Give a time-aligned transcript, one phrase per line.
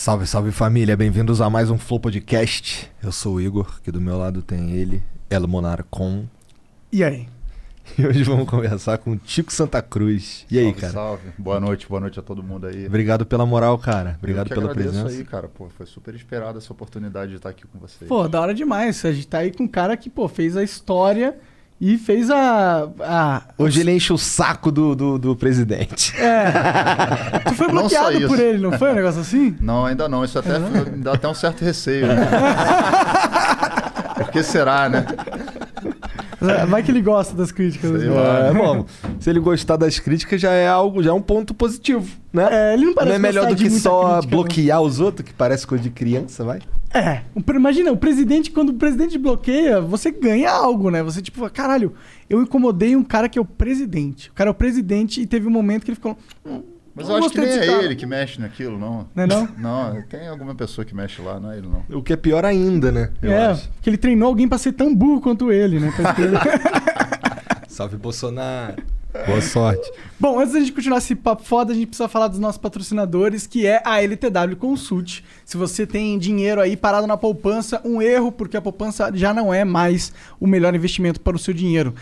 [0.00, 2.90] Salve, salve família, bem-vindos a mais um Flow Podcast.
[3.02, 6.24] Eu sou o Igor, aqui do meu lado tem ele, El Monarcon.
[6.90, 7.28] E aí?
[7.98, 10.46] E hoje vamos conversar com o Tico Santa Cruz.
[10.50, 10.92] E aí, salve, cara?
[10.94, 12.86] Salve, boa noite, boa noite a todo mundo aí.
[12.86, 14.16] Obrigado pela moral, cara.
[14.18, 15.08] Obrigado Eu que pela presença.
[15.08, 15.48] aí, cara.
[15.48, 18.08] Pô, foi super esperada essa oportunidade de estar aqui com vocês.
[18.08, 19.04] Pô, da hora demais.
[19.04, 21.36] A gente tá aí com um cara que, pô, fez a história
[21.80, 22.88] e fez a.
[23.00, 26.14] a Hoje ele enche o saco do, do, do presidente.
[26.20, 27.40] É.
[27.48, 29.56] Tu foi bloqueado por ele, não foi um negócio assim?
[29.60, 30.22] Não, ainda não.
[30.22, 32.06] Isso até me dá até um certo receio.
[32.06, 32.16] né?
[34.14, 35.06] Por que será, né?
[36.68, 37.90] Vai que ele gosta das críticas.
[37.90, 38.14] Sei né?
[38.14, 38.46] lá.
[38.46, 38.86] É, bom,
[39.18, 42.48] se ele gostar das críticas já é algo, já é um ponto positivo, né?
[42.50, 44.30] É, ele não parece não é melhor do que só crítica, né?
[44.30, 46.60] bloquear os outros, que parece coisa de criança, vai?
[46.92, 47.20] É.
[47.54, 51.02] Imagina, o presidente, quando o presidente bloqueia, você ganha algo, né?
[51.02, 51.94] Você, tipo, caralho,
[52.28, 54.30] eu incomodei um cara que é o presidente.
[54.30, 56.18] O cara é o presidente e teve um momento que ele ficou.
[56.44, 56.62] "Hum,
[56.94, 59.08] Mas não eu acho que nem é cara." ele que mexe naquilo, não.
[59.14, 59.48] Não é não?
[59.58, 61.84] Não, tem alguma pessoa que mexe lá, não é ele não.
[61.96, 63.10] O que é pior ainda, né?
[63.22, 63.70] Eu é, acho.
[63.80, 65.92] que ele treinou alguém pra ser tão burro quanto ele, né?
[67.68, 68.76] Salve Bolsonaro.
[69.26, 69.90] Boa sorte.
[70.20, 73.44] Bom, antes da gente continuar esse papo foda, a gente precisa falar dos nossos patrocinadores,
[73.44, 75.24] que é a LTW Consult.
[75.44, 79.52] Se você tem dinheiro aí parado na poupança, um erro, porque a poupança já não
[79.52, 81.92] é mais o melhor investimento para o seu dinheiro.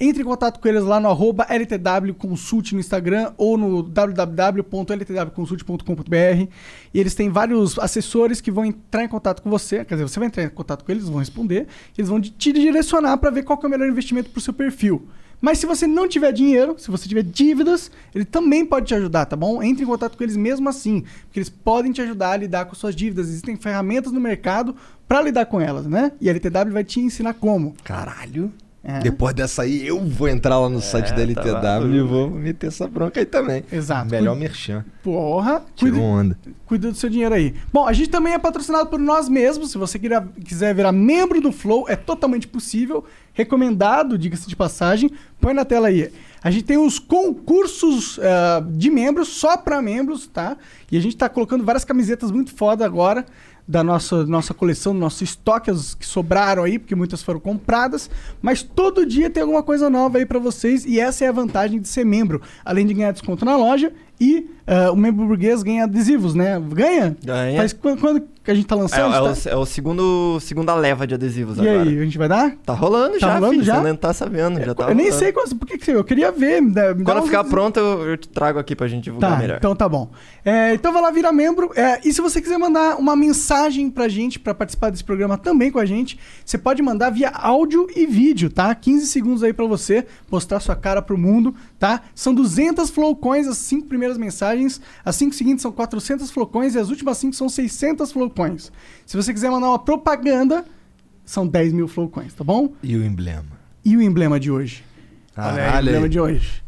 [0.00, 6.52] Entre em contato com eles lá no arroba LTW Consult no Instagram ou no www.ltwconsult.com.br
[6.94, 10.20] e eles têm vários assessores que vão entrar em contato com você, quer dizer, você
[10.20, 11.66] vai entrar em contato com eles, vão responder,
[11.96, 15.08] eles vão te direcionar para ver qual é o melhor investimento para o seu perfil.
[15.40, 19.26] Mas se você não tiver dinheiro, se você tiver dívidas, ele também pode te ajudar,
[19.26, 19.62] tá bom?
[19.62, 22.74] Entre em contato com eles mesmo assim, porque eles podem te ajudar a lidar com
[22.74, 23.28] suas dívidas.
[23.28, 24.74] Existem ferramentas no mercado
[25.06, 26.10] para lidar com elas, né?
[26.20, 27.74] E a LTW vai te ensinar como.
[27.84, 28.52] Caralho.
[28.82, 29.00] É.
[29.00, 32.86] Depois dessa aí, eu vou entrar lá no site da LTW e vou meter essa
[32.86, 33.64] bronca aí também.
[33.72, 34.08] Exato.
[34.10, 34.84] Melhor Cuida- merchan.
[35.02, 36.38] Porra, Tirou cuida, onda.
[36.64, 37.54] cuida do seu dinheiro aí.
[37.72, 39.72] Bom, a gente também é patrocinado por nós mesmos.
[39.72, 43.04] Se você queira- quiser virar membro do Flow, é totalmente possível.
[43.34, 45.10] Recomendado, diga-se de passagem.
[45.40, 46.10] Põe na tela aí.
[46.42, 50.56] A gente tem os concursos ah, de membros, só para membros, tá?
[50.90, 53.24] E a gente tá colocando várias camisetas muito foda agora
[53.68, 58.10] da nossa, nossa coleção, do nosso estoque, as que sobraram aí, porque muitas foram compradas.
[58.40, 61.78] Mas todo dia tem alguma coisa nova aí para vocês e essa é a vantagem
[61.78, 62.40] de ser membro.
[62.64, 66.60] Além de ganhar desconto na loja e ah, o membro burguês ganha adesivos, né?
[66.72, 67.16] Ganha?
[67.24, 67.56] Ganha.
[67.56, 69.14] Faz quando, quando que a gente tá É, lançando?
[69.14, 71.82] é Tá- o, é o segundo, segunda leva de adesivos E agora.
[71.82, 72.52] aí, a gente vai dar?
[72.64, 73.64] Tá rolando Tá já, rolando filho.
[73.64, 73.76] já?
[73.82, 75.18] Você não tá sabendo, já tá eu nem rolando.
[75.24, 76.60] sei quando, por que que eu queria ver.
[76.62, 79.36] me dá- me Quando ficar pronto, eu, eu te trago aqui pra gente divulgar Tá,
[79.38, 79.56] melhor.
[79.58, 80.10] então tá bom.
[80.44, 81.70] É, então vai lá virar membro.
[81.76, 85.70] É, e se você quiser mandar uma mensagem pra gente, pra participar desse programa também
[85.70, 88.74] com a gente, você pode mandar via áudio e vídeo, tá?
[88.74, 92.00] 15 segundos aí pra você mostrar sua cara pro mundo, tá?
[92.14, 94.57] São 200 flowcoins as cinco primeiras mensagens,
[95.04, 98.72] as cinco seguintes são 400 flowcoins e as últimas cinco são 600 flowcoins.
[99.06, 100.64] Se você quiser mandar uma propaganda,
[101.24, 102.72] são 10 mil flowcoins, tá bom?
[102.82, 103.58] E o emblema?
[103.84, 104.84] E o emblema de hoje?
[105.36, 105.86] Olha aí, o Caralho.
[105.88, 106.62] emblema de hoje.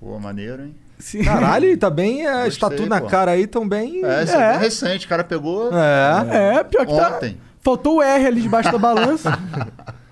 [0.00, 0.74] Pô, maneiro, hein?
[0.98, 2.20] Se- Caralho, e tá bem.
[2.22, 4.04] Está Gostei, tudo na cara aí, tão bem.
[4.04, 4.56] É, isso é, É.
[4.58, 5.06] recente.
[5.06, 6.56] O cara pegou É.
[6.58, 7.16] É, pior que tá.
[7.16, 7.36] ontem.
[7.60, 9.38] Faltou o R ali debaixo da balança.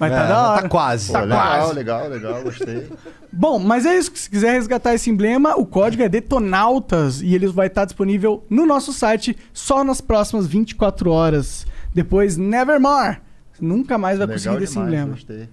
[0.00, 0.62] Mas tá É, da hora.
[0.62, 1.12] Tá quase.
[1.12, 1.74] Pô, legal, quase.
[1.74, 2.88] legal, legal, gostei.
[3.30, 4.10] Bom, mas é isso.
[4.14, 8.64] Se quiser resgatar esse emblema, o código é Detonautas e ele vai estar disponível no
[8.64, 11.66] nosso site só nas próximas 24 horas.
[11.94, 13.18] Depois, Nevermore.
[13.52, 15.12] Você nunca mais vai legal conseguir desse demais, emblema.
[15.12, 15.48] gostei.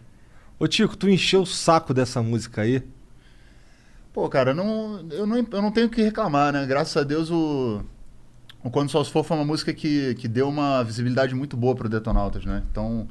[0.58, 2.82] Ô, Tico, tu encheu o saco dessa música aí?
[4.14, 6.66] Pô, cara, não, eu, não, eu não tenho o que reclamar, né?
[6.66, 7.82] Graças a Deus o,
[8.64, 11.76] o Quando Só Se For foi uma música que, que deu uma visibilidade muito boa
[11.76, 12.64] pro Detonautas, né?
[12.72, 13.08] Então,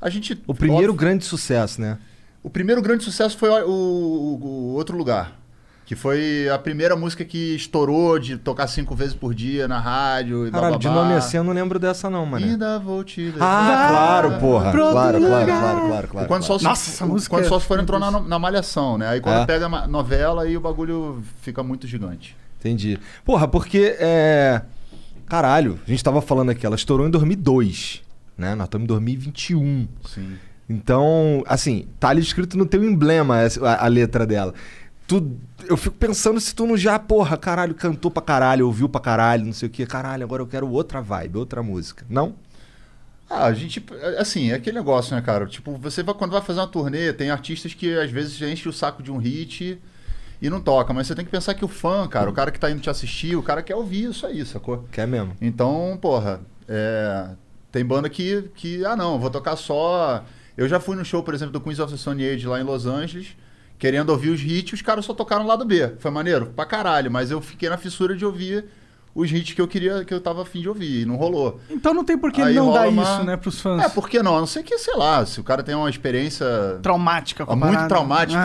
[0.00, 0.40] a gente...
[0.46, 1.98] O primeiro óbvio- grande sucesso, né?
[2.42, 5.36] O primeiro grande sucesso foi o, o- o outro lugar.
[5.84, 10.46] Que foi a primeira música que estourou de tocar cinco vezes por dia na rádio.
[10.46, 12.44] E Caralho, de nome assim eu não lembro dessa não, mano.
[12.44, 13.32] Ainda vou te.
[13.40, 14.70] Ah, claro, porra.
[14.70, 15.46] Claro, claro, lugar.
[15.46, 16.28] claro, claro, claro.
[16.28, 16.60] quando claro.
[16.62, 19.08] só Nossa, essa música quando é só for entrou na, na malhação, né?
[19.08, 19.46] Aí quando É.
[19.46, 22.36] pega a novela, aí o bagulho fica muito gigante.
[22.60, 22.98] Entendi.
[23.24, 24.60] Porra, porque é.
[25.26, 28.02] Caralho, a gente tava falando aqui, ela estourou em 2002,
[28.38, 28.54] né?
[28.54, 29.88] Nós estamos em 2021.
[30.06, 30.38] Sim.
[30.68, 34.54] Então, assim, tá ali escrito no teu emblema a, a letra dela.
[35.06, 35.36] Tu,
[35.66, 39.46] eu fico pensando se tu não já, porra, caralho, cantou pra caralho, ouviu pra caralho,
[39.46, 42.04] não sei o que, caralho, agora eu quero outra vibe, outra música.
[42.10, 42.34] Não?
[43.30, 43.84] Ah, a gente,
[44.18, 45.46] assim, é aquele negócio, né, cara?
[45.46, 48.72] Tipo, você vai, quando vai fazer uma turnê, tem artistas que às vezes enchem o
[48.72, 49.80] saco de um hit
[50.40, 52.60] e não toca, mas você tem que pensar que o fã, cara, o cara que
[52.60, 54.86] tá indo te assistir, o cara quer ouvir isso aí, sacou?
[54.92, 55.34] Quer mesmo?
[55.40, 57.30] Então, porra, é,
[57.70, 60.24] tem banda que, que, ah não, vou tocar só.
[60.56, 62.64] Eu já fui no show, por exemplo, do Queens of the Stone Age lá em
[62.64, 63.28] Los Angeles,
[63.78, 65.92] querendo ouvir os hits, os caras só tocaram o lado B.
[65.98, 66.46] Foi maneiro?
[66.46, 68.64] Pra caralho, mas eu fiquei na fissura de ouvir
[69.14, 71.60] os hits que eu queria, que eu tava afim de ouvir, e não rolou.
[71.70, 73.82] Então não tem por que Aí não dar uma- isso, né, pros fãs.
[73.84, 74.36] É, por que não?
[74.36, 76.46] A não sei que, sei lá, se o cara tem uma experiência
[76.82, 78.38] Traumática com a muito traumática,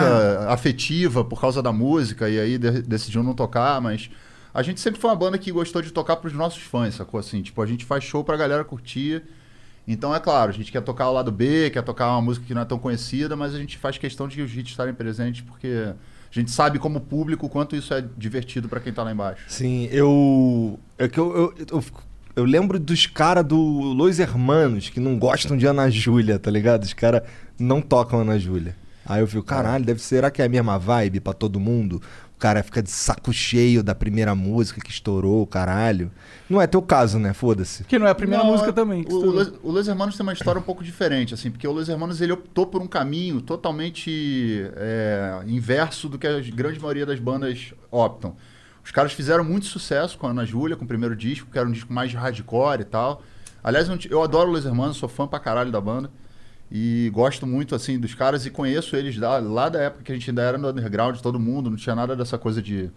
[0.48, 0.52] Ah.
[0.52, 4.10] afetiva por causa da música, e aí de- decidiu não tocar, mas
[4.54, 7.18] a gente sempre foi uma banda que gostou de tocar pros nossos fãs, sacou?
[7.18, 9.22] Assim, tipo, a gente faz show pra galera curtir.
[9.86, 12.54] Então é claro, a gente quer tocar o lado B, quer tocar uma música que
[12.54, 15.92] não é tão conhecida, mas a gente faz questão de os hits estarem presentes, porque
[16.30, 19.44] a gente sabe como público o quanto isso é divertido pra quem tá lá embaixo.
[19.48, 20.78] Sim, eu.
[20.96, 21.84] É que eu, eu, eu,
[22.36, 26.84] eu lembro dos caras do Los Hermanos que não gostam de Ana Júlia, tá ligado?
[26.84, 27.22] Os caras
[27.58, 28.76] não tocam Ana Júlia.
[29.06, 32.00] Aí eu fico, caralho, deve será que é a mesma vibe pra todo mundo?
[32.36, 36.10] O cara fica de saco cheio da primeira música que estourou, caralho.
[36.50, 37.32] Não é teu caso, né?
[37.32, 37.84] Foda-se.
[37.84, 39.04] Que não é a primeira Não, música também.
[39.04, 41.88] que O, o, Los Hermanos tem uma história um pouco diferente, assim, porque o Los
[41.88, 47.18] Hermanos ele optou por um caminho totalmente é, inverso do que a grande maioria das
[47.20, 48.36] bandas optam.
[48.84, 51.66] Os caras fizeram muito sucesso com a Ana Júlia, com o primeiro disco, que era
[51.66, 53.22] um disco mais de hardcore e tal.
[53.62, 56.10] Aliás, eu, eu adoro o Los Hermanos, sou fã pra caralho da banda.
[56.76, 60.14] E gosto muito, assim, dos caras e conheço eles da- lá da época que a
[60.16, 62.90] gente ainda era no underground, todo mundo, não tinha nada dessa coisa de,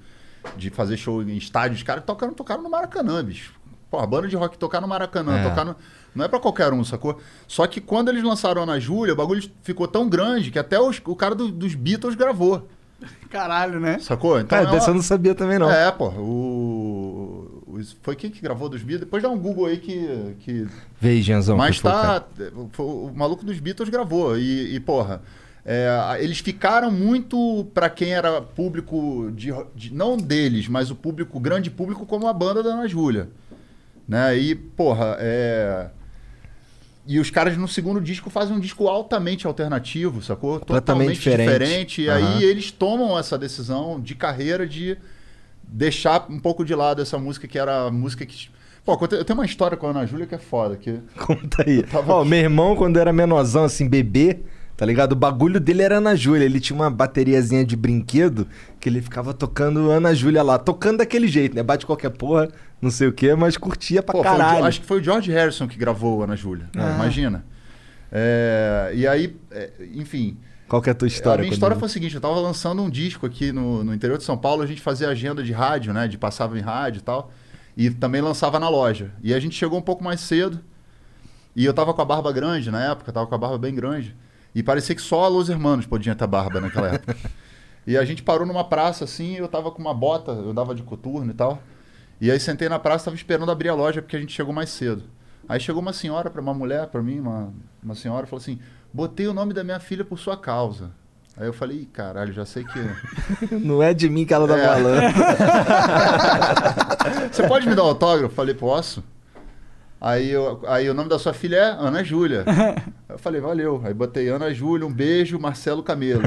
[0.58, 1.80] de fazer show em estádios.
[1.82, 3.54] Os caras tocaram, tocaram no Maracanã, bicho.
[3.92, 5.44] Pô, a banda de rock tocar no Maracanã, É.
[5.48, 5.76] tocar no...
[6.16, 7.22] Não é pra qualquer um, sacou?
[7.48, 10.80] Só que quando eles lançaram a Ana Júlia, o bagulho ficou tão grande que até
[10.82, 12.68] os- o cara do- dos Beatles gravou,
[13.30, 14.00] Caralho, né?
[14.00, 14.38] sacou?
[14.40, 15.70] Então Cara, é uma- dessa eu não sabia também, não.
[15.70, 16.08] É, pô.
[16.10, 17.57] O...
[18.02, 19.02] Foi quem que gravou dos Beatles?
[19.02, 20.36] Depois dá um Google aí que...
[20.40, 20.68] que...
[21.00, 21.58] Vê aí, Genzão.
[21.58, 22.24] Mas tá.
[22.72, 24.38] foi- O maluco dos Beatles gravou.
[24.38, 25.22] E, e, porra,
[25.66, 31.38] é, eles ficaram muito pra quem era público, de, de- não deles, mas o público,
[31.38, 33.30] o grande público, como a banda da Ana Júlia.
[34.08, 34.38] Né?
[34.38, 35.90] E, porra, é.
[37.10, 40.60] E os caras no segundo disco fazem um disco altamente alternativo, sacou?
[40.60, 42.02] Completamente diferente.
[42.02, 42.38] E Aham.
[42.38, 44.98] aí eles tomam essa decisão de carreira de
[45.68, 48.50] deixar um pouco de lado essa música que era a música que.
[48.86, 50.78] Pô, eu tenho uma história com a Ana Júlia que é foda.
[50.78, 51.00] Que...
[51.20, 51.84] Conta aí.
[52.08, 52.30] Ó, aqui.
[52.30, 54.40] meu irmão, quando era menorzão, assim, bebê,
[54.78, 55.12] tá ligado?
[55.12, 56.46] O bagulho dele era Ana Júlia.
[56.46, 58.48] Ele tinha uma bateriazinha de brinquedo
[58.80, 60.58] que ele ficava tocando Ana Júlia lá.
[60.58, 61.62] Tocando daquele jeito, né?
[61.64, 62.48] Bate qualquer porra,
[62.82, 64.60] não sei o quê, mas curtia pra Pô, o caralho.
[64.60, 66.68] Jo- acho que foi o George Harrison que gravou Ana Júlia.
[66.78, 66.94] Ah.
[66.96, 67.44] Imagina.
[68.10, 70.38] É, e aí, é, enfim.
[70.68, 71.42] Qual que é a tua história?
[71.42, 74.18] a minha história foi a seguinte: eu tava lançando um disco aqui no, no interior
[74.18, 76.08] de São Paulo, a gente fazia agenda de rádio, né?
[76.08, 77.32] De passava em rádio e tal.
[77.76, 79.12] E também lançava na loja.
[79.24, 80.60] E a gente chegou um pouco mais cedo.
[81.56, 84.16] E eu tava com a barba grande na época, tava com a barba bem grande.
[84.54, 87.16] E parecia que só a Los Hermanos podia ter barba naquela época.
[87.86, 90.84] e a gente parou numa praça assim, eu tava com uma bota, eu dava de
[90.84, 91.62] coturno e tal.
[92.20, 94.70] E aí sentei na praça, tava esperando abrir a loja porque a gente chegou mais
[94.70, 95.04] cedo.
[95.48, 98.60] Aí chegou uma senhora para uma mulher, para mim, uma, uma senhora, falou assim:
[98.94, 100.92] "Botei o nome da minha filha por sua causa".
[101.40, 102.80] Aí eu falei: "Ih, caralho, já sei que
[103.56, 104.68] Não é de mim que ela tá É.
[104.68, 105.02] falando.
[107.32, 108.34] Você pode me dar um autógrafo?
[108.34, 109.04] Falei, posso.
[110.00, 112.46] Aí, eu- aí o nome da sua filha é Ana Júlia.
[113.10, 113.82] Eu falei, valeu.
[113.84, 116.22] Aí botei Ana Júlia, um beijo, Marcelo Camelo.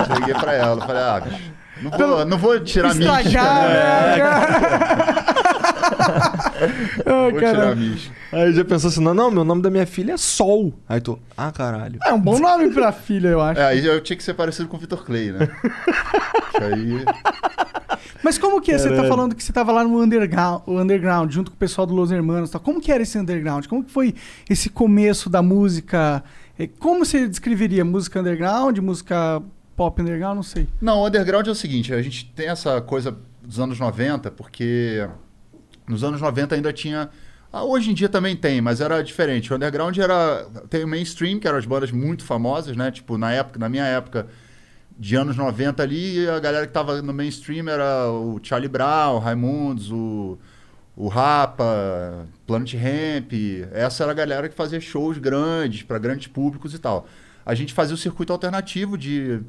[0.00, 0.84] Entreguei pra ela.
[0.84, 1.52] Falei, ah, bicho,
[1.82, 3.20] não vou, não vou tirar mística.
[3.22, 4.16] Estragar, Né?
[4.16, 5.25] né?
[7.06, 8.14] Ai, vou tirar a mística.
[8.32, 10.72] Aí já pensou assim: não, não, meu nome da minha filha é Sol.
[10.88, 11.98] Aí tu, ah, caralho.
[12.04, 13.60] É um bom nome pra filha, eu acho.
[13.60, 15.48] É, aí eu tinha que ser parecido com o Vitor Clay, né?
[16.56, 17.04] Que aí...
[18.22, 18.78] Mas como que é?
[18.78, 19.08] Você tá Caralho.
[19.10, 22.10] falando que você tava lá no underground, o underground junto com o pessoal do Los
[22.10, 22.48] Hermanos.
[22.48, 22.60] e tal.
[22.60, 23.66] Como que era esse underground?
[23.66, 24.14] Como que foi
[24.48, 26.24] esse começo da música?
[26.58, 27.84] Eh, Como você descreveria?
[27.84, 29.40] Música underground, música
[29.76, 30.34] pop underground?
[30.36, 30.66] Não sei.
[30.80, 35.06] Não, o underground é o seguinte, a gente tem essa coisa dos anos 90, porque
[35.88, 37.08] nos anos 90 ainda tinha.
[37.52, 39.52] ah, hoje em dia também tem, mas era diferente.
[39.52, 40.46] O underground era.
[40.68, 42.90] Tem o mainstream, que eram as bandas muito famosas, né?
[42.90, 44.26] Tipo, na época, na minha época,
[44.98, 49.90] de anos 90 ali, a galera que tava no mainstream era o Charlie Brown, Raimundos,
[49.92, 50.38] o,
[50.96, 53.32] o Rapa, Planet Ramp.
[53.72, 57.06] Essa era a galera que fazia shows grandes, para grandes públicos e tal.
[57.44, 59.40] A gente fazia o circuito alternativo de,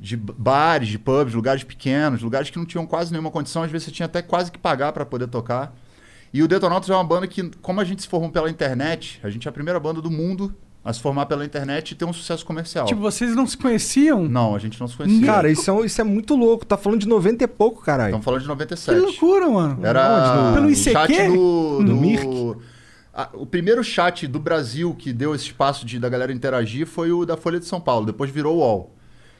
[0.00, 3.86] de bares, de pubs, lugares pequenos, lugares que não tinham quase nenhuma condição, às vezes
[3.86, 5.74] você tinha até quase que pagar para poder tocar.
[6.32, 9.30] E o Detonautas é uma banda que, como a gente se formou pela internet, a
[9.30, 12.12] gente é a primeira banda do mundo a se formar pela internet e ter um
[12.12, 12.86] sucesso comercial.
[12.86, 14.28] Tipo, vocês não se conheciam?
[14.28, 15.26] Não, a gente não se conhecia.
[15.26, 16.64] Cara, isso é, isso é muito louco.
[16.64, 18.10] Tá falando de 90 e pouco, caralho.
[18.10, 19.00] Estamos falando de Que 97.
[19.00, 19.84] loucura, mano.
[19.84, 20.54] Era Onde?
[20.54, 20.92] Pelo o ICQ?
[20.92, 22.56] chat do, No do Mirk?
[23.12, 27.10] a- o primeiro chat do Brasil que deu esse espaço de, da galera interagir foi
[27.10, 28.06] o da Folha de São Paulo.
[28.06, 28.94] Depois virou o UOL.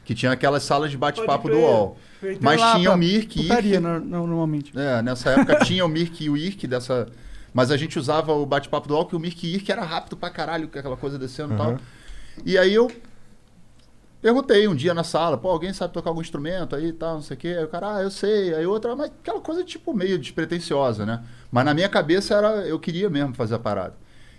[0.08, 1.58] Que tinha aquelas salas de bate-papo do.
[1.58, 1.98] UOL.
[2.40, 3.78] Mas lá tinha o Mirk, Irk.
[3.78, 4.72] no- no- normalmente.
[4.74, 7.08] É, nessa época tinha o Mirk e o IRC dessa.
[7.52, 10.16] Mas a gente usava o bate-papo do UOL, que o Mirk e IRC era rápido
[10.16, 11.76] pra caralho, com aquela coisa descendo e tal.
[12.42, 12.90] E aí eu
[14.22, 17.22] perguntei um dia na sala, pô, alguém sabe tocar algum instrumento aí e tal, não
[17.22, 17.48] sei o quê.
[17.48, 18.54] Aí o cara, ah, eu sei.
[18.54, 21.22] Aí outra, mas aquela coisa tipo meio despretensiosa, né?
[21.52, 23.94] Mas na minha cabeça era, eu queria mesmo fazer a parada.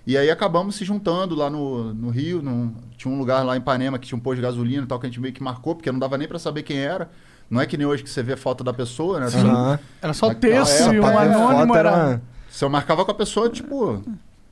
[0.07, 3.59] E aí acabamos se juntando lá no, no Rio, num- tinha um lugar lá em
[3.59, 5.75] Ipanema que tinha um posto de gasolina e tal, que a gente meio que marcou,
[5.75, 7.09] porque não dava nem pra saber quem era.
[7.49, 9.27] Não é que nem hoje que você vê foto da pessoa, né?
[9.27, 9.79] Aham.
[10.01, 12.21] Era só texto e um anônimo Foto era...
[12.49, 14.03] Se eu marcava com a pessoa, tipo,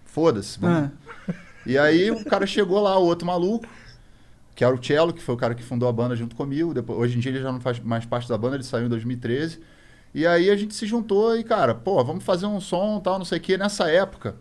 [0.05, 0.59] foda-se.
[0.65, 0.89] É.
[1.65, 3.67] E aí o cara chegou lá, o outro maluco,
[4.55, 6.73] que era o Cello, que foi o cara que fundou a banda junto comigo.
[6.73, 8.89] Depois, hoje em dia ele já não faz mais parte da banda, ele saiu em
[8.89, 9.59] 2013.
[10.13, 13.25] E aí a gente se juntou e, cara, pô, vamos fazer um som tal, não
[13.25, 13.57] sei o quê.
[13.57, 14.35] Nessa época,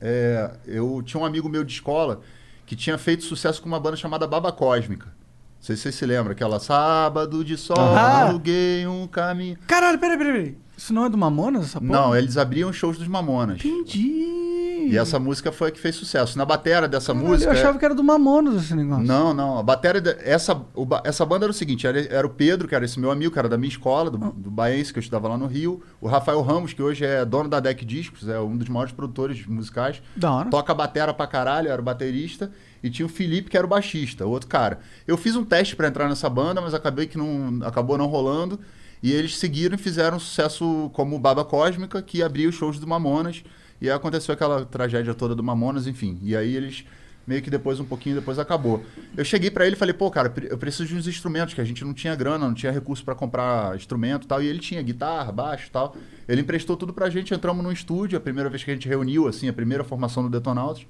[0.00, 2.20] é, eu tinha um amigo meu de escola
[2.66, 5.06] que tinha feito sucesso com uma banda chamada Baba Cósmica.
[5.06, 9.58] Não sei se vocês se lembram, aquela Sábado de Sol, aluguei um caminho.
[9.66, 10.58] Caralho, peraí, peraí, peraí.
[10.78, 11.92] Isso não é do Mamonas, essa porra?
[11.92, 13.58] Não, eles abriam shows dos Mamonas.
[13.64, 14.86] Entendi.
[14.90, 16.38] E essa música foi a que fez sucesso.
[16.38, 17.50] Na batera dessa Caralho, música.
[17.52, 19.04] Eu achava que era do Mamonas esse negócio.
[19.04, 19.58] Não, não.
[19.58, 20.00] A bateria.
[20.00, 22.98] de- Essa, o essa banda era o seguinte: era, era o Pedro, que era esse
[22.98, 25.46] meu amigo, que era da minha escola, do, do Baense, que eu estudava lá no
[25.46, 25.82] Rio.
[26.00, 29.44] O Rafael Ramos, que hoje é dono da Deck Discos, é um dos maiores produtores
[29.46, 30.00] musicais.
[30.16, 30.48] Da hora.
[30.48, 32.50] Toca batera pra caralho, era o baterista.
[32.82, 34.78] E tinha o Felipe, que era o baixista, o outro cara.
[35.06, 37.58] Eu fiz um teste pra entrar nessa banda, mas acabei que não.
[37.66, 38.58] acabou não rolando.
[39.02, 43.42] E eles seguiram e fizeram sucesso como Baba Cósmica, que abria os shows do Mamonas.
[43.80, 46.18] E aí aconteceu aquela tragédia toda do Mamonas, enfim.
[46.22, 46.84] E aí eles
[47.28, 48.82] meio que depois, um pouquinho depois, acabou.
[49.14, 51.64] Eu cheguei pra ele e falei, pô, cara, eu preciso de uns instrumentos, que a
[51.64, 54.42] gente não tinha grana, não tinha recurso pra comprar instrumento e tal.
[54.42, 55.94] E ele tinha guitarra, baixo e tal.
[56.26, 59.28] Ele emprestou tudo pra gente, entramos num estúdio, a primeira vez que a gente reuniu,
[59.28, 60.86] assim, a primeira formação do Detonautas.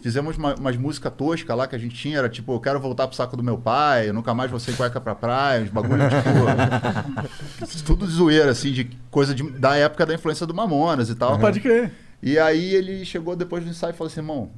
[0.00, 3.06] Fizemos uma, umas músicas toscas lá que a gente tinha, era tipo, eu quero voltar
[3.06, 6.02] pro saco do meu pai, eu nunca mais vou sem cueca pra praia, uns bagulho
[6.08, 7.68] tipo.
[7.84, 11.38] tudo de zoeira, assim, de coisa de- da época da influência do Mamonas e tal.
[11.38, 11.92] Pode crer.
[12.22, 14.50] E aí ele chegou depois do ensaio e falou assim, irmão,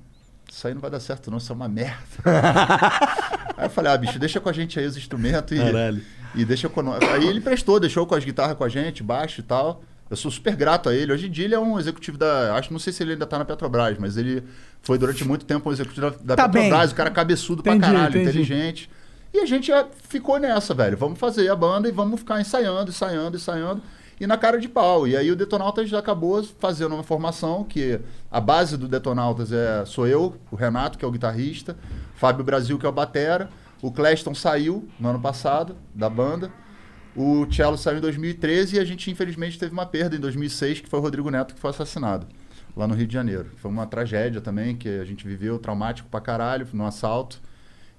[0.50, 1.98] isso aí não vai dar certo não, isso é uma merda.
[3.56, 6.02] aí eu falei, ah, bicho, deixa com a gente aí os instrumentos e, Caralho.
[6.34, 7.02] e deixa com nós.
[7.02, 9.82] Aí ele prestou, deixou com as guitarras com a gente, baixo e tal.
[10.10, 11.12] Eu sou super grato a ele.
[11.12, 12.54] Hoje em dia ele é um executivo da.
[12.56, 14.42] Acho não sei se ele ainda tá na Petrobras, mas ele
[14.82, 16.92] foi durante muito tempo um executivo da, da Tá Petrobras, bem.
[16.92, 18.28] o cara cabeçudo Entendi, pra caralho, entendi.
[18.28, 18.90] inteligente.
[19.32, 20.96] E a gente já ficou nessa, velho.
[20.96, 23.82] Vamos fazer a banda e vamos ficar ensaiando, ensaiando, ensaiando.
[24.20, 25.08] E na cara de pau.
[25.08, 27.98] E aí o Detonautas acabou fazendo uma formação que
[28.30, 31.76] a base do Detonautas é sou eu, o Renato, que é o guitarrista,
[32.14, 33.48] Fábio Brasil, que é o batera,
[33.82, 36.48] o Cleston saiu no ano passado da banda,
[37.16, 40.88] o Cello saiu em 2013 e a gente infelizmente teve uma perda em 2006, que
[40.88, 42.26] foi o Rodrigo Neto que foi assassinado
[42.76, 43.50] lá no Rio de Janeiro.
[43.56, 47.40] Foi uma tragédia também que a gente viveu, traumático pra caralho, no assalto.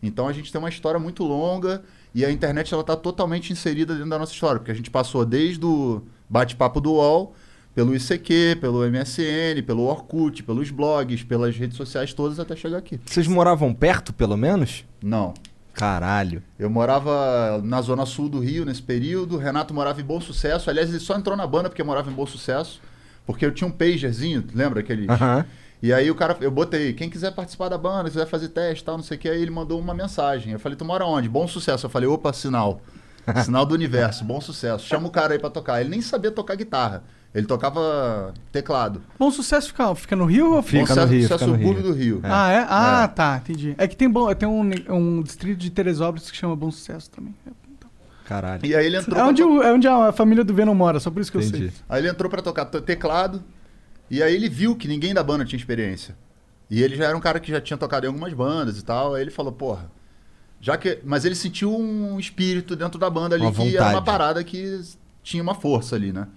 [0.03, 3.93] Então a gente tem uma história muito longa e a internet ela tá totalmente inserida
[3.93, 7.33] dentro da nossa história, porque a gente passou desde o bate-papo do UOL,
[7.73, 12.99] pelo ICQ, pelo MSN, pelo Orkut, pelos blogs, pelas redes sociais todas até chegar aqui.
[13.05, 14.85] Vocês moravam perto, pelo menos?
[15.03, 15.33] Não.
[15.75, 16.41] Caralho.
[16.57, 20.69] Eu morava na zona sul do Rio nesse período, o Renato morava em Bom Sucesso.
[20.69, 22.81] Aliás, ele só entrou na banda porque morava em Bom Sucesso,
[23.25, 25.09] porque eu tinha um pagerzinho, lembra aquele?
[25.11, 25.45] Aham.
[25.83, 28.85] E aí o cara, eu botei, quem quiser participar da banda, quiser fazer teste e
[28.85, 30.53] tal, não sei o que, aí ele mandou uma mensagem.
[30.53, 31.27] Eu falei, tu mora onde?
[31.29, 31.85] Bom sucesso.
[31.85, 32.81] Eu falei, opa, sinal.
[33.43, 34.85] Sinal do universo, bom sucesso.
[34.85, 35.81] Chama o cara aí pra tocar.
[35.81, 37.03] Ele nem sabia tocar guitarra.
[37.35, 39.01] Ele tocava teclado.
[39.19, 41.57] Bom sucesso fica, fica no Rio ou Fica bom no sucesso, Rio, sucesso fica no
[41.57, 41.91] subúrbio Rio.
[41.93, 42.19] do Rio.
[42.23, 42.65] Ah, é?
[42.69, 43.07] Ah, É.
[43.09, 43.75] tá, entendi.
[43.77, 47.35] É que tem, bom, tem um, um distrito de Teresópolis que chama Bom Sucesso também.
[48.25, 48.65] Caralho.
[48.65, 50.99] E aí ele entrou É pra onde, to- é onde a família do Venom mora,
[50.99, 51.69] só por isso que eu Entendi.
[51.69, 51.81] sei.
[51.87, 53.43] Aí ele entrou pra tocar te- teclado.
[54.09, 56.15] E aí ele viu que ninguém da banda tinha experiência.
[56.69, 59.13] E ele já era um cara que já tinha tocado em algumas bandas e tal.
[59.13, 59.91] Aí ele falou, porra.
[60.59, 60.99] Já que.
[61.03, 64.05] Mas ele sentiu um espírito dentro da banda ali Uma que era uma vontade.
[64.05, 64.81] parada que
[65.21, 66.27] tinha uma força ali, né?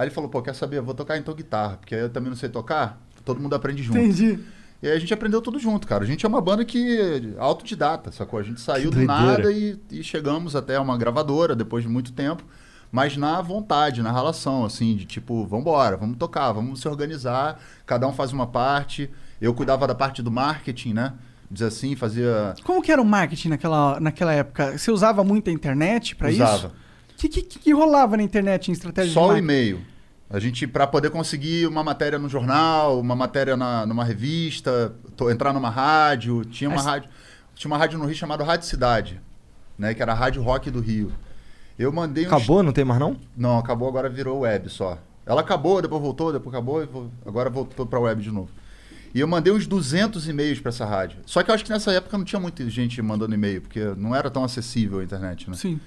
[0.00, 0.78] Aí ele falou, pô, quer saber?
[0.78, 3.98] Eu vou tocar então guitarra, porque eu também não sei tocar, todo mundo aprende junto.
[3.98, 4.38] Entendi.
[4.82, 6.04] E aí a gente aprendeu tudo junto, cara.
[6.04, 8.40] A gente é uma banda que autodidata, sacou?
[8.40, 12.42] A gente saiu do nada e, e chegamos até uma gravadora depois de muito tempo,
[12.90, 18.08] mas na vontade, na relação, assim, de tipo, vambora, vamos tocar, vamos se organizar, cada
[18.08, 19.10] um faz uma parte.
[19.38, 21.12] Eu cuidava da parte do marketing, né?
[21.50, 22.54] Dizer assim, fazia.
[22.64, 24.78] Como que era o marketing naquela, naquela época?
[24.78, 26.56] Você usava muito a internet pra Usava.
[26.56, 26.66] isso?
[26.68, 26.70] O
[27.28, 29.44] que, que, que rolava na internet em estratégia Só de o marketing?
[29.44, 29.80] e-mail.
[30.28, 35.28] A gente, para poder conseguir uma matéria no jornal, uma matéria na, numa revista, to-
[35.30, 37.10] entrar numa rádio, tinha uma Mas- rádio,
[37.54, 39.20] tinha uma rádio no Rio chamada Rádio Cidade,
[39.76, 41.12] né, que era a Rádio Rock do Rio.
[41.78, 42.62] Eu mandei uns- Acabou?
[42.62, 43.16] Não tem mais não?
[43.36, 44.98] Não, acabou agora virou web só.
[45.26, 46.88] Ela acabou, depois voltou, depois acabou, e
[47.26, 48.50] agora voltou pra web de novo.
[49.12, 51.18] E eu mandei uns 200 e-mails pra essa rádio.
[51.26, 54.14] Só que eu acho que nessa época não tinha muita gente mandando e-mail, porque não
[54.14, 55.56] era tão acessível a internet, né?
[55.56, 55.80] Sim.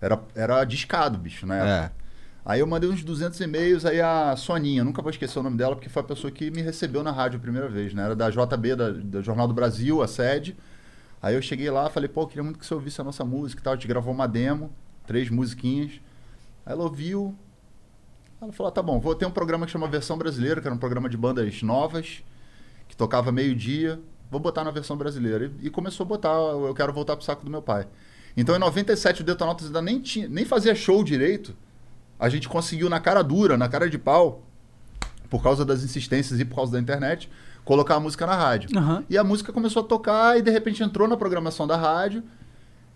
[0.00, 1.90] Era, era discado, bicho, né?
[1.94, 2.08] É.
[2.44, 5.76] Aí eu mandei uns 200 e-mails, aí a Soninha, nunca vou esquecer o nome dela,
[5.76, 8.04] porque foi a pessoa que me recebeu na rádio a primeira vez, né?
[8.04, 10.56] Era da JB, da, do Jornal do Brasil, a sede.
[11.20, 13.60] Aí eu cheguei lá, falei, pô, eu queria muito que você ouvisse a nossa música
[13.60, 13.74] e tal.
[13.74, 14.72] A gente gravou uma demo,
[15.06, 16.00] três musiquinhas.
[16.64, 17.36] Aí ela ouviu.
[18.40, 20.74] Ela falou, ah, tá bom, vou ter um programa que chama Versão Brasileira, que era
[20.74, 22.22] um programa de bandas novas,
[22.88, 24.00] que tocava meio-dia.
[24.30, 25.52] Vou botar na versão brasileira.
[25.60, 27.86] E, e começou a botar, eu quero voltar pro saco do meu pai.
[28.36, 31.54] Então em 97 o Detonautas ainda nem, tinha, nem fazia show direito.
[32.18, 34.42] A gente conseguiu na cara dura, na cara de pau,
[35.30, 37.30] por causa das insistências e por causa da internet,
[37.64, 38.70] colocar a música na rádio.
[38.76, 39.04] Aham.
[39.08, 42.22] E a música começou a tocar e de repente entrou na programação da rádio.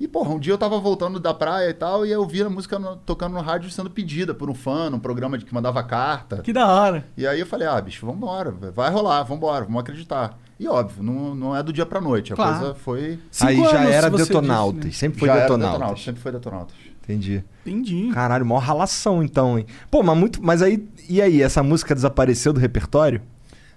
[0.01, 2.51] E, porra, um dia eu tava voltando da praia e tal, e eu vi a
[2.51, 5.81] música no- tocando no rádio sendo pedida por um fã, num programa de, que mandava
[5.85, 6.39] carta.
[6.39, 7.05] Que da hora.
[7.17, 10.37] E aí eu falei, ah, bicho, vambora, vai rolar, vambora, vamos acreditar.
[10.63, 12.59] E óbvio, não, não é do dia pra noite, a Claro.
[12.61, 13.19] coisa foi...
[13.33, 14.75] Cinco Aí já anos, era Detonautas.
[14.77, 14.93] disse, né?
[14.93, 15.73] Sempre foi Já era Detonautas.
[15.73, 16.77] Detonautas, sempre foi Detonautas.
[17.03, 17.45] Entendi.
[17.67, 18.11] Entendi.
[18.13, 19.67] Caralho, maior ralação então, hein?
[19.91, 20.41] Pô, mas muito.
[20.41, 20.87] Mas aí.
[21.09, 23.21] E aí, essa música desapareceu do repertório?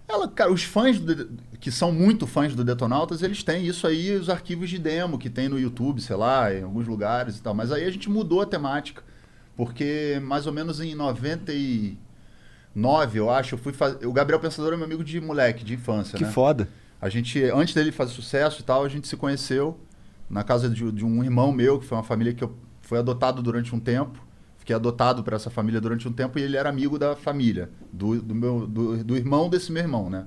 [0.08, 1.28] Ela, cara, os fãs do
[1.60, 5.32] que são muito fãs do Detonautas, eles têm isso aí, os arquivos de demo que
[5.32, 7.56] tem no YouTube, sei lá, em alguns lugares e tal.
[7.56, 9.02] Mas aí a gente mudou a temática,
[9.58, 10.94] porque mais ou menos em
[12.76, 14.06] 99, eu acho, eu fui fazer.
[14.06, 16.32] O Gabriel Pensador é meu amigo de moleque, de infância, Que né?
[16.32, 16.68] foda.
[17.02, 19.80] A gente, antes dele fazer sucesso e tal, a gente se conheceu
[20.30, 23.42] na casa de, de um irmão meu, que foi uma família que eu fui adotado
[23.42, 24.24] durante um tempo.
[24.58, 28.20] Fiquei adotado por essa família durante um tempo e ele era amigo da família, do,
[28.20, 30.26] do, meu, do, do irmão desse meu irmão, né?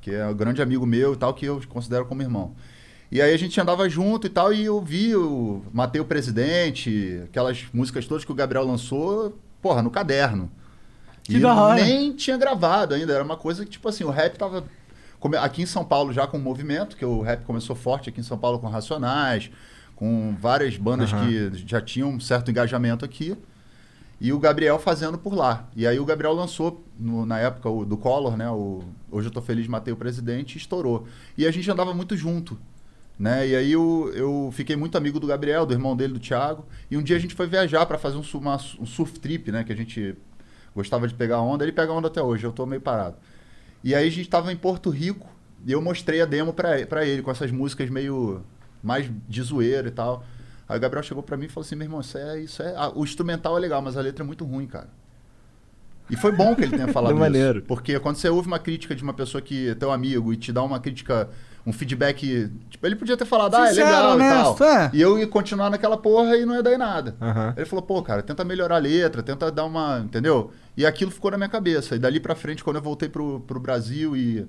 [0.00, 2.54] Que é um grande amigo meu e tal, que eu considero como irmão.
[3.12, 7.20] E aí a gente andava junto e tal, e eu vi o Matei o Presidente,
[7.24, 10.50] aquelas músicas todas que o Gabriel lançou, porra, no caderno.
[11.26, 11.84] Que e da hora.
[11.84, 14.64] nem tinha gravado ainda, era uma coisa que, tipo assim, o rap tava
[15.40, 18.24] aqui em São Paulo já com o movimento, que o rap começou forte aqui em
[18.24, 19.50] São Paulo com Racionais,
[19.96, 21.26] com várias bandas Aham.
[21.26, 23.36] que já tinham um certo engajamento aqui.
[24.18, 25.68] E o Gabriel fazendo por lá.
[25.76, 28.48] E aí o Gabriel lançou, no- na época o, do Collor, né?
[28.50, 31.06] O Hoje Eu Tô Feliz, Matei o Presidente, e estourou.
[31.36, 32.58] E a gente andava muito junto.
[33.18, 33.48] Né?
[33.48, 36.64] E aí eu, eu fiquei muito amigo do Gabriel, do irmão dele, do Thiago.
[36.90, 39.64] E um dia a gente foi viajar para fazer um, uma- um surf trip, né?
[39.64, 40.14] Que a gente
[40.76, 41.64] gostava de pegar onda.
[41.64, 43.16] Ele pega onda até hoje, eu tô meio parado.
[43.82, 45.26] E aí a gente tava em Porto Rico
[45.64, 48.42] e eu mostrei a demo pra, pra ele, com essas músicas meio
[48.82, 50.24] mais de zoeira e tal.
[50.68, 52.40] Aí o Gabriel chegou pra mim e falou assim: meu irmão, isso é.
[52.40, 54.88] Isso é ah, o instrumental é legal, mas a letra é muito ruim, cara.
[56.08, 57.20] E foi bom que ele tenha falado isso.
[57.20, 57.62] maneiro.
[57.62, 60.52] Porque quando você ouve uma crítica de uma pessoa que é teu amigo e te
[60.52, 61.28] dá uma crítica,
[61.66, 62.48] um feedback.
[62.70, 64.68] Tipo, ele podia ter falado, ah, é Sincero, legal honesto, e tal.
[64.68, 64.90] é.
[64.94, 67.16] E eu ia continuar naquela porra e não ia dar em nada.
[67.20, 67.54] Aham.
[67.56, 69.98] Ele falou, pô, cara, tenta melhorar a letra, tenta dar uma.
[70.04, 70.52] Entendeu?
[70.76, 71.96] E aquilo ficou na minha cabeça.
[71.96, 74.46] E dali pra frente, quando eu voltei pro, pro Brasil e,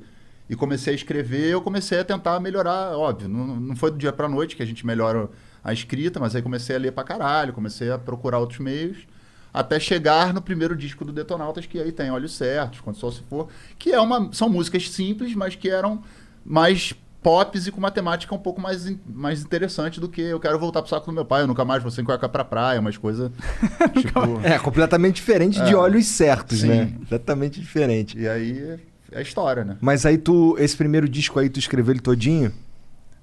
[0.48, 2.96] e comecei a escrever, eu comecei a tentar melhorar.
[2.96, 5.28] Óbvio, não, não foi do dia pra noite que a gente melhora
[5.64, 9.08] a escrita, mas aí comecei a ler pra caralho, comecei a procurar outros meios.
[9.54, 13.24] Até chegar no primeiro disco do Detonautas, que aí tem Olhos Certos, Quando Só Se
[13.24, 13.48] For,
[13.80, 16.04] que é uma, são músicas simples, mas que eram
[16.46, 20.58] mais pops e com uma temática um pouco mais, mais interessante do que eu quero
[20.60, 22.96] voltar pro saco do meu pai, eu nunca mais vou sem cueca pra praia, umas
[22.98, 23.32] coisas
[24.00, 24.40] tipo...
[24.44, 25.76] É, completamente diferente de É.
[25.76, 26.68] olhos certos, Sim.
[26.68, 26.94] né?
[27.00, 28.18] Completamente diferente.
[28.18, 28.80] E aí
[29.12, 29.78] é história, né?
[29.82, 32.52] Mas aí tu, esse primeiro disco aí, tu escreveu ele todinho?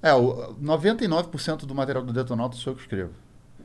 [0.01, 3.11] É, o 99% do material do Detonautas sou eu que escrevo.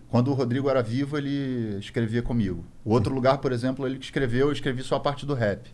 [0.09, 2.65] Quando o Rodrigo era vivo, ele escrevia comigo.
[2.85, 5.69] O outro lugar, por exemplo, ele que escreveu, eu escrevi só a parte do rap.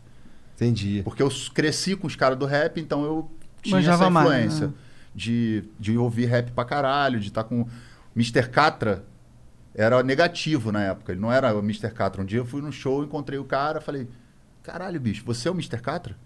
[0.56, 1.02] Entendi.
[1.04, 3.30] Porque eu cresci com os caras do rap, então eu
[3.66, 4.72] tinha essa mais, influência né?
[5.14, 7.66] de, de ouvir rap pra caralho, de estar com.
[8.14, 8.48] Mr.
[8.48, 9.04] Catra
[9.74, 11.90] era negativo na época, ele não era o Mr.
[11.90, 12.22] Catra.
[12.22, 14.08] Um dia eu fui num show, encontrei o cara, falei:
[14.62, 15.80] caralho, bicho, você é o Mr.
[15.80, 16.16] Catra?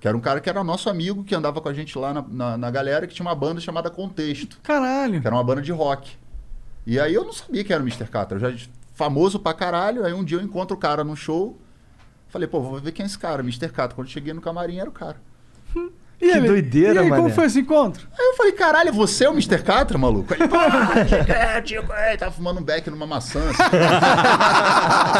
[0.00, 2.22] Que era um cara que era nosso amigo, que andava com a gente lá na,
[2.22, 5.20] na, na galera, que tinha uma banda chamada Contexto, Caralho.
[5.20, 6.16] que era uma banda de rock.
[6.86, 8.08] E aí eu não sabia que era o Mr.
[8.08, 10.04] Catra, eu já famoso pra caralho.
[10.04, 11.58] Aí um dia eu encontro o cara no show,
[12.28, 13.68] falei, pô, vou ver quem é esse cara, Mr.
[13.68, 13.94] Catra.
[13.94, 15.20] Quando eu cheguei no camarim era o cara.
[16.18, 18.06] E Que ele- doideira, e aí, como foi esse encontro?
[18.18, 19.62] Aí eu falei, caralho, você é o Mr.
[19.62, 20.32] Catra, maluco?
[20.32, 20.56] Ele, pô,
[21.30, 23.38] é, Tico, é, tava fumando um beck numa maçã.
[23.50, 23.62] assim.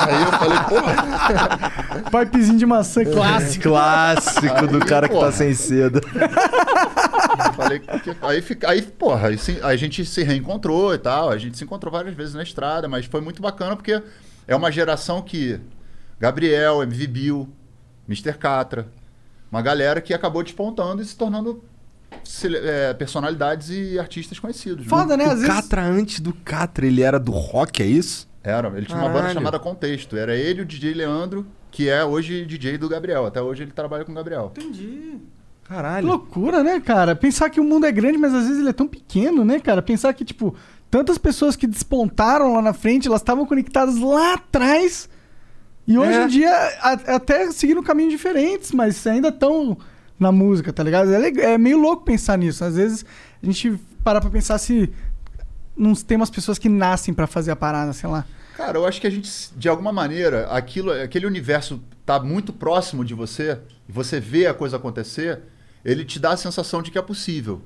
[0.09, 2.25] Aí eu falei, porra.
[2.25, 3.65] Pipezinho de maçã clássico.
[3.65, 5.33] Clássico do Aí, cara que tá porra.
[5.33, 6.01] sem seda.
[6.15, 11.31] Eu Falei, que- aí, fica, aí, porra, aí a gente se reencontrou e tal.
[11.31, 14.03] A gente se encontrou várias vezes na estrada, mas foi muito bacana porque
[14.49, 15.61] é uma geração que.
[16.19, 17.49] Gabriel, MV Bill,
[18.09, 18.33] Mr.
[18.39, 18.87] Catra,
[19.57, 21.65] uma galera que acabou despontando e se tornando
[22.45, 24.87] é, personalidades e artistas conhecidos.
[24.87, 25.25] Foda, né?
[25.25, 25.49] Às o vezes.
[25.49, 28.29] Catra, antes do Catra, ele era do rock, é isso?
[28.43, 29.35] Era, ele tinha uma banda Caralho.
[29.35, 30.17] chamada Contexto.
[30.17, 33.27] Era ele e o DJ Leandro, que é hoje DJ do Gabriel.
[33.27, 34.53] Até hoje ele trabalha com o Gabriel.
[34.57, 35.19] Entendi.
[35.65, 36.07] Que Caralho.
[36.07, 37.17] loucura, né, cara?
[37.17, 39.83] Pensar que o mundo é grande, mas às vezes ele é tão pequeno, né, cara?
[39.83, 40.55] Pensar que, tipo,
[40.91, 45.09] tantas pessoas que despontaram lá na frente, elas estavam conectadas lá atrás.
[45.87, 46.25] E hoje É.
[46.25, 49.77] em dia, a- até seguiram caminhos diferentes, mas ainda estão
[50.19, 51.13] na música, tá ligado?
[51.15, 52.65] É, é meio louco pensar nisso.
[52.65, 53.05] Às vezes
[53.43, 54.93] a gente para pra pensar se
[55.77, 58.25] não tem umas pessoas que nascem pra fazer a parada, sei lá.
[58.57, 63.05] Cara, eu acho que a gente, de alguma maneira, aquilo, aquele universo tá muito próximo
[63.05, 65.41] de você, e você vê a coisa acontecer,
[65.85, 67.61] ele te dá a sensação de que é possível.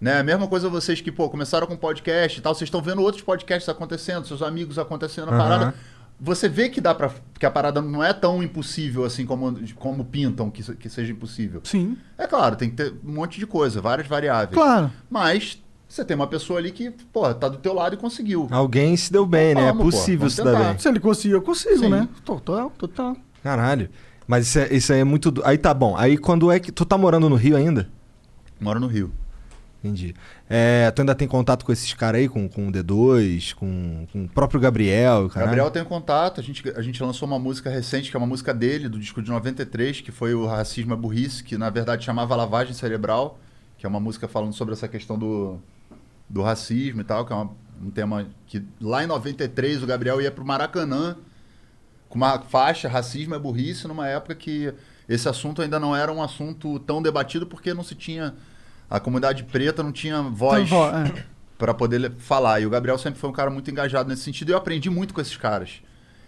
[0.00, 0.18] Né?
[0.18, 3.22] A mesma coisa vocês que, pô, começaram com podcast e tal, vocês estão vendo outros
[3.22, 5.38] podcasts acontecendo, seus amigos acontecendo a Aham.
[5.38, 5.74] parada.
[6.20, 10.04] Você vê que dá para que a parada não é tão impossível assim como, como
[10.04, 11.62] pintam que, que seja impossível.
[11.64, 11.96] Sim.
[12.18, 14.52] É claro, tem que ter um monte de coisa, várias variáveis.
[14.54, 14.92] Claro.
[15.08, 18.46] Mas você tem uma pessoa ali que, pô, tá do teu lado e conseguiu.
[18.50, 19.62] Alguém se deu bem, né?
[19.62, 20.78] É Vamos, pô, possível se dar bem.
[20.78, 21.88] Se ele conseguir, eu consigo, Sim.
[21.88, 22.08] né?
[22.24, 23.16] Total, total.
[23.42, 23.88] Caralho.
[24.26, 25.30] Mas isso, é- isso aí é muito.
[25.30, 25.96] do- Aí tá bom.
[25.96, 26.70] Aí quando é que.
[26.70, 27.88] Tu tá morando no Rio ainda?
[28.60, 29.10] Mora no Rio.
[29.82, 30.14] Entendi.
[30.52, 34.24] É, tu ainda tem contato com esses caras aí, com, com o D2, com, com
[34.24, 35.28] o próprio Gabriel?
[35.28, 35.46] Caralho?
[35.46, 38.52] Gabriel tem contato, a gente, a gente lançou uma música recente, que é uma música
[38.52, 42.34] dele, do disco de 93, que foi o Racismo é Burrice, que na verdade chamava
[42.34, 43.38] Lavagem Cerebral,
[43.78, 45.60] que é uma música falando sobre essa questão do,
[46.28, 50.20] do racismo e tal, que é uma- um tema que lá em 93 o Gabriel
[50.20, 51.16] ia pro Maracanã
[52.08, 54.74] com uma faixa Racismo é Burrice, numa época que
[55.08, 58.34] esse assunto ainda não era um assunto tão debatido porque não se tinha.
[58.90, 61.24] A comunidade preta não tinha voz Então, é.
[61.56, 62.60] para poder falar.
[62.60, 65.14] E o Gabriel sempre foi um cara muito engajado nesse sentido e eu aprendi muito
[65.14, 65.80] com esses caras.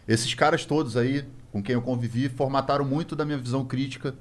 [0.06, 4.14] Esses caras todos aí, com quem eu convivi, formataram muito da minha visão crítica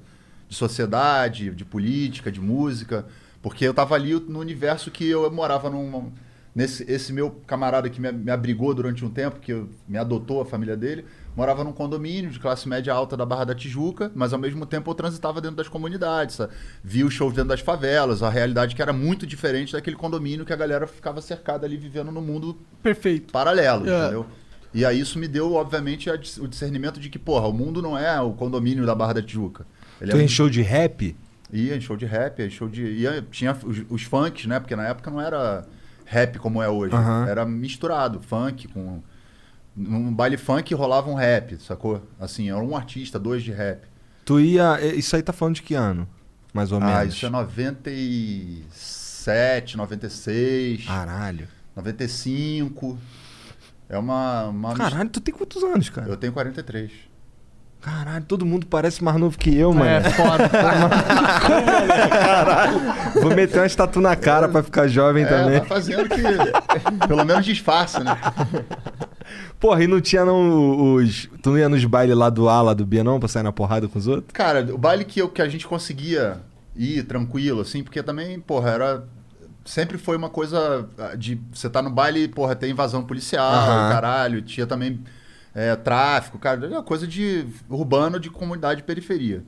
[0.48, 3.06] de sociedade, de política, de música,
[3.40, 6.10] porque eu tava ali no universo que eu morava num
[6.54, 10.40] nesse esse meu camarada que me, me abrigou durante um tempo, que eu- me adotou
[10.42, 11.04] a família dele,
[11.36, 14.90] morava num condomínio de classe média alta da Barra da Tijuca, mas ao mesmo tempo
[14.90, 16.52] eu transitava dentro das comunidades, sabe?
[16.84, 20.52] via os shows dentro das favelas, a realidade que era muito diferente daquele condomínio que
[20.52, 23.32] a galera ficava cercada ali vivendo no mundo Perfeito.
[23.32, 24.00] paralelo, É.
[24.02, 24.26] entendeu?
[24.74, 27.96] E aí isso me deu, obviamente, a o discernimento de que, porra, o mundo não
[27.98, 29.66] é o condomínio da Barra da Tijuca.
[30.00, 31.14] Ele Tu é em um- show de rap?
[31.52, 32.82] Ia em show de rap, ia em show de.
[32.82, 34.58] Ia, tinha os, os funks, né?
[34.58, 35.66] Porque na época não era
[36.06, 36.94] rap como é hoje.
[36.94, 37.26] Aham.
[37.28, 39.02] Era misturado, funk com.
[39.74, 42.02] Num baile funk rolava um rap, sacou?
[42.20, 43.86] Assim, era um artista, dois de rap.
[44.24, 44.78] Tu ia.
[44.80, 46.06] é, Isso aí tá falando de que ano?
[46.52, 47.14] Mais ou Ah, menos.
[47.14, 51.48] isso é 97, 96, Caralho.
[51.74, 52.98] 95.
[53.88, 54.44] É uma.
[54.48, 56.06] uma Caralho, tu tem quantos anos, cara?
[56.08, 56.90] Eu tenho 43.
[57.80, 59.86] Caralho, todo mundo parece mais novo que eu, mano.
[59.90, 60.48] É, foda.
[63.20, 65.58] Vou meter uma tatu na cara pra ficar jovem É, também.
[65.58, 66.22] vai fazendo que.
[67.08, 68.16] pelo menos disfarça, né?
[69.58, 71.28] Porra, e não tinha não os.
[71.42, 73.52] Tu não ia nos bailes lá do A, lá do B, não, pra sair na
[73.52, 74.32] porrada com os outros?
[74.32, 76.40] Cara, o baile que, eu, que a gente conseguia
[76.76, 79.04] ir tranquilo, assim, porque também, porra, era.
[79.64, 81.40] Sempre foi uma coisa ah, de.
[81.52, 83.88] Você tá no baile, porra, tem invasão policial, Aham.
[83.90, 85.00] caralho, tinha também
[85.54, 89.44] é, tráfico, cara, era coisa de urbano, de comunidade de periferia.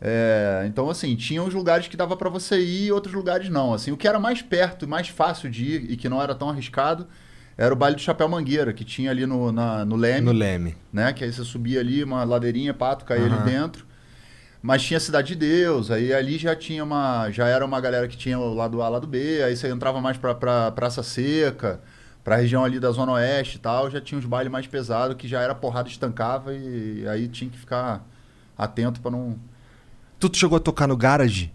[0.00, 3.72] É, então, assim, tinha uns lugares que dava pra você ir e outros lugares não.
[3.72, 6.34] Assim, o que era mais perto e mais fácil de ir e que não era
[6.34, 7.06] tão arriscado
[7.58, 10.76] era o baile do Chapéu Mangueira, que tinha ali no, na, no Leme No Leme.
[10.92, 11.12] né?
[11.12, 13.42] Que aí você subia ali, uma ladeirinha, pato, caía Aham.
[13.42, 13.84] ali dentro.
[14.62, 17.30] Mas tinha Cidade de Deus, aí ali já tinha uma.
[17.30, 20.16] Já era uma galera que tinha o lado A, lado B, aí você entrava mais
[20.16, 21.80] pra, pra Praça Seca,
[22.24, 25.28] pra região ali da Zona Oeste e tal, já tinha uns bailes mais pesados, que
[25.28, 28.04] já era porrada, estancava e aí tinha que ficar
[28.56, 29.36] atento pra não.
[30.18, 31.52] Tu, chegou a tocar no garage?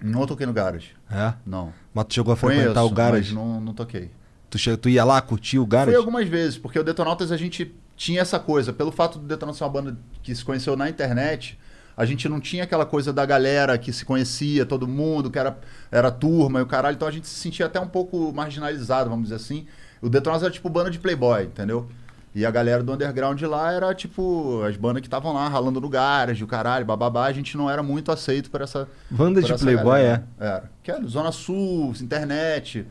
[0.00, 0.90] Não toquei no garage.
[1.08, 1.32] É.
[1.46, 1.72] Não.
[1.94, 3.34] Mas tu chegou a frequentar Conheço, o garage?
[3.34, 4.10] mas não, não toquei.
[4.50, 5.90] Tu, tu ia lá curtir o garage?
[5.90, 8.72] Foi algumas vezes, porque o Detonautas a gente tinha essa coisa.
[8.72, 11.58] Pelo fato do Detonautas ser uma banda que se conheceu na internet,
[11.96, 15.58] a gente não tinha aquela coisa da galera que se conhecia, todo mundo, que era,
[15.90, 16.94] era turma e o caralho.
[16.94, 19.66] Então a gente se sentia até um pouco marginalizado, vamos dizer assim.
[20.00, 21.88] O Detonautas era tipo banda de playboy, entendeu?
[22.36, 25.88] E a galera do underground lá era tipo as bandas que estavam lá ralando no
[25.88, 27.24] garage, o caralho, bababá.
[27.24, 28.86] A gente não era muito aceito por essa.
[29.08, 30.02] Banda por de essa playboy, é.
[30.02, 30.28] galera.
[30.38, 30.70] Era.
[30.82, 32.86] Que era Zona Sul, internet.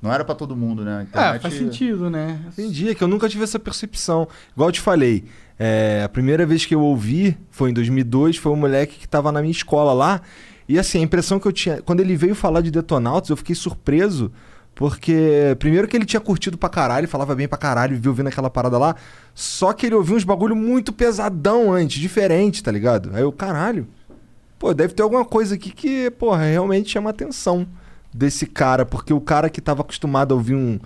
[0.00, 1.00] Não era pra todo mundo, né?
[1.00, 2.40] É, Internet, faz sentido, né?
[2.48, 4.28] Entendi, é que eu nunca tive essa percepção.
[4.54, 5.24] Igual eu te falei,
[5.58, 9.32] é, a primeira vez que eu ouvi foi em 2002, foi um moleque que tava
[9.32, 10.20] na minha escola lá.
[10.68, 11.80] E assim, a impressão que eu tinha.
[11.82, 14.30] Quando ele veio falar de Detonautas, eu fiquei surpreso.
[14.74, 18.50] Porque, primeiro que ele tinha curtido pra caralho, falava bem pra caralho, viu ouvindo aquela
[18.50, 18.94] parada lá.
[19.34, 23.10] Só que ele ouviu uns bagulho muito pesadão antes, diferente, tá ligado?
[23.14, 23.88] Aí eu, caralho.
[24.58, 27.66] Pô, deve ter alguma coisa aqui que, porra, realmente chama a atenção
[28.16, 28.84] desse cara.
[28.86, 30.78] Porque o cara que tava acostumado a ouvir um,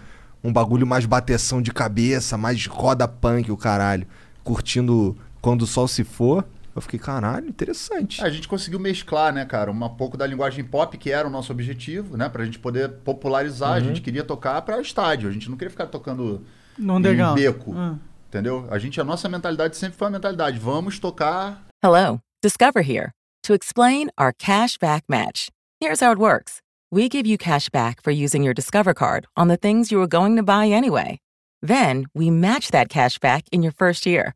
[0.43, 4.07] um bagulho mais bateção de cabeça, mais roda punk, o caralho,
[4.45, 6.45] curtindo quando o sol se for.
[6.75, 8.23] Eu fiquei, caralho, interessante.
[8.25, 11.51] A gente conseguiu mesclar, né, cara, um pouco da linguagem pop, que era o nosso
[11.53, 13.71] objetivo, né, pra gente poder popularizar.
[13.71, 13.77] Uhum.
[13.77, 16.45] A gente queria tocar pra estádio, a gente não queria ficar tocando
[16.79, 17.37] No underground.
[17.39, 17.97] em beco, Ah.
[18.29, 18.69] entendeu?
[18.71, 23.11] A gente, a nossa mentalidade sempre foi a mentalidade, vamos tocar Hello, Discover here
[23.43, 25.49] to explain our cash back match.
[25.83, 26.59] Here's how it works
[26.91, 30.07] we give you cash back for using your Discover card on the things you were
[30.07, 31.21] going to buy anyway.
[31.63, 34.35] Then we match that cash back in your first year.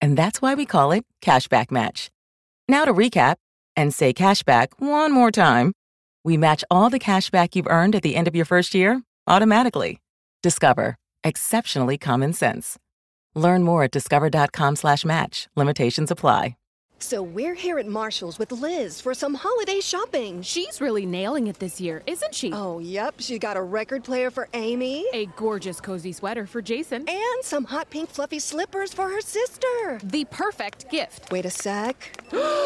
[0.00, 2.10] And that's why we call it Cashback Match.
[2.68, 3.36] Now to recap
[3.76, 5.72] and say cashback one more time.
[6.24, 9.02] We match all the cash back you've earned at the end of your first year
[9.26, 10.00] automatically.
[10.42, 10.96] Discover.
[11.24, 12.78] Exceptionally common sense.
[13.34, 15.48] Learn more at discover.com slash match.
[15.56, 16.56] Limitations apply.
[16.98, 20.42] So we're here at Marshall's with Liz for some holiday shopping.
[20.42, 22.52] She's really nailing it this year, isn't she?
[22.52, 23.14] Oh, yep.
[23.18, 27.08] She got a record player for Amy A gorgeous cozy sweater for Jason.
[27.08, 30.00] and some hot pink fluffy slippers for her sister.
[30.02, 31.30] the perfect gift.
[31.30, 32.18] Wait a sec.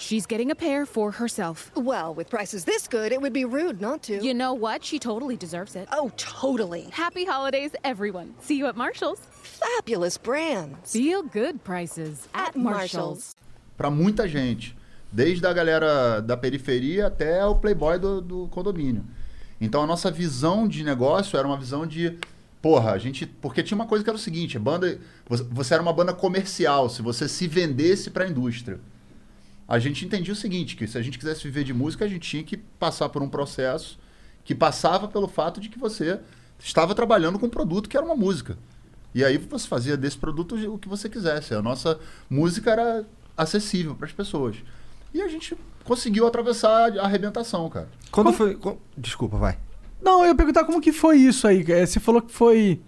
[0.00, 1.70] She's getting a pair for herself.
[1.76, 4.16] Well, with prices this good, it would be rude not to.
[4.24, 4.82] You know what?
[4.82, 5.88] She totally deserves it.
[5.92, 6.88] oh, totally.
[6.90, 8.34] Happy holidays, everyone.
[8.40, 9.20] See you at Marshall's.
[9.42, 10.90] Fabulous brands.
[10.90, 13.36] Feel good prices at, Marshall's.
[13.76, 14.74] pra muita gente,
[15.12, 19.04] desde a galera da periferia até o playboy do, do condomínio.
[19.60, 22.18] Então a nossa visão de negócio era uma visão de
[22.62, 25.74] porra, a gente, porque tinha uma coisa que era o seguinte, a banda, você, você
[25.74, 28.80] era uma banda comercial, se você se vendesse para a indústria.
[29.70, 32.28] A gente entendia o seguinte, que se a gente quisesse viver de música, a gente
[32.28, 33.98] tinha que passar por um processo
[34.44, 36.18] que passava pelo fato de que você
[36.58, 38.58] estava trabalhando com um produto que era uma música.
[39.14, 41.54] E aí você fazia desse produto o que você quisesse.
[41.54, 43.04] A nossa música era
[43.36, 44.56] acessível para as pessoas.
[45.14, 47.88] E a gente conseguiu atravessar a arrebentação, cara.
[48.10, 48.56] Quando foi.
[48.56, 49.56] co- Desculpa, vai.
[50.02, 51.64] Não, eu ia perguntar como que foi isso aí.
[51.68, 52.80] É, Você falou que foi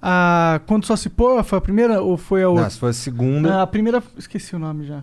[0.00, 2.64] a quando só se pôr, foi a primeira ou foi a outra?
[2.64, 3.54] Não, foi a segunda.
[3.56, 5.02] Ah, a primeira, esqueci o nome já.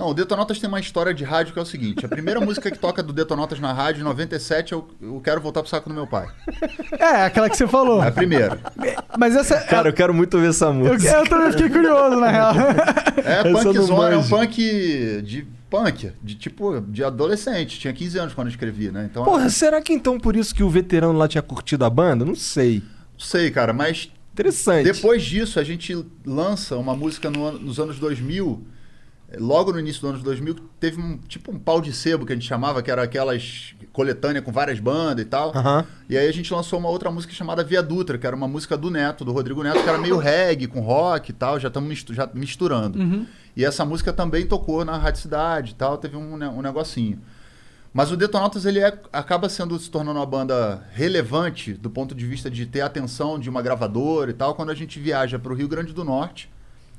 [0.00, 2.70] Não, o Detonautas tem uma história de rádio que é o seguinte: a primeira música
[2.70, 5.94] que toca do Detonautas na rádio, em 97, eu, eu quero voltar pro saco do
[5.94, 6.26] meu pai.
[6.98, 8.02] É, aquela que você falou.
[8.02, 8.58] É a primeira.
[9.18, 11.12] Mas essa Cara, eu quero muito ouvir essa eu, música.
[11.12, 12.54] eu também fiquei curioso na real.
[13.24, 17.78] É eu não punkzona, é um punk de punk, de tipo, de adolescente.
[17.78, 19.06] Tinha 15 anos quando eu escrevi, né?
[19.10, 22.24] Então, Porra, será que então por isso que o veterano lá tinha curtido a banda?
[22.24, 22.82] Não sei.
[23.12, 24.84] não sei, cara, mas Interessante.
[24.84, 28.64] Depois disso, a gente lança uma música no nos anos 2000.
[29.38, 32.34] Logo no início dos anos 2000, teve um tipo um pau de sebo que a
[32.36, 35.52] gente chamava, que era aquelas coletânea com várias bandas e tal.
[35.56, 35.84] Aham.
[36.08, 38.76] E aí a gente lançou uma outra música chamada Via Dutra, que era uma música
[38.76, 41.88] do Neto, do Rodrigo Neto, que era meio reggae, com rock e tal, já estamos
[41.88, 42.98] mistu já misturando.
[43.56, 47.20] E essa música também tocou na Rádio Cidade e tal, teve um, um negocinho.
[47.92, 52.24] Mas o Detonautas ele é- acaba sendo se tornando uma banda relevante do ponto de
[52.24, 55.52] vista de ter a atenção de uma gravadora e tal, quando a gente viaja para
[55.52, 56.48] o Rio Grande do Norte.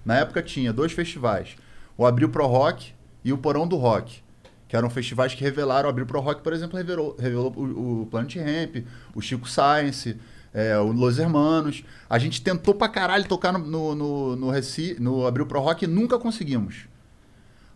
[0.05, 1.55] Na época tinha dois festivais,
[2.01, 4.23] o Abril Pro Rock e o Porão do Rock,
[4.67, 8.05] que eram festivais que revelaram, o Abril Pro Rock, por exemplo, revelou, revelou o, o
[8.07, 10.17] Planet Ramp, o Chico Science,
[10.51, 11.83] é, o Los Hermanos.
[12.09, 15.85] A gente tentou pra caralho tocar no, no, no, no, Reci- no Abril Pro Rock
[15.85, 16.87] e nunca conseguimos.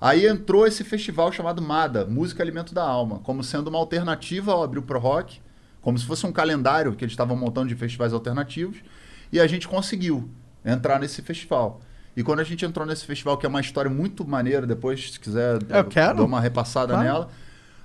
[0.02, 4.64] Aí entrou esse festival chamado MADA, Música Alimento da Alma, como sendo uma alternativa ao
[4.64, 5.40] Abril Pro Rock,
[5.84, 8.78] como se fosse um calendário que eles estavam montando de festivais alternativos,
[9.32, 10.28] e a gente conseguiu
[10.66, 11.80] entrar nesse festival.
[12.16, 15.20] E quando a gente entrou nesse festival, que é uma história muito maneira, depois, se
[15.20, 16.18] quiser, Eu quero.
[16.18, 17.04] dou uma repassada Claro.
[17.04, 17.30] nela,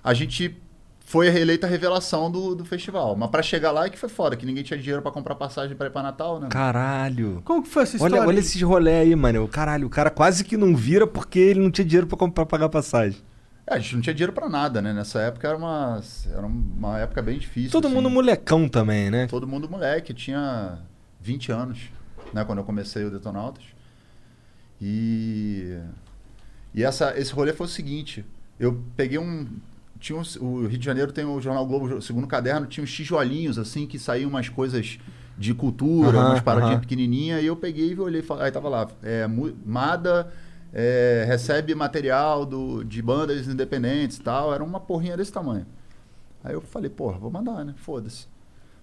[0.05, 0.57] a gente
[1.05, 3.17] foi eleita a revelação do, do festival.
[3.17, 5.77] Mas pra chegar lá é que foi foda, que ninguém tinha dinheiro pra comprar passagem
[5.77, 6.47] pra ir pra Natal, né?
[6.49, 7.43] Caralho.
[7.45, 8.19] Como que foi essa história?
[8.21, 9.49] Olha, olha esses rolê aí, mano.
[9.49, 12.69] Caralho, o cara quase que não vira porque ele não tinha dinheiro pra, comprar, pagar
[12.69, 13.19] passagem.
[13.67, 14.93] É, a gente não tinha dinheiro pra nada, né?
[14.93, 16.01] Nessa época era uma,
[16.33, 17.73] era uma época bem difícil.
[17.73, 17.95] Todo assim.
[17.97, 19.27] mundo molecão também, né?
[19.27, 20.79] Todo mundo moleque, tinha
[21.21, 21.79] 20 anos,
[22.33, 22.45] né?
[22.45, 23.65] Quando eu comecei o Detonautas.
[24.81, 25.79] E,
[26.75, 28.25] e essa, esse rolê foi o seguinte,
[28.59, 29.47] eu peguei um...
[29.99, 33.59] Tinha um- o Rio de Janeiro tem o Jornal Globo, segundo caderno, tinha uns tijolinhos,
[33.59, 34.99] assim, que saíam umas coisas
[35.37, 38.89] de cultura, Aham, umas paradinhas pequenininhas, e eu peguei e olhei, e aí tava lá,
[39.03, 39.27] é,
[39.67, 40.33] Mada
[40.73, 45.67] é, recebe material do, de bandas independentes e tal, era uma porrinha desse tamanho.
[46.45, 47.75] Aí eu falei, porra, vou mandar, né?
[47.79, 48.27] Foda-se.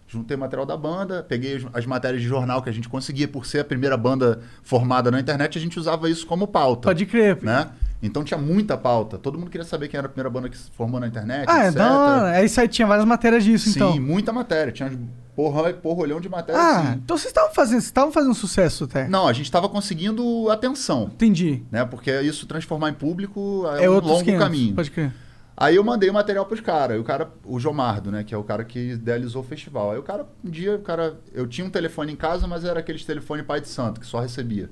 [0.07, 3.45] Juntei material da banda, peguei as, as matérias de jornal que a gente conseguia, por
[3.45, 6.83] ser a primeira banda formada na internet, a gente usava isso como pauta.
[6.87, 7.37] Pode crer.
[7.41, 7.67] Né?
[8.01, 9.17] Então tinha muita pauta.
[9.17, 11.63] Todo mundo queria saber quem era a primeira banda que se formou na internet, Ah,
[11.65, 11.77] é etc.
[11.77, 12.29] da hora.
[12.29, 13.99] Aí isso aí tinha várias matérias disso, Sim, então.
[13.99, 14.71] muita matéria.
[14.71, 14.91] Tinha
[15.35, 16.61] porra, porrolhão de matéria.
[16.61, 17.01] Ah, assim.
[17.03, 19.07] então vocês estavam fazendo, vocês estavam fazendo sucesso até.
[19.09, 21.63] Não, a gente estava conseguindo atenção, Entendi.
[21.71, 21.83] né?
[21.85, 24.39] Porque isso transformar em público é, É, um longo 500.
[24.39, 24.73] caminho.
[24.75, 25.11] Pode crer.
[25.59, 26.99] Aí eu mandei o material pros caras.
[26.99, 28.23] O cara, o Jomardo, né?
[28.23, 29.91] Que é o cara que idealizou o festival.
[29.91, 31.17] Aí o cara, um dia, o cara.
[31.33, 34.19] Eu tinha um telefone em casa, mas era aqueles telefone pai de santo, que só
[34.19, 34.69] recebia.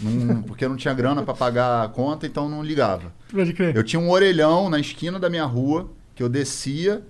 [0.00, 3.12] Não- porque eu não tinha grana para pagar a conta, então não ligava.
[3.30, 3.74] Pode crer.
[3.74, 7.02] Eu tinha um orelhão na esquina da minha rua, que eu descia.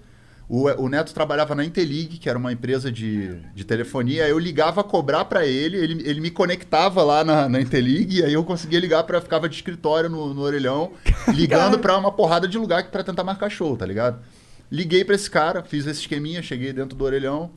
[0.48, 4.28] O, o Neto trabalhava na Intelig, que era uma empresa de, de telefonia.
[4.28, 8.24] Eu ligava a cobrar para ele, ele, ele me conectava lá na, na Intelig, e
[8.24, 10.92] aí eu conseguia ligar para Ficava de escritório no, no orelhão,
[11.32, 14.20] ligando para uma porrada de lugar para tentar marcar show, tá ligado?
[14.70, 17.50] Liguei para esse cara, fiz esse esqueminha, cheguei dentro do orelhão.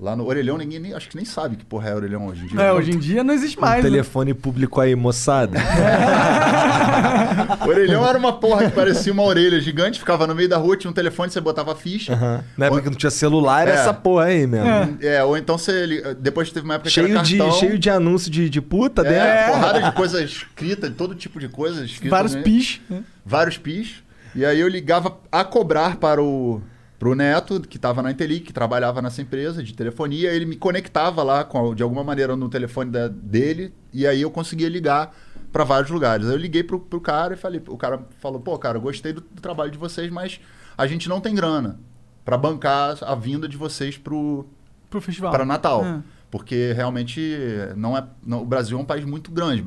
[0.00, 2.48] Lá no orelhão, ninguém nem, acho que nem sabe que porra é orelhão hoje em
[2.48, 2.60] dia.
[2.60, 3.84] É, hoje em dia não existe Um mais.
[3.84, 3.90] né?
[3.90, 5.58] telefone público aí, moçada.
[7.66, 10.90] Orelhão era uma porra que parecia uma orelha gigante, ficava no meio da rua, tinha
[10.90, 12.12] um telefone, você botava ficha.
[12.14, 12.44] Aham.
[12.56, 13.74] Na época que não tinha celular, era É.
[13.80, 14.98] essa porra aí mesmo.
[15.00, 16.14] É, ou então você.
[16.18, 19.02] Depois teve uma época que Cheio, era de, cartão, cheio de anúncio de, de puta
[19.02, 19.18] dentro.
[19.18, 22.14] é, porrada de coisa escrita, de todo tipo de coisa escrita.
[22.14, 22.42] Vários né?
[22.42, 22.80] pis.
[22.88, 23.02] né?
[23.24, 24.02] Vários pis.
[24.34, 26.62] E aí eu ligava a cobrar para o
[27.02, 31.24] pro Neto, que estava na Intelic, que trabalhava nessa empresa de telefonia, ele me conectava
[31.24, 35.12] lá com, de alguma maneira no telefone da- dele, e aí eu conseguia ligar
[35.52, 36.26] para vários lugares.
[36.28, 39.12] Aí eu liguei pro, pro cara e falei, o cara falou, pô, cara, eu gostei
[39.12, 40.38] do, do trabalho de vocês, mas
[40.78, 41.80] a gente não tem grana
[42.24, 44.46] para bancar a vinda de vocês pro,
[44.88, 45.32] Pro festival.
[45.32, 45.84] para Natal.
[45.84, 46.00] É.
[46.30, 47.36] Porque realmente
[47.76, 49.64] não é, não- o Brasil é um país muito grande,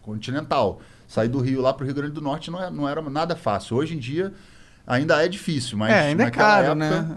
[0.00, 0.80] continental.
[1.06, 3.36] Sair do Rio lá para o Rio Grande do Norte não, é- não era nada
[3.36, 3.76] fácil.
[3.76, 4.32] Hoje em dia
[4.88, 7.16] ainda é difícil, mas É, ainda é caro, época- né?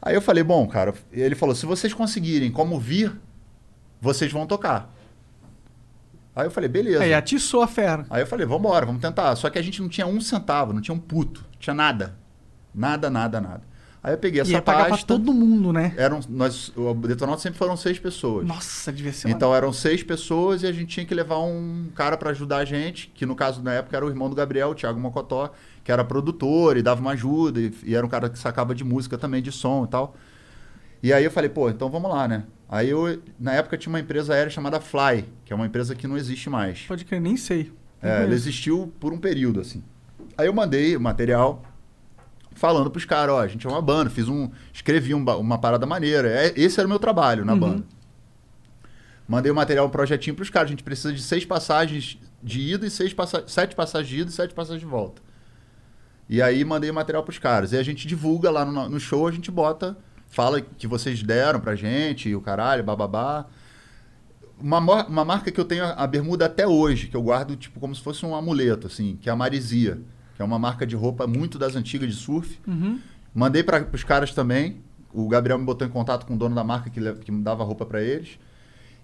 [0.00, 3.12] Aí eu falei, bom, cara, ele falou, se vocês conseguirem como vir,
[4.00, 4.94] vocês vão tocar.
[6.34, 7.02] Aí eu falei, beleza.
[7.02, 8.06] Aí atiçou a fera.
[8.08, 9.34] Aí eu falei, vambora, vamos tentar.
[9.34, 12.14] Só que a gente não tinha um centavo, não tinha um puto, não tinha nada.
[12.72, 13.62] Nada, nada, nada.
[14.00, 15.06] Aí eu peguei essa Ia pagar pra pasta.
[15.06, 15.92] todo mundo, né?
[15.96, 18.46] Eram, nós, o Detonauta sempre foram seis pessoas.
[18.46, 19.28] Nossa, devia ser.
[19.28, 22.64] Então eram seis pessoas e a gente tinha que levar um cara pra ajudar a
[22.64, 25.50] gente, que no caso na época era o irmão do Gabriel, o Thiago Mocotó,
[25.88, 28.84] que era produtor e dava uma ajuda, e, e era um cara que sacava de
[28.84, 30.14] música também, de som e tal.
[31.02, 32.44] E aí eu falei, pô, então vamos lá, né?
[32.68, 36.06] Aí eu, na época tinha uma empresa aérea chamada Fly, que é uma empresa que
[36.06, 36.82] não existe mais.
[36.82, 37.72] Pode crer, nem sei.
[38.02, 39.82] É, ela existiu por um período, assim.
[40.36, 41.62] Aí eu mandei o material
[42.52, 44.50] falando pros caras, ó, a gente é uma banda, fiz um.
[44.70, 46.28] Escrevi um uma parada maneira.
[46.28, 47.82] É, esse era o meu trabalho na banda.
[49.26, 50.68] Mandei o material, um projetinho pros caras.
[50.68, 54.30] A gente precisa de seis passagens de ida e seis passa sete passagens de ida
[54.30, 55.27] e sete passagens de volta.
[56.28, 57.72] E aí mandei material pros caras.
[57.72, 59.96] E a gente divulga lá no, no show, a gente bota,
[60.28, 63.46] fala que vocês deram pra gente, e o caralho, bababá.
[64.60, 67.94] Uma, uma marca que eu tenho a, bermuda até hoje, que eu guardo tipo como
[67.94, 70.00] se fosse um amuleto, assim, que é a Marizia,
[70.34, 72.58] que é uma marca de roupa muito das antigas de surf.
[73.32, 74.82] Mandei para os caras também.
[75.12, 77.64] O Gabriel me botou em contato com o dono da marca que, que me dava
[77.64, 78.38] roupa para eles.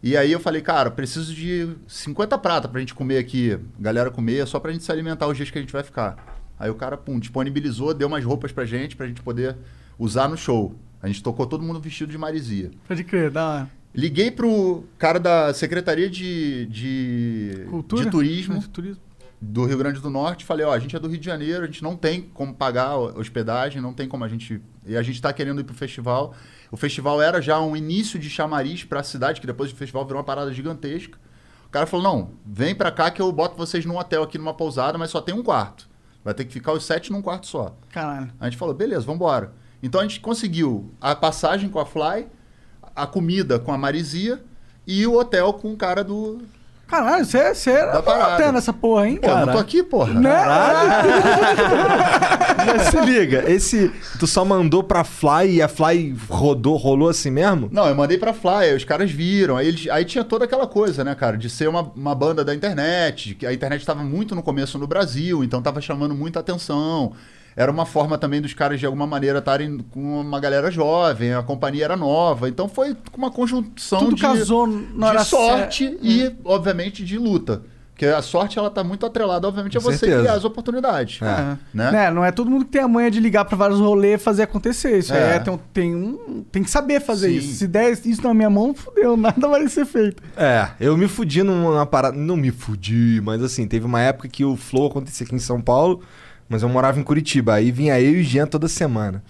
[0.02, 4.46] E aí eu falei, cara, preciso de 50 prata pra gente comer aqui, galera comer,
[4.46, 6.43] só pra gente se alimentar os dias que a gente vai ficar.
[6.58, 9.56] Aí o cara, pum, disponibilizou, deu umas roupas pra gente, pra gente poder
[9.98, 10.74] usar no show.
[11.02, 12.70] A gente tocou todo mundo vestido de Marizia.
[12.88, 13.70] Pode crer, da hora.
[13.94, 18.04] Liguei pro cara da Secretaria de, de, Cultura?
[18.04, 19.00] de Turismo De turismo.
[19.40, 20.44] do Rio Grande do Norte.
[20.44, 22.96] Falei, ó, a gente é do Rio de Janeiro, a gente não tem como pagar
[22.96, 24.60] hospedagem, não tem como a gente...
[24.86, 26.34] E a gente tá querendo ir pro festival.
[26.72, 30.18] O festival era já um início de chamariz pra cidade, que depois do festival virou
[30.18, 31.18] uma parada gigantesca.
[31.66, 34.54] O cara falou, não, vem pra cá que eu boto vocês num hotel aqui, numa
[34.54, 35.88] pousada, mas só tem um quarto.
[36.24, 37.76] Vai ter que ficar os sete num quarto só.
[37.90, 38.32] Caralho.
[38.40, 39.52] A gente falou, beleza, vamos embora.
[39.82, 42.26] Então a gente conseguiu a passagem com a Fly,
[42.96, 44.42] a comida com a Marizia
[44.86, 46.40] e o hotel com o cara do.
[46.86, 48.36] Caralho, você você era Da parada.
[48.36, 49.16] botando essa porra, hein?
[49.16, 50.14] Pô, eu não tô aqui, porra.
[50.14, 50.30] Né?
[52.66, 53.90] Mas se liga, esse.
[54.18, 57.68] Tu só mandou pra Fly e a Fly rodou, rolou assim mesmo?
[57.72, 59.56] Não, eu mandei pra Fly, aí os caras viram.
[59.56, 62.54] Aí, eles, aí tinha toda aquela coisa, né, cara, de ser uma, uma banda da
[62.54, 67.12] internet, que a internet estava muito no começo no Brasil, então tava chamando muita atenção.
[67.56, 71.42] Era uma forma também dos caras, de alguma maneira, estarem com uma galera jovem, a
[71.42, 72.48] companhia era nova.
[72.48, 75.98] Então foi uma conjunção Tudo de, casou na de sorte certa.
[76.06, 77.62] e, obviamente, de luta.
[77.92, 80.20] Porque a sorte, ela tá muito atrelada, obviamente, a Com você certeza.
[80.22, 81.22] criar as oportunidades.
[81.22, 81.56] É.
[81.72, 81.90] Né?
[81.92, 84.24] Né, Não é todo mundo que tem a manha de ligar pra vários rolês e
[84.24, 84.98] fazer acontecer.
[84.98, 85.36] Isso É.
[85.36, 87.36] é, tem, um- tem, um, tem que saber fazer Sim.
[87.36, 87.54] isso.
[87.54, 90.20] Se der isso na minha mão, fudeu, nada vai ser feito.
[90.36, 92.16] É, eu me fudi numa parada.
[92.16, 95.60] Não me fudi, mas assim, teve uma época que o Flow acontecia aqui em São
[95.60, 96.00] Paulo,
[96.48, 97.54] mas eu morava em Curitiba.
[97.54, 99.22] Aí vinha eu e o Jean toda semana.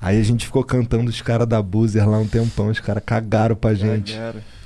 [0.00, 3.56] Aí a gente ficou cantando os caras da Boozer lá um tempão, os caras cagaram
[3.56, 4.16] pra gente.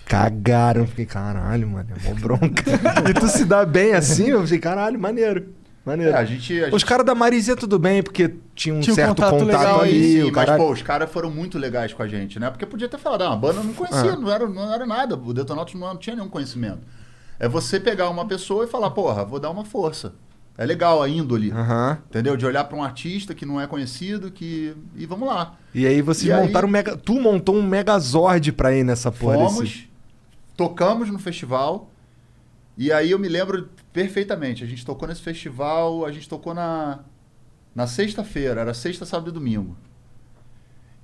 [0.05, 0.83] Cagaram.
[0.83, 2.65] Eu fiquei, caralho, mano, é mó bronca.
[3.09, 4.29] e tu se dá bem assim?
[4.29, 5.55] Eu fiquei, caralho, maneiro.
[5.85, 6.13] Maneiro.
[6.13, 6.53] É, a gente.
[6.63, 9.31] a Os gente- caras da Marizia tudo bem, porque tinha um Tinha um certo contato
[9.39, 9.91] contato, legal ali.
[9.91, 10.63] aí, Sim, o mas, caralho.
[10.63, 12.51] pô, os caras foram muito legais com a gente, né?
[12.51, 14.17] Porque podia ter falado, ah, a banda eu não conhecia, Ah.
[14.17, 15.17] não, era, não era nada.
[15.17, 16.81] O Detonautas não tinha nenhum conhecimento.
[17.41, 20.13] É você pegar uma pessoa e falar, porra, vou dar uma força.
[20.57, 21.99] É legal a índole, Aham.
[22.11, 22.37] entendeu?
[22.37, 24.77] De olhar pra um artista que não é conhecido, que.
[24.95, 25.57] E vamos lá.
[25.75, 26.97] E aí vocês E aí- montaram um mega.
[26.97, 29.89] Tu montou um megazord pra ir nessa porra Fomos, desse.
[30.57, 31.91] tocamos no festival.
[32.77, 34.63] E aí eu me lembro perfeitamente.
[34.63, 37.01] A gente tocou nesse festival, a gente tocou na,
[37.75, 39.77] na sexta-feira, era sexta, sábado e domingo.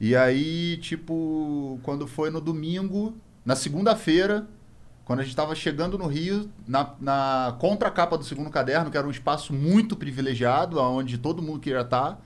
[0.00, 4.46] E aí, tipo, quando foi no domingo, na segunda-feira,
[5.08, 9.06] quando a gente estava chegando no Rio, na, na contracapa do segundo caderno, que era
[9.06, 12.22] um espaço muito privilegiado, onde todo mundo queria estar,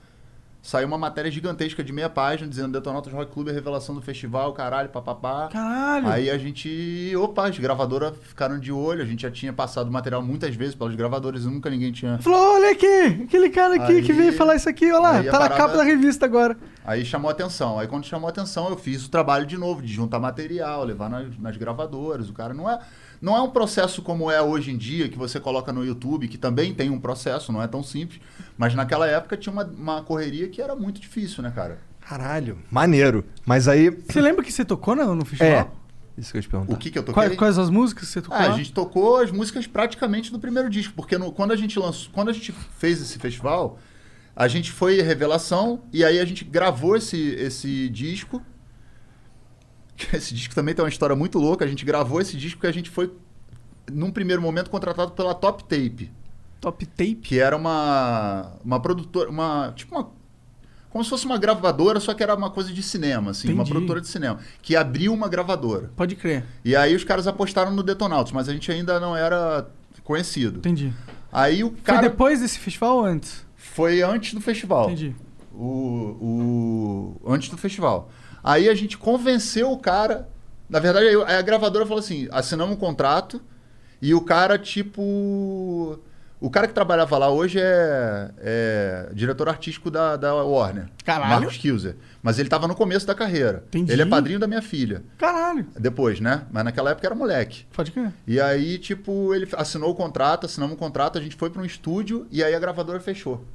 [0.63, 4.53] saiu uma matéria gigantesca de meia página dizendo Detonautas Rock Club é revelação do festival,
[4.53, 5.49] caralho, papapá.
[5.51, 6.07] Caralho.
[6.07, 9.91] Aí a gente, opa, as gravadoras ficaram de olho, a gente já tinha passado o
[9.91, 12.17] material muitas vezes pelas gravadoras e nunca ninguém tinha.
[12.19, 15.23] Falou, olha aqui, aquele cara aqui Aí- que veio falar isso aqui, olha lá, tá
[15.23, 16.57] na parada- capa da revista agora.
[16.85, 17.77] Aí chamou atenção.
[17.77, 21.37] Aí quando chamou atenção, eu fiz o trabalho de novo, de juntar material, levar nas,
[21.39, 22.29] nas gravadoras.
[22.29, 22.79] O cara não é.
[23.23, 26.37] Não é um processo como é hoje em dia, que você coloca no YouTube, que
[26.37, 28.19] também tem um processo, não é tão simples.
[28.57, 31.79] Mas naquela época tinha uma, uma correria que era muito difícil, né, cara?
[32.01, 33.23] Caralho, maneiro.
[33.45, 33.89] Mas aí.
[33.89, 35.73] Você lembra que você tocou no, no festival?
[36.17, 36.19] É.
[36.19, 36.73] Isso que eu te perguntar.
[36.73, 37.23] O que, que eu toquei?
[37.23, 38.37] Quais, quais as músicas que você tocou?
[38.37, 41.79] Ah, a gente tocou as músicas praticamente do primeiro disco, porque no- quando a gente
[41.79, 43.79] lançou, quando a gente fez esse festival,
[44.35, 48.41] a gente foi revelação e aí a gente gravou esse, esse disco.
[50.13, 51.63] Esse disco também tem uma história muito louca.
[51.65, 53.11] A gente gravou esse disco que a gente foi,
[53.91, 56.11] num primeiro momento, contratado pela Top Tape,
[56.59, 57.15] Top Tape.
[57.15, 60.09] que era uma, uma produtora, uma tipo uma
[60.89, 63.71] como se fosse uma gravadora, só que era uma coisa de cinema, assim, uma Entendi.
[63.71, 65.89] produtora de cinema, que abriu uma gravadora.
[65.95, 66.45] Pode crer.
[66.63, 69.67] E aí os caras apostaram no Detonautas, mas a gente ainda não era
[70.03, 70.59] conhecido.
[70.59, 70.93] Entendi.
[71.31, 73.43] Aí o Foi cara depois desse festival ou antes?
[73.57, 74.85] foi antes do festival.
[74.85, 75.15] Entendi.
[75.51, 78.11] O, o antes do festival.
[78.43, 80.27] Aí a gente convenceu o cara.
[80.69, 83.41] Na verdade, aí a gravadora falou assim: assinamos um contrato
[84.01, 85.99] e o cara tipo
[86.43, 90.89] o cara que trabalhava lá hoje é, é diretor artístico da, da Warner.
[91.05, 91.29] Caralho.
[91.29, 91.95] Marcos Kilzer.
[92.21, 93.63] Mas ele estava no começo da carreira.
[93.69, 93.93] Entendi.
[93.93, 95.03] Ele é padrinho da minha filha.
[95.17, 95.65] Caralho.
[95.79, 96.41] Depois, né?
[96.51, 97.65] Mas naquela época era moleque.
[97.71, 98.11] Pode crer.
[98.27, 101.65] E aí, tipo, ele assinou o contrato, assinamos um contrato, a gente foi para um
[101.65, 103.45] estúdio e aí a gravadora fechou.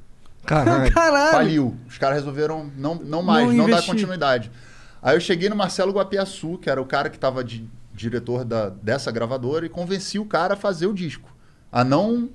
[0.43, 0.89] Caralho.
[0.91, 1.31] Caralho.
[1.31, 1.77] Faliu.
[1.87, 4.49] Os caras resolveram não, não mais, Não não, dar continuidade.
[5.01, 8.69] Aí eu cheguei no Marcelo Guapiaçu, que era o cara que estava de diretor da,
[8.69, 11.33] dessa gravadora, e convenci o cara a fazer o disco.
[11.71, 12.29] A não.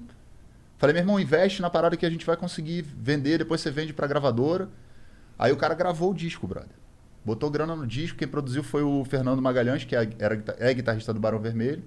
[0.78, 3.92] Falei, meu irmão, investe na parada que a gente vai conseguir vender, depois você vende
[3.92, 4.68] pra gravadora.
[5.38, 6.76] Aí o cara gravou o disco, brother.
[7.24, 11.12] Botou grana no disco, quem produziu foi o Fernando Magalhães, que é, era, é guitarrista
[11.12, 11.82] do Barão Vermelho.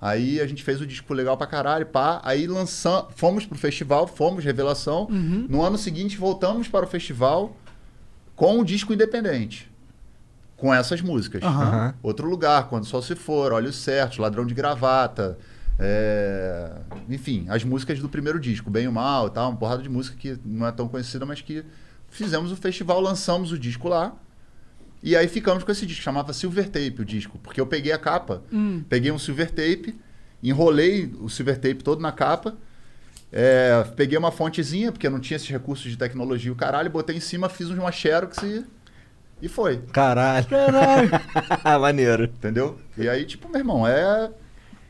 [0.00, 2.20] Aí a gente fez o disco legal pra caralho, pá.
[2.24, 5.06] Aí lançamos, fomos pro festival, fomos, revelação.
[5.48, 7.56] No ano seguinte, voltamos para o festival
[8.34, 9.70] com o disco independente.
[10.58, 11.42] Com essas músicas.
[11.42, 11.94] Aham.
[12.02, 15.38] Outro lugar, Quando Sol Se For, Olhos Certos, Ladrão de Gravata.
[15.78, 16.70] é,
[17.08, 19.88] Enfim, as músicas do primeiro disco, Bem e o Mal e tal, uma porrada de
[19.88, 21.64] música que não é tão conhecida, mas que
[22.10, 24.14] fizemos o festival, lançamos o disco lá.
[25.00, 27.98] E aí ficamos com esse disco, chamava Silver Tape o disco, porque eu peguei a
[27.98, 28.42] capa,
[28.88, 29.94] peguei um Silver Tape,
[30.42, 32.56] enrolei o Silver Tape todo na capa,
[33.32, 37.20] é, peguei uma fontezinha, porque não tinha esses recursos de tecnologia, o caralho, botei em
[37.20, 38.64] cima, fiz uma Xerox e,
[39.40, 39.78] e foi.
[39.92, 40.46] Caralho.
[40.46, 41.10] Caralho.
[41.80, 42.24] Maneiro.
[42.24, 42.78] Entendeu?
[42.96, 44.30] E aí, tipo, meu irmão, é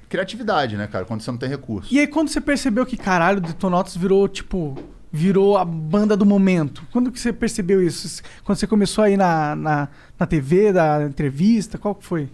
[0.09, 1.05] criatividade, né, cara?
[1.05, 1.93] Quando você não tem recurso.
[1.93, 4.75] E aí, quando você percebeu que, caralho, o Detonautas virou, tipo,
[5.13, 6.83] virou a banda do momento?
[6.91, 8.23] Quando que você percebeu isso?
[8.45, 9.89] Quando você começou aí na, na,
[10.19, 12.29] na TV, da entrevista, qual que foi?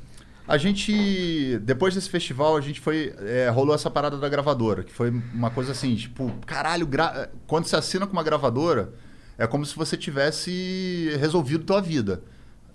[0.46, 3.14] A gente, depois desse festival, a gente foi.
[3.22, 7.64] é, rolou essa parada da gravadora, que foi uma coisa assim, tipo, caralho, gra- quando
[7.64, 8.92] você assina com uma gravadora,
[9.38, 12.22] é como se você tivesse resolvido tua vida.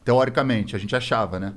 [0.03, 1.53] Teoricamente, a gente achava, né?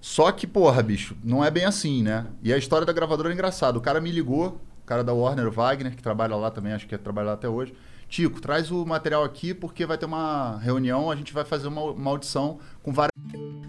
[0.00, 2.26] Só que, porra, bicho, não é bem assim, né?
[2.42, 3.78] E a história da gravadora é engraçada.
[3.78, 6.88] O cara me ligou, o cara da Warner, o Wagner, que trabalha lá também, acho
[6.88, 7.72] que trabalha lá até hoje.
[8.08, 11.82] Tico, traz o material aqui porque vai ter uma reunião, a gente vai fazer uma,
[11.82, 13.12] uma audição com várias.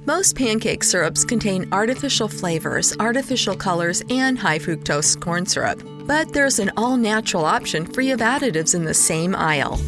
[0.06, 5.82] Most pancake syrups contain artificial flavors, artificial colors, and high fructose corn syrup.
[6.06, 9.80] But there's an all natural option free of additives in the same aisle.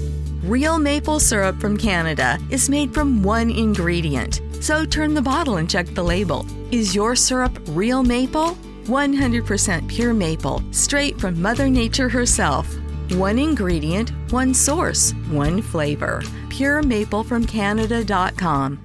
[0.45, 4.41] Real maple syrup from Canada is made from one ingredient.
[4.61, 6.45] So turn the bottle and check the label.
[6.69, 8.55] Is your syrup real maple?
[8.85, 12.71] 100% pure maple, straight from Mother Nature herself.
[13.13, 16.21] One ingredient, one source, one flavor.
[16.49, 18.84] Pure maple from Canada.com.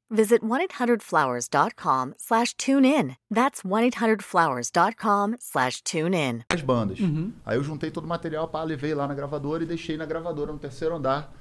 [0.11, 3.15] visit 1-800-Flowers.com slash tune in.
[3.33, 6.43] That's 1-800-Flowers.com slash tune in.
[6.49, 6.99] as bandas.
[7.45, 10.51] Aí eu juntei todo o material, pá, levei lá na gravadora e deixei na gravadora
[10.51, 11.33] no terceiro andar.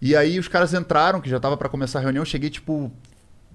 [0.00, 2.92] E aí os caras entraram, que já tava pra começar a reunião, eu cheguei tipo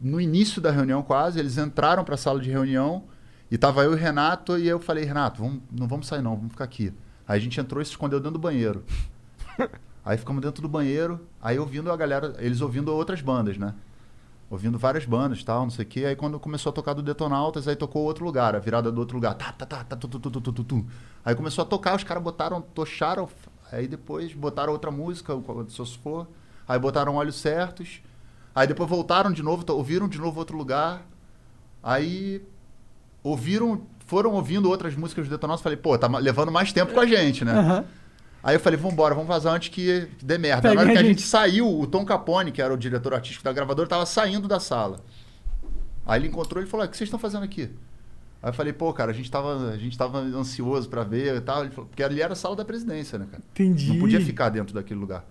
[0.01, 3.05] no início da reunião quase, eles entraram pra sala de reunião
[3.49, 6.36] e tava eu e o Renato e eu falei, Renato, vamos, não vamos sair não,
[6.36, 6.93] vamos ficar aqui.
[7.25, 8.84] Aí a gente entrou e se escondeu dentro do banheiro.
[10.04, 13.74] aí ficamos dentro do banheiro, aí ouvindo a galera, eles ouvindo outras bandas, né?
[14.49, 16.06] Ouvindo várias bandas tal, não sei o quê.
[16.06, 19.16] Aí quando começou a tocar do Detonautas, aí tocou outro lugar, a virada do outro
[19.16, 19.34] lugar.
[19.34, 20.86] Tá, tá, tá, tá, tu, tu, tu, tu, tu.
[21.26, 23.28] Aí começou a tocar, os caras botaram, tocharam,
[23.72, 25.34] aí depois botaram outra música,
[25.68, 26.28] se for.
[26.68, 28.01] Aí botaram olhos certos.
[28.54, 31.01] Aí depois voltaram de novo, ouviram de novo outro lugar.
[31.82, 32.41] Aí
[33.24, 35.64] ouviram, foram ouvindo outras músicas do Detonautas.
[35.64, 37.54] Falei, pô, tá levando mais tempo com a gente, né?
[37.54, 37.86] Aham.
[38.43, 40.63] Aí eu falei, vambora, vamos vazar antes que dê merda.
[40.63, 41.21] Pegue Na hora que a gente.
[41.21, 44.99] saiu, o Tom Capone, que era o diretor artístico da gravadora, tava saindo da sala.
[46.05, 47.69] Aí ele encontrou e falou, "Ah, o que vocês estão fazendo aqui?
[48.41, 51.39] Aí eu falei, pô, cara, a gente tava, a gente tava ansioso pra ver e
[51.39, 51.61] tal.
[51.63, 53.41] Ele falou, porque ali era a sala da presidência, né, cara?
[53.53, 53.87] Entendi.
[53.93, 55.23] Não podia ficar dentro daquele lugar.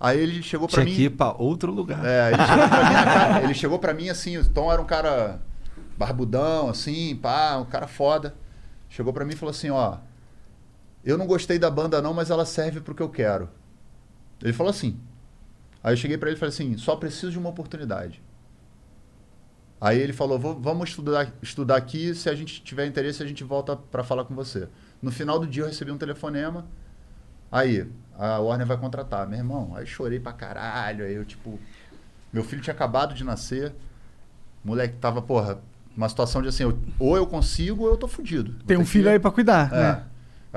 [0.00, 0.96] Aí ele chegou pra Tinha mim...
[0.96, 2.04] que ir pra outro lugar.
[2.04, 4.82] É, ele chegou pra mim, na cara- ele chegou pra mim assim, o Tom era
[4.82, 5.40] um cara
[5.96, 8.34] barbudão, assim, pá, um cara foda.
[8.88, 9.98] Chegou pra mim e falou assim, ó,
[11.04, 13.48] eu não gostei da banda não, mas ela serve pro que eu quero.
[14.42, 14.98] Ele falou assim.
[15.82, 18.22] Aí eu cheguei pra ele e falei assim, só preciso de uma oportunidade.
[19.80, 23.44] Aí ele falou, "Vou- vamos estudar, estudar aqui, se a gente tiver interesse a gente
[23.44, 24.68] volta pra falar com você.
[25.00, 26.66] No final do dia eu recebi um telefonema,
[27.50, 29.26] Aí, a Warner vai contratar.
[29.26, 31.02] Meu irmão, aí chorei pra caralho.
[31.02, 31.58] Aí eu, tipo.
[32.30, 33.72] Meu filho tinha acabado de nascer.
[34.62, 35.58] O moleque tava, porra,
[35.96, 38.52] uma situação de assim, eu- ou eu consigo ou eu tô fudido.
[38.66, 39.76] Tem um filho que- aí pra cuidar, É.
[39.80, 40.04] né?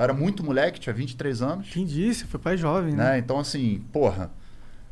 [0.02, 1.68] Eu era muito moleque, tinha 23 anos.
[1.68, 3.12] Entendi, você foi pai jovem, né?
[3.12, 3.18] Né?
[3.18, 4.32] Então, assim, porra.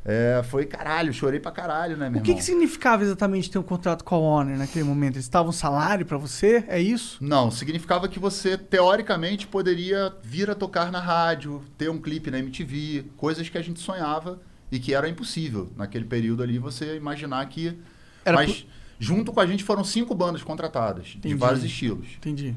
[0.04, 3.62] é, foi caralho, chorei pra caralho, né, meu O que, que significava exatamente ter um
[3.62, 5.16] contrato com a Warner naquele momento?
[5.16, 6.64] Eles estavam um salário pra você?
[6.68, 7.18] É isso?
[7.20, 12.38] Não, significava que você, teoricamente, poderia vir a tocar na rádio, ter um clipe na
[12.38, 14.40] MTV, coisas que a gente sonhava
[14.70, 17.76] e que era impossível naquele período ali você imaginar que.
[18.24, 18.64] Era Mas
[18.98, 21.34] junto com a gente foram cinco bandas contratadas, de Entendi.
[21.34, 22.06] vários estilos.
[22.16, 22.54] Entendi.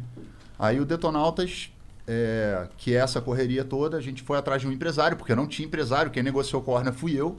[0.59, 1.72] Aí o Detonautas,
[2.07, 5.47] é, que é essa correria toda, a gente foi atrás de um empresário, porque não
[5.47, 7.37] tinha empresário, quem negociou com a Warner fui eu.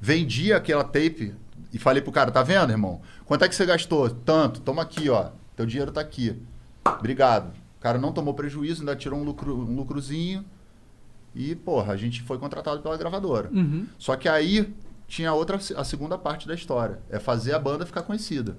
[0.00, 1.34] Vendi aquela tape
[1.72, 3.00] e falei pro cara, tá vendo, irmão?
[3.26, 4.08] Quanto é que você gastou?
[4.08, 5.30] Tanto, toma aqui, ó.
[5.54, 6.40] Teu dinheiro tá aqui.
[6.84, 7.52] Obrigado.
[7.78, 10.44] O cara não tomou prejuízo, ainda tirou um, lucro, um lucrozinho.
[11.34, 13.50] E, porra, a gente foi contratado pela gravadora.
[13.52, 13.86] Uhum.
[13.98, 14.74] Só que aí
[15.06, 16.98] tinha outra, a segunda parte da história.
[17.10, 18.56] É fazer a banda ficar conhecida.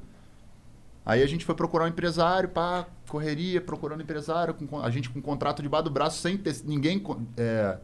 [1.05, 5.21] Aí a gente foi procurar um empresário, pá, correria, procurando empresário, com, a gente com
[5.21, 7.03] contrato debaixo do braço, sem ter ninguém
[7.37, 7.77] é,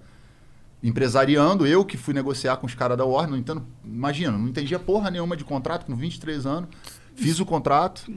[0.84, 1.66] empresariando.
[1.66, 5.10] Eu que fui negociar com os caras da Warner, não entendo, imagina, não entendia porra
[5.10, 6.70] nenhuma de contrato, com 23 anos.
[7.16, 8.12] Fiz o contrato.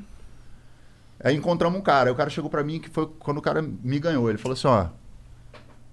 [1.23, 2.11] Aí encontramos um cara.
[2.11, 4.29] Aí o cara chegou pra mim, que foi quando o cara me ganhou.
[4.29, 4.89] Ele falou assim: ó,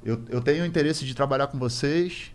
[0.03, 2.33] eu, eu tenho interesse de trabalhar com vocês.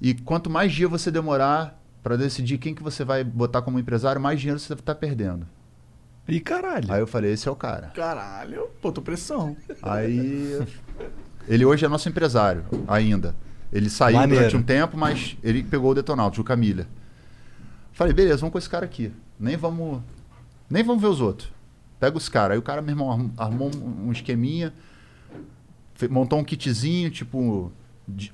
[0.00, 4.20] E quanto mais dia você demorar pra decidir quem que você vai botar como empresário,
[4.20, 5.46] mais dinheiro você tá perdendo.
[6.26, 6.90] Ih, caralho.
[6.92, 7.88] Aí eu falei, esse é o cara.
[7.88, 9.56] Caralho, pô, tô pressão.
[9.82, 10.58] Aí
[11.48, 13.34] ele hoje é nosso empresário ainda.
[13.72, 14.40] Ele saiu Maneiro.
[14.44, 16.86] durante um tempo, mas ele pegou o Detonautas, o Camilha.
[17.92, 19.12] Falei, beleza, vamos com esse cara aqui.
[19.38, 20.00] Nem vamos,
[20.70, 21.52] nem vamos ver os outros.
[22.00, 22.52] Pega os caras.
[22.52, 24.72] Aí o cara, meu irmão, arm- armou um esqueminha,
[26.10, 27.70] montou um kitzinho, tipo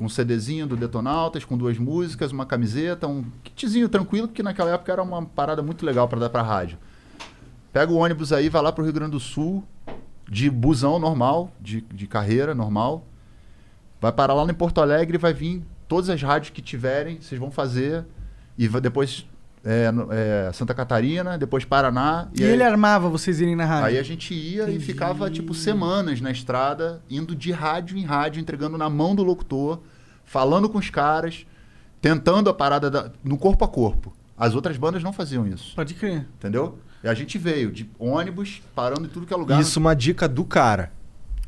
[0.01, 4.93] um CDzinho do Detonautas com duas músicas, uma camiseta, um kitzinho tranquilo, porque naquela época
[4.93, 6.77] era uma parada muito legal para dar pra rádio.
[7.73, 9.63] Pega o ônibus aí, vai lá pro Rio Grande do Sul,
[10.29, 13.05] de busão normal, de, de carreira normal.
[14.01, 17.39] Vai parar lá em Porto Alegre e vai vir todas as rádios que tiverem, vocês
[17.41, 18.05] vão fazer.
[18.59, 19.27] E vai- depois
[19.65, 19.91] é,
[20.49, 22.29] é, Santa Catarina, depois Paraná.
[22.35, 23.87] E, aí, ele armava vocês irem na rádio?
[23.89, 28.41] aí a gente ia e ficava, tipo, semanas na estrada, indo de rádio em rádio,
[28.41, 29.81] entregando na mão do locutor,
[30.25, 31.45] falando com os caras,
[32.01, 34.13] tentando a parada da- no corpo a corpo.
[34.37, 36.27] As outras bandas não faziam isso, Pode crer.
[36.39, 36.79] entendeu?
[37.03, 39.61] E a gente veio de ônibus, parando em tudo que é lugar.
[39.61, 40.93] Isso uma dica do cara.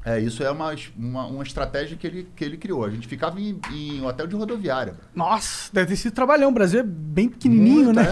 [0.04, 2.84] É, isso é uma, uma, uma estratégia que ele, que ele criou.
[2.84, 4.94] A gente ficava em, em hotel de rodoviária.
[5.14, 6.50] Nossa, deve ter sido trabalhão.
[6.50, 8.08] O Brasil é bem pequenininho, Muito, né?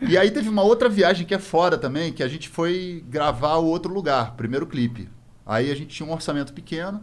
[0.00, 0.04] é.
[0.08, 3.56] e aí teve uma outra viagem que é foda também, que a gente foi gravar
[3.56, 5.10] o outro lugar, primeiro clipe.
[5.44, 7.02] Aí a gente tinha um orçamento pequeno,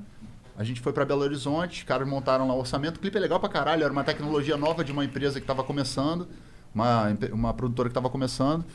[0.58, 2.98] a gente foi pra Belo Horizonte, os caras montaram lá o orçamento.
[2.98, 5.64] O clipe é legal pra caralho, era uma tecnologia nova de uma empresa que tava
[5.64, 6.28] começando,
[6.74, 8.66] uma, uma produtora que tava começando.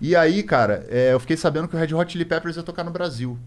[0.00, 2.84] E aí, cara, é, eu fiquei sabendo que o Red Hot Chili Peppers ia tocar
[2.84, 3.38] no Brasil.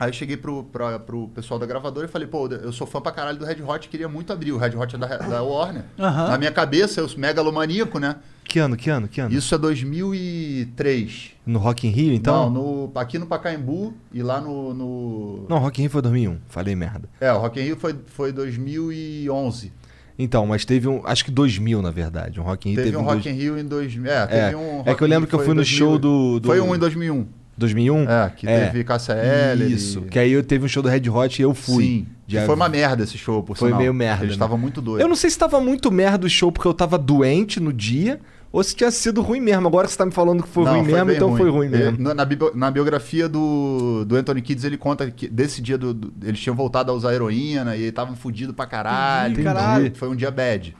[0.00, 3.00] Aí eu cheguei pro, pra, pro pessoal da gravadora e falei, pô, eu sou fã
[3.00, 4.52] pra caralho do Red Hot, queria muito abrir.
[4.52, 5.82] O Red Hot é da, da Warner.
[5.98, 6.28] Aham.
[6.28, 8.16] Na minha cabeça, eu sou megalomaníaco, né?
[8.44, 9.34] Que ano, que ano, que ano?
[9.34, 11.32] Isso é 2003.
[11.44, 12.48] No Rock in Rio, então?
[12.48, 14.72] Não, no, aqui no Pacaembu e lá no...
[14.72, 15.46] no...
[15.48, 16.38] Não, Rock in Rio foi 2001.
[16.48, 17.08] Falei merda.
[17.20, 19.72] É, o Rock in Rio foi, foi 2011.
[20.18, 21.00] Então, mas teve um...
[21.04, 22.40] Acho que 2000, na verdade.
[22.40, 24.10] Um Rock in Rio Teve, teve, um Rock in Rio em 2000.
[24.10, 25.78] É, teve É, um é Rock que eu lembro que eu fui no 2000.
[25.78, 27.26] show do- do- Foi um em 2001.
[27.56, 28.02] 2001?
[28.08, 30.02] É, que teve Cássia Eller Isso.
[30.06, 31.84] e- Que aí eu teve um show do Red Hot e eu fui.
[31.84, 32.06] Sim.
[32.26, 33.80] Que foi uma merda esse show, por Foi sinal.
[33.80, 34.34] meio merda, Eles né?
[34.34, 35.02] estavam muito doidos.
[35.02, 38.20] Eu não sei se tava muito merda o show porque eu tava doente no dia
[38.50, 39.66] ou se tinha sido ruim mesmo.
[39.68, 41.98] Agora você tá me falando que foi Não, ruim mesmo, bem então foi ruim mesmo.
[41.98, 46.12] Na, na na biografia do, do Anthony Kids, ele conta que desse dia do, do-
[46.26, 49.32] eles tinham voltado a usar heroína e estavam fudidos pra caralho.
[49.32, 49.94] Entendi, caralho.
[49.94, 50.76] Foi um dia bad.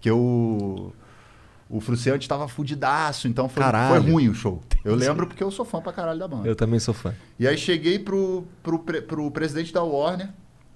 [0.00, 0.92] Que o.
[1.70, 4.60] O Fruciante tava fudidaço, então foi, foi ruim o show.
[4.84, 6.46] Eu lembro porque eu sou fã pra caralho da banda.
[6.46, 7.14] Eu também sou fã.
[7.40, 10.28] E aí cheguei pro, pro, pro presidente da Warner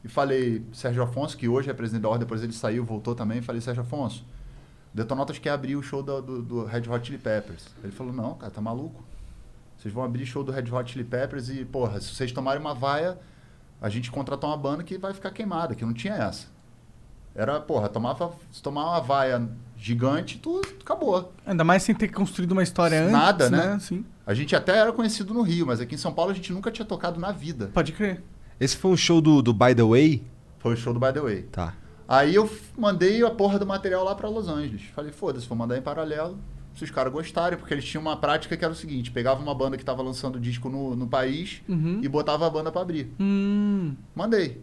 [0.03, 3.43] e falei, Sérgio Afonso, que hoje é presidente da Warner, depois ele saiu, voltou também,
[3.43, 4.25] falei, Sérgio Afonso,
[4.97, 7.67] Detonautas quer abrir o show do, do, do Red Hot Chili Peppers.
[7.85, 9.05] Ele falou, não, cara, tá maluco.
[9.77, 12.73] Vocês vão abrir show do Red Hot Chili Peppers e, porra, se vocês tomarem uma
[12.73, 13.19] vaia,
[13.79, 16.47] a gente contratou uma banda que vai ficar queimada, que não tinha essa.
[17.35, 21.31] Era, porra, tomava, se tomar uma vaia gigante, tudo acabou.
[21.45, 23.67] Ainda mais sem ter construído uma história antes, Nada, né?
[23.75, 23.79] né?
[23.79, 24.03] Sim.
[24.27, 26.71] A gente até era conhecido no Rio, mas aqui em São Paulo a gente nunca
[26.71, 27.71] tinha tocado na vida.
[27.75, 28.23] Pode crer.
[28.59, 30.25] Esse foi um show do, do By The Way?
[30.59, 31.43] Foi o show do By The Way.
[31.53, 31.75] Tá.
[32.09, 32.49] Aí eu
[32.79, 34.83] mandei a porra do material lá pra Los Angeles.
[34.95, 36.39] Falei, foda-se, vou mandar em paralelo.
[36.75, 39.55] Se os caras gostarem, porque eles tinham uma prática que era o seguinte: pegava uma
[39.55, 42.01] banda que tava lançando disco no, no país Uhum.
[42.03, 43.11] e botava a banda pra abrir.
[43.19, 43.95] Hum.
[44.15, 44.63] Mandei.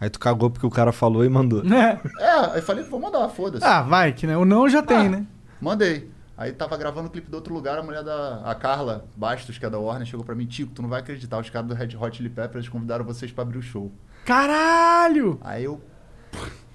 [0.00, 1.62] Aí tu cagou porque o cara falou e mandou.
[1.70, 2.00] É.
[2.18, 3.64] É, aí falei, vou mandar, foda-se.
[3.64, 4.36] Ah, vai, que né?
[4.38, 5.26] O não já tem, Ah, né?
[5.60, 6.10] Mandei.
[6.38, 8.40] Aí tava gravando o clipe do outro lugar, a mulher da.
[8.42, 11.38] A Carla Bastos, que é da Warner, chegou pra mim, Tico, tu não vai acreditar,
[11.38, 13.92] os caras do Red Hot Chili Peppers convidaram vocês pra abrir o show.
[14.24, 15.38] Caralho!
[15.42, 15.78] Aí eu,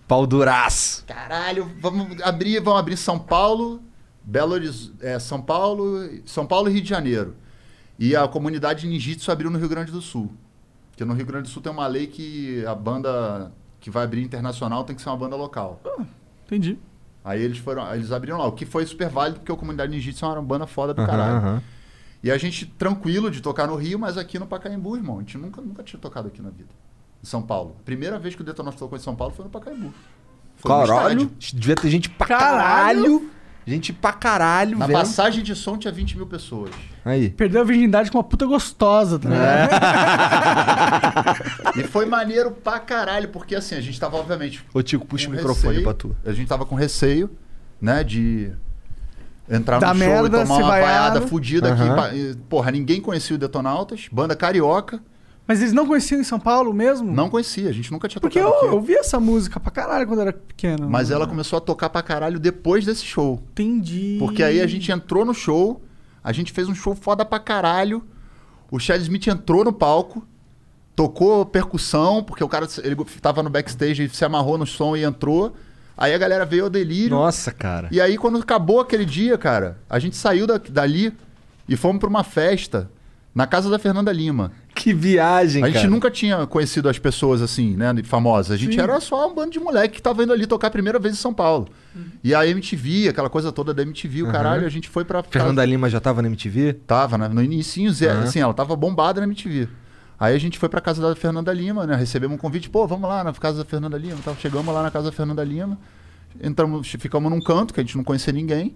[0.07, 1.03] Pau duraço.
[1.05, 3.81] caralho, vamos abrir, vamos abrir São Paulo,
[4.23, 7.35] Belo Horizonte, é, São Paulo, São Paulo e Rio de Janeiro.
[7.97, 10.31] E a comunidade Ninjitsu abriu no Rio Grande do Sul.
[10.91, 14.21] Porque no Rio Grande do Sul tem uma lei que a banda que vai abrir
[14.23, 15.81] internacional tem que ser uma banda local.
[16.45, 16.77] Entendi.
[17.23, 20.25] Aí eles foram, eles abriram lá, o que foi super válido porque a comunidade Ninjitsu
[20.25, 21.35] é uma banda foda do Aham, caralho.
[21.37, 21.63] aham.
[22.23, 25.37] E a gente tranquilo de tocar no Rio, mas aqui no Pacaembu, irmão, a gente
[25.37, 26.69] nunca, nunca tinha tocado aqui na vida.
[27.25, 27.75] São Paulo.
[27.79, 29.93] A primeira vez que o Detonautas tocou em São Paulo foi no Pacaembu.
[30.57, 31.31] Foi no Caralho.
[31.39, 31.59] estádio.
[31.59, 33.03] Devia ter gente pra Caralho.
[33.03, 33.31] caralho.
[33.67, 34.95] Gente pra caralho, Na vendo.
[34.97, 36.69] passagem de som tinha 20 mil pessoas.
[37.03, 37.31] Aí.
[37.31, 39.69] Perdeu a virgindade com uma puta gostosa, tá ligado?
[41.75, 44.63] E foi maneiro pra caralho, porque assim, a gente tava, obviamente.
[44.73, 45.83] Ô, Tico, puxa o microfone receio.
[45.83, 46.15] pra tu.
[46.25, 47.29] A gente tava com receio,
[47.81, 48.51] né, de
[49.49, 51.81] entrar Dá no show merda, e tomar uma vaiada fudida aqui.
[51.81, 51.95] Aham.
[51.95, 55.01] pa- e, Porra, ninguém conhecia o Detonautas, banda carioca.
[55.47, 57.11] Mas eles não conheciam em São Paulo mesmo?
[57.13, 58.75] Não conhecia, a gente nunca tinha Porque tocado eu, aqui.
[58.75, 60.89] eu vi essa música pra caralho quando eu era pequeno.
[60.89, 63.43] Mas ela começou a tocar pra caralho depois desse show.
[63.51, 64.15] Entendi.
[64.19, 65.83] Porque aí a gente entrou no show,
[66.23, 68.03] a gente fez um show foda pra caralho.
[68.71, 70.25] O Chad Smith entrou no palco,
[70.95, 75.03] tocou percussão, porque o cara ele tava no backstage e se amarrou no som e
[75.03, 75.53] entrou.
[75.97, 77.15] Aí a galera veio ao delírio.
[77.15, 77.87] Nossa, cara.
[77.91, 81.13] E aí, quando acabou aquele dia, cara, a gente saiu da- dali
[81.69, 82.89] e fomos pra uma festa
[83.33, 84.51] na casa da Fernanda Lima.
[84.85, 85.89] Que viagem, A gente cara.
[85.89, 88.51] nunca tinha conhecido as pessoas assim, né, famosas.
[88.51, 88.81] A gente Sim.
[88.81, 91.17] era só um bando de moleque que tava indo ali tocar a primeira vez em
[91.17, 91.69] São Paulo.
[92.23, 94.31] E a MTV, aquela coisa toda da MTV, o Aham.
[94.31, 95.23] caralho, a gente foi pra...
[95.23, 96.73] Fernanda Lima já tava na MTV?
[96.85, 97.27] Tava, né?
[97.27, 98.25] No início, Aham.
[98.25, 99.67] assim, ela tava bombada na MTV.
[100.19, 101.95] Aí a gente foi pra casa da Fernanda Lima, né?
[101.95, 104.17] Recebemos um convite, pô, vamos lá na casa da Fernanda Lima.
[104.19, 105.79] Então, chegamos lá na casa da Fernanda Lima,
[106.39, 108.75] entramos, ficamos num canto que a gente não conhecia ninguém.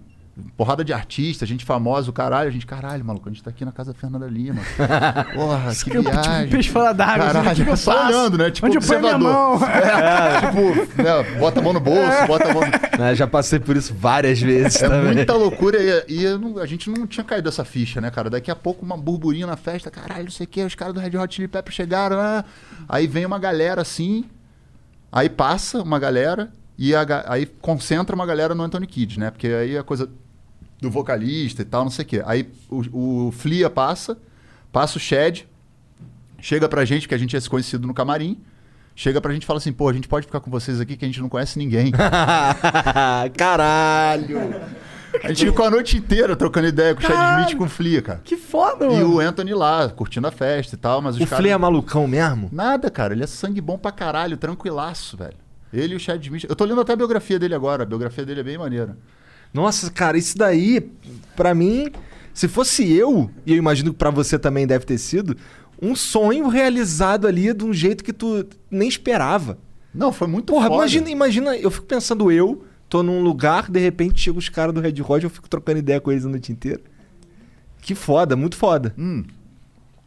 [0.56, 2.48] Porrada de artista, gente famosa, o caralho.
[2.48, 4.60] A gente, caralho, maluco, a gente tá aqui na casa da Fernanda Lima.
[5.34, 6.48] Porra, que Eu, tipo, viagem.
[6.50, 7.26] peixe fora d'água.
[7.26, 8.06] Caralho, tipo, só passo.
[8.08, 8.50] olhando, né?
[8.50, 9.60] Tipo, Onde eu ponho minha observador.
[9.60, 9.68] mão?
[9.80, 12.98] É, tipo, né, bota a mão no bolso, bota a mão no...
[12.98, 15.14] Né, já passei por isso várias vezes É também.
[15.14, 15.78] muita loucura
[16.08, 18.28] e, e eu não- a gente não tinha caído essa ficha, né, cara?
[18.30, 21.00] Daqui a pouco uma burburinho na festa, caralho, não sei o que, os caras do
[21.00, 22.44] Red Hot Chili Peppers chegaram, ah.
[22.88, 24.24] aí vem uma galera assim,
[25.10, 29.30] aí passa uma galera e a aí concentra uma galera no Anthony Kidd, né?
[29.30, 30.08] Porque aí a coisa
[30.80, 32.22] do vocalista e tal, não sei o que.
[32.24, 34.18] Aí o, o Flia passa,
[34.72, 35.46] passa o Shed,
[36.40, 38.40] chega pra gente, que a gente é conhecido no camarim,
[38.94, 41.04] chega pra gente e fala assim, pô, a gente pode ficar com vocês aqui que
[41.04, 41.92] a gente não conhece ninguém.
[43.36, 44.38] Caralho!
[45.24, 47.40] A gente ficou a noite inteira trocando ideia com o Chad.
[47.40, 48.20] Smith e com o Flia, cara.
[48.24, 49.16] Que foda, E mano.
[49.16, 51.42] o Anthony lá, curtindo a festa e tal, mas os O caras...
[51.42, 52.48] Flea é malucão mesmo?
[52.52, 53.12] Nada, cara.
[53.12, 55.34] Ele é sangue bom pra caralho, tranquilaço, velho.
[55.72, 56.44] Ele e o Chad Smith...
[56.48, 57.82] Eu tô lendo até a biografia dele agora.
[57.82, 58.96] A biografia dele é bem maneira.
[59.52, 60.90] Nossa, cara, isso daí,
[61.34, 61.90] pra mim,
[62.32, 65.36] se fosse eu, e eu imagino que pra você também deve ter sido,
[65.80, 69.58] um sonho realizado ali de um jeito que tu nem esperava.
[69.94, 70.76] Não, foi muito Porra, foda.
[70.76, 74.80] imagina, imagina, eu fico pensando eu, tô num lugar, de repente chega os caras do
[74.80, 76.80] Red Hot, eu fico trocando ideia com eles a noite inteira.
[77.80, 78.94] Que foda, muito foda.
[78.98, 79.24] Hum.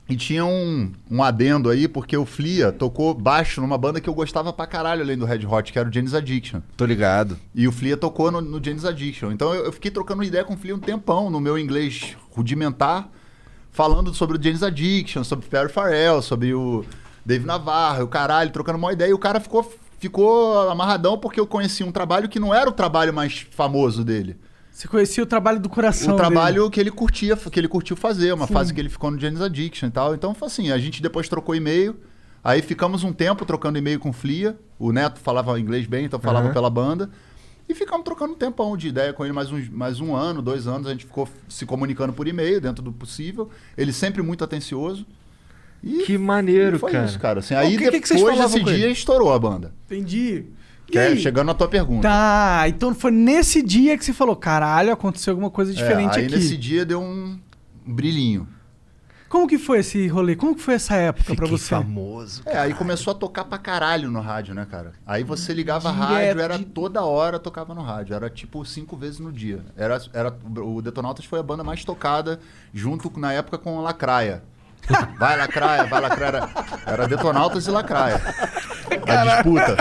[0.08, 4.14] E tinha um, um adendo aí, porque o Flia tocou baixo numa banda que eu
[4.14, 6.60] gostava pra caralho, além do Red Hot, que era o Janis Addiction.
[6.76, 7.38] Tô ligado.
[7.56, 9.32] E o Flia tocou no, no Janis Addiction.
[9.32, 13.10] Então eu, eu fiquei trocando ideia com o Flia um tempão, no meu inglês rudimentar,
[13.72, 16.84] falando sobre o Janis Addiction, sobre o Perry Farrell, sobre o
[17.26, 19.10] Dave Navarro, o caralho, trocando uma ideia.
[19.10, 22.74] E o cara ficou, ficou amarradão porque eu conheci um trabalho que não era o
[22.74, 24.36] trabalho mais famoso dele.
[24.74, 26.30] Você conhecia o trabalho do coração o dele.
[26.32, 28.54] trabalho que ele curtia, que ele curtiu fazer, uma Sim.
[28.54, 30.16] fase que ele ficou no Janis Addiction e tal.
[30.16, 31.96] Então foi assim, a gente depois trocou e-mail.
[32.44, 34.58] Aí ficamos um tempo trocando e-mail com o Flia.
[34.80, 36.54] O Neto falava inglês bem, então falava Aham.
[36.54, 37.10] pela banda.
[37.70, 40.68] E ficamos trocando um tempão de ideia com ele, mais, uns, mais um ano, dois
[40.68, 40.88] anos.
[40.88, 43.50] A gente ficou se comunicando por e-mail, dentro do possível.
[43.78, 45.06] Ele sempre muito atencioso.
[45.84, 47.06] E Que maneiro, e foi cara.
[47.06, 47.40] isso, cara.
[47.40, 48.94] Assim, aí o que- que que vocês depois falavam desse dia ele?
[48.94, 49.72] estourou a banda.
[49.86, 50.46] Entendi.
[50.88, 52.08] Que é, chegando na tua pergunta.
[52.08, 56.26] Tá, então foi nesse dia que você falou, caralho, aconteceu alguma coisa É, diferente aí
[56.26, 56.36] aqui.
[56.36, 57.40] nesse dia deu um
[57.86, 58.48] brilhinho.
[59.30, 60.36] Como que foi esse rolê?
[60.36, 61.70] Como que foi essa época pra Fiquei você?
[61.70, 62.44] famoso.
[62.46, 64.94] É, aí começou a tocar pra caralho no rádio, né, cara?
[65.08, 68.14] Aí você ligava a Direto rádio, era de- toda hora tocava no rádio.
[68.14, 69.62] Era tipo cinco vezes no dia.
[69.76, 72.40] Era, era, o Detonautas foi a banda mais tocada,
[72.72, 74.44] junto com- na época com a Lacraia.
[75.18, 76.28] Vai Lacraia, vai Lacraia.
[76.28, 76.50] Era,
[76.86, 78.22] era Detonautas e Lacraia.
[79.08, 79.76] A disputa.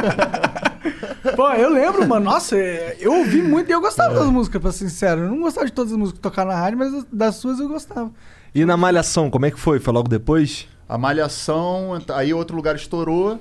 [1.37, 2.25] Pô, eu lembro, mano.
[2.25, 5.23] Nossa, é, eu ouvi muito e eu gostava das músicas, pra ser sincero.
[5.23, 7.69] Eu não gostava de todas as músicas que tocaram na rádio, mas das suas eu
[7.69, 8.11] gostava.
[8.55, 9.79] E na Malhação, como é que foi?
[9.79, 10.69] Foi logo depois?
[10.89, 13.41] A Malhação, aí outro lugar estourou.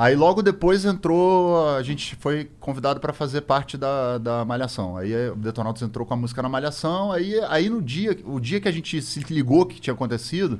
[0.00, 4.96] Aí logo depois entrou, a gente foi convidado para fazer parte da, da Malhação.
[4.96, 7.12] Aí eh, o Detonautas entrou com a música na Malhação.
[7.12, 10.58] Aí, aí no dia, o dia que a gente se ligou que tinha acontecido,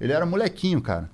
[0.00, 1.10] ele era molequinho, cara.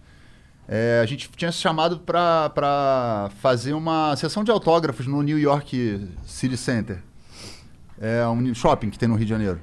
[0.69, 6.11] É, a gente tinha se chamado pra fazer uma sessão de autógrafos no New York
[6.27, 7.03] City Center.
[7.99, 9.61] É um shopping que tem no Rio de Janeiro.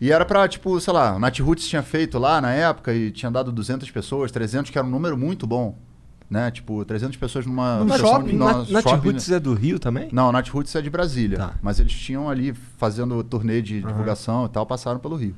[0.00, 3.10] E era pra, tipo, sei lá, o Nat Roots tinha feito lá na época e
[3.10, 5.76] tinha dado 200 pessoas, 300, que era um número muito bom.
[6.32, 6.50] Né?
[6.50, 8.32] Tipo, 300 pessoas numa Num sessão shopping?
[8.32, 10.08] numa Nat, Nat shopping- Roots é do Rio também?
[10.10, 11.36] Não, Nat Roots é de Brasília.
[11.36, 11.54] Tá.
[11.60, 15.36] Mas eles tinham ali, fazendo turnê de divulgação e tal, passaram pelo Rio.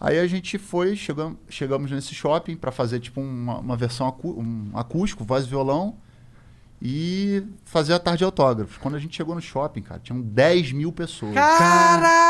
[0.00, 4.36] Aí a gente foi, chegamos, chegamos nesse shopping pra fazer tipo uma, uma versão acú-
[4.36, 5.94] um acústico, voz e violão,
[6.82, 8.76] e fazer a tarde de autógrafos.
[8.78, 11.32] Quando a gente chegou no shopping, cara, tinham 10 mil pessoas.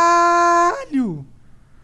[0.05, 1.25] Caralho!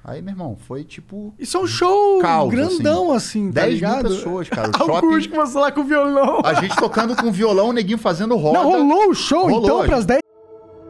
[0.03, 3.75] Aí, meu irmão, foi tipo Isso é um show Caos, grandão, assim, tá 10 mil
[3.75, 4.09] ligado?
[4.09, 4.71] pessoas, cara.
[4.75, 6.41] O shopping, Acústico, você lá com violão.
[6.45, 8.59] a gente tocando com violão, o neguinho fazendo roda.
[8.59, 10.21] Não, rolou o show, Rolou, então, pras 10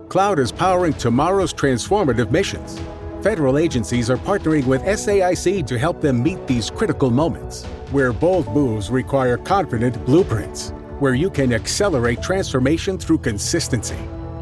[0.09, 2.79] Cloud is powering tomorrow's transformative missions.
[3.23, 8.47] Federal agencies are partnering with SAIC to help them meet these critical moments, where bold
[8.55, 13.99] moves require confident blueprints, where you can accelerate transformation through consistency,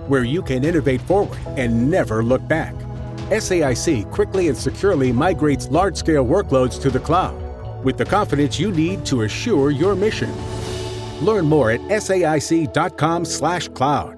[0.09, 2.75] where you can innovate forward and never look back.
[3.31, 7.45] SAIC quickly and securely migrates large scale workloads to the cloud
[7.85, 10.33] with the confidence you need to assure your mission.
[11.25, 14.18] Learn more at saic.com/cloud.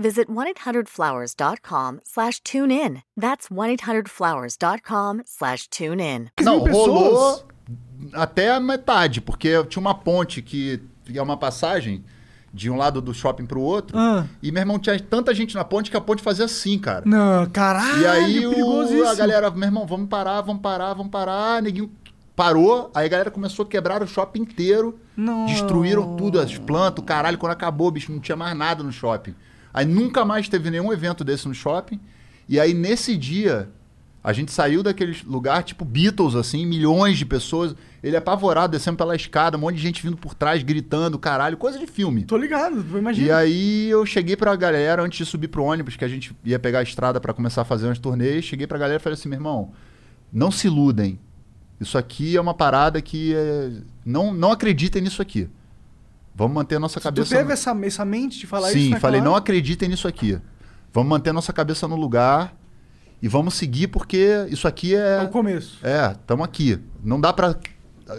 [0.00, 3.02] visit 1-800-Flowers.com slash tune in.
[3.20, 6.28] That's 1-800-Flowers.com slash tune in.
[6.42, 7.42] Não, rolou
[8.14, 10.82] até a metade, porque tinha uma ponte que
[11.14, 12.04] é uma passagem
[12.52, 13.96] de um lado do shopping pro outro.
[13.96, 14.26] Ah.
[14.42, 17.02] E meu irmão tinha tanta gente na ponte que a ponte fazia assim, cara.
[17.06, 21.62] Não, caralho, E aí o- a galera, meu irmão, vamos parar, vamos parar, vamos parar.
[21.62, 21.90] Neguinho
[22.34, 24.98] parou, aí a galera começou a quebrar o shopping inteiro.
[25.16, 25.46] Não.
[25.46, 27.38] Destruíram tudo, as plantas, o caralho.
[27.38, 29.34] Quando acabou, bicho, não tinha mais nada no shopping.
[29.72, 32.00] Aí nunca mais teve nenhum evento desse no shopping.
[32.48, 33.68] E aí nesse dia,
[34.22, 37.74] a gente saiu daquele lugar, tipo Beatles, assim, milhões de pessoas.
[38.02, 41.78] Ele apavorado, descendo pela escada, um monte de gente vindo por trás, gritando, caralho, coisa
[41.78, 42.24] de filme.
[42.24, 43.26] Tô ligado, imagina.
[43.26, 46.58] E aí eu cheguei pra galera, antes de subir pro ônibus, que a gente ia
[46.58, 49.28] pegar a estrada pra começar a fazer umas turnês, cheguei pra galera e falei assim,
[49.28, 49.72] meu irmão,
[50.32, 51.18] não se iludem.
[51.80, 53.70] Isso aqui é uma parada que é...
[54.04, 55.48] não, não acreditem nisso aqui.
[56.34, 57.36] Vamos manter a nossa Tu cabeça...
[57.36, 59.40] teve essa, essa mente de falar isso Sim, naquela falei, não hora?
[59.40, 60.38] acreditem nisso aqui.
[60.92, 62.54] Vamos manter a nossa cabeça no lugar
[63.22, 65.18] e vamos seguir porque isso aqui é...
[65.20, 65.78] É o começo.
[65.82, 66.78] É, estamos aqui.
[67.04, 67.54] Não dá pra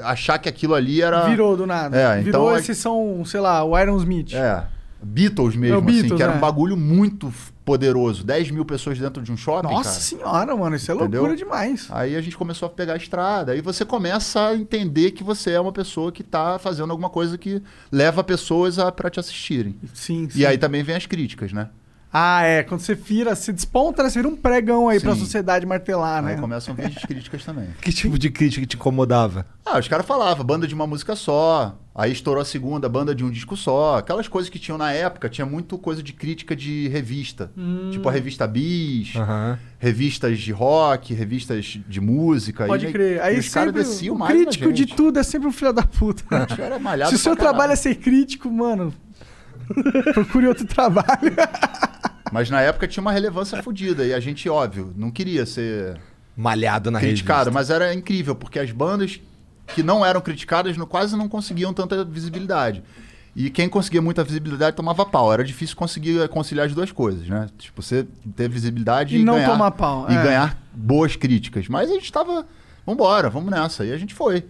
[0.03, 1.28] achar que aquilo ali era...
[1.28, 1.97] Virou do nada.
[1.97, 4.34] É, Virou então a- esses são, sei lá, o Iron Smith.
[4.34, 4.66] É.
[5.03, 6.36] Beatles mesmo, É o assim, Beatles, que era é.
[6.36, 7.34] um bagulho muito
[7.72, 8.24] poderoso.
[8.26, 10.01] 10 mil pessoas dentro de um shopping, Nossa cara.
[10.01, 11.22] senhora, mano, isso é Entendeu?
[11.22, 11.88] loucura demais.
[11.89, 13.53] Aí a gente começou a pegar a estrada.
[13.53, 17.38] Aí você começa a entender que você é uma pessoa que tá fazendo alguma coisa
[17.38, 19.76] que leva pessoas a, pra te assistirem.
[19.93, 20.39] Sim, sim.
[20.39, 21.69] E aí também vem as críticas, né?
[22.13, 22.61] Ah, é.
[22.63, 24.09] Quando você vira, se desponta, né?
[24.09, 25.22] você vira um pregão aí pra Sim.
[25.22, 26.34] sociedade martelar, né?
[26.34, 27.69] Aí começam a vir as críticas também.
[27.82, 29.45] Que tipo de crítica te incomodava?
[29.65, 31.78] Ah, os caras falavam, banda de uma música só.
[31.93, 33.97] Aí estourou a segunda, banda de um disco só.
[33.97, 37.51] Aquelas coisas que tinham na época, tinha muito coisa de crítica de revista.
[37.57, 37.89] Hum.
[37.91, 39.59] Tipo a revista Bis, Aham.
[39.77, 42.65] revistas de rock, revistas de música.
[42.65, 43.17] Pode e, crer.
[43.17, 45.73] e Aí os caras sempre desciam o mais crítico de tudo é sempre um filho
[45.73, 46.23] da puta.
[46.61, 47.49] É malhado Se o seu caralho.
[47.55, 48.93] trabalho é ser crítico, mano,
[50.13, 51.35] procure outro trabalho.
[52.31, 54.05] Mas na época tinha uma relevância fodida.
[54.05, 55.99] E a gente, óbvio, não queria ser
[56.37, 57.49] Malhado na criticado.
[57.49, 57.51] revista.
[57.51, 59.19] Mas era incrível, porque as bandas
[59.74, 62.84] que não eram criticadas no- quase não conseguiam tanta visibilidade.
[63.36, 65.32] E quem conseguia muita visibilidade tomava pau.
[65.32, 67.47] Era difícil conseguir conciliar as duas coisas, né?
[67.57, 68.05] Tipo, você
[68.36, 70.22] ter visibilidade E e, não ganhar, tomar pau, E é.
[70.24, 71.67] ganhar boas críticas.
[71.69, 72.45] Mas a gente tava...
[72.86, 73.86] Vambora, vamos nessa.
[73.86, 74.43] E a gente foi.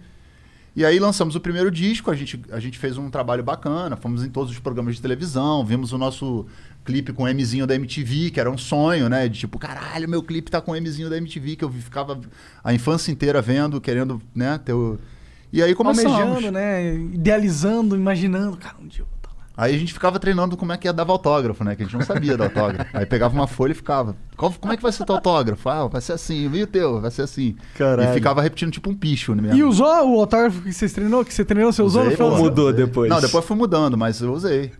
[0.74, 4.24] E aí lançamos o primeiro disco, a gente, a gente fez um trabalho bacana, fomos
[4.24, 6.46] em todos os programas de televisão, vimos o nosso
[6.82, 9.28] clipe com o Mzinho da MTV, que era um sonho, né?
[9.28, 12.18] De tipo, caralho, meu clipe tá com o Mzinho da MTV, que eu ficava
[12.64, 14.98] a infância inteira vendo, querendo, né, ter o...
[15.52, 16.18] E aí começamos.
[16.18, 16.94] Almejando, né?
[16.94, 18.56] Idealizando, imaginando.
[18.56, 19.21] Cara, um dia eu.
[19.56, 21.76] Aí a gente ficava treinando como é que ia dar autógrafo, né?
[21.76, 22.90] Que a gente não sabia dar autógrafo.
[22.96, 24.16] Aí pegava uma folha e ficava.
[24.36, 25.68] "Qual- como é que vai ser teu autógrafo?
[25.68, 27.00] Ah, vai ser assim, viu o teu?
[27.02, 27.54] Vai ser assim.
[27.76, 28.10] Caralho.
[28.10, 29.54] E ficava repetindo tipo um picho mesmo.
[29.56, 31.22] E usou o autógrafo que vocês treinou?
[31.24, 33.10] Que você treinou, você usou Usei, do- Mudou depois.
[33.10, 34.72] Não, depois fui mudando, mas eu usei.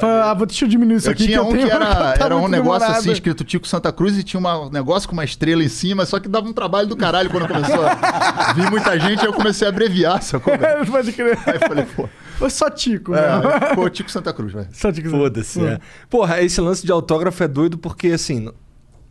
[0.00, 1.24] Ah, vou- deixa eu diminuir isso eu aqui.
[1.26, 2.98] tinha eu um tenho que era, tá era um negócio demorado.
[3.00, 6.18] assim, escrito Tico Santa Cruz, e tinha um negócio com uma estrela em cima, só
[6.18, 9.66] que dava um trabalho do caralho quando começou a vir muita gente, aí eu comecei
[9.66, 10.52] a abreviar, sacou?
[10.90, 11.38] Pode crer.
[11.46, 12.08] Aí eu falei, pô.
[12.38, 13.20] Foi só Tico, né?
[13.20, 13.28] É,
[13.64, 14.68] aí ficou Tico Santa Cruz, velho.
[14.72, 15.08] Só Tico.
[15.10, 15.78] Foda-se, é.
[16.10, 18.48] Porra, esse lance de autógrafo é doido porque, assim,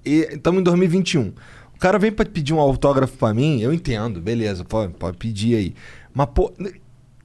[0.05, 1.33] estamos em 2021.
[1.75, 5.55] O cara vem pra pedir um autógrafo pra mim, eu entendo, beleza, pode, pode pedir
[5.55, 5.73] aí.
[6.13, 6.51] Mas, pô,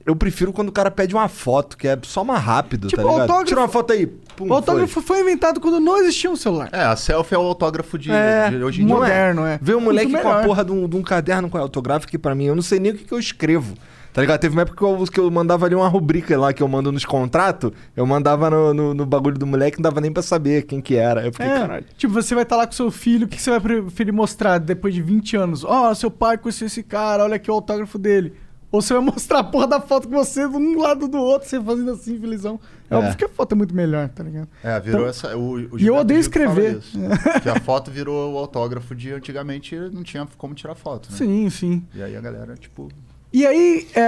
[0.05, 3.07] eu prefiro quando o cara pede uma foto, que é só mais rápido, Tipo, tá
[3.07, 3.21] ligado?
[3.21, 4.07] autógrafo- Tira uma foto aí.
[4.07, 5.19] Pum, O autógrafo foi.
[5.21, 6.69] inventado quando não existia um celular.
[6.71, 8.95] É, a selfie é o autógrafo de, É, de hoje em dia.
[8.95, 9.59] moderno, é.
[9.61, 12.33] Ver o moleque com a porra de um, de um caderno com autográfico que pra
[12.33, 13.75] mim, eu não sei nem o que, que eu escrevo.
[14.19, 14.39] Tá ligado?
[14.41, 16.91] Teve uma época que eu, que eu mandava ali uma rubrica lá que eu mando
[16.91, 20.63] nos contratos, eu mandava no, no, no bagulho do moleque, não dava nem pra saber
[20.63, 21.25] quem que era.
[21.25, 21.85] Eu fiquei, É, caralho.
[21.97, 24.93] tipo, você vai estar lá com seu filho, o que você vai preferir mostrar depois
[24.93, 25.63] de 20 anos?
[25.63, 28.33] Ó, seu pai conheceu esse cara, olha aqui o autógrafo dele.
[28.69, 31.47] Ou você vai mostrar a porra da foto com você de um lado do outro,
[31.47, 32.59] você fazendo assim, felizão.
[32.91, 32.97] É, É.
[32.97, 34.49] óbvio que a foto é muito melhor, tá ligado?
[34.61, 35.37] É, virou Então- essa.
[35.37, 36.79] O, o E eu odeio escrever.
[36.79, 36.99] isso.
[37.41, 41.17] que a foto virou o autógrafo de antigamente não tinha como tirar foto, né?
[41.17, 41.83] Sim, sim.
[41.95, 42.89] E aí a galera, tipo.
[43.31, 44.01] E aí, é,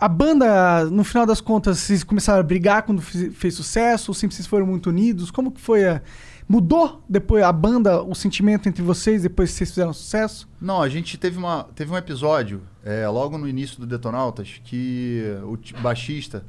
[0.00, 4.10] a banda, no final das contas, vocês começaram a brigar quando fez sucesso?
[4.10, 5.30] Ou sempre vocês foram muito unidos?
[5.30, 5.86] Como que foi?
[5.88, 6.02] a-
[6.50, 10.48] Mudou depois a banda, o sentimento entre vocês depois que vocês fizeram sucesso?
[10.58, 15.22] Não, a gente teve, uma, teve um episódio, é, logo no início do Detonautas, que
[15.42, 16.42] o baixista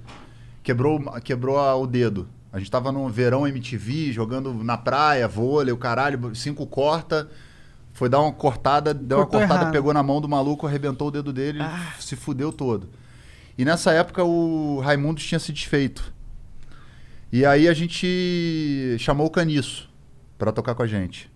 [0.63, 2.29] quebrou, quebrou a- o dedo.
[2.51, 7.29] A gente tava no verão MTV, jogando na praia, vôlei, o caralho, cinco corta.
[8.00, 9.74] Foi dar uma cortada, deu uma Cortou cortada, errado.
[9.74, 11.60] pegou na mão do maluco, arrebentou o dedo dele,
[12.00, 12.88] se fudeu todo.
[13.58, 16.14] E nessa época o Raimundo tinha se desfeito.
[17.30, 19.89] E aí a gente chamou o Caniço
[20.38, 21.30] pra tocar com a gente.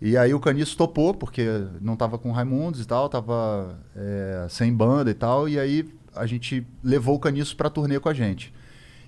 [0.00, 1.44] E aí o Caniço topou, porque
[1.80, 5.92] não tava com o Raimundos e tal, tava é, sem banda e tal, e aí
[6.14, 8.54] a gente levou o Caniço pra turnê com a gente.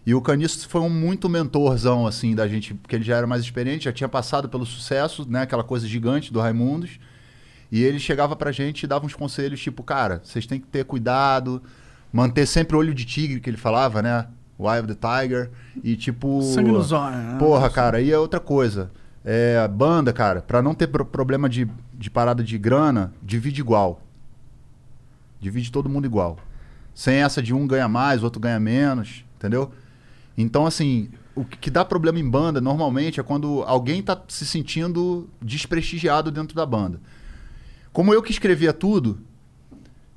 [0.07, 3.43] E o Caniço foi um muito mentorzão, assim, da gente, porque ele já era mais
[3.43, 7.01] experiente, já tinha passado pelo sucesso, né, aquela coisa gigante do Raimundos.
[7.73, 10.85] E ele chegava pra gente e dava uns conselhos, tipo, cara, vocês têm que ter
[10.85, 11.61] cuidado,
[12.13, 14.29] manter sempre o olho de tigre, que ele falava, né?
[14.57, 15.51] O Eye of the Tiger.
[15.83, 16.41] E tipo.
[16.41, 17.37] Sangue nos olhos, né?
[17.41, 18.93] Porra, cara, e é outra coisa.
[19.25, 24.01] É, banda, cara, pra não ter pro- problema de, de parada de grana, divide igual.
[25.41, 26.39] Divide todo mundo igual.
[26.95, 29.73] Sem essa de um ganha mais, outro ganha menos, entendeu?
[30.37, 35.29] Então, assim, o que dá problema em banda normalmente é quando alguém tá se sentindo
[35.41, 37.01] desprestigiado dentro da banda.
[37.93, 39.19] Como eu que escrevia tudo,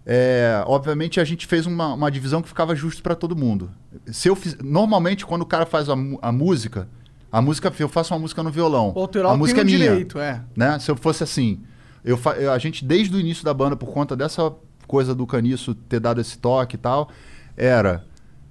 [0.05, 3.70] é, obviamente a gente fez uma, uma divisão que ficava justo pra todo mundo.
[4.07, 6.89] Se eu fiz, normalmente quando o cara faz a, a música,
[7.32, 8.91] a música eu faço uma música no violão.
[8.95, 10.41] O autoral a música é minha, direito, é.
[10.55, 10.80] né?
[10.80, 11.61] Se eu fosse assim,
[12.03, 12.20] eu-
[12.51, 14.51] a gente desde o início da banda por conta dessa
[14.88, 17.09] coisa do Caniço ter dado esse toque e tal,
[17.55, 18.03] era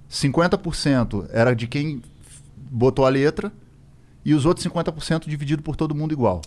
[0.09, 2.01] 50% era de quem
[2.55, 3.51] botou a letra
[4.25, 6.41] e os outros 50% dividido por todo mundo igual.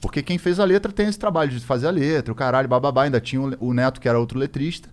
[0.00, 3.04] Porque quem fez a letra tem esse trabalho de fazer a letra, o caralho, bababá,
[3.04, 4.88] ainda tinha o, Neto que era outro letrista.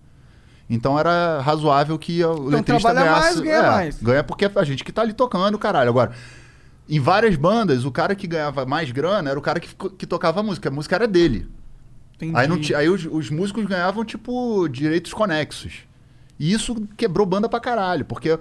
[0.68, 3.22] Então era razoável que o letrista trabalha ganhasse.
[3.22, 4.02] mais, ganha é, mais.
[4.02, 5.90] Ganha porque a gente que tá ali tocando, caralho.
[5.90, 6.12] Agora,
[6.88, 10.40] em várias bandas, o cara que ganhava mais grana era o cara que, que tocava
[10.40, 10.68] a música.
[10.68, 11.48] A música era dele.
[12.16, 12.36] Entendi.
[12.36, 15.86] Aí, não aí os, os músicos ganhavam, tipo, direitos conexos.
[16.38, 18.04] E isso quebrou banda pra caralho.
[18.04, 18.38] Porque,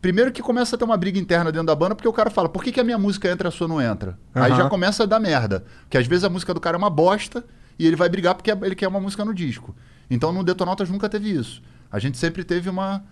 [0.00, 2.48] primeiro que começa a ter uma briga interna dentro da banda, porque o cara fala,
[2.48, 4.18] por que, que a minha música entra e a sua não entra?
[4.34, 4.62] Aí Aham.
[4.62, 5.64] já começa a dar merda.
[5.82, 7.44] Porque às vezes a música do cara é uma bosta
[7.78, 9.74] e ele vai brigar porque ele quer uma música no disco.
[10.10, 11.62] Então no Detonautas nunca teve isso.
[11.90, 13.02] A gente sempre teve uma.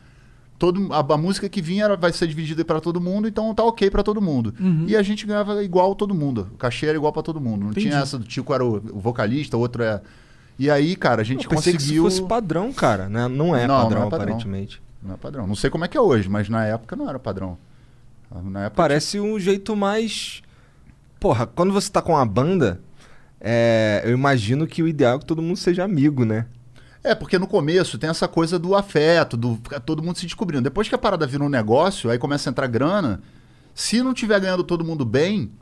[0.58, 3.62] Todo, a, a música que vinha era- vai ser dividida pra todo mundo, então tá
[3.62, 4.52] ok pra todo mundo.
[4.88, 6.48] E a gente ganhava igual todo mundo.
[6.52, 7.62] O cachê era igual pra todo mundo.
[7.62, 7.86] Não Entendi.
[7.88, 10.00] tinha essa do Tico era o, o vocalista, o outro é.
[10.58, 12.02] E aí, cara, a gente Eu pensei conseguiu.
[12.02, 13.08] que isso fosse padrão, cara.
[13.08, 13.28] Né?
[13.28, 14.24] Não é Não, não padrão, é padrão.
[14.24, 14.82] aparentemente.
[15.02, 15.46] Não é padrão.
[15.46, 17.56] Não sei como é que é hoje, mas na época não era padrão.
[18.44, 20.42] Na época Parece um jeito mais.
[21.20, 22.80] Porra, quando você tá com uma banda,
[23.40, 26.46] é, eu imagino que o ideal é que todo mundo seja amigo, né?
[27.04, 30.64] É, porque no começo tem essa coisa do afeto, do ficar todo mundo se descobrindo.
[30.64, 33.20] Depois que a parada vira um negócio, aí começa a entrar grana.
[33.74, 35.52] Se não tiver ganhando todo mundo bem,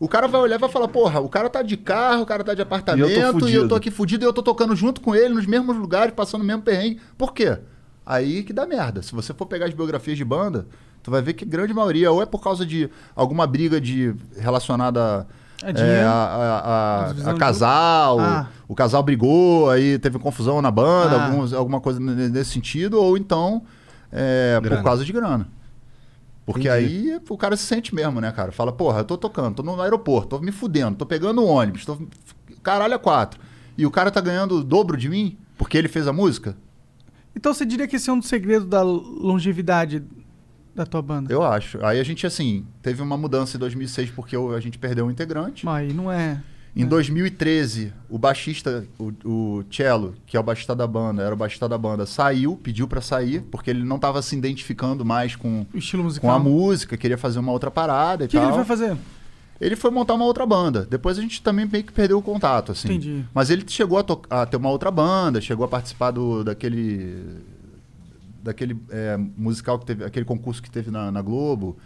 [0.00, 2.42] o cara vai olhar e vai falar: porra, o cara tá de carro, o cara
[2.44, 3.74] tá de apartamento, e eu tô, fudido.
[3.74, 6.62] aqui fudido e eu tô tocando junto com ele nos mesmos lugares, passando o mesmo
[6.62, 7.00] perrengue.
[7.16, 7.58] Por quê?
[8.06, 9.02] Aí que dá merda.
[9.02, 10.66] Se você for pegar as biografias de banda,
[11.02, 15.26] tu vai ver que grande maioria ou é por causa de alguma briga de relacionada
[15.62, 18.48] É é, a, a- a- Divisão a casal, Ah.
[18.68, 21.24] o casal brigou, aí teve confusão na banda, Ah.
[21.26, 23.62] alguns- alguma coisa nesse sentido, ou então
[24.12, 25.48] é, por causa de grana.
[26.46, 27.12] Porque Entendi.
[27.12, 28.52] aí o cara se sente mesmo, né, cara?
[28.52, 31.84] Fala, porra, eu tô tocando, tô no aeroporto, tô me fudendo, tô pegando um ônibus,
[31.84, 31.98] tô.
[32.62, 33.40] Caralho, é quatro.
[33.76, 36.56] E o cara tá ganhando o dobro de mim porque ele fez a música?
[37.34, 40.04] Então você diria que esse é um dos segredos da longevidade
[40.74, 41.32] da tua banda?
[41.32, 41.84] Eu acho.
[41.84, 45.64] Aí a gente, assim, teve uma mudança em 2006 porque a gente perdeu um integrante.
[45.64, 46.42] Mas aí não é.
[46.76, 51.36] Em 2013, o baixista, o, o Cello, que é o baixista da banda, era o
[51.36, 55.64] baixista da banda, saiu, pediu pra sair, porque ele não tava se identificando mais com,
[55.72, 56.30] O estilo com musical.
[56.32, 58.46] a música, queria fazer uma outra parada e O que tal.
[58.46, 58.96] ele vai fazer?
[59.60, 60.84] Ele foi montar uma outra banda.
[60.90, 62.88] Depois a gente também meio que perdeu o contato, assim.
[62.88, 63.24] Entendi.
[63.32, 67.38] Mas ele chegou a, a ter uma outra banda, chegou a participar do, daquele.
[68.42, 70.04] Daquele é, musical que teve.
[70.04, 71.78] Aquele concurso que teve na, na Globo.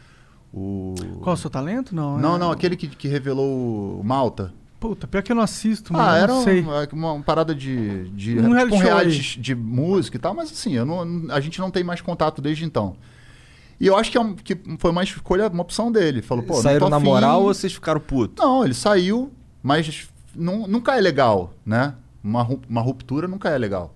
[0.52, 0.94] O...
[1.20, 1.94] Qual é o seu talento?
[1.94, 4.52] Não, Não, é- não, aquele que, que revelou o Malta.
[4.80, 6.60] Puta, pior que eu não assisto, mas Ah, eu era não sei.
[6.60, 10.20] uma, uma- uma parada de, de Um reality tipo um show reality de música e
[10.20, 12.94] tal, mas assim, eu não, a gente não tem mais contato desde então.
[13.80, 16.22] E eu acho que, é um- que foi uma escolha, uma opção dele.
[16.22, 18.44] Falou, pô, Saíram não na moral ou vocês ficaram putos?
[18.44, 21.94] Não, ele saiu, mas nu- nunca é legal, né?
[22.22, 23.94] Uma, uma ruptura nunca é legal.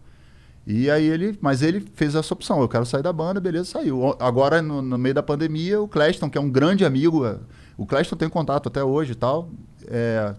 [0.66, 4.00] E aí ele, mas ele fez essa opção, eu quero sair da banda, beleza, saiu.
[4.00, 7.36] O- Agora, no, no meio da pandemia, o Cleston, que é um grande amigo, é,
[7.76, 9.48] o Cleston tem contato até hoje e tal,
[9.88, 10.34] é,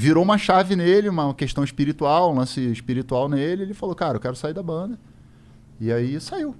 [0.00, 4.20] virou uma chave nele, uma questão espiritual, um lance espiritual nele, ele falou, cara, eu
[4.20, 4.96] quero sair da banda.
[5.80, 6.54] E aí saiu.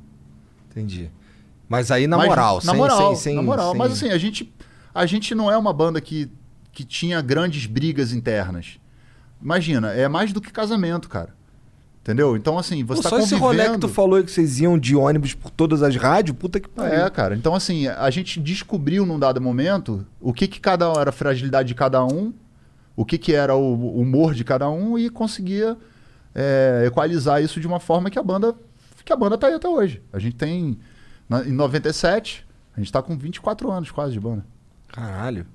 [0.68, 1.08] Entendi.
[1.68, 3.70] Mas aí na Mas- moral, na sem, moral, sem, na moral.
[3.70, 4.52] sem- Mas assim, a gente,
[4.92, 6.28] a gente não é uma banda que,
[6.72, 8.80] que tinha grandes brigas internas.
[9.40, 11.32] Imagina, é mais do que casamento, cara.
[12.02, 12.36] Entendeu?
[12.36, 13.62] Então, assim, você Pô, tá só esse convivendo...
[13.68, 16.68] rolê que tu falou que vocês iam de ônibus por todas as rádios, puta que
[16.68, 17.04] pariu.
[17.04, 17.36] É, cara.
[17.36, 21.68] Então, assim, a gente descobriu num dado momento o que, que cada era a fragilidade
[21.68, 22.32] de cada um,
[23.00, 25.76] o que, que era o humor de cada um e conseguia
[26.34, 28.54] é, equalizar isso de uma forma que a banda
[29.04, 30.02] que a banda tá aí até hoje.
[30.12, 30.78] A gente tem
[31.28, 32.44] na- em 97,
[32.76, 34.44] a gente tá com 24 anos quase de banda.
[34.88, 35.46] Caralho.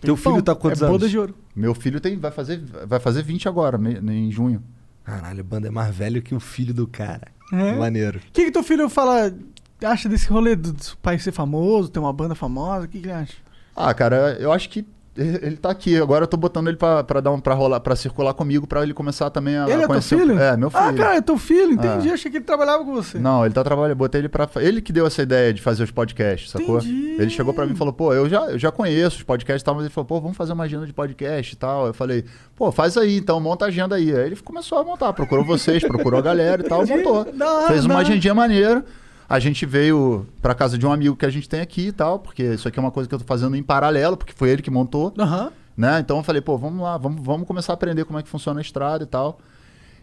[0.00, 0.96] Teu filho tá com quantos é anos?
[0.98, 1.34] boda de ouro.
[1.56, 4.62] Meu filho tem vai fazer vai fazer 20 agora, me- em junho.
[5.02, 7.28] Caralho, a banda é mais velho que o filho do cara.
[7.52, 7.74] É?
[7.74, 8.18] Maneiro.
[8.18, 9.34] O que, que teu filho fala,
[9.82, 12.84] acha desse rolê do, do pai ser famoso, ter uma banda famosa?
[12.84, 13.34] O que, que ele acha?
[13.74, 14.86] Ah, cara, eu acho que
[15.24, 15.96] ele, tá aqui.
[16.00, 18.82] Agora eu tô botando ele pra, pra dar um, pra rolar, para circular comigo, pra
[18.82, 20.14] ele começar também a, Ele a é teu conhecer.
[20.14, 20.38] o- filho?
[20.38, 20.82] É, meu filho.
[20.82, 22.10] Ah, cara, é teu filho, entendi.
[22.10, 22.14] Ah.
[22.14, 23.18] Achei que ele trabalhava com você.
[23.18, 23.96] Não, ele tá trabalhando.
[23.96, 24.48] Botei ele pra.
[24.56, 26.78] Ele que deu essa ideia de fazer os podcasts, sacou?
[26.78, 27.16] Entendi.
[27.18, 29.64] Ele chegou pra mim e falou, pô, eu já, eu já conheço os podcasts e
[29.64, 31.86] tal, mas ele falou, pô, vamos fazer uma agenda de podcast e tal.
[31.88, 32.24] Eu falei,
[32.56, 34.14] pô, faz aí, então, monta a agenda aí.
[34.14, 37.18] Aí ele começou a montar, procurou vocês, procurou a galera e tal, montou.
[37.20, 38.84] Hora, Fez da uma agendinha maneira.
[39.30, 42.18] A gente veio pra casa de um amigo que a gente tem aqui e tal,
[42.18, 44.60] porque isso aqui é uma coisa que eu tô fazendo em paralelo, porque foi ele
[44.60, 45.52] que montou Aham.
[45.76, 46.00] né?
[46.00, 48.58] Então eu falei, pô, vamos lá, vamos, vamos começar a aprender como é que funciona
[48.58, 49.38] a estrada e tal.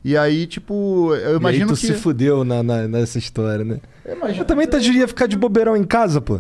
[0.01, 1.87] E aí, tipo, eu E aí imagino tu que.
[1.87, 3.79] se fudeu na, na- nessa história, né?
[4.05, 6.39] Eu imagino- Eu também tá, ia ficar de bobeirão em casa, pô.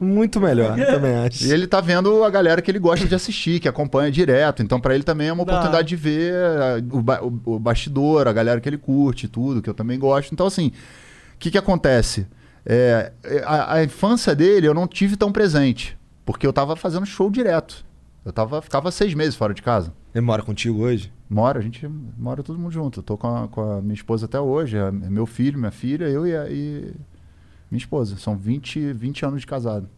[0.00, 1.46] Muito melhor, eu também acho.
[1.46, 4.60] E ele tá vendo a galera que ele gosta de assistir, que acompanha direto.
[4.60, 8.26] Então, pra ele também é uma oportunidade de ver eh, o, ba- o- o bastidor,
[8.26, 10.32] a galera que ele curte, tudo, que eu também gosto.
[10.32, 10.72] Então, assim,
[11.34, 12.26] o que que acontece?
[12.66, 13.12] É,
[13.44, 17.84] a, a infância dele eu não tive tão presente, porque eu tava fazendo show direto.
[18.24, 19.92] Eu tava, ficava seis meses fora de casa.
[20.14, 21.12] Ele mora contigo hoje?
[21.28, 23.00] Mora, a gente mora todo mundo junto.
[23.00, 26.04] Eu tô com a, com a minha esposa até hoje, é meu filho, minha filha,
[26.06, 26.94] eu e, a- e
[27.70, 28.16] minha esposa.
[28.16, 29.88] São 20, 20 anos de casado.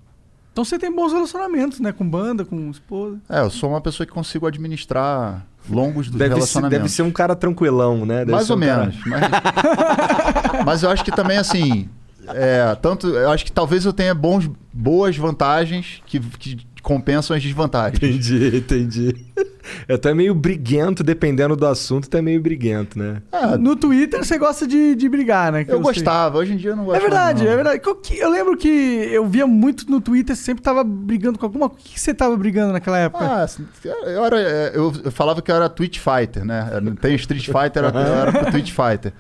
[0.53, 1.93] Então você tem bons relacionamentos, né?
[1.93, 3.21] Com banda, com esposa.
[3.29, 6.79] É, eu sou uma pessoa que consigo administrar longos dos Deve ser, relacionamentos.
[6.83, 8.19] deve ser um cara tranquilão, né?
[8.21, 8.97] Deve Mais ser ou um cara- menos.
[9.07, 9.21] Mas...
[10.65, 11.89] mas eu acho que também, assim.
[12.29, 17.43] É, tanto, eu acho que talvez eu tenha bons, boas vantagens que, que compensam as
[17.43, 18.03] desvantagens.
[18.03, 19.27] Entendi, entendi.
[19.89, 23.23] É até meio briguento, dependendo do assunto, até meio briguento, né?
[23.33, 25.65] É, No Twitter você gosta de, de brigar, né?
[25.65, 25.85] que eu sei.
[25.85, 27.51] gostava, hoje em dia eu não gosto É verdade, não.
[27.53, 27.81] é verdade.
[28.17, 31.67] Eu lembro que eu via muito no Twitter, sempre tava brigando com alguma.
[31.67, 33.25] O que você tava brigando naquela época?
[33.25, 36.69] Ah, assim, eu, era, é, eu, eu falava que eu era Twitch Fighter, né?
[37.01, 39.13] Tem Street Fighter, eu era pro Twitch Fighter.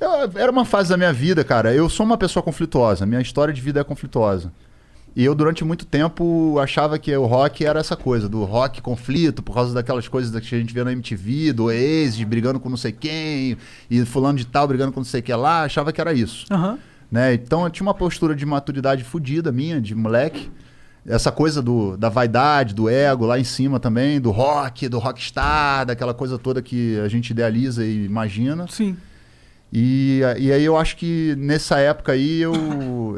[0.00, 1.72] Eu- era uma fase da minha vida, cara.
[1.74, 3.06] Eu sou uma pessoa conflituosa.
[3.06, 4.52] Minha história de vida é conflituosa.
[5.14, 9.42] E eu, durante muito tempo, achava que o rock era essa coisa, do rock conflito,
[9.42, 12.78] por causa daquelas coisas que a gente vê na MTV, do Oasis brigando com não
[12.78, 13.58] sei quem,
[13.90, 15.64] e fulano de tal brigando com não sei o que lá.
[15.64, 16.78] Achava que era isso Aham.
[17.10, 17.34] né?
[17.34, 20.50] Então eu tinha uma postura de maturidade fodida minha, de moleque.
[21.04, 25.84] Essa coisa do, da vaidade, do ego lá em cima também, do rock, do rockstar,
[25.84, 28.66] daquela coisa toda que a gente idealiza e imagina.
[28.68, 28.96] Sim.
[29.72, 32.52] E, e aí eu acho que nessa época aí eu,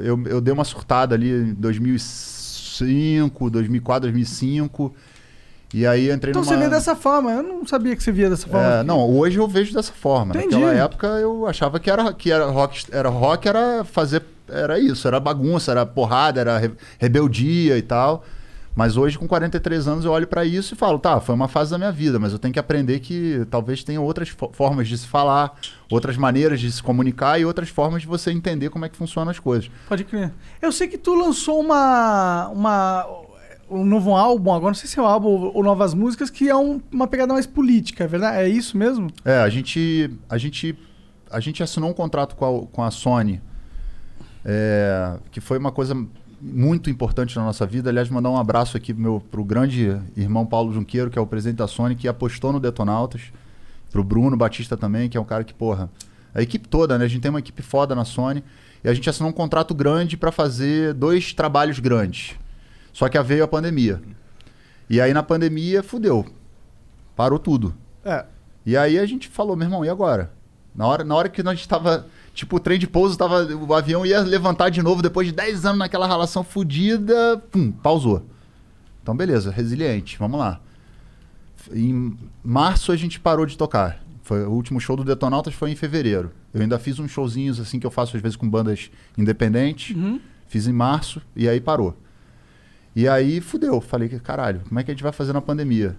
[0.02, 4.94] eu, eu dei uma surtada ali em 2005, 2004, 2005.
[5.72, 6.52] E aí entrei Então numa...
[6.54, 7.32] você vê dessa forma.
[7.32, 8.66] Eu não sabia que você via dessa forma.
[8.76, 10.36] É, não, hoje eu vejo dessa forma.
[10.36, 10.54] Entendi.
[10.54, 15.08] Naquela época eu achava que era que era rock, era rock era fazer era isso,
[15.08, 18.24] era bagunça, era porrada, era re- rebeldia e tal.
[18.76, 21.70] Mas hoje com 43 anos eu olho pra isso e falo, tá, foi uma fase
[21.70, 24.98] da minha vida, mas eu tenho que aprender que talvez tenha outras fo- formas de
[24.98, 25.56] se falar,
[25.88, 29.30] outras maneiras de se comunicar e outras formas de você entender como é que funcionam
[29.30, 29.70] as coisas.
[29.88, 30.32] Pode crer.
[30.60, 32.48] Eu sei que tu lançou uma.
[32.48, 33.06] uma
[33.70, 36.54] um novo álbum, agora não sei se é um álbum ou novas músicas, que é
[36.54, 38.36] um- uma pegada mais política, é verdade?
[38.38, 39.08] É isso mesmo?
[39.24, 40.78] É, a gente, a gente,
[41.30, 43.40] a gente assinou um contrato com a, com a Sony,
[44.44, 45.94] é, que foi uma coisa
[46.44, 47.88] muito importante na nossa vida.
[47.88, 51.26] Aliás, mandar um abraço aqui pro meu, pro grande irmão Paulo Junqueiro, que é o
[51.26, 53.32] presidente da Sony, que apostou no Detonautas.
[53.90, 55.88] Pro Bruno Batista também, que é um cara que, porra,
[56.34, 57.04] a equipe toda, né?
[57.04, 58.44] A gente tem uma equipe foda na Sony.
[58.82, 62.36] E a gente assinou um contrato grande para fazer dois trabalhos grandes.
[62.92, 64.02] Só que veio a pandemia.
[64.90, 66.26] E aí na pandemia, fudeu.
[67.16, 67.74] Parou tudo.
[68.04, 68.26] É.
[68.66, 70.30] E aí a gente falou, meu irmão, e agora?
[70.74, 73.44] Na hora, na hora que nós estava Tipo, o trem de pouso tava.
[73.44, 77.38] O avião ia levantar de novo depois de 10 anos naquela relação fodida.
[77.50, 78.26] Pum, pausou.
[79.02, 80.60] Então, beleza, resiliente, vamos lá.
[81.72, 84.02] Em março a gente parou de tocar.
[84.22, 86.32] Foi, o último show do Detonautas foi em fevereiro.
[86.52, 89.94] Eu ainda fiz uns showzinhos assim que eu faço às vezes com bandas independentes.
[89.96, 90.18] Uhum.
[90.48, 91.96] Fiz em março e aí parou.
[92.96, 93.80] E aí fudeu.
[93.80, 95.96] Falei caralho, como é que a gente vai fazer na pandemia?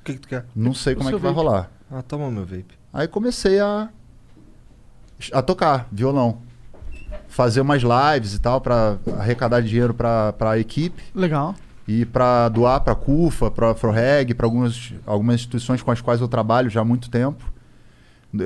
[0.00, 0.46] O que, que tu quer?
[0.54, 1.44] Não sei O como é que vai vape.
[1.44, 1.70] rolar.
[1.90, 2.78] Ah, toma meu vape.
[2.92, 3.88] Aí comecei a
[5.32, 6.38] a tocar violão.
[7.28, 11.54] Fazer umas lives e tal para arrecadar dinheiro para a equipe Legal.
[11.86, 16.00] e para doar para a CUFA, para a Froreg, para algumas, algumas instituições com as
[16.00, 17.44] quais eu trabalho já há muito tempo.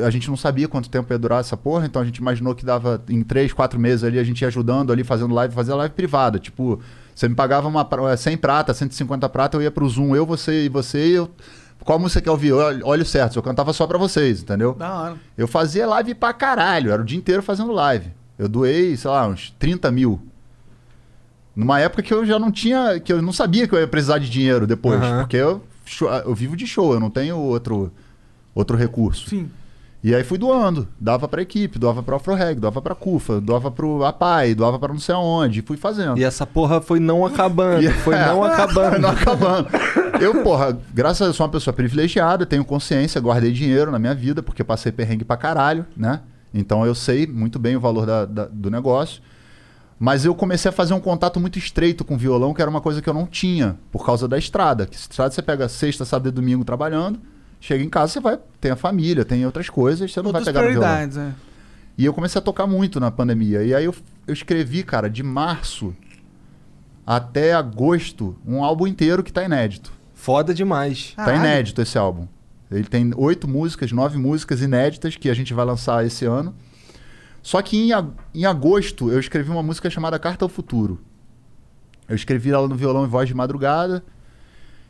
[0.02, 2.64] A gente não sabia quanto tempo ia durar essa porra, então a gente imaginou que
[2.64, 5.94] dava em três, quatro meses ali, a gente ia ajudando ali, fazendo live, fazia live
[5.94, 6.38] privada.
[6.38, 6.80] Tipo,
[7.14, 10.24] você me pagava uma, pra- eh, 100 prata, 150 prata, eu ia pro Zoom, eu,
[10.24, 11.30] você e você, e eu...
[11.84, 12.52] Qual música quer ouvir?
[12.52, 14.74] Olha olha o certo, eu cantava só pra vocês, entendeu?
[14.74, 15.16] Da hora.
[15.36, 18.10] Eu fazia live pra caralho, era o dia inteiro fazendo live.
[18.38, 20.20] Eu doei, sei lá, uns 30 mil.
[21.54, 24.18] Numa época que eu já não tinha, que eu não sabia que eu ia precisar
[24.18, 25.20] de dinheiro depois, Aham.
[25.20, 25.62] porque eu,
[26.24, 27.92] eu vivo de show, eu não tenho outro,
[28.54, 29.28] outro recurso.
[29.28, 29.48] Sim.
[30.04, 30.86] E aí fui doando.
[31.00, 35.00] Dava pra equipe, doava pra Afroreg, doava pra CUFA, doava pro APAI, doava pra não
[35.00, 35.60] sei aonde.
[35.60, 36.18] E fui fazendo.
[36.18, 37.82] E essa porra foi não acabando.
[37.82, 38.98] E- Foi não acabando.
[38.98, 39.68] não acabando.
[40.20, 44.14] Eu, porra, graças a Deus sou uma pessoa privilegiada, tenho consciência, guardei dinheiro na minha
[44.14, 46.20] vida, porque passei perrengue pra caralho, né?
[46.52, 49.22] Então eu sei muito bem o valor da- da- do negócio.
[49.98, 52.80] Mas eu comecei a fazer um contato muito estreito com o violão, que era uma
[52.82, 54.84] coisa que eu não tinha, por causa da estrada.
[54.86, 57.18] Que estrada você pega sexta, sábado e domingo trabalhando,
[57.66, 60.52] chega em casa, você vai, tem a família, tem outras coisas, você não Outras vai
[60.52, 60.88] pegar no violão.
[60.88, 61.32] prioridades, é.
[61.96, 63.62] E eu comecei a tocar muito na pandemia.
[63.62, 63.94] E aí eu,
[64.26, 65.94] eu escrevi, cara, de março
[67.06, 69.92] até agosto, um álbum inteiro que tá inédito.
[70.14, 71.12] Foda demais.
[71.16, 71.40] Tá Caralho.
[71.44, 72.26] inédito esse álbum.
[72.70, 76.54] Ele tem oito músicas, nove músicas inéditas que a gente vai lançar esse ano.
[77.42, 81.00] Só que em, ag- em agosto eu escrevi uma música chamada Carta ao Futuro.
[82.08, 84.02] Eu escrevi ela no violão e voz de madrugada.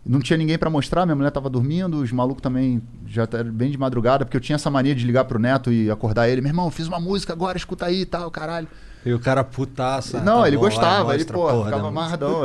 [0.07, 3.71] Não tinha ninguém pra mostrar, minha mulher tava dormindo, os malucos também já estavam bem
[3.71, 6.43] de madrugada, porque eu tinha essa mania de ligar pro neto e acordar ele.
[6.43, 8.69] Meu irmão, fiz uma música agora, escuta aí e tal, caralho.
[9.07, 10.21] E o cara putaça.
[10.21, 12.43] Não, tá ele bom, vai, gostava, ele, mostra, pô, porra, ficava da amarradão.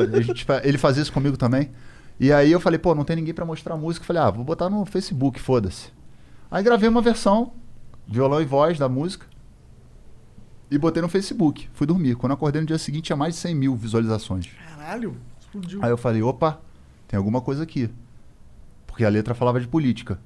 [0.64, 1.70] Ele fazia isso comigo também.
[2.18, 4.04] E aí eu falei, pô, não tem ninguém pra mostrar a música.
[4.04, 5.90] Eu falei, ah, vou botar no Facebook, foda-se.
[6.50, 7.52] Aí gravei uma versão,
[8.08, 9.26] violão e voz da música,
[10.72, 11.70] e botei no Facebook.
[11.74, 12.16] Fui dormir.
[12.16, 14.50] Quando eu acordei no dia seguinte, tinha mais de 100 mil visualizações.
[14.70, 15.80] Caralho, explodiu.
[15.84, 16.60] Aí eu falei, opa,
[17.10, 17.90] tem alguma coisa aqui.
[18.88, 20.18] Porque a letra falava de política.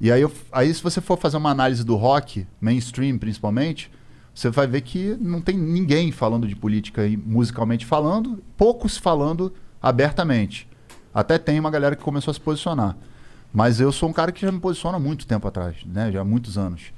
[0.00, 3.90] E aí, eu- aí se você for fazer uma análise do rock, mainstream principalmente,
[4.32, 9.52] você vai ver que não tem ninguém falando de política musicalmente falando, poucos falando
[9.82, 10.68] abertamente.
[11.12, 12.96] Até tem uma galera que começou a se posicionar.
[13.52, 16.12] Mas eu sou um cara que já me posiciona há muito tempo atrás, né?
[16.12, 16.92] Já há muitos anos.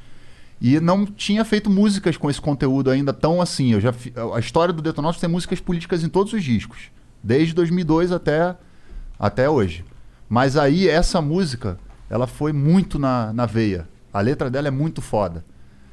[0.61, 3.73] E não tinha feito músicas com esse conteúdo ainda tão assim.
[3.73, 3.94] Eu já
[4.35, 6.90] a história do Detonautas tem músicas políticas em todos os discos,
[7.23, 8.57] desde 2002 até
[9.20, 9.84] até hoje.
[10.28, 11.78] Mas aí essa música,
[12.09, 13.86] ela foi muito na, na veia.
[14.12, 15.44] A letra dela é muito foda.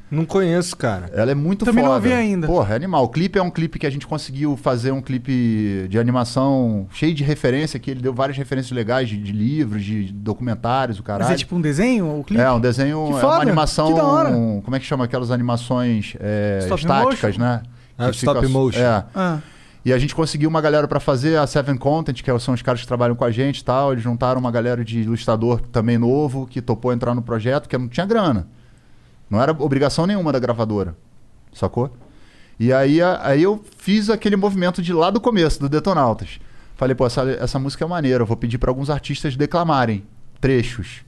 [0.10, 1.12] Não conheço, cara.
[1.14, 2.06] Ela é muito Também não foda.
[2.08, 2.48] ouvi ainda.
[2.48, 3.04] Porra, é animal.
[3.04, 7.14] O clipe é um clipe que a gente conseguiu fazer um clipe de animação cheio
[7.14, 11.26] de referência, que ele deu várias referências legais de, de livros, de documentários, o caralho.
[11.26, 12.20] Mas é tipo um desenho?
[12.20, 12.41] O clipe?
[12.41, 13.88] É, um desenho, Que é foda, uma animação.
[13.90, 14.30] que da hora.
[14.32, 17.40] Como é que chama aquelas animações é, estáticas, motion?
[17.44, 17.64] né?
[17.98, 18.80] Ah, stop fica- motion.
[18.80, 19.04] É.
[19.14, 19.40] Ah,
[19.88, 22.82] E a gente conseguiu uma galera pra fazer a Seven Content, que são os caras
[22.82, 23.94] que trabalham com a gente e tal.
[23.94, 27.88] Eles juntaram uma galera de ilustrador também novo, que topou entrar no projeto, que não
[27.88, 28.50] tinha grana.
[29.30, 30.94] Não era obrigação nenhuma da gravadora.
[31.54, 31.90] Sacou?
[32.60, 36.38] E aí, aí eu fiz aquele movimento de lá do começo, do Detonautas.
[36.76, 40.04] Falei, pô, essa, essa música é maneira, eu vou pedir pra alguns artistas declamarem
[40.42, 41.06] trechos.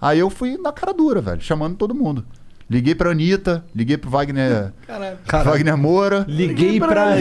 [0.00, 2.24] Aí eu fui na cara dura, velho, chamando todo mundo.
[2.68, 5.18] Liguei pra Anitta, liguei pro Wagner, caralho.
[5.50, 6.24] Wagner Moura.
[6.28, 7.14] Liguei pra pra.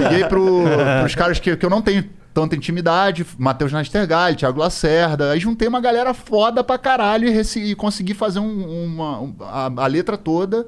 [0.00, 0.64] Liguei pro,
[1.00, 2.04] pros caras que, que eu não tenho
[2.34, 5.30] tanta intimidade, Matheus Nastergalli, Thiago Lacerda.
[5.32, 9.34] Aí juntei uma galera foda pra caralho e, reci- e consegui fazer um- uma, um-
[9.40, 10.66] a, a letra toda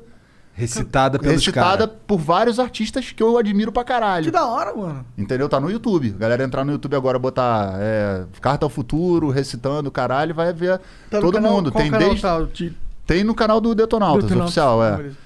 [0.52, 2.02] Recitada pelos recitada caras.
[2.06, 4.24] por vários artistas que eu admiro pra caralho.
[4.26, 5.04] Que da hora, mano.
[5.16, 5.48] Entendeu?
[5.48, 6.10] Tá no YouTube.
[6.10, 10.78] Galera entrar no YouTube agora, botar é, Carta ao Futuro, recitando, caralho, vai ver
[11.10, 11.72] Tá todo canal- mundo.
[11.72, 12.76] qual Tem, canal desde, tá?
[13.10, 14.56] Tem no canal do Detonautas, Detonautas.
[14.56, 14.96] oficial, é.
[14.96, 15.16] Beleza.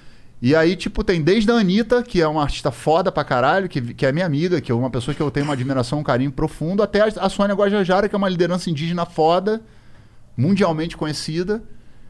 [0.40, 3.93] E aí, tipo, tem desde a Anitta, que é uma artista foda pra caralho, que,
[3.93, 6.32] que é minha amiga, que é uma pessoa que eu tenho uma admiração, um carinho
[6.32, 9.61] profundo, até a, a Sônia Guajajara, que é uma liderança indígena foda,
[10.35, 11.62] mundialmente conhecida.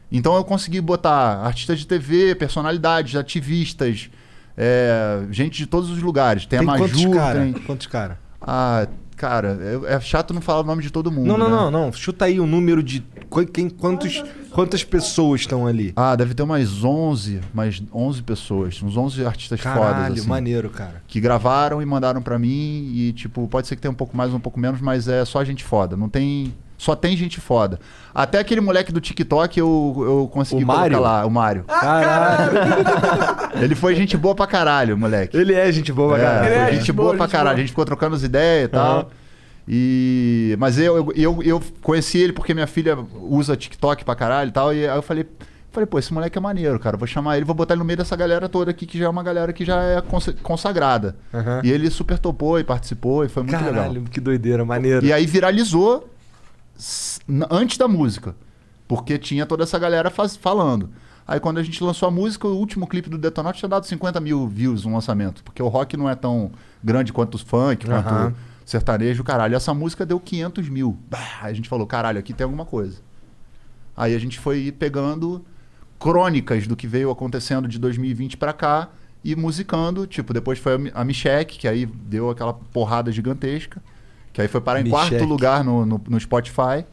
[0.09, 4.09] Então eu consegui botar artistas de TV, personalidades, ativistas,
[4.55, 6.45] é, gente de todos os lugares.
[6.45, 7.39] Tem, Tem a quantos Maju, cara?
[7.41, 7.51] tem...
[7.51, 8.17] Quantos cara?
[8.39, 11.55] Ah, cara, é, é chato não falar o nome de todo mundo, Não, não, né?
[11.55, 11.93] não, não.
[11.93, 13.01] Chuta aí o número de.
[13.29, 15.93] qu- Quem, quantos, quantas pessoas estão ali?
[15.95, 20.27] Ah, deve ter umas 11, mais 11 pessoas, uns 11 artistas fodas, Caralho, assim.
[20.27, 21.01] maneiro, cara.
[21.07, 24.33] que gravaram e mandaram pra mim e tipo, pode ser que tenha um pouco mais,
[24.33, 27.79] um pouco menos, mas é só gente foda, não tem só tem gente foda.
[28.13, 31.63] Até aquele moleque do TikTok eu, eu consegui O colocar lá, o Mário.
[31.65, 32.51] Caralho.
[33.61, 35.35] Ele foi gente boa pra caralho, moleque.
[35.37, 36.37] Ele é gente boa, É, cara.
[36.39, 37.47] foi Ele é gente, gente boa boa, pra gente caralho.
[37.49, 37.53] boa.
[37.55, 38.97] A gente ficou trocando as ideias e tal.
[38.99, 39.05] Aham.
[39.67, 44.49] E mas eu, eu, eu, eu conheci ele porque minha filha usa TikTok pra caralho
[44.49, 45.25] e tal e aí eu falei
[45.71, 46.95] Falei, pô, esse moleque é maneiro, cara.
[46.95, 49.09] Vou chamar ele, vou botar ele no meio dessa galera toda aqui, que já é
[49.09, 51.17] uma galera que já é cons- consagrada.
[51.33, 51.59] Aham.
[51.65, 53.73] E ele super topou e participou e foi muito legal.
[53.73, 55.05] Caralho, que doideira, maneiro.
[55.05, 56.07] E aí viralizou
[57.49, 58.35] antes da música.
[58.87, 60.89] Porque tinha toda essa galera faz- falando.
[61.27, 64.19] Aí quando a gente lançou a música, o último clipe do Detonautas tinha dado 50
[64.19, 65.43] mil views no lançamento.
[65.43, 66.51] Porque o rock não é tão
[66.83, 69.55] grande quanto o funk, quanto o sertanejo, caralho.
[69.55, 70.97] Essa música deu 500 mil.
[71.09, 73.01] Bah, aí a gente falou, caralho, aqui tem alguma coisa.
[73.97, 75.43] Aí a gente foi pegando
[75.99, 78.89] crônicas do que veio acontecendo de 2020 pra cá
[79.23, 80.05] e musicando.
[80.05, 83.81] Tipo, depois foi a Mi- a Michek, que aí deu aquela porrada gigantesca.
[84.35, 85.09] Que aí foi parar em Michek.
[85.09, 86.85] quarto lugar no, no, no Spotify.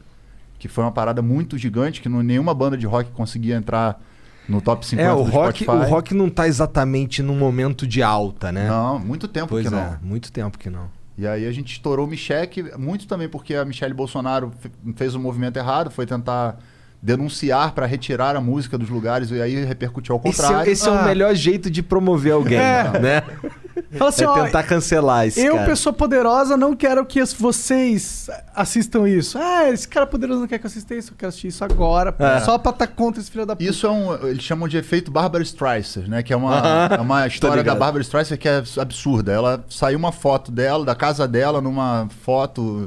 [0.59, 4.01] Que foi uma parada muito gigante, que não, nenhuma banda de rock conseguia entrar
[4.49, 5.85] no top 50 É, o do rock, Spotify.
[5.87, 8.69] o rock não tá exatamente num momento de alta, né?
[8.69, 9.99] Não, muito tempo pois que é, não.
[10.01, 10.89] muito tempo que não.
[11.19, 15.15] E aí a gente estourou o Michele, muito também porque a Michelle Bolsonaro fe- fez
[15.17, 16.57] um movimento errado, foi tentar
[17.03, 20.69] denunciar para retirar a música dos lugares e aí repercutiu ao Esse, contrário.
[20.69, 21.03] é, esse é o Ah.
[21.03, 22.85] melhor jeito de promover alguém, É.
[23.01, 23.23] né?
[23.99, 25.67] Fala assim, é ó, tentar cancelar esse eu, cara.
[25.67, 29.37] pessoa poderosa, não quero que vocês assistam isso.
[29.39, 32.15] Ah, esse cara poderoso não quer que eu assista isso, eu quero assistir isso agora.
[32.19, 32.41] É.
[32.41, 33.69] Só pra estar contra esse filho da puta.
[33.69, 34.29] Isso é um.
[34.29, 36.23] Eles chamam de efeito Barbara Streisand, né?
[36.23, 37.75] Que é uma, é uma história da.
[37.75, 39.33] Barbara Streisand que é absurda.
[39.33, 42.87] Ela saiu uma foto dela, da casa dela, numa foto.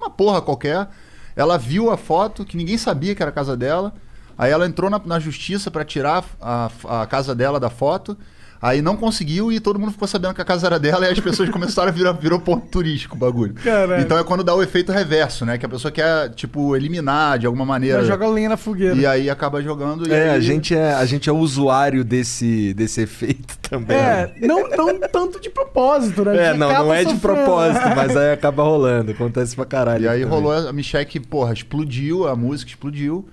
[0.00, 0.88] Uma porra qualquer.
[1.34, 3.94] Ela viu a foto, que ninguém sabia que era a casa dela.
[4.36, 6.70] Aí ela entrou na, na justiça pra tirar a,
[7.02, 8.16] a casa dela da foto.
[8.62, 11.18] Aí não conseguiu e todo mundo ficou sabendo que a casa era dela e as
[11.18, 13.54] pessoas começaram a virar virou ponto turístico o bagulho.
[13.54, 14.02] Caralho.
[14.02, 15.56] Então é quando dá o efeito reverso, né?
[15.56, 18.02] Que a pessoa quer, tipo, eliminar de alguma maneira.
[18.02, 18.94] Já joga lenha na fogueira.
[18.94, 20.06] E aí acaba jogando.
[20.06, 20.36] E É, aí...
[20.36, 23.96] a gente é, a gente é usuário desse, desse efeito também.
[23.96, 26.48] É, não, não tanto de propósito, né?
[26.48, 27.20] É, não, não é de sofrendo.
[27.20, 29.12] propósito, mas aí acaba rolando.
[29.12, 30.04] Acontece pra caralho.
[30.04, 30.34] E aí também.
[30.34, 33.26] rolou a Michelle que, porra, explodiu, a música explodiu.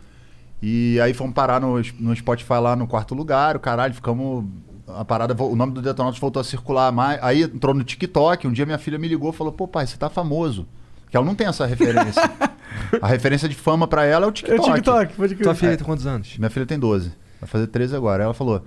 [0.62, 4.46] E aí fomos parar no, no Spotify lá no quarto lugar, o caralho, ficamos.
[4.88, 7.22] A parada, o nome do Detonautas voltou a circular mais.
[7.22, 8.48] Aí entrou no TikTok.
[8.48, 10.66] Um dia minha filha me ligou e falou: pô, pai, você tá famoso.
[11.10, 12.22] Que ela não tem essa referência.
[13.02, 14.70] a referência de fama pra ela é o É TikTok.
[14.70, 15.44] o TikTok, pode crer.
[15.44, 16.38] Tua filha tem quantos anos?
[16.38, 17.12] Minha filha tem 12.
[17.40, 18.24] Vai fazer 13 agora.
[18.24, 18.64] Ela falou: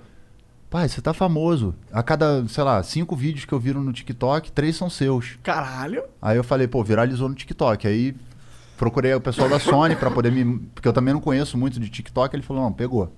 [0.69, 1.75] Pai, você tá famoso.
[1.91, 5.37] A cada, sei lá, cinco vídeos que eu viro no TikTok, três são seus.
[5.43, 6.03] Caralho.
[6.21, 7.87] Aí eu falei, pô, viralizou no TikTok.
[7.87, 8.15] Aí
[8.77, 10.59] procurei o pessoal da Sony pra poder me.
[10.73, 12.33] Porque eu também não conheço muito de TikTok.
[12.35, 13.11] Ele falou, não, pegou.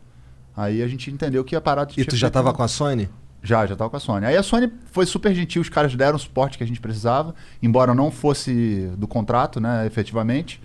[0.56, 3.10] Aí a gente entendeu que a parada E tu já tava com a Sony?
[3.42, 4.26] Já, já tava com a Sony.
[4.26, 7.36] Aí a Sony foi super gentil, os caras deram o suporte que a gente precisava,
[7.62, 10.62] embora não fosse do contrato, né, efetivamente.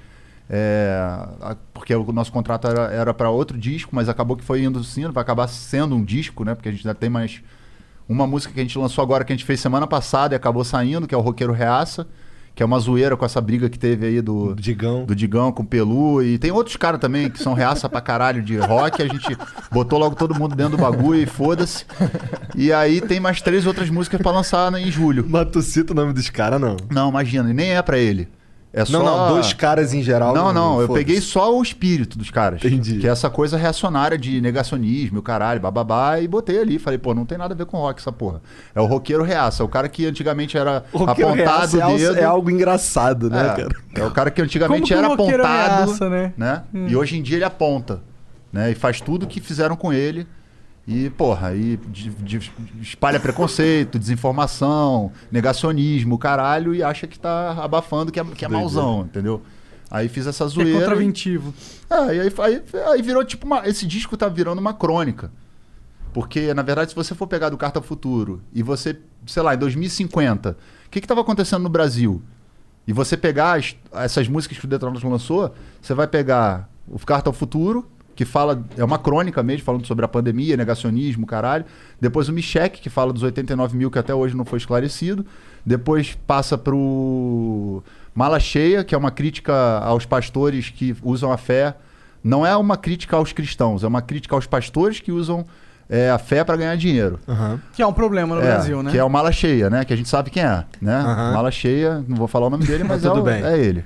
[0.50, 0.98] É,
[1.42, 4.82] a- porque o nosso contrato era, era para outro disco, mas acabou que foi indo
[4.84, 6.54] sim, vai acabar sendo um disco, né?
[6.54, 7.42] Porque a gente ainda tem mais
[8.08, 10.64] uma música que a gente lançou agora, que a gente fez semana passada e acabou
[10.64, 12.06] saindo, que é o Roqueiro Reaça,
[12.58, 15.04] que é uma zoeira com essa briga que teve aí do, Digão.
[15.04, 16.20] do Digão com o Pelu.
[16.20, 19.00] E tem outros caras também que são reaça pra caralho de rock.
[19.00, 19.38] A gente
[19.70, 21.86] botou logo todo mundo dentro do bagulho e foda-se.
[22.56, 25.24] E aí tem mais três outras músicas pra lançar em julho.
[25.28, 26.76] Mas tu cita o nome dos caras, não.
[26.90, 28.26] Não, imagina, e nem é pra ele.
[28.72, 28.92] É só...
[28.92, 30.34] Não, não, dois caras em geral.
[30.34, 31.04] Não, não, eu foda-se.
[31.06, 32.62] peguei só o espírito dos caras.
[32.62, 32.98] Entendi.
[32.98, 36.78] Que é essa coisa reacionária de negacionismo, o caralho, bababá, e botei ali.
[36.78, 38.42] Falei, pô, não tem nada a ver com rock essa porra.
[38.74, 42.18] É o roqueiro reaça, o cara que antigamente era apontado reaça é o dedo.
[42.18, 43.68] é algo engraçado, né, É, cara?
[43.94, 46.32] é o cara que antigamente Como era apontado, ameaça, né?
[46.36, 46.62] né?
[46.72, 48.00] E hoje em dia ele aponta,
[48.52, 48.70] né?
[48.70, 50.26] E faz tudo que fizeram com ele.
[50.90, 52.50] E, porra, aí de- de-
[52.80, 59.02] espalha preconceito, desinformação, negacionismo, caralho, e acha que tá abafando que é, que é mauzão,
[59.02, 59.42] entendeu?
[59.90, 60.80] Aí fiz essa É zoeira.
[60.80, 61.52] contraventivo.
[61.90, 62.62] É, e aí, aí,
[62.92, 63.68] aí virou tipo uma.
[63.68, 65.30] Esse disco tá virando uma crônica.
[66.12, 69.54] Porque, na verdade, se você for pegar do Carta ao Futuro e você, sei lá,
[69.54, 70.56] em 2050,
[70.86, 72.22] o que estava acontecendo no Brasil?
[72.86, 77.28] E você pegar as- essas músicas que o Detonautas lançou, você vai pegar o Carta
[77.28, 77.86] ao Futuro,
[78.18, 81.64] que fala, é uma crônica mesmo, falando sobre a pandemia, negacionismo, caralho.
[82.00, 85.24] Depois o Michek, que fala dos 89 mil que até hoje não foi esclarecido.
[85.64, 87.80] Depois passa pro
[88.12, 91.76] Mala Cheia, que é uma crítica aos pastores que usam a fé.
[92.24, 95.46] Não é uma crítica aos cristãos, é uma crítica aos pastores que usam
[95.88, 97.20] é, a fé para ganhar dinheiro.
[97.28, 97.60] Aham.
[97.72, 98.90] Que é um problema no É, Brasil, né?
[98.90, 99.84] Que é o Mala Cheia, né?
[99.84, 100.96] Que a gente sabe quem é, né?
[100.96, 101.34] Aham.
[101.34, 103.44] Mala Cheia, não vou falar o nome dele, mas é, Tudo o- bem.
[103.44, 103.84] é ele.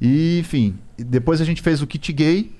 [0.00, 2.52] E, enfim, depois a gente fez o Kit Gay,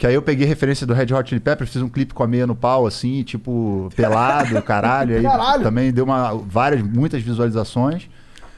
[0.00, 2.26] que aí eu peguei referência do Red Hot Chili Peppers, fiz um clipe com a
[2.26, 5.14] meia no pau, assim, tipo, pelado, caralho.
[5.16, 5.62] Aí Caralho.
[5.62, 8.08] também deu uma, várias, muitas visualizações.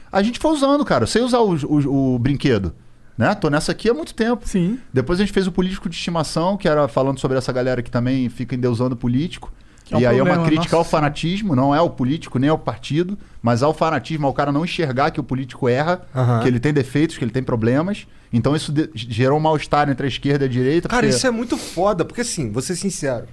[0.09, 1.03] A gente foi usando, cara.
[1.03, 2.73] Eu sei usar o, o- o brinquedo.
[3.17, 3.35] Né?
[3.35, 4.47] Tô nessa aqui há muito tempo.
[4.47, 4.79] Sim.
[4.93, 7.91] Depois a gente fez o político de estimação, que era falando sobre essa galera que
[7.91, 9.51] também fica endeusando político.
[9.93, 10.89] É um e aí é problema, uma crítica ao nossa.
[10.89, 15.11] fanatismo, não é ao político nem ao partido, mas ao fanatismo, ao cara não enxergar
[15.11, 16.01] que o político erra,
[16.41, 18.07] que ele tem defeitos, que ele tem problemas.
[18.31, 20.89] Então isso gerou um mal-estar entre a esquerda e a direita.
[20.89, 23.27] Cara, porque- isso é muito foda, porque assim, vou ser sincero.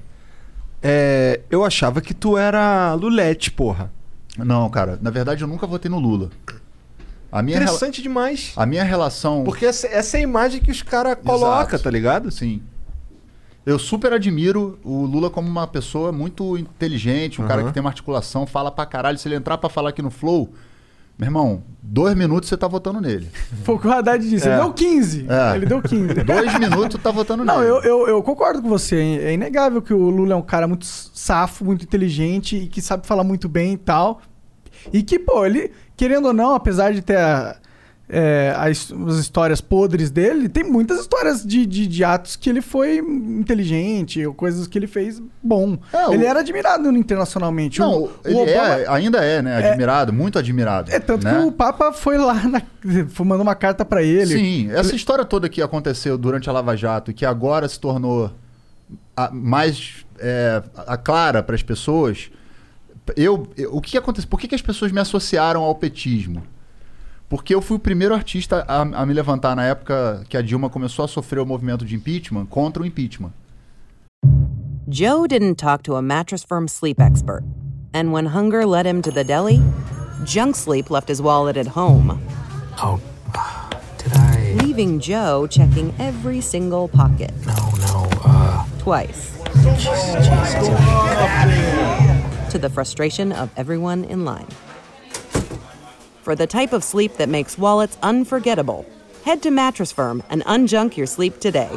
[0.83, 3.91] É, eu achava que tu era Lulete, porra.
[4.39, 6.31] Não, cara, na verdade eu nunca votei no Lula.
[7.33, 8.53] A minha, Interessante demais.
[8.57, 9.45] a minha relação.
[9.45, 12.31] Porque essa, essa é a imagem que os caras colocam, tá ligado?
[12.31, 12.61] Sim.
[13.65, 17.69] Eu super admiro o Lula como uma pessoa muito inteligente, um cara Aham.
[17.69, 19.19] que tem uma articulação, fala pra caralho.
[19.19, 20.51] Se ele entrar pra falar aqui no Flow,
[21.19, 23.29] meu irmão, dois minutos você tá votando nele.
[23.63, 24.49] Foi o que o Haddad disse.
[24.49, 24.53] É.
[24.53, 25.27] Ele deu 15.
[25.29, 25.57] É.
[25.57, 26.15] Ele deu 15.
[26.25, 27.71] Dois minutos tá votando Não, nele.
[27.71, 28.97] eu, eu, eu concordo com você.
[29.23, 33.07] É inegável que o Lula é um cara muito safo, muito inteligente e que sabe
[33.07, 34.23] falar muito bem e tal.
[34.91, 37.57] E que, pô, ele, querendo ou não, apesar de ter a-
[38.13, 42.61] é, as, as histórias podres dele, tem muitas histórias de, de, de atos que ele
[42.61, 45.79] foi inteligente, ou coisas que ele fez bom.
[45.93, 47.79] É, o- Ele era admirado internacionalmente.
[47.81, 49.69] Não, o, o ele Obama- é, ainda é, né?
[49.69, 50.91] Admirado, muito admirado.
[50.91, 51.33] É, tanto né?
[51.41, 52.61] que o Papa foi lá, na,
[53.25, 54.37] mandou uma carta pra ele.
[54.37, 58.31] Sim, essa história toda que aconteceu durante a Lava Jato e que agora se tornou
[59.17, 62.31] a- mais é, a clara para as pessoas.
[63.17, 64.29] Eu, eu- o que aconteceu?
[64.29, 66.43] Por que, que as pessoas me associaram ao petismo?
[67.31, 70.69] Porque eu fui o primeiro artista a, a me levantar na época que a Dilma
[70.69, 73.31] começou a sofrer o movimento de impeachment contra o impeachment.
[74.89, 77.45] Joe didn't talk to a mattress firm sleep expert.
[77.95, 79.63] And when hunger led him to the deli,
[80.25, 82.21] Junk Sleep left his wallet at home.
[82.83, 83.01] Oh,
[83.97, 84.57] did I?
[84.65, 87.31] Leaving Joe checking every single pocket.
[87.47, 88.65] No, no, uh.
[88.81, 89.37] Twice.
[92.51, 94.49] To the frustration of everyone in line.
[96.31, 98.87] For the type of sleep that makes wallets unforgettable,
[99.25, 101.77] head to Mattress Firm and unjunk your sleep today.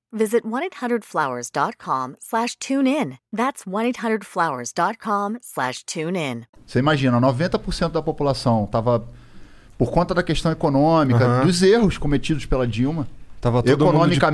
[0.11, 3.17] visit 1-800-Flowers.com slash tune in.
[3.35, 6.43] That's 1-800-Flowers.com slash tune in.
[6.65, 9.03] Você imagina, 90% da população estava
[9.77, 13.07] por conta da questão econômica, dos erros cometidos pela Dilma.
[13.39, 14.31] Tava todo mundo de pau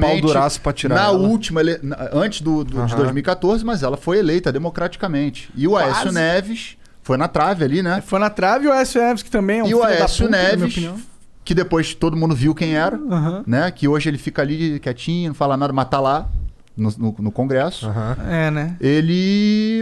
[0.62, 1.18] pra tirar na ela.
[1.18, 2.98] última, ele- na- antes do, do- de Aham.
[2.98, 5.50] 2014, mas ela foi eleita democraticamente.
[5.56, 6.14] E o Aécio Quase.
[6.16, 8.02] Neves foi na trave ali, né?
[8.06, 10.38] Foi na trave e o Aécio Neves, que também é um e o Aécio puta,
[10.38, 11.00] na minha Neves, opinião.
[11.48, 13.44] Que depois todo mundo viu quem era, Aham.
[13.48, 13.72] né?
[13.72, 16.28] Que hoje ele fica ali quietinho, não fala nada, mas tá lá
[16.76, 17.90] no, no- no Congresso.
[18.30, 18.76] É, né?
[18.82, 19.82] Ele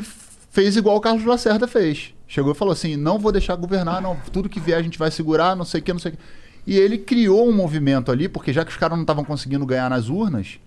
[0.51, 2.13] fez igual o Carlos Lacerda fez.
[2.27, 4.15] Chegou e falou assim: não vou deixar governar, não.
[4.31, 6.21] Tudo que vier a gente vai segurar, não sei o que, não sei o que.
[6.67, 9.89] E ele criou um movimento ali, porque já que os caras não estavam conseguindo ganhar
[9.89, 10.59] nas urnas,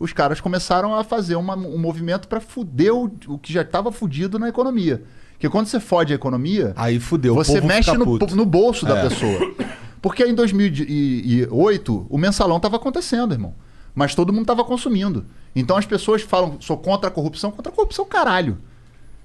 [0.00, 3.92] os caras começaram a fazer uma- um movimento para fuder o, o que já estava
[3.92, 5.02] fudido na economia.
[5.32, 7.32] Porque quando você fode a economia, Aí fudeu.
[7.34, 8.34] o você povo mexe fica no, puto.
[8.34, 9.08] no bolso da É.
[9.08, 9.54] pessoa.
[10.00, 13.54] Porque em 2008, o mensalão estava acontecendo, irmão.
[13.94, 15.26] Mas todo mundo estava consumindo.
[15.54, 17.50] Então as pessoas falam, sou contra a corrupção.
[17.50, 18.58] Contra a corrupção, caralho.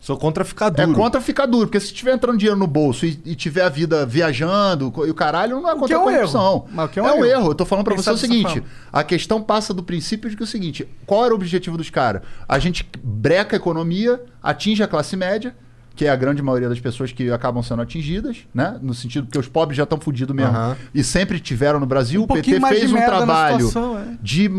[0.03, 0.91] Sou contra ficar duro.
[0.91, 3.69] É contra ficar duro, porque se tiver entrando dinheiro no bolso e, e tiver a
[3.69, 6.55] vida viajando e o caralho, não é contra é a um corrupção.
[6.55, 6.67] erro.
[6.71, 7.25] Mas o que é um um erro.
[7.25, 7.51] erro.
[7.51, 10.43] Eu tô falando pra Quem você o seguinte: a questão passa do princípio de que
[10.43, 12.21] é o seguinte: qual era o objetivo dos caras?
[12.49, 15.55] A gente breca a economia, atinge a classe média,
[15.95, 18.79] que é a grande maioria das pessoas que acabam sendo atingidas, né?
[18.81, 20.51] No sentido que os pobres já estão fudidos mesmo.
[20.51, 20.75] Aham.
[20.93, 22.23] E sempre tiveram no Brasil.
[22.23, 24.17] o PT fez um trabalho situação, é.
[24.21, 24.49] de.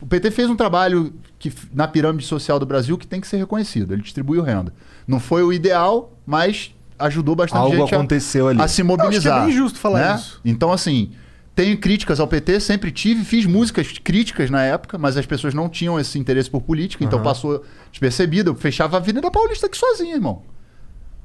[0.00, 3.38] O PT fez um trabalho que, na pirâmide social do Brasil que tem que ser
[3.38, 3.92] reconhecido.
[3.94, 4.72] Ele distribuiu renda.
[5.06, 8.60] Não foi o ideal, mas ajudou bastante Algo gente a- aconteceu ali.
[8.60, 9.42] a, se Eu acho mobilizar.
[9.42, 10.14] é bem justo falar né?
[10.16, 10.40] isso.
[10.44, 11.10] Então, assim,
[11.54, 15.68] tenho críticas ao PT, sempre tive, fiz músicas críticas na época, mas as pessoas não
[15.68, 18.50] tinham esse interesse por política, então passou despercebido.
[18.50, 20.42] Eu fechava a Avenida Paulista aqui sozinho, irmão.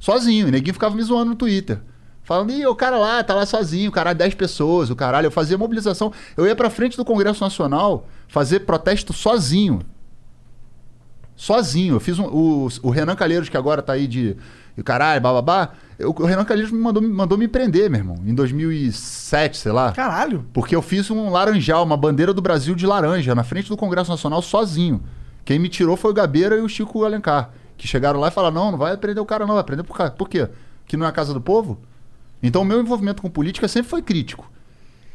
[0.02, 0.49] Sozinho.
[0.49, 1.80] E neguinho ficava me zoando no Twitter.
[2.23, 5.28] Falando, ih, o cara lá, tá lá sozinho, o cara, 10 pessoas, o caralho.
[5.28, 6.11] Eu fazia mobilização.
[6.36, 9.82] Eu ia pra frente do Congresso Nacional fazer protesto sozinho.
[11.36, 11.95] Sozinho.
[11.95, 12.26] Eu fiz um.
[12.26, 14.36] O, o Renan Calheiros, que agora tá aí de.
[14.76, 15.69] de caralho, bababá.
[15.98, 18.18] eu- o Renan Calheiros me mandou, me mandou me prender, meu irmão.
[18.26, 19.91] Em 2007, sei lá.
[19.91, 20.45] Caralho.
[20.53, 24.10] Porque eu fiz um laranjal, uma bandeira do Brasil de laranja, na frente do Congresso
[24.11, 25.02] Nacional, sozinho.
[25.44, 27.49] Quem me tirou foi o Gabeira e o Chico Alencar.
[27.81, 30.11] Que chegaram lá e falaram: não, não vai prender o cara, não, vai prender por,
[30.11, 30.47] por quê?
[30.85, 31.79] Que não é a casa do povo?
[32.43, 34.47] Então o meu envolvimento com política sempre foi crítico.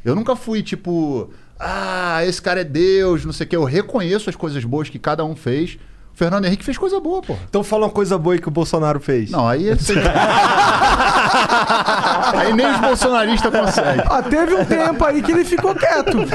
[0.04, 1.30] Eu nunca fui tipo,
[1.60, 3.54] ah, esse cara é Deus, não sei o quê.
[3.54, 5.78] Eu reconheço as coisas boas que cada um fez.
[6.12, 7.36] O Fernando Henrique fez coisa boa, pô.
[7.48, 9.30] Então fala uma coisa boa aí que o Bolsonaro fez.
[9.30, 9.66] Não, aí.
[12.34, 14.04] Aí nem os bolsonaristas conseguem.
[14.08, 16.18] Ah, teve um tempo aí que ele ficou quieto.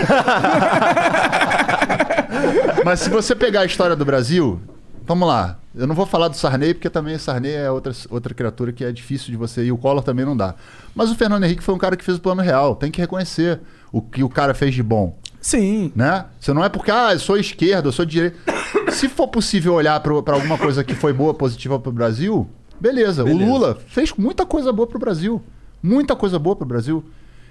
[2.85, 4.61] Mas se você pegar a história do Brasil,
[5.05, 5.60] vamos lá.
[5.73, 8.91] Eu não vou falar do Sarney, porque também Sarney é outra, outra criatura que é
[8.91, 9.63] difícil de você.
[9.63, 10.55] E o Collor também não dá.
[10.93, 12.75] Mas o Fernando Henrique foi um cara que fez o plano real.
[12.75, 13.59] Tem que reconhecer
[13.91, 15.17] o que o cara fez de bom.
[15.39, 15.91] Sim.
[15.95, 16.25] Né?
[16.39, 18.37] Você não é porque, ah, eu sou esquerda, eu sou direita.
[18.91, 22.47] Se for possível olhar para alguma coisa que foi boa, positiva pro Brasil,
[22.79, 23.23] beleza.
[23.23, 23.43] Beleza.
[23.43, 25.41] O Lula fez muita coisa boa pro Brasil.
[25.81, 27.03] Muita coisa boa pro Brasil.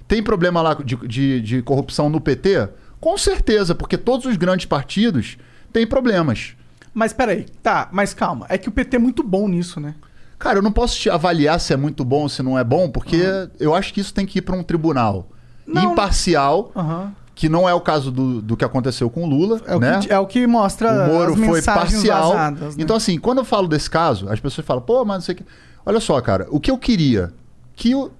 [0.06, 2.68] Tem problema lá de, de, de corrupção no PT?
[3.00, 5.38] Com certeza, porque todos os grandes partidos
[5.72, 6.54] têm problemas.
[6.92, 8.46] Mas peraí, tá, mas calma.
[8.48, 9.94] É que o PT é muito bom nisso, né?
[10.38, 12.88] Cara, eu não posso te avaliar se é muito bom ou se não é bom,
[12.90, 13.22] porque
[13.58, 15.28] eu acho que isso tem que ir para um tribunal
[15.66, 15.92] Não.
[15.92, 17.12] imparcial Aham.
[17.34, 19.98] que não é o caso do, do que aconteceu com o Lula, É o, né?
[20.00, 22.30] que, é o que mostra o Moro foi parcial.
[22.32, 22.82] vazadas, né?
[22.82, 25.38] Então, assim, quando eu falo desse caso, as pessoas falam, pô, mas não sei o
[25.38, 25.44] que.
[25.84, 27.32] Olha só, cara, o que eu queria
[27.76, 28.10] que o.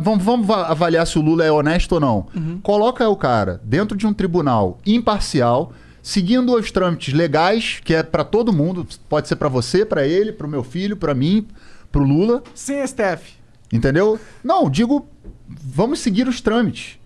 [0.00, 2.26] Vamos, vamos va- avaliar se o Lula é honesto ou não.
[2.34, 2.58] Uhum.
[2.62, 5.72] Coloca o cara dentro de um tribunal imparcial,
[6.04, 10.32] seguindo os trâmites legais, que é pra todo mundo, pode ser pra você, pra ele,
[10.32, 11.46] pro meu filho, pra mim,
[11.90, 13.32] pro Lula, Sem STF.
[13.72, 14.20] entendeu?
[14.44, 15.08] Não, digo,
[15.48, 16.98] vamos seguir os trâmites.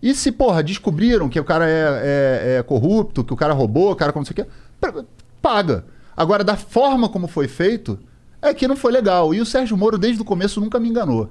[0.00, 1.72] E se, porra, descobriram que o cara é,
[2.54, 4.48] é- é corrupto, que o cara roubou, o cara como não sei o
[4.80, 5.04] pra-
[5.42, 5.84] paga.
[6.16, 7.98] Agora, da forma como foi feito,
[8.40, 9.34] é que não foi legal.
[9.34, 11.28] E o Sérgio Moro, desde o começo, nunca me enganou.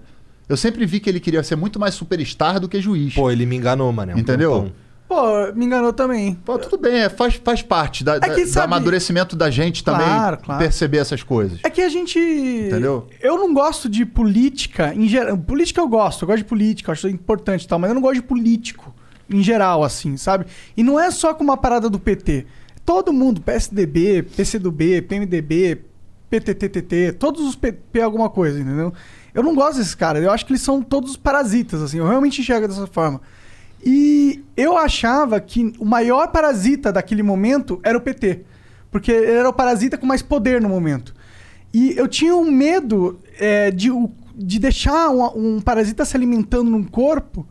[0.50, 3.14] Eu sempre vi que ele queria ser muito mais superstar do que juiz.
[3.14, 4.14] Pô, ele me enganou, mané.
[4.14, 4.72] um Entendeu?
[5.08, 6.34] Pô, me enganou também.
[6.46, 9.84] Pô, tudo bem, é, faz, faz parte da, da- que, do sabe- amadurecimento da gente
[9.84, 10.62] também Claro, claro.
[10.64, 11.60] perceber essas coisas.
[11.64, 12.18] É que a gente.
[12.18, 13.08] Entendeu?
[13.22, 15.38] Eu não gosto de política em geral.
[15.38, 18.16] Política eu gosto, eu gosto de política, acho importante e tal, mas eu não gosto
[18.16, 18.94] de político
[19.30, 20.46] em geral, assim, sabe?
[20.76, 22.46] E não é só com uma parada do PT.
[22.86, 25.82] Todo mundo, PSDB, PCdoB, PMDB,
[26.30, 28.92] PTTTT, todos os PP alguma coisa, entendeu?
[29.34, 32.42] Eu não gosto desses caras, eu acho que eles são todos parasitas, assim, eu realmente
[32.42, 33.22] enxergo dessa forma.
[33.86, 38.42] E eu achava que o maior parasita daquele momento era o PT.
[38.92, 41.14] Porque ele era o parasita com mais poder no momento.
[41.74, 43.90] E eu tinha um medo é, de,
[44.36, 47.48] de deixar um, um parasita se alimentando num corpo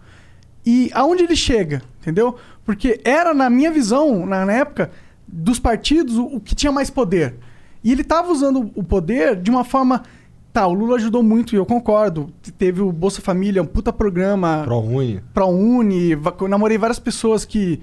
[0.65, 2.37] e aonde ele chega, entendeu?
[2.65, 4.93] Porque era, na minha visão, na, na época,
[5.27, 7.35] dos partidos, o, o que tinha mais poder.
[7.83, 10.05] E ele estava usando o poder de uma forma.
[10.53, 12.31] Tá, o Lula ajudou muito, e eu concordo.
[12.59, 14.63] Teve o Bolsa Família, um puta programa.
[14.65, 15.23] ProUni.
[15.33, 16.11] ProUni.
[16.11, 17.81] Eu namorei várias pessoas que.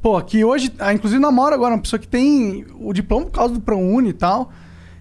[0.00, 0.72] Pô, que hoje.
[0.78, 4.12] ah, inclusive namoro agora uma pessoa que tem o diploma por causa do ProUni e
[4.12, 4.52] tal.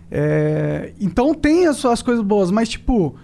[0.09, 3.15] É, então tem as suas coisas boas, mas tipo.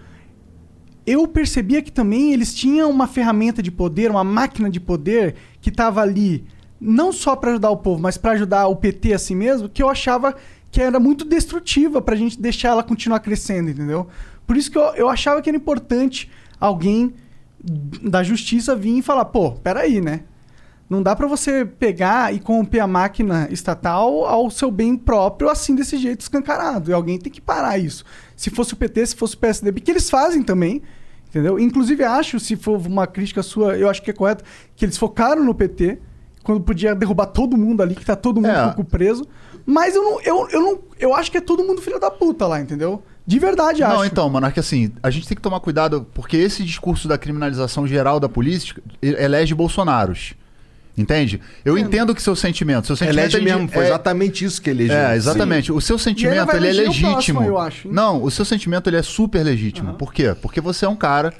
[1.05, 5.69] Eu percebia que também eles tinham uma ferramenta de poder, uma máquina de poder que
[5.69, 6.45] estava ali
[6.79, 9.89] não só para ajudar o povo, mas para ajudar o PT assim mesmo, que eu
[9.89, 10.35] achava
[10.71, 14.07] que era muito destrutiva pra gente deixar ela continuar crescendo, entendeu?
[14.45, 16.29] Por isso que eu, eu achava que era importante
[16.59, 17.13] alguém
[17.63, 20.21] da justiça vir e falar, pô, peraí, né?
[20.89, 25.75] Não dá pra você pegar e corromper a máquina estatal ao seu bem próprio, assim,
[25.75, 26.89] desse jeito escancarado.
[26.89, 28.05] E alguém tem que parar isso.
[28.37, 30.81] Se fosse o PT, se fosse o PSDB, que eles fazem também,
[31.27, 31.59] entendeu?
[31.59, 34.45] Inclusive, acho, se for uma crítica sua, eu acho que é correto,
[34.77, 35.99] que eles focaram no PT,
[36.47, 38.73] quando podia derrubar todo mundo ali, que tá todo mundo É.
[38.73, 39.27] com o preso.
[39.65, 40.79] Mas eu não, eu, eu não.
[40.97, 43.03] Eu acho que é todo mundo filho da puta lá, entendeu?
[43.25, 43.93] De verdade, acho.
[43.95, 47.85] Não, então, Monarque, assim, a gente tem que tomar cuidado, porque esse discurso da criminalização
[47.85, 50.33] geral da política elege Bolsonaros.
[50.97, 51.39] Entende?
[51.63, 52.87] Eu entendo que seu sentimento.
[52.87, 54.95] Seu sentimento Elege ele- mesmo, foi é- exatamente isso que elegeu.
[54.97, 55.71] É, exatamente.
[55.71, 57.11] O seu sentimento vai ele é legítimo.
[57.11, 57.87] próximo, eu acho?
[57.93, 59.93] Não, o seu sentimento ele é super legítimo.
[59.93, 60.35] Por quê?
[60.41, 61.31] Porque você é um cara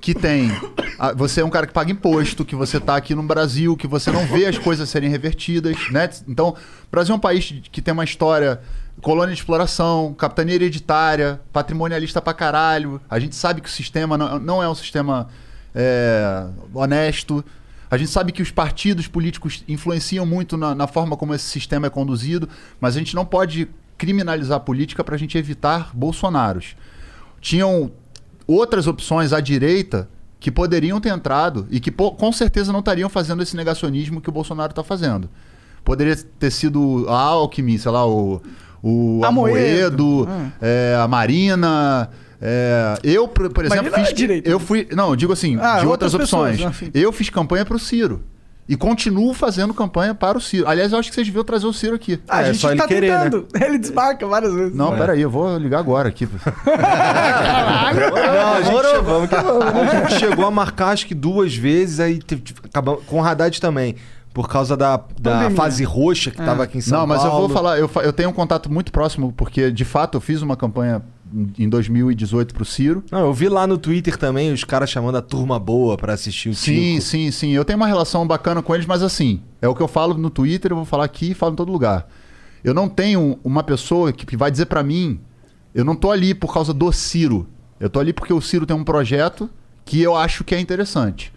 [0.00, 0.50] que tem.
[0.98, 3.86] a- Você é um cara que paga imposto, que você tá aqui no Brasil, que
[3.86, 6.08] você não vê as coisas serem revertidas, né?
[6.28, 8.60] Então, o Brasil é um país que tem uma história.
[9.00, 13.00] Colônia de exploração, capitania hereditária, patrimonialista pra caralho.
[13.08, 15.28] A gente sabe que o sistema não, não é um sistema
[15.74, 16.44] é,
[16.74, 17.42] honesto.
[17.90, 21.86] A gente sabe que os partidos políticos influenciam muito na, na forma como esse sistema
[21.86, 22.48] é conduzido,
[22.80, 26.76] mas a gente não pode criminalizar a política para a gente evitar Bolsonaros.
[27.40, 27.90] Tinham
[28.54, 30.08] outras opções à direita
[30.38, 34.32] que poderiam ter entrado e que com certeza não estariam fazendo esse negacionismo que o
[34.32, 35.28] Bolsonaro está fazendo.
[35.84, 38.40] Poderia ter sido a Alckmin, sei lá, o,
[38.82, 40.24] o Amoedo.
[40.24, 40.28] Amoedo,
[40.60, 42.08] é, a Marina.
[42.40, 44.14] é, eu, por, exemplo, Marina é fiz.
[44.14, 44.48] direita.
[44.48, 44.88] Eu fui.
[44.94, 46.70] Não, eu digo assim, Ah, de outras, outras pessoas, opções.
[46.70, 46.90] enfim.
[46.94, 48.22] Eu fiz campanha para o Ciro.
[48.70, 50.68] E continuo fazendo campanha para o Ciro.
[50.68, 52.20] Aliás, eu acho que vocês deviam trazer o Ciro aqui.
[52.28, 53.24] Ah, a É, gente ele tá querer, né?
[53.24, 53.48] tentando.
[53.60, 54.76] Ele desmarca várias vezes.
[54.76, 56.28] Não, peraí, eu vou ligar agora aqui.
[56.40, 56.40] Não,
[58.54, 62.20] a gente, chegou, a gente chegou a marcar acho que duas vezes, aí
[62.64, 63.96] acabamos, com o Haddad também.
[64.32, 67.48] Por causa da, da fase roxa que tava aqui em São não, mas eu Paulo.
[67.48, 70.56] vou falar, eu, eu tenho um contato muito próximo, porque de fato eu fiz uma
[70.56, 71.02] campanha
[71.58, 73.04] em 2018 pro Ciro.
[73.10, 76.48] Não, eu vi lá no Twitter também os caras chamando a turma boa pra assistir
[76.48, 77.00] o Sim, circo.
[77.02, 77.50] sim, sim.
[77.52, 80.30] Eu tenho uma relação bacana com eles, mas assim, é o que eu falo no
[80.30, 82.08] Twitter, eu vou falar aqui e falo em todo lugar.
[82.62, 85.20] Eu não tenho uma pessoa que vai dizer pra mim,
[85.74, 87.46] eu não tô ali por causa do Ciro.
[87.78, 89.48] Eu tô ali porque o Ciro tem um projeto
[89.84, 91.32] que eu acho que é interessante.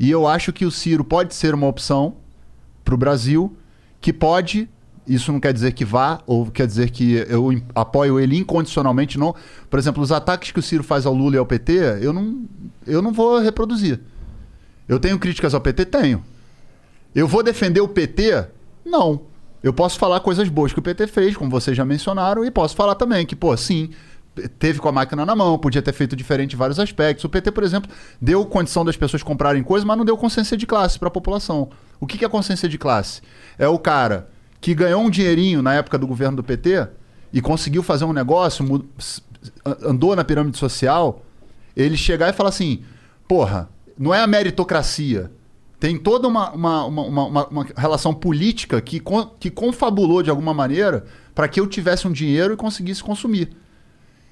[0.00, 2.16] E eu acho que o Ciro pode ser uma opção
[2.84, 3.56] pro Brasil
[4.00, 4.68] que pode
[5.06, 9.34] isso não quer dizer que vá, ou quer dizer que eu apoio ele incondicionalmente, não.
[9.68, 12.44] Por exemplo, os ataques que o Ciro faz ao Lula e ao PT, eu não,
[12.86, 14.00] eu não vou reproduzir.
[14.88, 15.86] Eu tenho críticas ao PT?
[15.86, 16.24] Tenho.
[17.14, 18.46] Eu vou defender o PT?
[18.84, 19.22] Não.
[19.62, 22.74] Eu posso falar coisas boas que o PT fez, como vocês já mencionaram, e posso
[22.74, 23.90] falar também que, pô, sim,
[24.58, 27.24] teve com a máquina na mão, podia ter feito diferente em vários aspectos.
[27.24, 27.90] O PT, por exemplo,
[28.20, 31.70] deu condição das pessoas comprarem coisas, mas não deu consciência de classe para a população.
[32.00, 33.22] O que é consciência de classe?
[33.58, 34.28] É o cara
[34.64, 36.88] que ganhou um dinheirinho na época do governo do PT
[37.30, 38.64] e conseguiu fazer um negócio,
[39.82, 41.22] andou na pirâmide social,
[41.76, 42.80] ele chegar e falar assim:
[43.28, 43.68] porra,
[43.98, 45.30] não é a meritocracia.
[45.78, 51.04] Tem toda uma, uma- uma- uma relação política que, con- que confabulou de alguma maneira
[51.34, 53.50] para que eu tivesse um dinheiro e conseguisse consumir.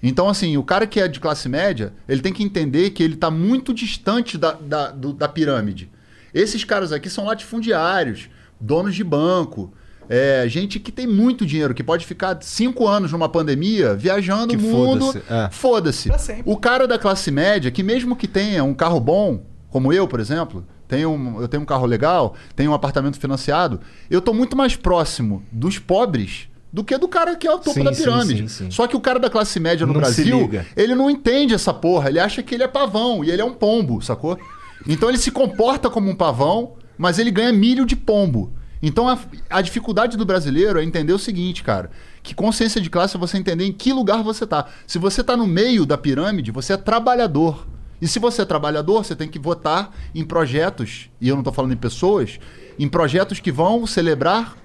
[0.02, 3.14] Então, assim, o cara que é de classe média, ele tem que entender que ele
[3.14, 5.90] está muito distante da, da, do- da pirâmide.
[6.32, 9.70] Esses caras aqui são latifundiários, donos de banco,
[10.14, 14.56] é, gente que tem muito dinheiro, que pode ficar cinco anos numa pandemia viajando Que
[14.56, 15.06] o mundo.
[15.50, 16.18] foda-se, é.
[16.18, 16.42] Sempre.
[16.44, 20.20] O cara da classe média, que mesmo que tenha um carro bom, como eu, por
[20.20, 23.80] exemplo, tenho um- eu tenho um carro legal, tenho um apartamento financiado,
[24.10, 27.72] eu tô muito mais próximo dos pobres do que do cara que é o topo
[27.72, 28.48] Sim, da pirâmide.
[28.48, 28.70] sim, sim.
[28.70, 32.08] Só que o cara da classe média no Não Brasil, ele não entende essa porra.
[32.10, 34.38] Ele acha que ele é pavão e ele é um pombo, sacou?
[34.86, 38.52] Então ele se comporta como um pavão, mas ele ganha milho de pombo.
[38.82, 39.18] Então a,
[39.48, 41.90] a dificuldade do brasileiro é entender o seguinte, cara.
[42.22, 44.66] Que consciência de classe é você entender em que lugar você tá.
[44.86, 47.66] Se você tá no meio da pirâmide, você é trabalhador.
[48.00, 51.52] E se você é trabalhador, você tem que votar em projetos, e eu não tô
[51.52, 52.40] falando em pessoas,
[52.76, 54.56] em projetos que vão celebrar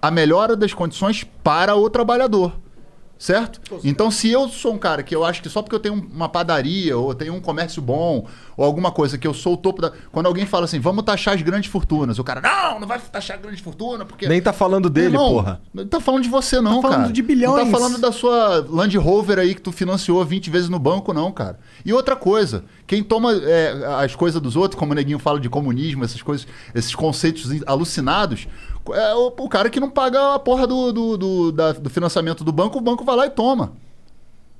[0.00, 2.58] a melhora das condições para o trabalhador.
[3.22, 3.60] Certo?
[3.84, 6.28] Então, se eu sou um cara que eu acho que só porque eu tenho uma
[6.28, 8.26] padaria, ou tenho um comércio bom,
[8.56, 9.92] ou alguma coisa que eu sou o topo da.
[10.10, 13.38] Quando alguém fala assim, vamos taxar as grandes fortunas, o cara, não, não vai taxar
[13.40, 14.26] grande fortuna, porque.
[14.26, 15.62] Nem tá falando dele, Irmão, porra.
[15.72, 17.12] Não tá falando de você, não, Tá falando cara.
[17.12, 17.64] de bilhões.
[17.64, 21.12] Não tá falando da sua Land Rover aí que tu financiou 20 vezes no banco,
[21.12, 21.60] não, cara.
[21.84, 25.48] E outra coisa, quem toma é, as coisas dos outros, como o Neguinho fala de
[25.48, 26.44] comunismo, essas coisas,
[26.74, 28.48] esses conceitos alucinados,
[28.90, 32.42] é o, o cara que não paga a porra do, do, do, da- do financiamento
[32.42, 33.72] do banco, o banco vai lá e toma.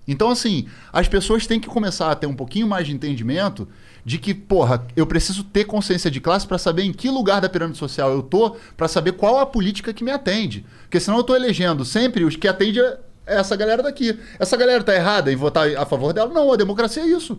[0.07, 3.69] Então, assim, as pessoas têm que começar a ter um pouquinho mais de entendimento
[4.05, 7.49] de que, porra, eu preciso ter consciência de classe para saber em que lugar da
[7.49, 10.67] pirâmide social eu tô, para saber qual a política que me atende.
[10.83, 14.19] Porque senão eu tô elegendo sempre os que atendem a- essa galera daqui.
[14.41, 16.33] Essa galera tá errada em votar a favor dela?
[16.35, 17.39] Não, a democracia é isso.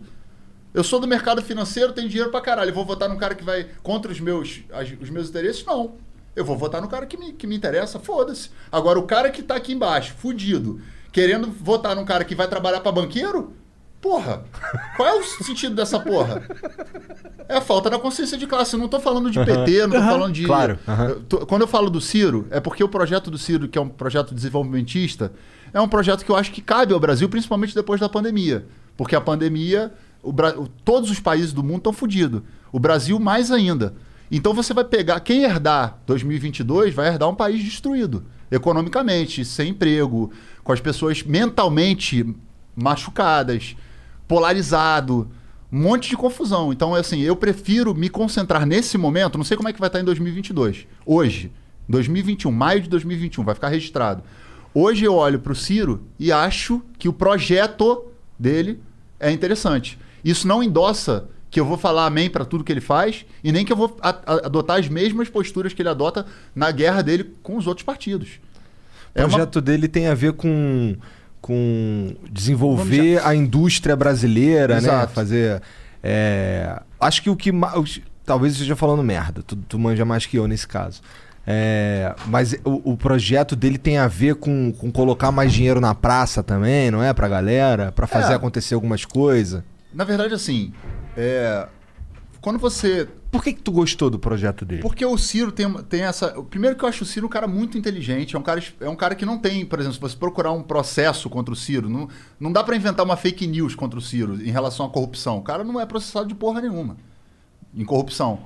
[0.72, 2.72] Eu sou do mercado financeiro, tenho dinheiro pra caralho.
[2.72, 4.62] Vou votar num cara que vai contra os meus,
[5.02, 5.62] os meus interesses?
[5.66, 5.92] Não.
[6.36, 8.50] Eu vou votar no cara que me, que me interessa, foda-se.
[8.70, 10.80] Agora, o cara que tá aqui embaixo, fudido,
[11.12, 13.52] querendo votar num cara que vai trabalhar pra banqueiro?
[14.00, 14.44] Porra,
[14.96, 16.42] qual é o sentido dessa porra?
[17.48, 18.74] É a falta da consciência de classe.
[18.74, 20.10] Eu não tô falando de PT, não tô Aham.
[20.10, 20.44] falando de.
[20.44, 20.78] Claro.
[21.08, 23.80] Eu tô- quando eu falo do Ciro, é porque o projeto do Ciro, que é
[23.80, 25.32] um projeto desenvolvimentista,
[25.72, 28.66] é um projeto que eu acho que cabe ao Brasil, principalmente depois da pandemia.
[28.96, 29.92] Porque a pandemia,
[30.22, 32.42] o Bra- o- todos os países do mundo estão fodidos.
[32.70, 33.94] O Brasil mais ainda.
[34.30, 35.20] Então você vai pegar.
[35.20, 38.24] Quem herdar 2022 vai herdar um país destruído.
[38.50, 40.30] Economicamente, sem emprego,
[40.62, 42.24] com as pessoas mentalmente
[42.76, 43.76] machucadas,
[44.26, 45.30] polarizado,
[45.72, 46.72] um monte de confusão.
[46.72, 49.36] Então, assim, eu prefiro me concentrar nesse momento.
[49.36, 50.86] Não sei como é que vai estar em 2022.
[51.04, 51.50] Hoje,
[51.88, 54.22] 2021, maio de 2021, vai ficar registrado.
[54.72, 58.06] Hoje eu olho para o Ciro e acho que o projeto
[58.38, 58.80] dele
[59.20, 59.98] é interessante.
[60.24, 63.64] Isso não endossa que eu vou falar amém para tudo que ele faz e nem
[63.64, 67.68] que eu vou adotar as mesmas posturas que ele adota na guerra dele com os
[67.68, 68.40] outros partidos.
[69.14, 70.96] O projeto dele tem a ver com,
[71.40, 74.88] com desenvolver a indústria brasileira, né?
[74.88, 75.12] Exato.
[75.12, 75.62] Fazer.
[76.02, 77.52] é, acho que o que.
[78.26, 81.02] Talvez eu esteja falando merda, tu, tu manja mais que eu nesse caso.
[81.46, 85.94] É, mas o, o projeto dele tem a ver com, com colocar mais dinheiro na
[85.94, 87.12] praça também, não é?
[87.12, 87.92] Pra galera?
[87.92, 88.34] Pra fazer É.
[88.36, 89.62] acontecer algumas coisas.
[89.92, 90.72] Na verdade, assim,
[91.16, 91.68] é,
[92.40, 94.82] quando você Por que, que tu gostou do projeto dele?
[94.82, 96.30] Porque o Ciro tem, tem essa.
[96.42, 98.36] Primeiro que eu acho o Ciro um cara muito inteligente.
[98.36, 100.62] É um cara, é um cara que não tem, por exemplo, se você procurar um
[100.62, 102.08] processo contra o Ciro, não,
[102.38, 105.38] não dá pra inventar uma fake news contra o Ciro em relação à corrupção.
[105.38, 106.96] O cara não é processado de porra nenhuma
[107.74, 108.40] em corrupção.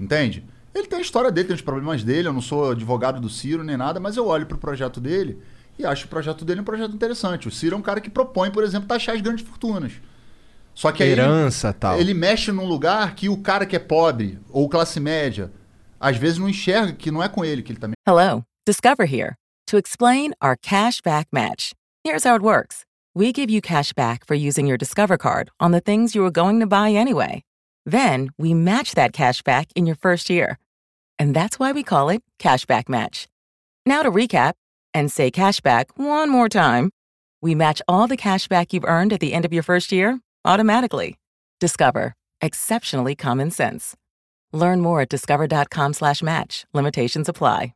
[0.00, 0.44] Entende?
[0.74, 2.28] Ele tem a história dele, tem os problemas dele.
[2.28, 5.38] Eu não sou advogado do Ciro nem nada, mas eu olho pro projeto dele
[5.78, 7.46] e acho o projeto dele um projeto interessante.
[7.46, 9.92] O Ciro é um cara que propõe, por exemplo, taxar as grandes fortunas.
[10.74, 11.98] Só que aí ele- Herança tal.
[12.00, 15.52] ele mexe num lugar que o cara que é pobre ou classe média
[16.00, 19.34] às vezes não enxerga que não é com ele que ele tá Hello, Discover here
[19.66, 21.72] to explain our cash back match.
[22.04, 22.84] Here's how it works
[23.14, 26.30] we give you cash back for using your Discover card on the things you were
[26.32, 27.42] going to buy anyway.
[27.84, 30.58] Then we match that cash back in your first year.
[31.18, 33.26] And that's why we call it Cashback Match.
[33.84, 34.52] Now to recap
[34.94, 36.90] and say cashback one more time.
[37.42, 40.20] We match all the cash back you've earned at the end of your first year
[40.44, 41.18] automatically.
[41.60, 42.14] Discover.
[42.40, 43.96] Exceptionally common sense.
[44.52, 46.64] Learn more at discover.com slash match.
[46.72, 47.74] Limitations apply.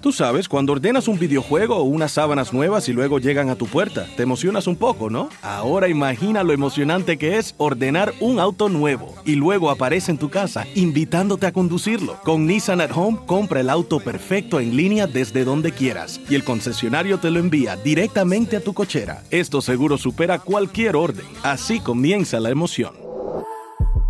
[0.00, 3.66] Tú sabes, cuando ordenas un videojuego o unas sábanas nuevas y luego llegan a tu
[3.66, 5.28] puerta, te emocionas un poco, ¿no?
[5.42, 10.30] Ahora imagina lo emocionante que es ordenar un auto nuevo y luego aparece en tu
[10.30, 12.16] casa invitándote a conducirlo.
[12.22, 16.44] Con Nissan at Home, compra el auto perfecto en línea desde donde quieras y el
[16.44, 19.24] concesionario te lo envía directamente a tu cochera.
[19.30, 21.26] Esto seguro supera cualquier orden.
[21.42, 23.08] Así comienza la emoción.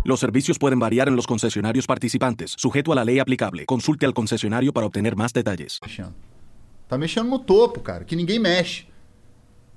[0.09, 3.67] Los servicios pueden variar en los concesionarios participantes, sujeto a la ley aplicable.
[3.67, 5.77] Consulte al concesionario para obtener más detalles.
[5.83, 6.15] mexendo.
[6.87, 8.87] Tá mexendo no topo, cara, que ninguém mexe.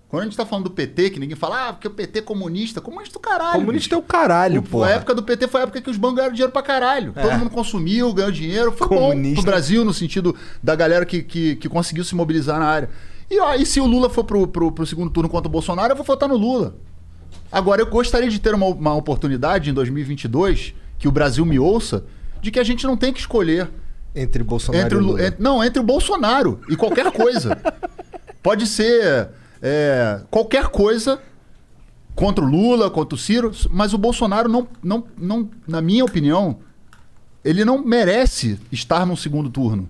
[0.08, 2.22] Quando a gente tá falando do PT, que ninguém fala, ah, porque o PT é
[2.22, 2.80] comunista.
[2.80, 3.60] Comunista do caralho.
[3.60, 4.82] Comunista é o caralho, pô.
[4.82, 7.12] A época do PT foi a época que os bancos ganharam dinheiro pra caralho.
[7.12, 7.36] Todo É.
[7.36, 8.72] mundo consumiu, ganhou dinheiro.
[8.72, 9.36] Foi Comunista.
[9.36, 12.88] bom pro Brasil, no sentido da galera que, que, que conseguiu se mobilizar na área.
[13.30, 15.92] E, ó, e se o Lula for pro, pro, pro segundo turno contra o Bolsonaro,
[15.92, 16.74] eu vou votar no Lula.
[17.50, 22.04] Agora, eu gostaria de ter uma, uma oportunidade em 2022, que o Brasil me ouça,
[22.40, 23.68] de que a gente não tem que escolher
[24.14, 25.34] Entre Bolsonaro entre o, e Lu- Lula.
[25.38, 27.60] não, entre o Bolsonaro e qualquer coisa.
[28.42, 29.28] Pode ser
[29.60, 31.20] é, qualquer coisa
[32.14, 36.58] contra o Lula, contra o Ciro, mas o Bolsonaro não, não, não, na minha opinião,
[37.44, 39.88] ele não merece estar no segundo turno.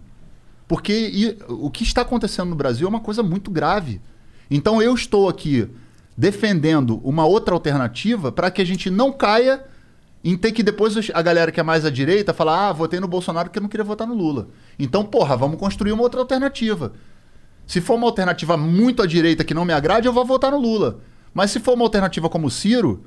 [0.68, 4.00] Porque e- o que está acontecendo no Brasil é uma coisa muito grave.
[4.50, 5.68] Então eu estou aqui
[6.16, 9.64] defendendo uma outra alternativa para que a gente não caia
[10.24, 13.08] em ter que depois a galera que é mais à direita falar: ah, votei no
[13.08, 14.48] Bolsonaro porque eu não queria votar no Lula.
[14.78, 16.92] Então, porra, vamos construir uma outra alternativa.
[17.66, 20.58] Se for uma alternativa muito à direita que não me agrade, eu vou votar no
[20.58, 21.00] Lula.
[21.32, 23.04] Mas se for uma alternativa como o Ciro,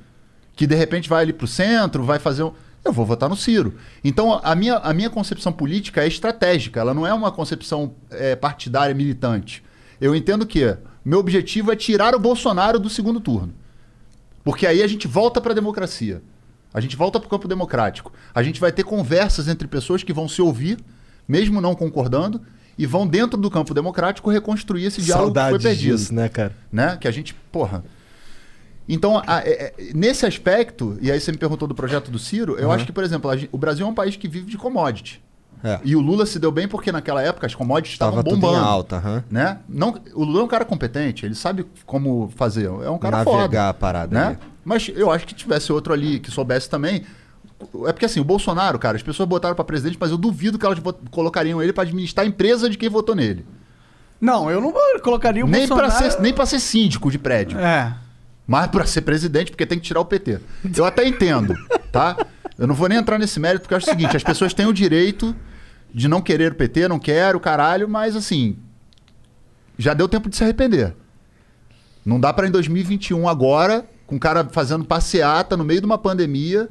[0.55, 2.51] que de repente vai ali pro centro, vai fazer um.
[2.83, 3.75] Eu vou votar no Ciro.
[4.03, 8.35] Então, a minha, a minha concepção política é estratégica, ela não é uma concepção é,
[8.35, 9.63] partidária militante.
[9.99, 13.53] Eu entendo que meu objetivo é tirar o Bolsonaro do segundo turno.
[14.43, 16.21] Porque aí a gente volta para a democracia.
[16.73, 18.11] A gente volta para o campo democrático.
[18.33, 20.77] A gente vai ter conversas entre pessoas que vão se ouvir,
[21.27, 22.41] mesmo não concordando,
[22.77, 26.27] e vão dentro do campo democrático reconstruir esse diálogo que foi Saudades perdido disso, né,
[26.27, 26.53] cara?
[26.71, 26.97] né?
[26.99, 27.85] Que a gente, porra.
[28.87, 32.55] Então, a- é- é- nesse aspecto, e aí você me perguntou do projeto do Ciro,
[32.59, 32.73] eu Uhum.
[32.73, 35.23] acho que, por exemplo, a o Brasil é um país que vive de commodity.
[35.67, 35.79] É.
[35.83, 38.39] E o Lula se deu bem porque naquela época as commodities estavam Tava tudo em
[38.39, 38.63] bombando.
[38.63, 39.23] alta, aham.
[39.31, 39.57] né?
[39.67, 42.65] Não, o Lula é um cara competente, ele sabe como fazer.
[42.65, 43.69] É um cara Navegar foda.
[43.69, 44.37] a parada né?
[44.63, 47.03] Mas eu acho que tivesse outro ali que soubesse também.
[47.87, 50.65] É porque assim, o Bolsonaro, cara, as pessoas botaram pra presidente, mas eu duvido que
[50.67, 50.77] elas
[51.09, 53.43] colocariam ele pra administrar a empresa de quem votou nele.
[54.21, 54.71] Não, eu não
[55.01, 56.11] colocaria o Nem pra, Bolsonaro...
[56.11, 57.57] ser, nem pra ser síndico de prédio.
[57.59, 57.95] É.
[58.45, 60.39] Mas pra ser presidente, porque tem que tirar o PT.
[60.75, 61.55] Eu até entendo,
[61.91, 62.15] tá?
[62.57, 64.65] Eu não vou nem entrar nesse mérito, porque eu acho o seguinte: as pessoas têm
[64.67, 65.35] o direito
[65.95, 68.57] de não querer o PT, não quero, caralho, mas assim.
[69.77, 70.93] Já deu tempo de se arrepender.
[72.05, 75.97] Não dá pra em 2021 agora, com o cara fazendo passeata no meio de uma
[75.97, 76.67] pandemia,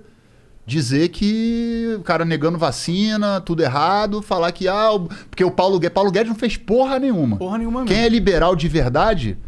[0.66, 4.90] dizer que o cara negando vacina, tudo errado, falar que ah,
[5.30, 7.38] porque o Paulo Guedes, Paulo Guedes não fez porra nenhuma.
[7.38, 8.06] Porra nenhuma Quem mesmo.
[8.06, 9.38] é liberal de verdade?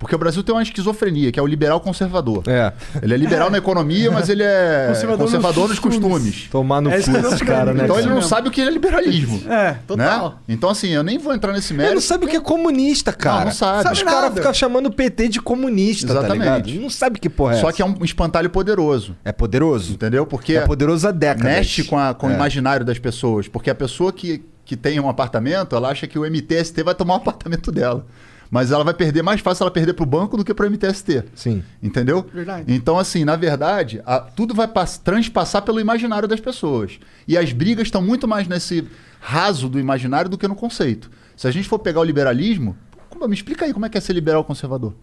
[0.00, 2.42] Porque o Brasil tem uma esquizofrenia, que é o liberal conservador.
[2.48, 2.72] É.
[3.02, 6.48] Ele é liberal na economia, mas ele é Conservador conservador, nos nos costumes.
[6.50, 7.84] Tomar no É cu esses caras, né?
[7.84, 8.14] Então ele cara?
[8.14, 9.42] não sabe o que é liberalismo.
[9.48, 10.28] É, total.
[10.30, 10.34] Né?
[10.48, 11.94] Então, assim, eu nem vou entrar nesse Ele mérito.
[11.96, 13.38] não sabe o que é comunista, cara.
[13.40, 13.78] Não, não sabe.
[13.92, 14.34] Os Sabe caras nada.
[14.36, 16.74] ficam chamando o PT de comunista, Exatamente.
[16.74, 16.80] tá?
[16.80, 17.76] Não sabe que porra é Só essa.
[17.76, 19.14] que é um espantalho poderoso.
[19.22, 19.92] É poderoso.
[19.92, 20.24] Entendeu?
[20.24, 21.44] Porque É poderoso há décadas.
[21.52, 22.34] mexe com, a- com o É.
[22.34, 23.48] imaginário das pessoas.
[23.48, 27.14] Porque a pessoa que, que tem um apartamento, ela acha que o MTST vai tomar
[27.14, 28.06] o apartamento dela.
[28.50, 31.24] Mas ela vai perder mais fácil ela perder pro banco do que pro MTST.
[31.36, 31.62] Sim.
[31.80, 32.28] Entendeu?
[32.34, 32.64] Verdade.
[32.72, 36.98] Então, assim, na verdade, a- tudo vai pass- transpassar pelo imaginário das pessoas.
[37.28, 38.88] E as brigas estão muito mais nesse
[39.20, 41.08] raso do imaginário do que no conceito.
[41.36, 42.76] Se a gente for pegar o liberalismo,
[43.08, 44.94] como- me explica aí como é que é ser liberal conservador.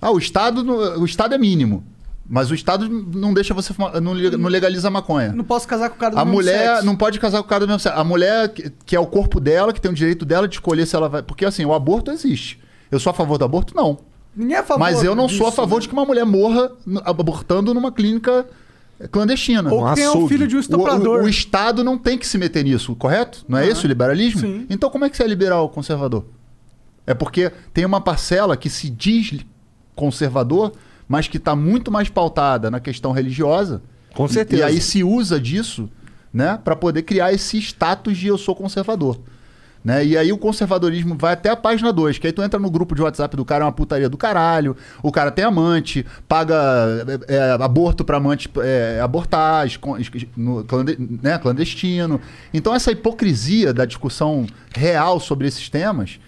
[0.00, 1.84] Ah, o Estado, no- o Estado é mínimo.
[2.28, 5.32] Mas o Estado não deixa você fumar, não le- não legaliza a maconha.
[5.32, 6.84] Não posso casar com o cara do A mesmo mulher sexo.
[6.86, 7.98] não pode casar com o cara do mesmo sexo.
[7.98, 8.48] A mulher,
[8.84, 11.22] que, é o corpo dela, que tem o direito dela de escolher se ela vai.
[11.22, 12.60] Porque assim, o aborto existe.
[12.90, 13.74] Eu sou a favor do aborto?
[13.74, 13.98] Não.
[14.36, 15.80] Ninguém é a favor Mas eu não sou a disso, favor né?
[15.80, 16.70] de que uma mulher morra
[17.04, 18.44] abortando numa clínica
[19.10, 19.72] clandestina.
[19.72, 20.28] Ou que tenha um açougue.
[20.28, 21.20] filho de um O, estuprador.
[21.20, 23.44] o- o Estado não tem que se meter nisso, correto?
[23.48, 24.40] Não é esse o liberalismo?
[24.42, 24.66] Sim.
[24.68, 26.24] Então como é que você é liberal conservador?
[27.06, 29.34] É porque tem uma parcela que se diz
[29.94, 30.72] conservador,
[31.08, 33.80] mas que está muito mais pautada na questão religiosa.
[34.14, 34.62] Com E- certeza.
[34.62, 35.88] E aí se usa disso,
[36.32, 39.18] né, para poder criar esse status de eu sou conservador.
[39.84, 40.04] Né?
[40.04, 42.96] E aí o conservadorismo vai até a página 2, que aí tu entra no grupo
[42.96, 46.54] de WhatsApp do cara, é uma putaria do caralho, o cara tem amante, paga
[47.28, 49.66] é, é, aborto pra amante é, abortar,
[50.36, 50.66] no
[51.22, 52.20] né, clandestino.
[52.52, 56.18] Então essa hipocrisia da discussão real sobre esses temas,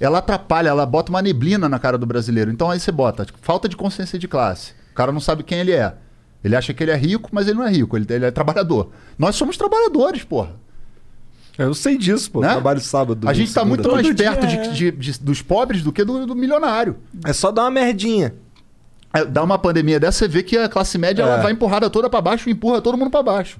[0.00, 2.50] ela atrapalha, ela bota uma neblina na cara do brasileiro.
[2.50, 4.72] Então aí você bota falta de consciência de classe.
[4.92, 5.94] O cara não sabe quem ele é.
[6.44, 8.90] Ele acha que ele é rico, mas ele não é rico, ele, ele é trabalhador.
[9.18, 10.50] Nós somos trabalhadores, porra.
[11.58, 12.40] Eu sei disso, pô.
[12.42, 12.48] Né?
[12.50, 13.26] Trabalho sábado.
[13.28, 14.68] A gente tá segunda, muito mais perto de- é.
[14.68, 16.96] de- de- dos pobres do que do, do milionário.
[17.24, 18.34] É só dar uma merdinha.
[19.12, 21.42] É, Dá uma pandemia dessa, você vê que a classe média ela É.
[21.42, 23.58] vai empurrada toda pra baixo e empurra todo mundo pra baixo.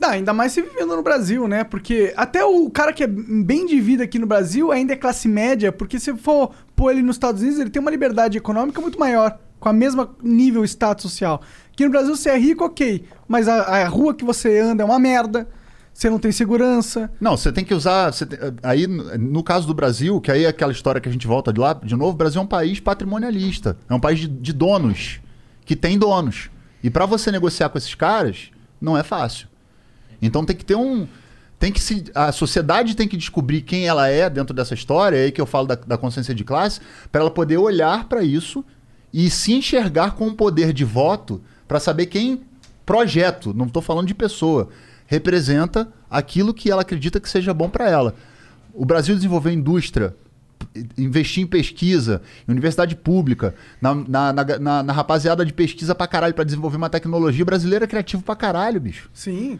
[0.00, 1.64] Não, ainda mais se vivendo no Brasil, né?
[1.64, 5.26] Porque até o cara que é bem de vida aqui no Brasil ainda é classe
[5.26, 8.98] média, porque se for pôr ele nos Estados Unidos, ele tem uma liberdade econômica muito
[8.98, 11.42] maior, com a mesma nível status social.
[11.72, 14.86] Aqui no Brasil você é rico, ok, mas a, a rua que você anda é
[14.86, 15.48] uma merda,
[15.92, 17.10] você não tem segurança.
[17.20, 18.12] Não, você tem que usar.
[18.12, 21.52] tem- aí, no caso do Brasil, que aí é aquela história que a gente volta
[21.52, 23.76] de lá, de novo, o Brasil é um país patrimonialista.
[23.90, 25.20] É um país de, de donos,
[25.64, 26.50] que tem donos.
[26.84, 28.50] E pra você negociar com esses caras,
[28.80, 29.47] não é fácil.
[30.20, 31.06] Então tem que ter um.
[31.58, 32.04] Tem que se.
[32.14, 35.46] A sociedade tem que descobrir quem ela é dentro dessa história, é aí que eu
[35.46, 36.80] falo da, da consciência de classe,
[37.10, 38.64] para ela poder olhar pra isso
[39.12, 42.42] e se enxergar com o poder de voto pra saber quem
[42.86, 44.68] projeto, não estou falando de pessoa,
[45.06, 48.14] representa aquilo que ela acredita que seja bom pra ela.
[48.72, 50.14] O Brasil desenvolveu indústria,
[50.96, 56.34] investir em pesquisa, em universidade pública, na, na, na, na- rapaziada de pesquisa pra caralho
[56.34, 59.10] pra desenvolver uma tecnologia brasileira é criativo pra caralho, bicho.
[59.12, 59.58] Sim.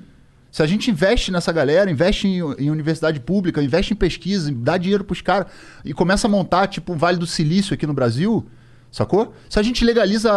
[0.50, 4.76] Se a gente investe nessa galera, investe em, em universidade pública, investe em pesquisa, dá
[4.78, 5.46] dinheiro pros caras
[5.84, 8.46] e começa a montar, tipo, o Vale do Silício aqui no Brasil,
[8.90, 9.34] sacou?
[9.50, 10.36] Se a gente legaliza a,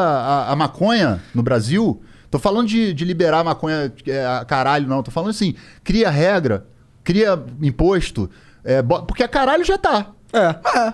[0.50, 4.86] a- a maconha no Brasil, tô falando de, de liberar a maconha é, a caralho,
[4.88, 6.66] não, tô falando assim, cria regra,
[7.04, 8.30] cria imposto,
[8.66, 10.08] é, porque a caralho já tá.
[10.34, 10.94] É.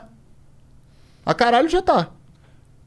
[1.26, 2.10] A caralho já tá.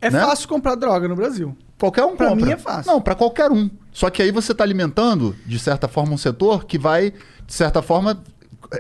[0.00, 0.20] É Né?
[0.20, 1.56] fácil comprar droga no Brasil.
[1.80, 2.46] Qualquer um Pra compra.
[2.46, 2.92] mim é fácil.
[2.92, 3.70] Não, pra qualquer um.
[3.90, 7.10] Só que aí você tá alimentando, de certa forma, um setor que vai,
[7.46, 8.22] de certa forma,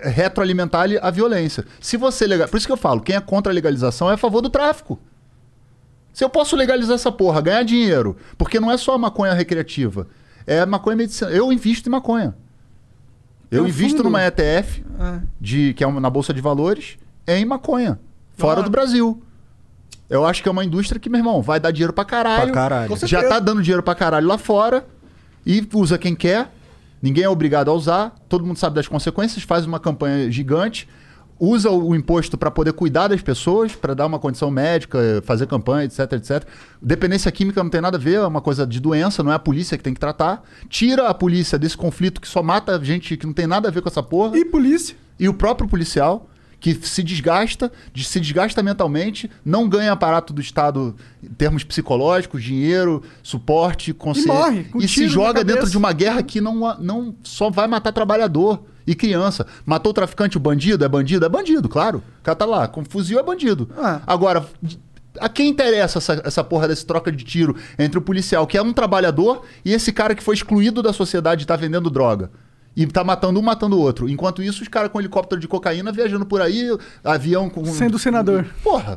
[0.02, 1.64] retroalimentar ali a violência.
[1.80, 2.46] Se você legal...
[2.48, 4.98] Por isso que eu falo, quem é contra a legalização é a favor do tráfico.
[6.12, 10.06] Se eu posso legalizar essa porra, ganhar dinheiro, porque não é só maconha recreativa,
[10.46, 11.30] é maconha medicinal.
[11.32, 12.34] Eu invisto em maconha.
[13.50, 14.04] Eu Tem um invisto fundo.
[14.10, 15.20] numa ETF, É.
[15.40, 17.98] de, que é uma- na Bolsa de Valores, em maconha.
[18.36, 18.62] Fora Ah.
[18.62, 19.22] do Brasil.
[20.10, 22.52] Eu acho que é uma indústria que, meu irmão, vai dar dinheiro pra caralho.
[22.52, 22.96] Pra caralho.
[23.06, 24.84] Já tá dando dinheiro pra caralho lá fora.
[25.46, 26.52] E usa quem quer.
[27.00, 28.14] Ninguém é obrigado a usar.
[28.28, 29.44] Todo mundo sabe das consequências.
[29.44, 30.88] Faz uma campanha gigante.
[31.38, 35.46] Usa o o imposto pra poder cuidar das pessoas, pra dar uma condição médica, fazer
[35.46, 36.44] campanha, etc, etc.
[36.82, 39.38] Dependência química não tem nada a ver, é uma coisa de doença, não é a
[39.38, 40.42] polícia que tem que tratar.
[40.68, 43.80] Tira a polícia desse conflito que só mata gente que não tem nada a ver
[43.80, 44.94] com essa porra E polícia.
[45.18, 46.28] e o próprio policial
[46.60, 52.42] que se desgasta, de- se desgasta mentalmente, não ganha aparato do Estado em termos psicológicos,
[52.42, 54.32] dinheiro, suporte, consciência.
[54.34, 57.92] morre com E se joga dentro de uma guerra que não, não só vai matar
[57.92, 59.46] trabalhador e criança.
[59.64, 61.24] Matou o traficante, o bandido, é bandido?
[61.24, 62.02] É bandido, claro.
[62.20, 63.70] O cara tá lá, com fuzil é bandido.
[63.78, 64.00] Ah.
[64.06, 64.44] Agora,
[65.18, 68.62] a quem interessa essa, essa porra desse troca de tiro entre o policial, que é
[68.62, 72.30] um trabalhador, e esse cara que foi excluído da sociedade e tá vendendo droga?
[72.82, 74.08] E tá matando um, matando o outro.
[74.08, 76.66] Enquanto isso, os caras com helicóptero de cocaína viajando por aí,
[77.04, 77.64] avião com.
[77.66, 78.46] Sendo senador.
[78.62, 78.96] Porra,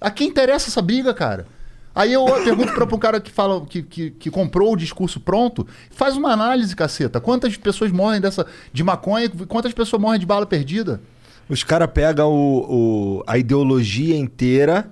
[0.00, 1.46] a quem interessa essa briga, cara?
[1.94, 5.66] Aí eu pergunto pra, pro cara que fala que, que, que comprou o discurso pronto,
[5.90, 7.20] faz uma análise, caceta.
[7.20, 9.28] Quantas pessoas morrem dessa de maconha?
[9.48, 11.00] Quantas pessoas morrem de bala perdida?
[11.48, 14.88] Os caras pegam o, o- a ideologia inteira,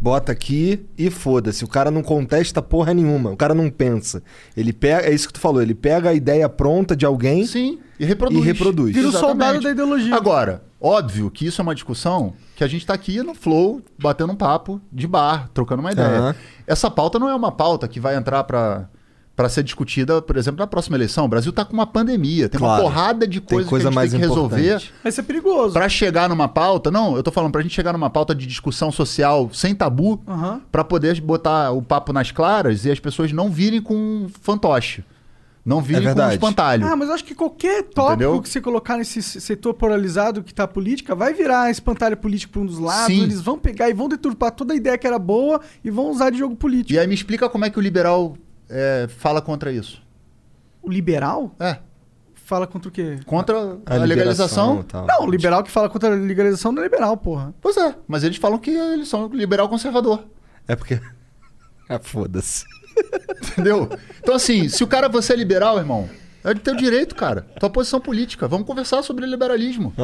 [0.00, 1.64] bota aqui e foda-se.
[1.64, 3.30] O cara não contesta porra nenhuma.
[3.30, 4.22] O cara não pensa.
[4.56, 5.06] Ele pega.
[5.06, 5.60] É isso que tu falou.
[5.60, 7.46] Ele pega a ideia pronta de alguém.
[7.46, 8.40] Sim, e reproduz.
[8.40, 8.94] E reproduz.
[8.94, 10.14] Vira o soldado da ideologia.
[10.14, 14.32] Agora, óbvio que isso é uma discussão que a gente tá aqui no flow, batendo
[14.32, 16.08] um papo de bar, trocando uma ideia.
[16.08, 16.34] Aham.
[16.66, 18.88] Essa pauta não é uma pauta que vai entrar pra
[19.38, 21.24] para ser discutida, por exemplo, na próxima eleição.
[21.24, 22.82] O Brasil tá com uma pandemia, tem uma Claro.
[22.82, 24.92] porrada de coisas coisa que a gente mais tem que resolver importante.
[25.00, 25.72] Vai ser perigoso.
[25.74, 26.90] Pra chegar numa pauta.
[26.90, 30.60] Não, eu tô falando pra gente chegar numa pauta de discussão social sem tabu, Aham.
[30.72, 35.04] pra poder botar o papo nas claras e as pessoas não virem com fantoche.
[35.64, 36.34] Não virem com verdade.
[36.34, 36.84] espantalho.
[36.88, 38.42] Ah, mas eu acho que qualquer tópico Entendeu?
[38.42, 42.62] que você colocar nesse setor polarizado que tá a política vai virar espantalho político por
[42.62, 43.06] um dos lados.
[43.14, 43.22] Sim.
[43.22, 46.30] Eles vão pegar e vão deturpar toda a ideia que era boa e vão usar
[46.30, 46.92] de jogo político.
[46.94, 48.34] E aí me explica como é que o liberal
[48.68, 50.02] é, fala contra isso.
[50.82, 51.78] O liberal É,
[52.34, 53.18] fala contra o quê?
[53.26, 54.82] contra a, A legalização.
[54.82, 55.06] tal.
[55.06, 57.54] Não, o liberal que fala contra a legalização não é liberal, porra.
[57.60, 60.24] Pois é, mas eles falam que eles são liberal conservador.
[60.66, 61.00] É porque.
[61.90, 62.66] Ah, foda-se.
[63.52, 63.88] Entendeu?
[64.20, 66.06] Então, assim, se o cara você é liberal, irmão,
[66.44, 67.46] é de teu direito, cara.
[67.58, 68.46] Tua posição política.
[68.46, 69.94] Vamos conversar sobre liberalismo.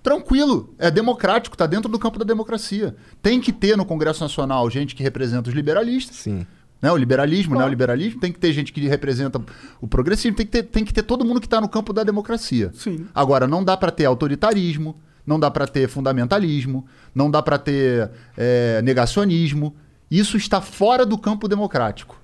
[0.00, 2.94] Tranquilo, é democrático, tá dentro do campo da democracia.
[3.20, 6.16] Tem que ter no Congresso Nacional gente que representa os liberalistas.
[6.16, 6.46] Sim.
[6.82, 6.90] Né?
[6.90, 7.64] O liberalismo, né?
[7.64, 9.40] O liberalismo tem que ter gente que representa
[9.80, 12.02] o progressismo, tem que ter, tem que ter todo mundo que está no campo da
[12.02, 12.72] democracia.
[12.74, 13.06] Sim.
[13.14, 16.84] Agora, não dá para ter autoritarismo, não dá para ter fundamentalismo,
[17.14, 19.76] não dá para ter é, negacionismo.
[20.10, 22.20] Isso está fora do campo democrático.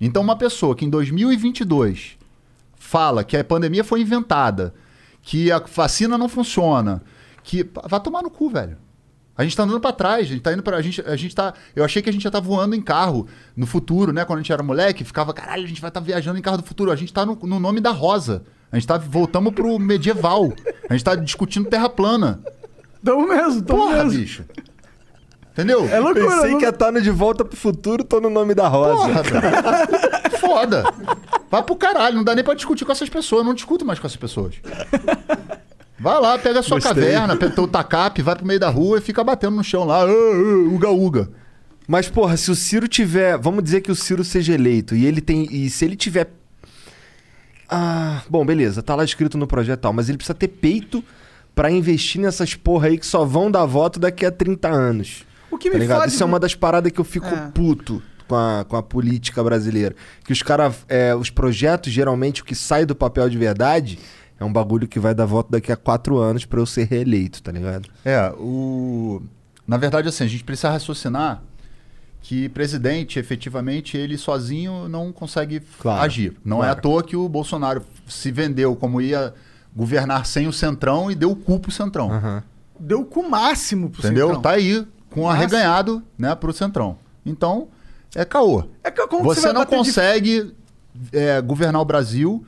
[0.00, 2.18] Então, uma pessoa que em 2022
[2.74, 4.74] fala que a pandemia foi inventada,
[5.22, 7.02] que a vacina não funciona,
[7.44, 8.76] que vai tomar no cu, velho.
[9.40, 10.76] A gente tá andando pra trás, a gente tá indo pra.
[10.76, 11.54] A gente, a gente tá.
[11.74, 13.26] Eu achei que a gente já tá voando em carro
[13.56, 14.22] no futuro, né?
[14.22, 16.58] Quando a gente era moleque, ficava, caralho, a gente vai estar tá viajando em carro
[16.58, 16.90] do futuro.
[16.92, 18.42] A gente tá no, no nome da rosa.
[18.70, 18.98] A gente tá.
[18.98, 20.52] Voltamos pro medieval.
[20.90, 22.38] A gente tá discutindo terra plana.
[23.02, 24.20] Tamo mesmo, tamo Porra, mesmo.
[24.20, 24.44] bicho.
[25.52, 25.88] Entendeu?
[25.88, 26.26] É loucura.
[26.26, 29.06] Pensei não- que ia estar no De Volta pro Futuro, tô no nome da Rosa.
[29.08, 30.36] Porra.
[30.38, 30.84] Foda.
[31.50, 33.40] Vai pro caralho, não dá nem pra discutir com essas pessoas.
[33.40, 34.56] Eu não discuto mais com essas pessoas.
[36.00, 36.94] Vai lá, pega a sua Gostei.
[36.94, 40.02] caverna, pega teu tacape, vai pro meio da rua e fica batendo no chão lá.
[40.02, 41.30] "Ah, ah, Uga, uga.
[41.86, 43.36] Mas, porra, se o Ciro tiver.
[43.36, 45.46] Vamos dizer que o Ciro seja eleito e ele tem.
[45.50, 46.30] E se ele tiver.
[47.68, 51.04] Ah, bom, beleza, tá lá escrito no projeto e tal, mas ele precisa ter peito
[51.54, 55.24] pra investir nessas porra aí que só vão dar voto daqui a 30 anos.
[55.50, 56.00] O que Tá me ligado?
[56.00, 56.12] fode...
[56.12, 57.50] Isso é uma das paradas que eu fico É.
[57.54, 59.94] puto com a, com a política brasileira.
[60.24, 60.74] Que os caras.
[61.18, 63.98] os projetos, geralmente, o que sai do papel de verdade
[64.40, 67.40] é um bagulho que vai dar voto daqui a quatro anos pra eu ser reeleito,
[67.42, 67.88] tá ligado?
[68.04, 69.22] É, o.
[69.68, 71.42] Na verdade, assim, a gente precisa raciocinar
[72.22, 76.36] que presidente, efetivamente, ele sozinho não consegue Claro, agir.
[76.44, 76.78] Não é claro.
[76.78, 79.32] à toa que o Bolsonaro se vendeu como ia
[79.74, 82.10] governar sem o Centrão e deu o cu pro Centrão.
[82.12, 82.42] Aham.
[82.78, 84.26] Deu o cu máximo pro Entendeu?
[84.28, 84.42] Centrão.
[84.42, 85.34] Tá aí, com Nossa.
[85.36, 86.98] arreganhado, né, pro Centrão.
[87.24, 87.68] Então,
[88.14, 88.64] é caô.
[88.82, 90.54] É que como você vai não bater de- consegue
[91.12, 92.44] é, governar o Brasil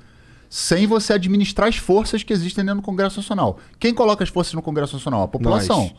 [0.52, 3.58] sem você administrar as forças que existem dentro do Congresso Nacional.
[3.78, 5.22] Quem coloca as forças no Congresso Nacional?
[5.22, 5.78] A população.
[5.78, 5.94] Nós.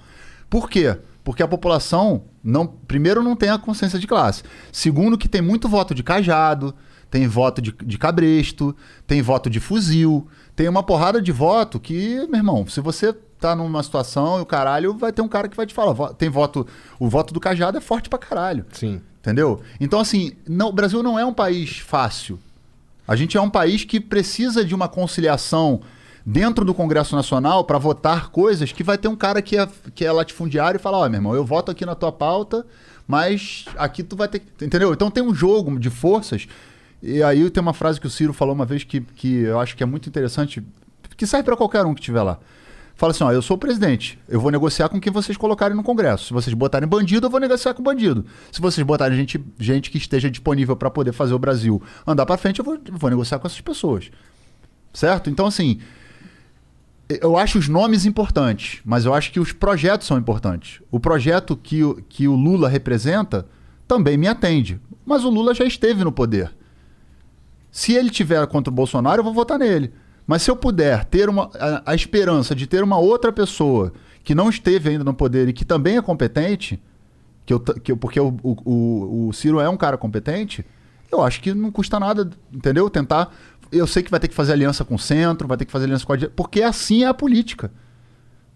[0.48, 0.96] Por quê?
[1.24, 4.44] Porque a população, não, primeiro, não tem a consciência de classe.
[4.72, 6.76] Segundo, que tem muito voto de cajado,
[7.10, 8.76] tem voto de, de cabresto,
[9.08, 13.56] tem voto de fuzil, tem uma porrada de voto que, meu irmão, se você tá
[13.56, 16.14] numa situação e o caralho, vai ter um cara que vai te falar.
[16.14, 16.68] Tem voto.
[17.00, 18.68] O voto do cajado é forte pra caralho.
[18.72, 19.02] Sim.
[19.20, 19.62] Entendeu?
[19.80, 22.38] Então, assim, não, o Brasil não é um país fácil.
[23.08, 25.82] A gente é um país que precisa de uma conciliação
[26.26, 30.06] dentro do Congresso Nacional para votar coisas que vai ter um cara que é, que
[30.06, 32.66] é latifundiário e falar, ó, meu irmão, eu voto aqui na tua pauta,
[33.08, 34.66] mas aqui tu vai ter que.
[34.66, 34.94] Entendeu?
[34.94, 36.48] Então tem um jogo de forças.
[37.02, 39.76] E aí tem uma frase que o Ciro falou uma vez que, que eu acho
[39.76, 40.64] que é muito interessante,
[41.18, 42.40] que serve para qualquer um que estiver lá.
[42.96, 45.82] Fala assim, ó, eu sou o presidente, eu vou negociar com quem vocês colocarem no
[45.84, 46.28] Congresso.
[46.28, 48.24] Se vocês botarem bandido, eu vou negociar com bandido.
[48.52, 52.38] Se vocês botarem gente, gente que esteja disponível para poder fazer o Brasil andar para
[52.38, 54.12] frente, eu vou, eu vou negociar com essas pessoas.
[54.94, 55.28] Certo?
[55.30, 55.80] Então, assim,
[57.10, 60.80] eu acho os nomes importantes, mas eu acho que os projetos são importantes.
[60.92, 63.48] O projeto que, o- que o Lula representa
[63.88, 64.80] também me atende.
[65.06, 66.52] Mas o Lula já esteve no poder.
[67.72, 69.92] Se ele tiver contra o Bolsonaro, eu vou votar nele.
[70.26, 73.92] Mas se eu puder ter uma, a, a esperança de ter uma outra pessoa
[74.24, 76.82] que não esteve ainda no poder e que também é competente,
[77.46, 80.66] que eu, que eu- porque o, o, o- o Ciro é um cara competente,
[81.12, 82.90] eu acho que não custa nada, entendeu?
[82.90, 83.34] Tentar.
[83.72, 85.86] Eu sei que vai ter que fazer aliança com o centro, vai ter que fazer
[85.86, 87.72] aliança com a direita, porque assim é a política.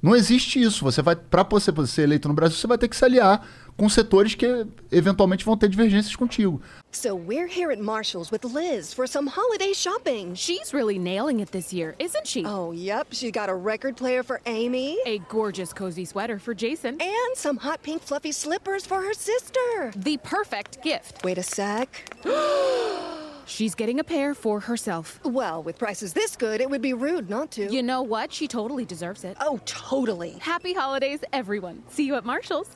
[0.01, 0.83] Não existe isso.
[0.85, 3.45] Você vai, para você ser eleito no Brasil, você vai ter que se aliar
[3.77, 6.61] com setores que eventualmente vão ter divergências contigo.
[6.91, 10.33] So we're here at Marshall's with Liz for some holiday shopping.
[10.33, 12.43] She's really nailing it this year, isn't she?
[12.45, 13.07] Oh, yep.
[13.11, 14.97] She got a record player for Amy.
[15.05, 16.99] A gorgeous cozy sweater for Jason.
[16.99, 19.91] And some hot pink fluffy slippers for her sister.
[19.95, 21.23] The perfect gift.
[21.23, 22.15] Wait a sec.
[23.45, 25.21] She's getting a pair for herself.
[25.23, 27.71] Well, with prices this good, it would be rude not to.
[27.71, 28.33] You know what?
[28.33, 29.37] She totally deserves it.
[29.39, 30.31] Oh, totally.
[30.41, 31.81] Happy holidays, everyone.
[31.87, 32.75] See you at Marshall's.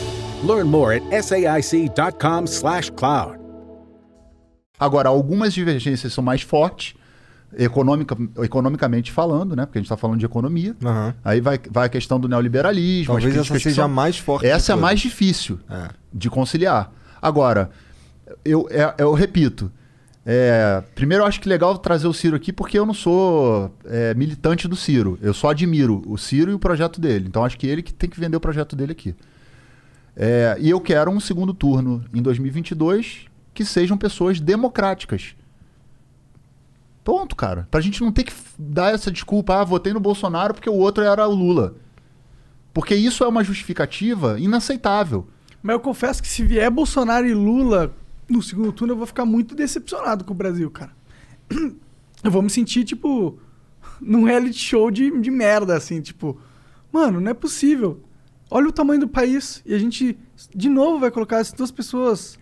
[0.43, 3.39] Learn more at saic.com/cloud.
[4.79, 6.95] Agora, algumas divergências são mais fortes,
[7.55, 9.65] econômica, economicamente falando, né?
[9.67, 10.75] Porque a gente está falando de economia.
[10.83, 11.13] Aham.
[11.23, 13.13] Aí vai, vai a questão do neoliberalismo.
[13.13, 14.47] Talvez essa seja são- a mais forte.
[14.47, 15.89] Essa é a mais difícil É.
[16.11, 16.91] de conciliar.
[17.21, 17.69] Agora,
[18.43, 19.71] eu, é- eu repito.
[20.25, 24.13] é, primeiro, eu acho que legal trazer o Ciro aqui, porque eu não sou é,
[24.13, 25.17] militante do Ciro.
[25.21, 27.25] Eu só admiro o Ciro e o projeto dele.
[27.27, 29.15] Então, acho que ele que tem que vender o projeto dele aqui.
[30.15, 35.35] É, e eu quero um segundo turno em 2022 que sejam pessoas democráticas.
[37.03, 37.67] Ponto, cara.
[37.71, 41.03] Pra gente não ter que dar essa desculpa, ah, votei no Bolsonaro porque o outro
[41.03, 41.75] era o Lula.
[42.73, 45.27] Porque isso é uma justificativa inaceitável.
[45.61, 47.93] Mas eu confesso que se vier Bolsonaro e Lula
[48.31, 50.91] no segundo turno, eu vou ficar muito decepcionado com o Brasil, cara.
[52.23, 53.39] Eu vou me sentir, tipo,
[53.99, 56.39] num reality show de, de merda, assim, tipo,
[56.91, 57.99] mano, não é possível.
[58.53, 60.17] Olha o tamanho do país e a gente,
[60.53, 62.37] de novo, vai colocar essas duas pessoas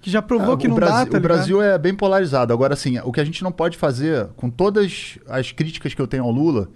[0.00, 1.20] que já provou É, que não Brasil, dá, tá O?
[1.20, 2.50] Brasil é bem polarizado.
[2.54, 6.06] Agora, assim, o que a gente não pode fazer, com todas as críticas que eu
[6.06, 6.68] tenho ao Lula,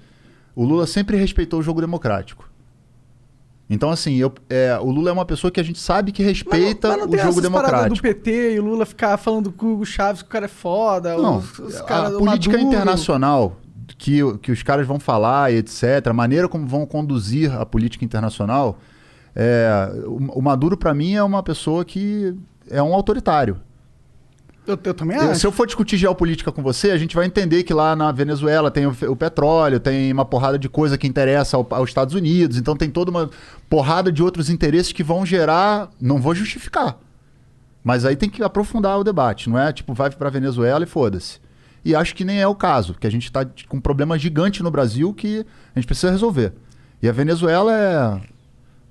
[0.55, 2.51] o Lula sempre respeitou o jogo democrático.
[3.71, 6.89] Então, assim, eu- é, o Lula é uma pessoa que a gente sabe que respeita
[6.89, 7.95] Mas não o jogo democrático.
[7.97, 10.49] do PT e o Lula ficar falando com o Hugo Chaves que o cara é
[10.49, 11.17] foda.
[11.17, 12.61] Não, os, os a o política Maduro.
[12.75, 13.57] internacional
[13.99, 18.05] que, que os caras vão falar e etc., a maneira como vão conduzir a política
[18.05, 18.79] internacional,
[19.35, 22.35] é, o, o Maduro, para mim, é uma pessoa que
[22.71, 23.59] é um autoritário.
[24.67, 25.41] Eu, eu também acho.
[25.41, 28.71] se eu for discutir geopolítica com você, a gente vai entender que lá na Venezuela
[28.71, 32.57] tem o, o petróleo, tem uma porrada de coisa que interessa ao- aos Estados Unidos,
[32.57, 33.29] então tem toda uma
[33.69, 35.91] porrada de outros interesses que vão gerar.
[36.01, 36.99] Não vou justificar.
[37.83, 41.39] Mas aí tem que aprofundar o debate, não é tipo, vai pra Venezuela e foda-se.
[41.85, 44.63] E acho que nem é o caso, porque a gente tá com um problema gigante
[44.63, 45.45] no Brasil que
[45.75, 46.53] a gente precisa resolver.
[47.03, 48.21] E a Venezuela é.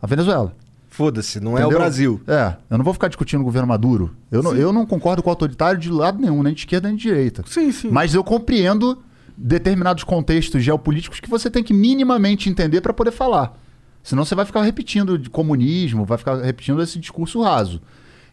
[0.02, 0.56] A Venezuela.
[0.90, 1.80] Foda-se, não é o Entendeu?
[1.80, 2.22] Brasil.
[2.28, 4.15] É, eu não vou ficar discutindo o governo Maduro.
[4.32, 6.95] Eu não, eu não concordo com o autoritário de lado nenhum, nem de esquerda nem
[6.95, 7.44] de direita.
[7.48, 7.90] Sim, sim.
[7.90, 9.02] Mas eu compreendo
[9.36, 13.57] determinados contextos geopolíticos que você tem que minimamente entender para poder falar.
[14.03, 17.82] Senão você vai ficar repetindo de comunismo, vai ficar repetindo esse discurso raso.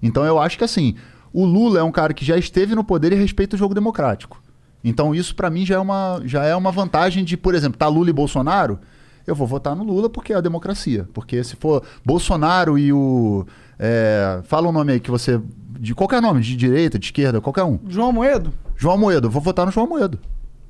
[0.03, 0.97] Então eu acho que assim,
[1.32, 4.43] o Lula é um cara que já esteve no poder e respeita o jogo democrático.
[4.82, 7.86] Então isso para mim já é uma já é uma vantagem de, por exemplo, tá
[7.89, 8.78] Lula e Bolsonaro,
[9.27, 11.07] eu vou votar no Lula porque é a democracia.
[11.12, 13.47] Porque se for Bolsonaro e o
[13.78, 15.40] é, fala um nome aí que você
[15.78, 17.78] de qualquer nome, de direita, de esquerda, qualquer um.
[17.89, 18.52] João Moedo?
[18.77, 20.19] João Moedo, eu vou votar no João Moedo.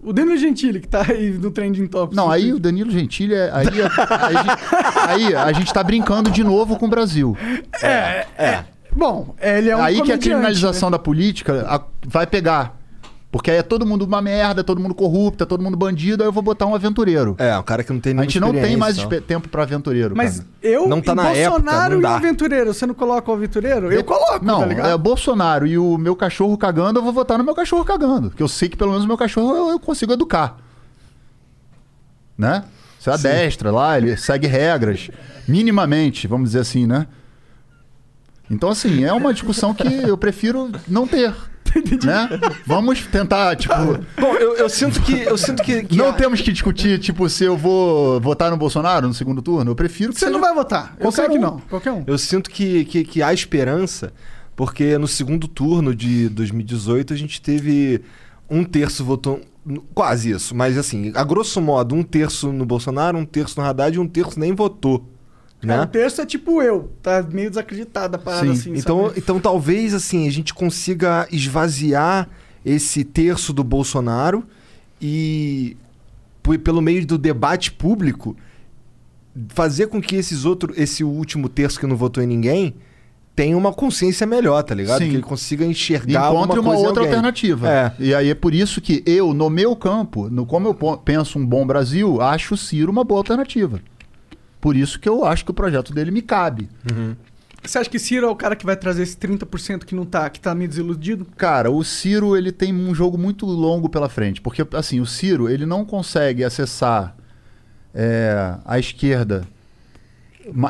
[0.03, 2.17] O Danilo Gentili, que tá aí no Trending Topics.
[2.17, 4.59] Não, aí o Danilo Gentili, é- aí, aí, a gente-
[5.09, 7.37] aí a gente tá brincando de novo com o Brasil.
[7.83, 8.65] É, é.
[8.97, 12.80] Bom, ele é um aí que a comediante, criminalização da política a- vai pegar.
[13.31, 16.29] Porque aí é todo mundo uma merda, todo mundo corrupto, é todo mundo bandido, aí
[16.29, 17.37] eu vou botar um aventureiro.
[17.39, 19.21] É, um cara que não tem A gente não tem mais então.
[19.21, 20.17] tempo pra aventureiro.
[20.17, 20.49] Mas cara.
[20.63, 23.35] eu Não tá e na Bolsonaro época, não e o aventureiro, você não coloca o
[23.35, 23.93] aventureiro?
[23.93, 24.89] Eu coloco, Não, tá ligado?
[24.89, 28.31] é Bolsonaro e o meu cachorro cagando, eu vou votar no meu cachorro cagando.
[28.31, 30.57] Porque eu sei que pelo menos o meu cachorro eu, eu consigo educar.
[32.37, 32.65] Né?
[32.99, 35.09] Você adestra lá, ele segue regras.
[35.47, 37.07] Minimamente, vamos dizer assim, né?
[38.51, 41.33] Então, assim, é uma discussão que eu prefiro não ter.
[42.05, 42.29] né?
[42.67, 43.75] Vamos tentar, tipo.
[44.19, 45.21] Bom, eu, eu sinto que.
[45.21, 48.57] Eu sinto que, que não a- temos que discutir, tipo, se eu vou votar no
[48.57, 49.71] Bolsonaro no segundo turno.
[49.71, 50.97] Eu prefiro que Você seja não vai votar.
[50.99, 51.41] Eu sei que um.
[51.41, 51.61] não.
[51.69, 52.05] Qualquer um.
[52.07, 54.13] Eu sinto que, que, que há esperança,
[54.57, 58.01] porque no segundo turno de 2018 a gente teve
[58.49, 59.41] um terço votou.
[59.95, 63.95] Quase isso, mas assim, a grosso modo, um terço no Bolsonaro, um terço no Haddad
[63.95, 65.07] e um terço nem votou.
[65.63, 65.83] É, Né?
[65.83, 66.91] o terço é tipo eu.
[67.03, 69.19] Tá meio desacreditado a parada Sim, assim, então, sabe?
[69.19, 72.29] então talvez assim a gente consiga esvaziar
[72.65, 74.45] esse terço do Bolsonaro
[75.01, 75.77] e
[76.65, 78.37] pelo meio do debate público
[79.49, 82.75] fazer com que esses outro, esse último terço que não votou em ninguém
[83.37, 84.99] tenha uma consciência melhor, tá ligado?
[84.99, 85.09] Sim.
[85.09, 87.71] Que ele consiga enxergar Encontre uma outra alternativa.
[87.71, 87.93] É.
[87.99, 91.47] E aí é por isso que eu, no meu campo, no como eu penso um
[91.47, 93.81] bom Brasil, acho o Ciro uma boa alternativa.
[94.61, 96.69] Por isso que eu acho que o projeto dele me cabe.
[97.63, 100.29] Você acha que Ciro é o cara que vai trazer esse 30% que não tá,
[100.31, 101.27] que tá meio desiludido?
[101.37, 105.49] Cara, o Ciro ele tem um jogo muito longo pela frente, porque assim o Ciro
[105.49, 107.15] ele não consegue acessar
[107.95, 109.47] é, a esquerda,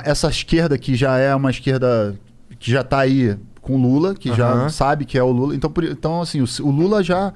[0.04, 2.18] essa esquerda que já é uma esquerda
[2.58, 4.68] que já tá aí com o Lula, que já Aham.
[4.68, 5.54] sabe que é o Lula.
[5.54, 7.32] Então, por- então assim o, o Lula já,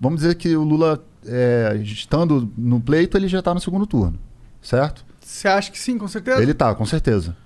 [0.00, 4.18] vamos dizer que o Lula é, estando no pleito ele já tá no segundo turno,
[4.60, 5.04] certo?
[5.28, 6.40] Você acha que sim, com certeza?
[6.42, 7.36] Ele tá, com certeza.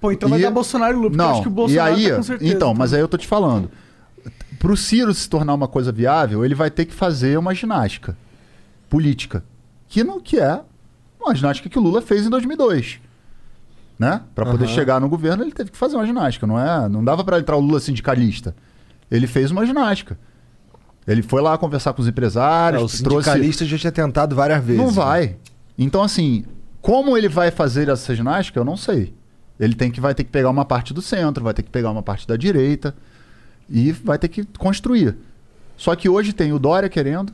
[0.00, 1.98] Pô, então vai E- dar Bolsonaro e Lula, porque eu Não, acho que o Bolsonaro
[1.98, 2.52] e aí, tá com certeza.
[2.54, 3.70] então, mas aí eu tô te falando.
[4.58, 8.16] Pro Ciro se tornar uma coisa viável, ele vai ter que fazer uma ginástica
[8.88, 9.44] política,
[9.88, 10.60] que não que é
[11.20, 12.98] uma ginástica que o Lula fez em 2002.
[13.98, 14.22] Né?
[14.34, 14.74] Para poder Aham.
[14.74, 16.88] chegar no governo, ele teve que fazer uma ginástica, não é?
[16.88, 18.56] Não dava para entrar o Lula sindicalista.
[19.10, 20.18] Ele fez uma ginástica.
[21.06, 24.64] Ele foi lá conversar com os É, empresários, o trouxe sindicalista já tinha tentado várias
[24.64, 24.82] vezes.
[24.82, 25.36] não vai.
[25.78, 26.44] Então, assim,
[26.82, 29.14] como ele vai fazer essa ginástica, eu não sei.
[29.58, 31.90] Ele tem que, vai ter que pegar uma parte do centro, vai ter que pegar
[31.90, 32.94] uma parte da direita
[33.70, 35.16] e vai ter que construir.
[35.76, 37.32] Só que hoje tem o Dória querendo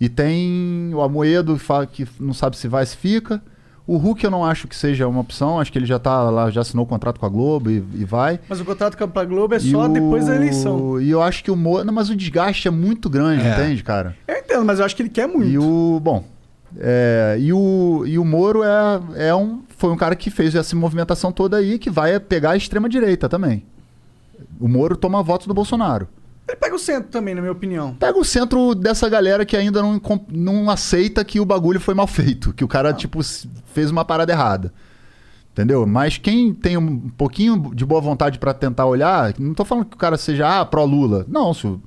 [0.00, 1.58] e tem o Amoedo
[1.92, 3.40] que não sabe se vai se fica.
[3.86, 6.50] O Hulk eu não acho que seja uma opção, acho que ele já tá lá,
[6.50, 8.38] já assinou o contrato com a Globo e, e vai.
[8.48, 11.00] Mas o contrato com a Globo é E só o- depois da eleição.
[11.00, 11.84] E eu acho que o Moro.
[11.84, 13.52] Não, mas o desgaste é muito grande, É.
[13.52, 14.16] entende, cara?
[14.26, 15.48] Eu entendo, mas eu acho que ele quer muito.
[15.50, 16.00] E o.
[16.00, 16.24] Bom.
[16.78, 20.74] É, e, o, e o Moro é, é um, foi um cara que fez essa
[20.76, 23.64] movimentação toda aí que vai pegar a extrema-direita também.
[24.60, 26.08] O Moro toma votos do Bolsonaro.
[26.48, 27.94] Ele pega o centro também, na minha opinião.
[27.94, 32.06] Pega o centro dessa galera que ainda não, não aceita que o bagulho foi mal
[32.06, 34.72] feito, que o cara, tipo, s- fez uma parada errada.
[35.52, 35.86] Entendeu?
[35.86, 39.94] Mas quem tem um pouquinho de boa vontade pra tentar olhar, não tô falando que
[39.94, 41.24] o cara seja, ah, pró-Lula.
[41.28, 41.80] Não, se o,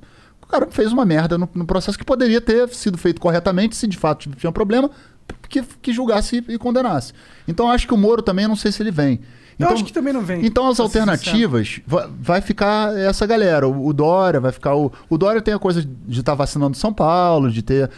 [0.46, 3.86] o cara fez uma merda no, no processo que poderia ter sido feito corretamente, se
[3.86, 4.90] de fato tinha um problema,
[5.48, 7.12] que, que julgasse e condenasse.
[7.48, 9.20] Então acho que o Moro também, eu não sei se ele vem.
[9.58, 10.44] Eu Então- acho que também não vem.
[10.44, 13.66] então as alternativas va- vai, ficar essa galera.
[13.66, 14.74] O, o Dória vai ficar.
[14.76, 17.90] O, o Dória tem a coisa de estar vacinando São Paulo, de ter.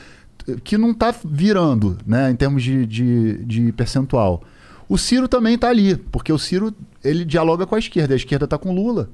[0.62, 4.42] que não tá virando, né, em termos de, de, de percentual.
[4.88, 6.72] O Ciro também tá ali, porque o Ciro
[7.04, 9.10] ele dialoga com a esquerda, a esquerda tá com Lula.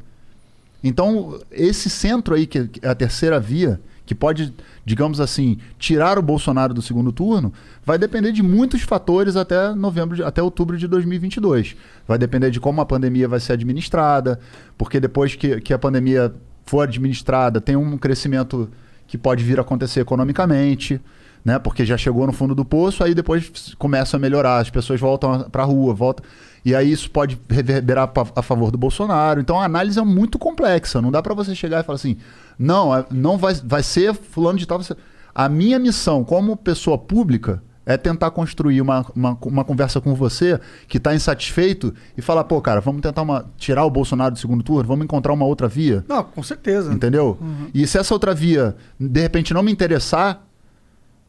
[0.84, 4.52] Então, esse centro aí, que é a terceira via, que pode,
[4.84, 10.26] digamos assim, tirar o Bolsonaro do segundo turno, vai depender de muitos fatores até novembro,
[10.26, 11.74] até outubro de 2022.
[12.06, 14.38] Vai depender de como a pandemia vai ser administrada,
[14.76, 16.34] porque depois que, que a pandemia
[16.66, 18.70] for administrada, tem um crescimento
[19.06, 21.00] que pode vir a acontecer economicamente,
[21.42, 21.58] né?
[21.58, 25.48] Porque já chegou no fundo do poço, aí depois começa a melhorar, as pessoas voltam
[25.50, 26.24] para a rua, voltam.
[26.64, 29.40] E aí isso pode reverberar a favor do Bolsonaro.
[29.40, 31.02] Então a análise é muito complexa.
[31.02, 32.16] Não dá para você chegar e falar assim:
[32.58, 34.78] não, é- não vai, vai ser fulano de tal.
[34.78, 34.96] vai ser-"
[35.34, 40.58] A minha missão como pessoa pública é tentar construir uma, uma, uma conversa com você
[40.88, 44.62] que está insatisfeito e falar, pô, cara, vamos tentar uma, tirar o Bolsonaro do segundo
[44.62, 46.02] turno, vamos encontrar uma outra via.
[46.08, 46.90] Não, com certeza.
[46.94, 47.36] Entendeu?
[47.74, 50.46] E se essa outra via, de repente, não me interessar,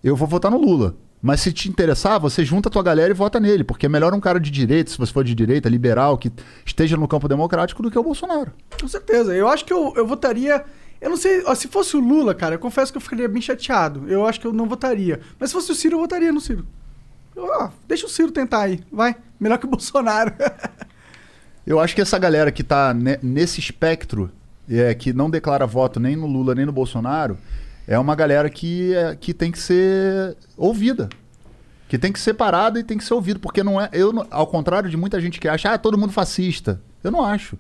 [0.02, 0.95] eu vou votar no Lula.
[1.22, 4.14] Mas se te interessar, você junta a tua galera e vota nele, porque é melhor
[4.14, 6.32] um cara de direita, se você for de direita, liberal, que
[6.66, 8.52] esteja no campo democrático, do que o Bolsonaro.
[8.80, 9.34] Com certeza.
[9.36, 10.64] Eu acho que eu, eu votaria.
[11.02, 13.42] Eu não sei, ó, se fosse o Lula, cara, eu confesso que eu ficaria bem
[13.42, 14.06] chateado.
[14.08, 15.20] Eu acho que eu não votaria.
[15.40, 16.66] Mas se fosse o Ciro, eu votaria no Ciro.
[17.36, 19.16] Eu, ó, deixa o Ciro tentar aí, vai.
[19.40, 20.32] Melhor que o Bolsonaro.
[21.66, 24.30] Eu acho que essa galera que tá ne- nesse espectro,
[24.70, 27.38] é, que não declara voto nem no Lula nem no Bolsonaro,
[27.88, 31.10] é uma galera que, é, que tem que ser ouvida.
[31.88, 33.40] Que tem que ser parada e tem que ser ouvido.
[33.40, 33.90] Porque não é.
[33.94, 36.82] Eu, ao contrário de muita gente que acha, ah, todo mundo fascista.
[37.03, 37.57] Eu não acho.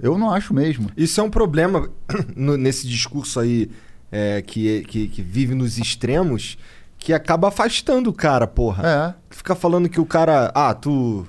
[0.00, 0.90] Eu não acho mesmo.
[0.96, 1.90] Isso é um problema
[2.36, 3.70] no- nesse discurso aí
[4.12, 6.58] é, que, que, que vive nos extremos,
[6.98, 8.86] que acaba afastando o cara, porra.
[8.86, 9.14] É.
[9.34, 10.52] Fica falando que o cara.
[10.54, 11.26] Ah, tu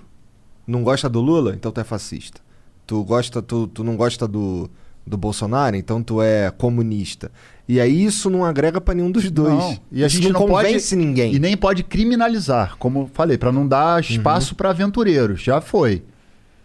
[0.67, 1.53] não gosta do Lula?
[1.55, 2.41] Então tu é fascista.
[2.85, 4.69] Tu, gosta, tu, tu não gosta do,
[5.09, 5.75] do Bolsonaro?
[5.75, 7.31] Então tu é comunista.
[7.67, 9.53] E aí isso não agrega pra nenhum dos dois.
[9.53, 9.77] Não.
[9.91, 11.33] E a gente não, convence pode ninguém.
[11.35, 15.41] E nem pode criminalizar, como falei, para não dar espaço pra aventureiros.
[15.41, 16.03] Já foi.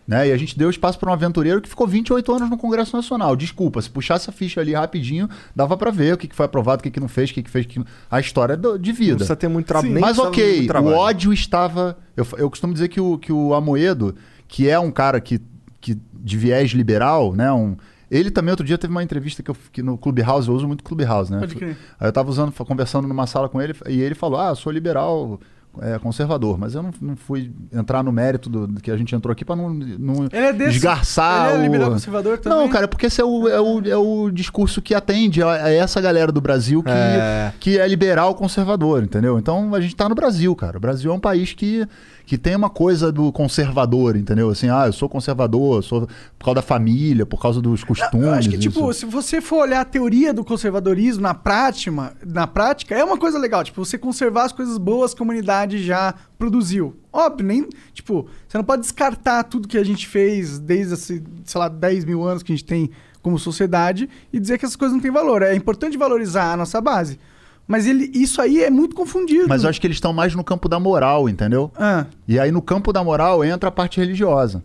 [0.06, 0.28] Né?
[0.28, 3.34] E a gente deu espaço para um aventureiro que ficou 28 anos no Congresso Nacional.
[3.34, 6.80] Desculpa, se puxasse a ficha ali rapidinho, dava para ver o que, que foi aprovado,
[6.80, 7.78] o que, que não fez, o que, que fez, que...
[7.78, 9.12] não- a história do- de vida.
[9.12, 9.98] Não precisa ter muito trabalho.
[9.98, 11.96] Mas ok, o ódio estava.
[12.14, 14.14] Eu, eu costumo dizer que o, que o Amoedo,
[14.46, 15.40] que é um cara que,
[15.80, 17.50] que de viés liberal, né?
[17.50, 17.74] Um,
[18.16, 20.84] ele também outro dia teve uma entrevista que, eu, que no Clubhouse, eu uso muito
[20.84, 21.40] Clubhouse, né?
[21.40, 21.76] Pode crer.
[21.98, 24.72] Aí eu tava usando, conversando numa sala com ele, e ele falou: Ah, eu sou
[24.72, 25.40] liberal.
[25.82, 29.12] É, conservador, mas eu não, não fui entrar no mérito do, do que a gente
[29.12, 30.76] entrou aqui pra não, não Ele é desse.
[30.76, 31.62] esgarçar Ele é o...
[31.64, 32.56] liberal conservador também?
[32.60, 35.70] Não, cara, porque esse é o, é o, é o discurso que atende a, a
[35.72, 37.52] essa galera do Brasil que É.
[37.58, 39.36] que é liberal conservador, entendeu?
[39.36, 40.76] Então a gente tá no Brasil, cara.
[40.76, 41.84] O Brasil é um país que,
[42.26, 44.48] que tem uma coisa do conservador, entendeu?
[44.48, 48.26] Assim, ah, eu sou conservador, eu sou por causa da família, por causa dos costumes.
[48.26, 49.00] Eu acho que, tipo, isso.
[49.00, 53.38] se você for olhar a teoria do conservadorismo na prática, na prática, é uma coisa
[53.38, 53.62] legal.
[53.62, 56.96] Tipo, você conservar as coisas boas que a comunidade já produziu.
[57.12, 57.68] Óbvio, nem.
[57.92, 61.22] Tipo, você não pode descartar tudo que a gente fez desde, sei
[61.54, 62.90] lá, 10 mil anos que a gente tem
[63.20, 65.42] como sociedade e dizer que essas coisas não têm valor.
[65.42, 67.18] É importante valorizar a nossa base.
[67.66, 69.48] Mas ele, isso aí é muito confundido.
[69.48, 71.72] Mas eu acho que eles estão mais no campo da moral, entendeu?
[71.76, 74.62] Ah, E aí no campo da moral entra a parte religiosa.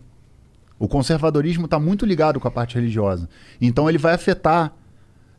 [0.78, 3.28] O conservadorismo está muito ligado com a parte religiosa.
[3.60, 4.72] Então ele vai afetar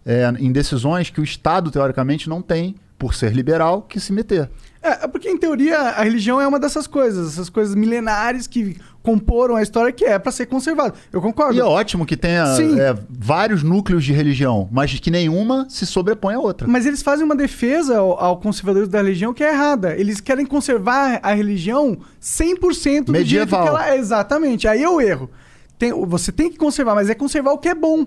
[0.06, 4.50] é, em decisões que o Estado, teoricamente, não tem, por ser liberal, que se meter.
[4.84, 8.78] É, é porque em teoria a religião é uma dessas coisas, essas coisas milenares que
[9.04, 10.96] comporam a história que é pra ser conservado.
[11.14, 11.56] Eu concordo.
[11.56, 16.34] E é ótimo que tenha é, vários núcleos de religião, mas que nenhuma se sobrepõe
[16.34, 16.68] à outra.
[16.68, 19.96] Mas eles fazem uma defesa ao, ao conservadorismo da religião que é errada.
[19.96, 23.68] Eles querem conservar a religião 100% do jeito que Medieval.
[23.68, 23.98] ela é.
[23.98, 24.68] Exatamente.
[24.68, 25.30] Aí é o erro.
[25.78, 28.06] Tem- você tem que conservar, mas é conservar o que é bom.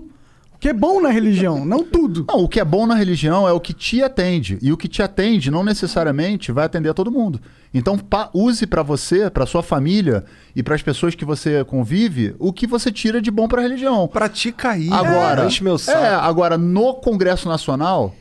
[0.65, 2.25] O que é bom na religião, não tudo.
[2.27, 4.59] Não, o que é bom na religião é o que te atende.
[4.63, 7.39] E o que te atende não necessariamente vai atender a todo mundo.
[7.75, 10.25] Então, pa- use pra você, pra sua família
[10.57, 14.09] e para as pessoas que você convive, o que você tira de bom pra religião.
[14.09, 14.89] Pratica aí.
[14.91, 15.99] Agora, É, enche meu saco.
[16.03, 18.15] é, agora no Congresso Nacional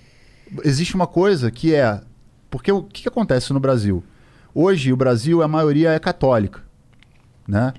[0.65, 2.01] existe uma coisa que é
[2.51, 4.03] porque o que, que acontece no Brasil?
[4.53, 6.61] Hoje o Brasil a maioria é católica,
[7.47, 7.73] né?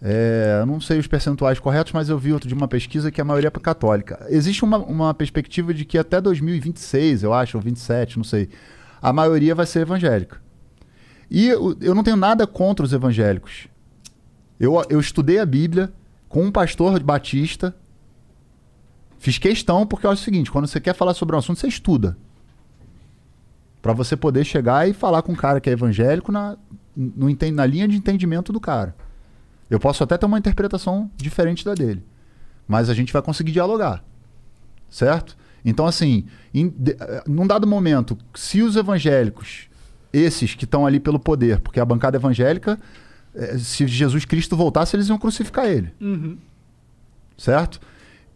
[0.00, 3.20] É, eu não sei os percentuais corretos, mas eu vi outro de uma pesquisa que
[3.20, 4.24] a maioria é católica.
[4.28, 8.48] Existe uma, uma perspectiva de que até 2026, eu acho, ou 27, não sei,
[9.02, 10.40] a maioria vai ser evangélica.
[11.30, 13.68] E eu, eu não tenho nada contra os evangélicos.
[14.58, 15.92] Eu, eu estudei a Bíblia
[16.28, 17.74] com um pastor batista.
[19.18, 22.16] Fiz questão, porque acho o seguinte: quando você quer falar sobre um assunto, você estuda.
[23.82, 26.56] Pra você poder chegar e falar com um cara que é evangélico na,
[26.96, 28.94] no, na linha de entendimento do cara.
[29.70, 32.02] Eu posso até ter uma interpretação diferente da dele.
[32.66, 34.02] Mas a gente vai conseguir dialogar.
[34.90, 35.36] Certo?
[35.64, 36.24] Então, assim,
[36.54, 39.68] em, de- eh, num dado momento, se os evangélicos,
[40.12, 42.78] esses que estão ali pelo poder, porque a bancada evangélica,
[43.34, 45.92] eh, se Jesus Cristo voltasse, eles iam crucificar ele.
[46.00, 46.38] Uhum.
[47.36, 47.80] Certo?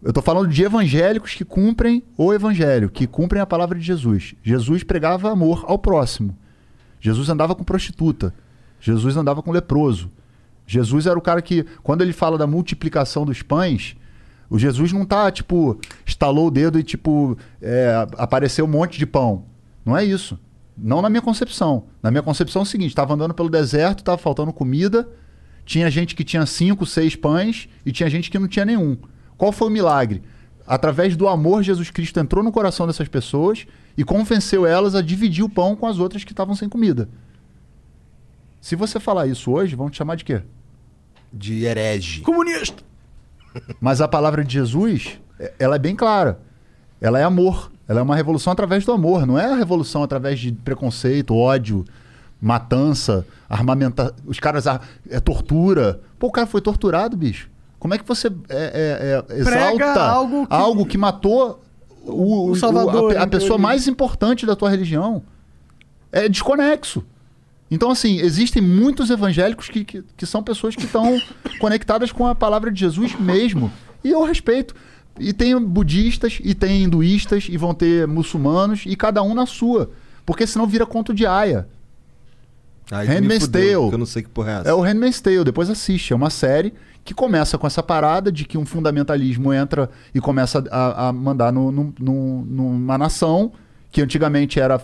[0.03, 4.35] Eu estou falando de evangélicos que cumprem o evangelho, que cumprem a palavra de Jesus.
[4.43, 6.37] Jesus pregava amor ao próximo.
[7.01, 8.35] Jesus andava com prostituta.
[8.81, 10.11] Jesus andava com leproso.
[10.67, 13.97] Jesus era o cara que, quando ele fala da multiplicação dos pães,
[14.49, 19.07] o Jesus não tá, tipo, estalou o dedo e, tipo, é, apareceu um monte de
[19.07, 19.47] pão.
[19.85, 20.39] Não é isso.
[20.77, 21.85] Não na minha concepção.
[22.03, 25.09] Na minha concepção é o seguinte: estava andando pelo deserto, estava faltando comida,
[25.65, 28.97] tinha gente que tinha cinco, seis pães e tinha gente que não tinha nenhum.
[29.37, 30.23] Qual foi o milagre?
[30.67, 33.67] Através do amor, Jesus Cristo entrou no coração dessas pessoas
[33.97, 37.09] e convenceu elas a dividir o pão com as outras que estavam sem comida.
[38.63, 40.41] Se você falar isso hoje, vão te chamar de quê?
[41.33, 42.21] De herege.
[42.21, 42.83] Comunista!
[43.81, 46.39] Mas a palavra de Jesus, é- ela é bem clara.
[47.01, 47.71] Ela é amor.
[47.89, 49.27] Ela é uma revolução através do amor.
[49.27, 51.85] Não é a revolução através de preconceito, ódio,
[52.41, 54.15] matança, armamenta...
[54.25, 54.67] Os caras...
[54.69, 54.81] ar-
[55.11, 56.01] É tortura.
[56.19, 57.51] Pô, o cara foi torturado, bicho.
[57.81, 61.61] Como é que você é, é, é, exalta algo que- algo que matou
[62.05, 65.21] o, O Salvador, a, a em pessoa mais importante da tua religião?
[66.13, 67.05] É desconexo.
[67.75, 71.19] Então, assim, existem muitos evangélicos que, que, que são pessoas que estão
[71.59, 73.73] conectadas com a palavra de Jesus mesmo.
[74.05, 74.75] E eu respeito.
[75.19, 79.91] E tem budistas, e tem hinduístas, e vão ter muçulmanos, e cada um na sua.
[80.25, 81.67] Porque senão vira conto de aia.
[82.91, 83.93] Me Handmaid's Tale.
[83.93, 84.69] Eu não sei que porra é essa.
[84.69, 86.13] É o Handmaid's Tale, depois assiste.
[86.13, 86.75] É uma série
[87.05, 91.53] que começa com essa parada de que um fundamentalismo entra e começa a, a mandar
[91.53, 93.53] no, no- no- numa nação
[93.91, 94.81] que antigamente era.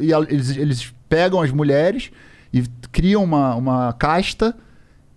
[0.00, 2.10] E eles, eles pegam as mulheres
[2.52, 2.62] e
[2.92, 4.54] criam uma, uma casta.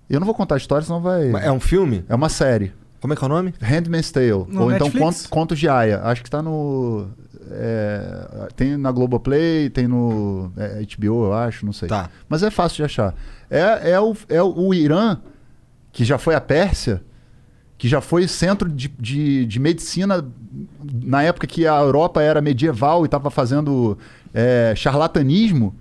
[0.10, 1.30] Eu não vou contar a história, senão vai.
[1.46, 2.04] É um filme?
[2.10, 2.74] É uma série.
[3.00, 3.54] Como é que é o nome?
[3.62, 4.30] Handmaid's Tale.
[4.48, 5.00] No ou então Netflix?
[5.00, 6.02] Cont- Contos de Aya.
[6.04, 7.08] Acho que tá no.
[7.50, 11.88] é, tem na Globoplay, tem no é, HBO, eu acho, não sei.
[11.90, 12.10] Tá.
[12.30, 13.16] Mas é fácil de achar.
[13.50, 15.18] É, é, o, é o o Irã,
[15.92, 17.02] que já foi a Pérsia,
[17.78, 20.24] que já foi centro de, de, de medicina
[21.04, 23.98] na época que a Europa era medieval e estava fazendo
[24.34, 25.76] é, charlatanismo.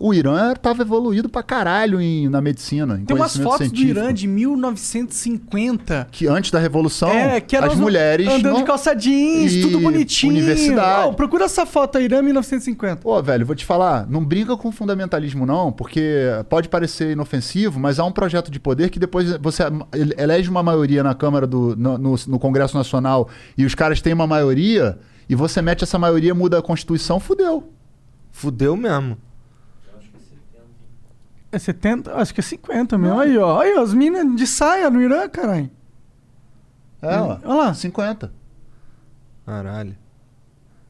[0.00, 2.98] O Irã estava evoluído pra caralho em, na medicina.
[3.00, 3.98] Em Tem umas fotos do científico.
[3.98, 6.08] Irã de 1950.
[6.10, 8.26] Que antes da Revolução, É, que as mulheres.
[8.28, 10.32] andando não- de calça jeans, E tudo bonitinho.
[10.32, 11.08] Universidade.
[11.08, 12.96] Ó, procura essa foto aí, Irã 1950.
[13.02, 17.98] Pô, velho, vou te falar, não brinca com fundamentalismo não, porque pode parecer inofensivo, mas
[17.98, 19.64] há um projeto de poder que depois você
[19.94, 24.00] ele- elege uma maioria na Câmara do no, no- no Congresso Nacional e os caras
[24.00, 24.98] têm uma maioria
[25.28, 27.70] e você mete essa maioria, muda a Constituição, fudeu.
[28.30, 29.16] Fudeu mesmo.
[31.50, 32.14] É 70?
[32.14, 33.18] Acho que é 50 mesmo.
[33.18, 33.60] Aí, ó.
[33.60, 35.70] Aí, ó, as minas de saia no Irã, caralho.
[37.00, 37.74] É, ó, Olha lá.
[37.74, 38.32] 50.
[39.46, 39.96] Caralho.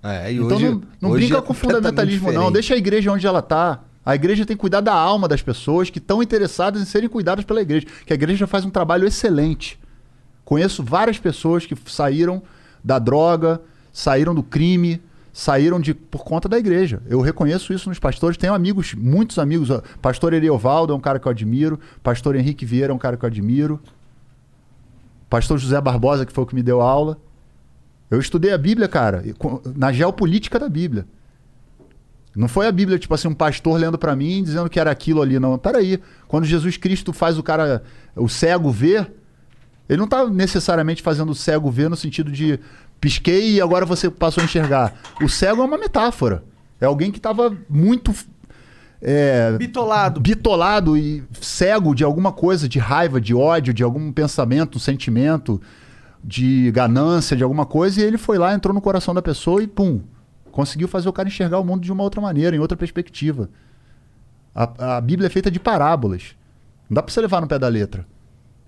[0.02, 2.52] É, e então hoje, não, não hoje brinca é com fundamentalismo não, diferente.
[2.52, 3.80] deixa a igreja onde ela tá.
[4.05, 7.44] A igreja tem que cuidar da alma das pessoas que estão interessadas em serem cuidadas
[7.44, 9.78] pela igreja, que a igreja faz um trabalho excelente.
[10.44, 12.43] Conheço várias pessoas que saíram
[12.82, 13.60] da droga,
[13.93, 15.02] saíram do crime,
[15.32, 17.02] saíram de por conta da igreja.
[17.06, 18.36] Eu reconheço isso nos pastores.
[18.36, 19.68] Tenho amigos, muitos amigos.
[20.00, 21.78] Pastor Eriovaldo é um cara que eu admiro.
[22.02, 23.80] Pastor Henrique Vieira é um cara que eu admiro.
[25.28, 27.18] Pastor José Barbosa, que foi o que me deu aula.
[28.10, 29.22] Eu estudei a Bíblia, cara,
[29.76, 31.06] na geopolítica da Bíblia.
[32.34, 35.20] Não foi a Bíblia, tipo assim, um pastor lendo pra mim dizendo que era aquilo
[35.20, 35.59] ali, não.
[35.59, 36.00] Peraí.
[36.26, 37.82] Quando Jesus Cristo faz o cara,
[38.14, 39.12] o cego ver,
[39.88, 42.60] ele não tá necessariamente fazendo o cego ver no sentido de
[43.00, 44.94] pisquei e agora você passou a enxergar.
[45.22, 46.44] O cego é uma metáfora.
[46.80, 48.14] É alguém que tava muito.
[49.00, 50.20] é, Bitolado.
[50.20, 55.60] bitolado e cego de alguma coisa, de raiva, de ódio, de algum pensamento, um sentimento,
[56.22, 59.66] de ganância, de alguma coisa, e ele foi lá, entrou no coração da pessoa e
[59.66, 60.00] pum,
[60.50, 63.48] conseguiu fazer o cara enxergar o mundo de uma outra maneira, em outra perspectiva.
[64.54, 66.34] A, a Bíblia é feita de parábolas.
[66.90, 68.06] Não dá pra você levar no pé da letra.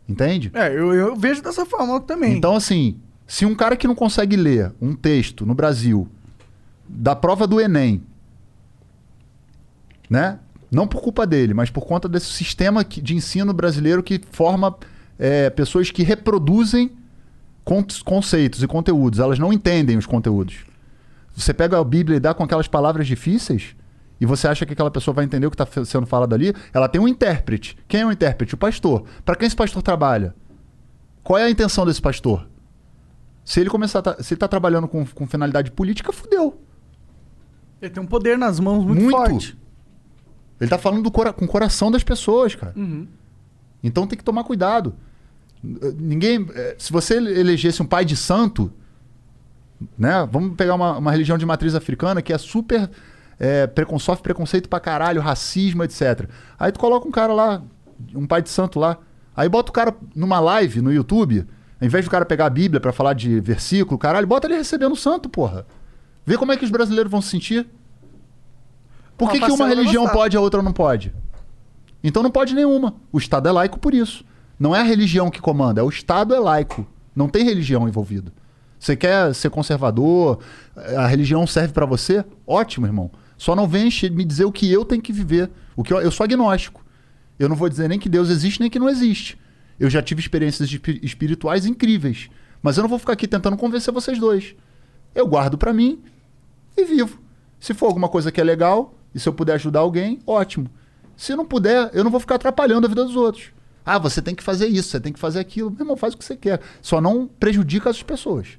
[0.08, 0.50] Entende?
[0.54, 2.36] É, eu, eu vejo dessa forma também.
[2.36, 3.00] Então, assim,
[3.30, 6.08] se um cara que não consegue ler um texto no Brasil
[6.88, 8.02] da prova do Enem,
[10.10, 10.40] né?
[10.68, 14.76] Não por culpa dele, mas por conta desse sistema de ensino brasileiro que forma
[15.16, 16.90] é, pessoas que reproduzem
[17.64, 19.20] con- conceitos e conteúdos.
[19.20, 20.64] Elas não entendem os conteúdos.
[21.32, 23.76] Você pega a Bíblia e dá com aquelas palavras difíceis
[24.20, 26.88] e você acha que aquela pessoa vai entender o que está sendo falado ali, ela
[26.88, 27.78] tem um intérprete.
[27.86, 28.54] Quem é o intérprete?
[28.54, 29.04] O pastor.
[29.24, 30.34] Para quem esse pastor trabalha?
[31.22, 32.49] Qual é a intenção desse pastor?
[33.50, 36.60] Se ele começar, a se ele está trabalhando com, com finalidade política, fudeu.
[37.82, 39.16] Ele tem um poder nas mãos muito, Muito.
[39.16, 39.58] forte.
[40.60, 42.72] Ele tá falando do cora- com o coração das pessoas, cara.
[42.76, 43.08] Uhum.
[43.82, 44.94] Então tem que tomar cuidado.
[45.64, 46.46] Eh, Ninguém.
[46.54, 48.70] eh, Se você elegesse um pai de santo,
[49.98, 50.28] né?
[50.30, 52.88] Vamos pegar uma, uma religião de matriz africana que é super.
[53.38, 56.28] É, precon, sofre preconceito pra caralho, racismo, etc.
[56.56, 57.62] Aí tu coloca um cara lá,
[58.14, 58.98] um pai de santo lá.
[59.34, 61.46] Aí bota o cara numa live no YouTube,
[61.80, 64.92] ao invés do cara pegar a Bíblia pra falar de versículo, caralho, bota ele recebendo
[64.92, 65.66] o santo, porra.
[66.26, 67.66] Vê como é que os brasileiros vão se sentir.
[69.16, 71.12] Por que, que uma religião pode e a outra não pode?
[72.02, 72.94] Então não pode nenhuma.
[73.12, 74.24] O Estado é laico por isso.
[74.58, 76.86] Não é a religião que comanda, é o Estado é laico.
[77.16, 78.32] Não tem religião envolvida.
[78.78, 80.38] Você quer ser conservador,
[80.74, 82.24] a religião serve pra você?
[82.46, 83.10] Ótimo, irmão.
[83.36, 85.50] Só não vem me dizer o que eu tenho que viver.
[85.76, 86.84] O que eu, eu sou agnóstico.
[87.38, 89.38] Eu não vou dizer nem que Deus existe nem que não existe.
[89.80, 92.28] Eu já tive experiências espi- espirituais incríveis,
[92.62, 94.54] mas eu não vou ficar aqui tentando convencer vocês dois.
[95.14, 96.02] Eu guardo pra mim
[96.76, 97.18] e vivo.
[97.58, 100.70] Se for alguma coisa que é legal e se eu puder ajudar alguém, ótimo.
[101.16, 103.50] Se não puder, eu não vou ficar atrapalhando a vida dos outros.
[103.84, 105.70] Ah, você tem que fazer isso, você tem que fazer aquilo.
[105.70, 106.60] Meu irmão, faz o que você quer.
[106.82, 108.58] Só não prejudica as pessoas.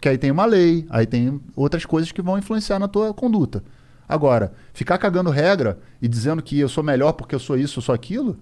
[0.00, 3.64] Que aí tem uma lei, aí tem outras coisas que vão influenciar na tua conduta.
[4.08, 7.82] Agora, ficar cagando regra e dizendo que eu sou melhor porque eu sou isso, eu
[7.82, 8.38] sou aquilo,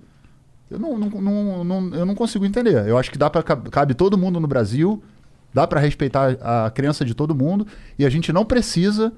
[0.74, 2.86] eu não, não, não, não- eu não consigo entender.
[2.86, 5.02] Eu acho que dá para cabe todo mundo no Brasil,
[5.52, 7.66] dá para respeitar a crença de todo mundo
[7.98, 9.12] e a gente não precisa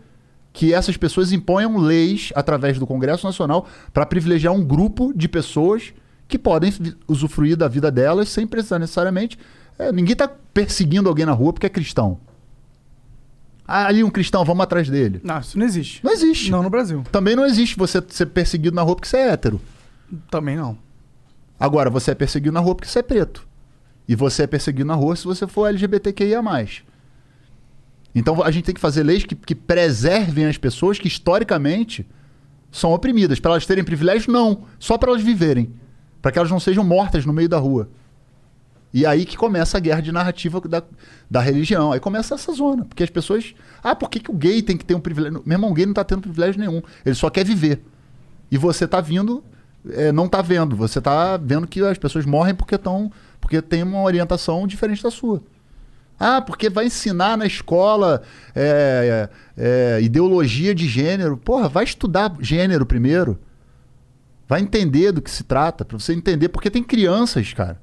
[0.52, 5.92] que essas pessoas imponham leis através do Congresso Nacional para privilegiar um grupo de pessoas
[6.28, 6.72] que podem
[7.06, 9.38] usufruir da vida delas sem precisar necessariamente.
[9.78, 12.18] é, ninguém está perseguindo alguém na rua porque é cristão.
[13.68, 15.20] Ah, ali um cristão, vamos atrás dele.
[15.24, 16.04] Não, isso não existe.
[16.04, 16.50] Não existe.
[16.50, 17.02] Não no Brasil.
[17.10, 19.60] Também não existe você ser perseguido na rua porque você é hétero.
[20.30, 20.78] Também não.
[21.58, 23.46] Agora, você é perseguido na rua porque você é preto.
[24.08, 26.40] E você é perseguido na rua se você for LGBTQIA.
[28.14, 32.06] Então a gente tem que fazer leis que, que preservem as pessoas que historicamente
[32.70, 33.40] são oprimidas.
[33.40, 34.64] Para elas terem privilégio, não.
[34.78, 35.72] Só para elas viverem.
[36.22, 37.90] Para que elas não sejam mortas no meio da rua.
[38.92, 40.82] E aí que começa a guerra de narrativa da,
[41.30, 41.92] da religião.
[41.92, 42.84] Aí começa essa zona.
[42.84, 43.54] Porque as pessoas.
[43.82, 45.42] Ah, por que, que o gay tem que ter um privilégio?
[45.44, 46.80] Meu irmão, o gay não tá tendo privilégio nenhum.
[47.04, 47.82] Ele só quer viver.
[48.50, 49.44] E você tá vindo.
[49.90, 50.76] É, não tá vendo.
[50.76, 53.10] Você tá vendo que as pessoas morrem porque estão.
[53.40, 55.42] Porque tem uma orientação diferente da sua.
[56.18, 58.22] Ah, porque vai ensinar na escola
[58.54, 61.36] é, é, é, ideologia de gênero.
[61.36, 63.38] Porra, vai estudar gênero primeiro.
[64.48, 66.48] Vai entender do que se trata, pra você entender.
[66.48, 67.80] Porque tem crianças, cara,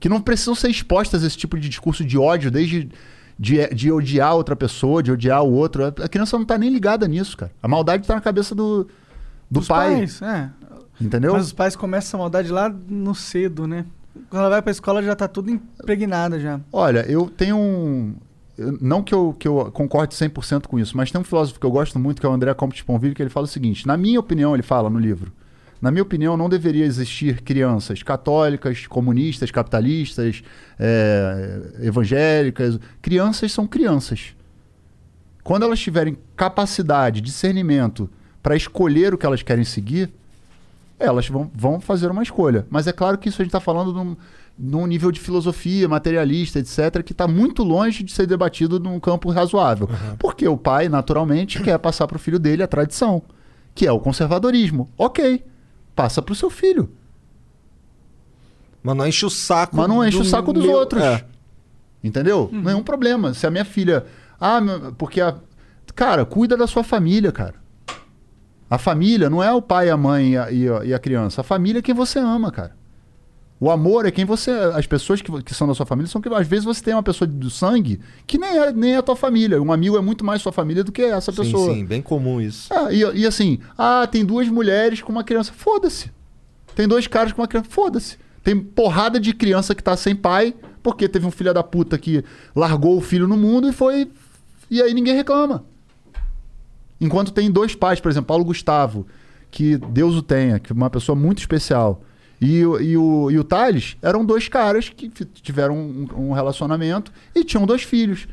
[0.00, 2.88] que não precisam ser expostas a esse tipo de discurso de ódio, desde
[3.38, 5.84] de, de odiar outra pessoa, de odiar o outro.
[5.84, 7.52] A criança não tá nem ligada nisso, cara.
[7.62, 8.84] A maldade tá na cabeça do,
[9.50, 9.94] do Dos pai.
[9.94, 10.50] pais, é.
[11.00, 11.32] Entendeu?
[11.32, 13.84] Mas os pais começam essa maldade lá no cedo, né?
[14.30, 16.60] Quando ela vai pra escola já tá tudo impregnada já.
[16.72, 18.14] Olha, eu tenho um.
[18.80, 21.70] Não que eu, que eu concorde 100% com isso, mas tem um filósofo que eu
[21.70, 23.96] gosto muito, que é o André Comte de Ponville, que ele fala o seguinte: na
[23.96, 25.32] minha opinião, ele fala no livro,
[25.80, 30.42] na minha opinião, não deveria existir crianças católicas, comunistas, capitalistas,
[30.78, 32.80] é, evangélicas.
[33.00, 34.34] Crianças são crianças.
[35.44, 38.10] Quando elas tiverem capacidade, discernimento
[38.42, 40.12] para escolher o que elas querem seguir,
[40.98, 42.66] elas vão, vão fazer uma escolha.
[42.70, 44.16] Mas é claro que isso a gente está falando num,
[44.58, 49.30] num nível de filosofia, materialista, etc., que está muito longe de ser debatido num campo
[49.30, 49.88] razoável.
[50.18, 53.22] Porque o pai, naturalmente, quer passar para o filho dele a tradição,
[53.74, 54.88] que é o conservadorismo.
[54.98, 55.44] Ok,
[55.94, 56.90] passa para o seu filho.
[58.82, 59.76] Mas não enche o saco.
[59.76, 61.02] Mas não enche o saco dos meu- outros.
[61.02, 61.24] É.
[62.02, 62.48] Entendeu?
[62.52, 63.34] Nenhum problema.
[63.34, 64.06] Se a minha filha.
[64.40, 64.60] Ah,
[64.96, 65.34] porque a.
[65.94, 67.54] Cara, cuida da sua família, cara.
[68.70, 70.50] A família não é o pai, a mãe e a,
[70.84, 71.40] e a- criança.
[71.40, 72.76] A família é quem você ama, cara.
[73.60, 74.50] O amor é quem você.
[74.74, 76.28] As pessoas que, que são da sua família são que.
[76.32, 79.16] Às vezes você tem uma pessoa do sangue que nem é, nem é a tua
[79.16, 79.60] família.
[79.60, 81.74] Um amigo é muito mais sua família do que essa Sim, pessoa.
[81.74, 82.72] sim, bem comum isso.
[82.72, 85.52] Ah, e, e assim, ah, tem duas mulheres com uma criança.
[85.52, 86.10] Foda-se.
[86.76, 87.68] Tem dois caras com uma criança.
[87.70, 88.16] Foda-se.
[88.44, 92.24] Tem porrada de criança que tá sem pai, porque teve um filho da puta que
[92.54, 94.08] largou o filho no mundo e foi.
[94.70, 95.64] E aí ninguém reclama.
[97.00, 99.06] Enquanto tem dois pais, por exemplo, Paulo Gustavo,
[99.50, 102.02] que Deus o tenha, que é uma pessoa muito especial.
[102.40, 107.12] E, o- e, o, e o Thales eram dois caras que tiveram um, um relacionamento
[107.34, 108.28] e tinham dois filhos.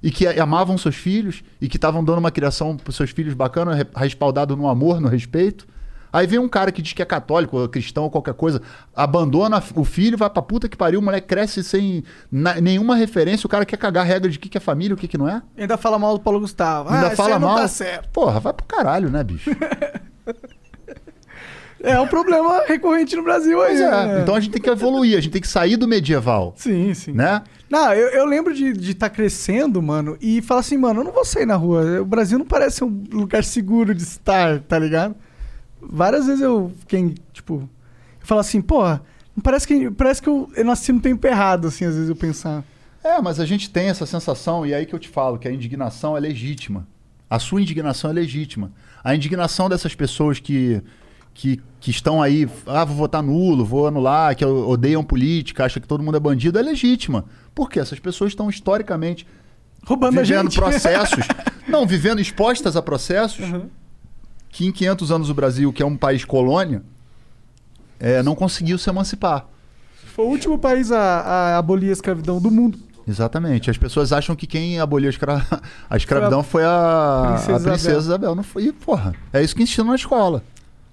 [0.00, 3.74] E que amavam seus filhos e que estavam dando uma criação para seus filhos bacana,
[3.74, 5.66] re- respaldado no amor, no respeito.
[6.12, 8.62] Aí vem um cara que diz que é católico, ou cristão ou qualquer coisa,
[8.94, 13.50] abandona o filho, vai pra puta que pariu, o moleque cresce sem nenhuma referência, o
[13.50, 15.28] cara quer cagar regra de o que, que é família e o que, que não
[15.28, 15.42] é.
[15.56, 16.90] Ainda fala mal do Paulo Gustavo.
[16.92, 17.58] Ainda ah, fala não mal.
[17.58, 18.08] tá certo.
[18.10, 19.50] Porra, vai pro caralho, né, bicho?
[21.80, 23.76] É um problema recorrente no Brasil aí.
[23.76, 23.90] É.
[23.90, 24.20] né?
[24.22, 26.52] Então a gente tem que evoluir, a gente tem que sair do medieval.
[26.56, 27.12] Sim, sim.
[27.12, 27.42] Né?
[27.70, 31.24] Não, eu, eu lembro de estar crescendo, mano, e falar assim, mano, eu não vou
[31.24, 32.00] sair na rua.
[32.00, 35.14] O Brasil não parece um lugar seguro de estar, tá ligado?
[35.88, 37.68] Várias vezes eu fiquei, tipo,
[38.20, 39.02] eu falo assim, porra,
[39.42, 42.62] parece que, parece que eu, eu nasci no tempo errado, assim, às vezes eu pensar.
[43.02, 45.48] É, mas a gente tem essa sensação, e é aí que eu te falo, que
[45.48, 46.86] a indignação é legítima.
[47.30, 48.72] A sua indignação é legítima.
[49.02, 50.82] A indignação dessas pessoas que,
[51.32, 55.88] que, que estão aí, ah, vou votar nulo, vou anular, que odeiam política, acham que
[55.88, 57.24] todo mundo é bandido, é legítima.
[57.54, 59.26] Porque essas pessoas estão historicamente
[59.84, 61.24] roubando a vivendo processos.
[61.66, 63.68] não, vivendo expostas a processos Uhum.
[64.50, 66.82] Que em 500 anos o Brasil, que é um país colônia,
[67.98, 69.46] é, não conseguiu se emancipar.
[70.14, 72.78] Foi o último país a, a abolir a escravidão do mundo.
[73.06, 73.70] Exatamente.
[73.70, 75.46] As pessoas acham que quem aboliu a, escra...
[75.88, 78.00] a escravidão foi a Princesa a princesa, Isabel.
[78.00, 78.34] Isabel.
[78.34, 79.14] Não foi, e, porra.
[79.32, 80.42] É isso que ensinam na escola.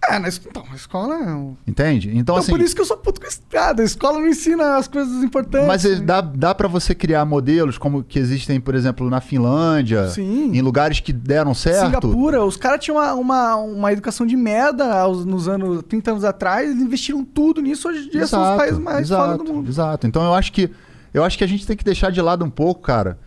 [0.10, 1.70] É, na, então, a escola é.
[1.70, 2.10] Entende?
[2.10, 2.52] Então, Então, assim.
[2.52, 3.82] por isso que eu sou puto com estrada.
[3.82, 5.68] A escola não ensina as coisas importantes.
[5.68, 10.08] Mas é- dá, dá para você criar modelos como que existem, por exemplo, na Finlândia,
[10.10, 10.52] Sim.
[10.54, 11.86] em lugares que deram certo.
[11.86, 16.24] Singapura, os caras tinham uma, uma, uma educação de merda aos- nos anos 30 anos
[16.24, 19.54] atrás, eles investiram tudo nisso, hoje em dia são os países mais exato, foda do
[19.54, 19.70] mundo.
[19.70, 20.06] Exato.
[20.08, 20.70] Então eu acho que
[21.14, 23.18] eu acho que a gente tem que deixar de lado um pouco, cara.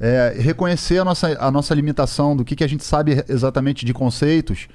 [0.00, 3.94] é, reconhecer a nossa, a nossa limitação do que, que a gente sabe exatamente de
[3.94, 4.66] conceitos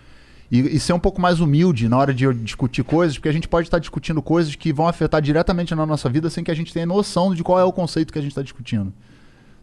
[0.51, 3.47] e, e ser um pouco mais humilde na hora de discutir coisas, porque a gente
[3.47, 6.73] pode estar discutindo coisas que vão afetar diretamente na nossa vida sem que a gente
[6.73, 8.91] tenha noção de qual é o conceito que a gente está discutindo.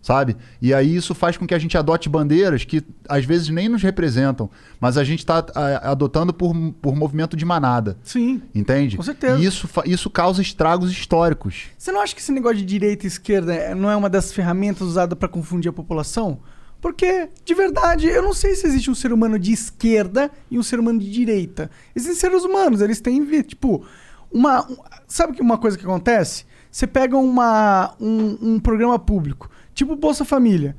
[0.03, 0.37] Sabe?
[0.63, 3.83] E aí isso faz com que a gente adote bandeiras que às vezes nem nos
[3.83, 4.49] representam,
[4.79, 5.45] mas a gente está
[5.83, 7.97] adotando por, por movimento de manada.
[8.05, 8.41] Sim.
[8.55, 8.97] Entende?
[8.97, 9.37] Com certeza.
[9.41, 11.65] E isso, isso causa estragos históricos.
[11.77, 14.33] Você não acha que esse negócio de direita e esquerda é- não é uma das
[14.33, 16.39] ferramentas usadas pra confundir a população?
[16.87, 20.63] Porque, de verdade, eu não sei se existe um ser humano de esquerda e um
[20.63, 21.69] ser humano de direita.
[21.97, 23.85] Existem seres humanos, eles têm, tipo,
[24.31, 24.65] uma...
[24.71, 24.77] um-
[25.09, 26.45] sabe que uma coisa que acontece?
[26.71, 30.77] Você pega uma, um, um programa público, tipo Bolsa Família,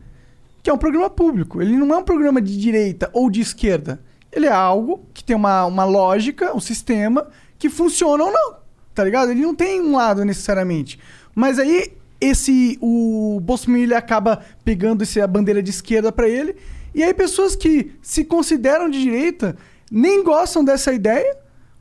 [0.64, 1.62] que é um programa público.
[1.62, 4.02] Ele não é um programa de direita ou de esquerda.
[4.32, 7.28] Ele é algo que tem uma, uma lógica, um sistema,
[7.60, 8.56] que funciona ou não.
[8.96, 9.30] Tá ligado?
[9.32, 10.98] Ele não tem um lado necessariamente.
[11.36, 12.78] Mas aí, esse.
[12.82, 16.56] O Bolsonaro ele acaba pegando esse, a bandeira de esquerda pra ele.
[16.94, 19.56] E aí, pessoas que se consideram de direita
[19.92, 21.38] nem gostam dessa ideia,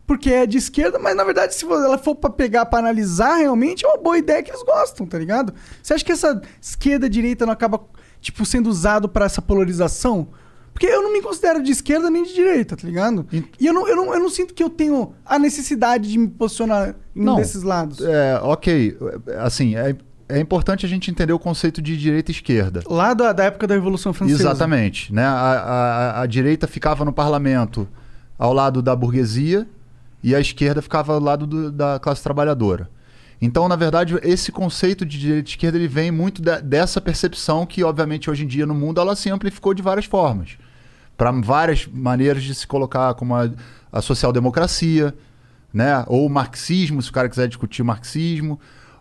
[0.06, 3.84] porque é de esquerda, mas na verdade, se ela for pra pegar pra analisar realmente,
[3.84, 5.52] é uma boa ideia que eles gostam, tá ligado?
[5.82, 7.80] Você acha que essa esquerda-direita não acaba,
[8.20, 10.28] tipo, sendo usado pra essa polarização?
[10.72, 13.26] Porque eu não me considero de esquerda nem de direita, tá ligado?
[13.58, 16.28] E eu não, eu não, eu não sinto que eu tenho a necessidade de me
[16.28, 17.98] posicionar em um desses lados.
[18.02, 18.94] É, ok.
[19.38, 19.96] Assim, é,
[20.28, 22.82] é importante a gente entender o conceito de direita e esquerda.
[22.88, 24.42] Lá da, da época da Revolução Francesa.
[24.42, 25.12] Exatamente.
[25.12, 25.24] Né?
[25.24, 27.88] A, a- a direita ficava no parlamento
[28.38, 29.66] ao lado da burguesia
[30.22, 32.88] e a esquerda ficava ao lado do- da classe trabalhadora.
[33.40, 37.64] Então, na verdade, esse conceito de direita e esquerda ele vem muito de- dessa percepção
[37.66, 40.56] que, obviamente, hoje em dia no mundo ela se amplificou de várias formas.
[41.16, 43.48] Para várias maneiras de se colocar como a,
[43.92, 45.14] a social-democracia,
[45.72, 46.02] né?
[46.08, 48.58] ou o marxismo, se o cara quiser discutir marxismo,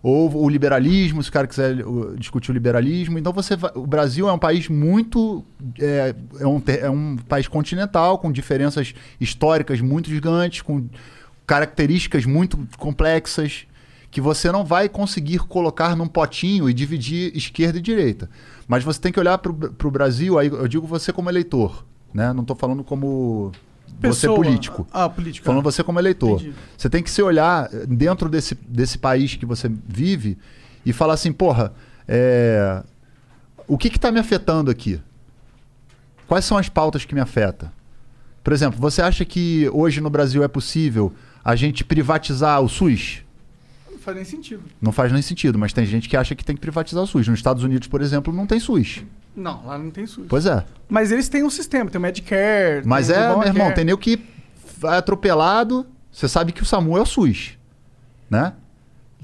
[0.07, 1.77] ou o liberalismo, se o cara quiser
[2.19, 3.18] discutir o liberalismo.
[3.18, 5.44] Então você o Brasil é um país muito
[5.80, 10.88] é, é um, é um país continental com diferenças históricas muito gigantes, com
[11.48, 13.65] características muito complexas
[14.11, 18.30] que você não vai conseguir colocar num potinho e dividir esquerda e direita.
[18.68, 21.84] Mas você tem que olhar para o Brasil, aí eu digo você como eleitor,
[22.14, 22.32] né?
[22.32, 23.52] Não estou falando como
[23.99, 24.35] você Pessoa.
[24.35, 24.88] político.
[24.91, 25.45] Ah, político.
[25.45, 26.39] Falando você como eleitor.
[26.41, 26.55] Entendi.
[26.77, 30.38] Você tem que se olhar dentro desse, desse país que você vive
[30.85, 31.73] e falar assim, porra,
[32.07, 32.84] é,
[33.67, 34.99] o que está me afetando aqui?
[36.27, 37.69] Quais são as pautas que me afetam?
[38.43, 41.13] Por exemplo, você acha que hoje no Brasil é possível
[41.43, 43.23] a gente privatizar o SUS?
[43.91, 44.63] Não faz nem sentido.
[44.80, 47.27] Não faz nem sentido, mas tem gente que acha que tem que privatizar o SUS.
[47.27, 49.03] Nos Estados Unidos, por exemplo, não tem SUS.
[49.35, 50.25] Não, lá não tem SUS.
[50.29, 50.63] Pois é.
[50.87, 52.81] Mas eles têm um sistema, tem o Medicare.
[52.85, 54.23] Mas o é, meu irmão, tem nego que
[54.79, 55.85] vai atropelado.
[56.11, 57.57] Você sabe que o SAMU é o SUS,
[58.29, 58.53] né?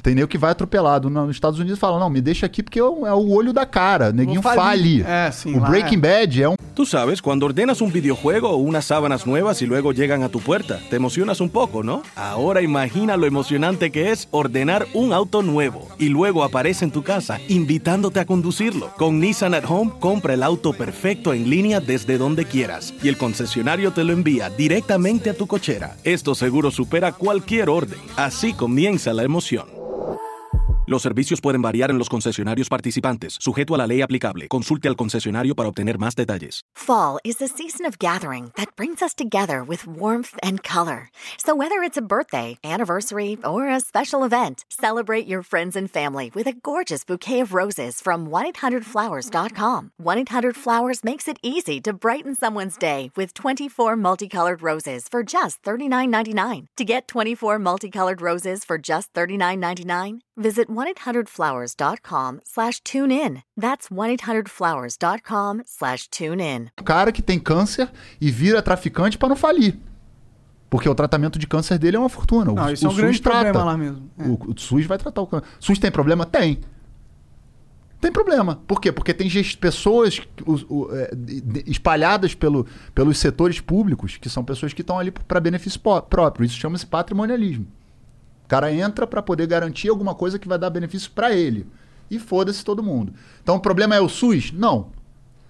[0.04, 2.64] Tem nego que vai atropelado no- nos Estados Unidos e fala: Não, me deixa aqui
[2.64, 4.12] porque é o o olho da cara.
[4.12, 5.04] Neguinho fale.
[5.04, 6.00] É, sim, o Breaking é.
[6.00, 9.92] Bad é um Tú sabes, cuando ordenas un videojuego o unas sábanas nuevas y luego
[9.92, 12.02] llegan a tu puerta, te emocionas un poco, ¿no?
[12.16, 17.04] Ahora imagina lo emocionante que es ordenar un auto nuevo y luego aparece en tu
[17.04, 18.92] casa invitándote a conducirlo.
[18.98, 23.18] Con Nissan at Home, compra el auto perfecto en línea desde donde quieras y el
[23.18, 25.98] concesionario te lo envía directamente a tu cochera.
[26.06, 28.00] Esto seguro supera cualquier orden.
[28.16, 29.82] Así comienza la emoción.
[30.92, 34.50] Los servicios pueden variar en los concesionarios participantes, sujeto a la ley aplicable.
[34.50, 36.66] Consulte al concesionario para obtener más detalles.
[36.76, 41.10] Fall is the season of gathering that brings us together with warmth and color.
[41.38, 46.30] So, whether it's a birthday, anniversary, or a special event, celebrate your friends and family
[46.36, 49.92] with a gorgeous bouquet of roses from 1-800-Flowers.com.
[50.04, 56.66] 1-800-Flowers makes it easy to brighten someone's day with 24 multicolored roses for just $39.99.
[56.76, 63.42] To get 24 multicolored roses for just $39.99, visit 1-800-Flowers.com slash tune in.
[63.60, 66.68] That's 1-800-Flowers.com slash tune in.
[66.80, 67.90] um cara que tem câncer
[68.20, 69.78] e vira traficante pra não falir.
[70.70, 72.52] Porque o tratamento de câncer dele é uma fortuna.
[72.52, 74.10] O, Não, isso é um grande problema lá mesmo.
[74.18, 74.24] É.
[74.24, 75.46] O, o SUS vai tratar o câncer.
[75.60, 76.26] SUS tem problema?
[76.26, 76.60] Tem.
[78.00, 78.56] Tem problema.
[78.66, 78.92] Por quê?
[78.92, 81.12] Porque tem gest- pessoas que- o- o- é,
[81.68, 85.80] espalhadas pelo, pelos setores públicos, que são pessoas que estão ali para benefício
[86.10, 86.46] próprio.
[86.46, 87.68] Isso chama-se patrimonialismo.
[88.52, 91.66] O cara entra para poder garantir alguma coisa que vai dar benefício para ele.
[92.10, 93.14] E foda-se todo mundo.
[93.42, 94.52] Então o problema é o SUS?
[94.52, 94.88] Não.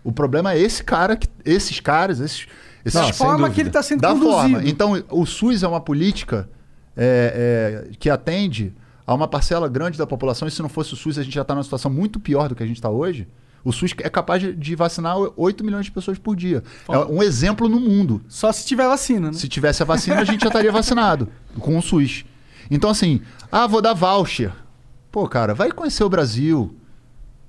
[0.03, 2.45] O problema é esse cara, que- esses caras, esses.
[2.85, 4.31] esses Da forma que ele tá sendo da conduzido.
[4.53, 4.61] Forma.
[4.69, 6.47] Então o SUS é uma política
[6.95, 8.71] é, é, que atende
[9.07, 10.47] a uma parcela grande da população.
[10.47, 12.53] E se não fosse o SUS, a gente já está numa situação muito pior do
[12.55, 13.27] que a gente está hoje.
[13.63, 16.61] O SUS é capaz de- de vacinar 8 milhões de pessoas por dia.
[16.87, 18.21] É um exemplo no mundo.
[18.27, 19.33] Só se tiver vacina, né?
[19.33, 21.27] Se tivesse a vacina, a gente já estaria vacinado
[21.59, 22.25] com o SUS.
[22.71, 23.21] Então, assim,
[23.51, 24.51] ah, vou dar voucher.
[25.11, 26.73] Pô, cara, vai conhecer o Brasil.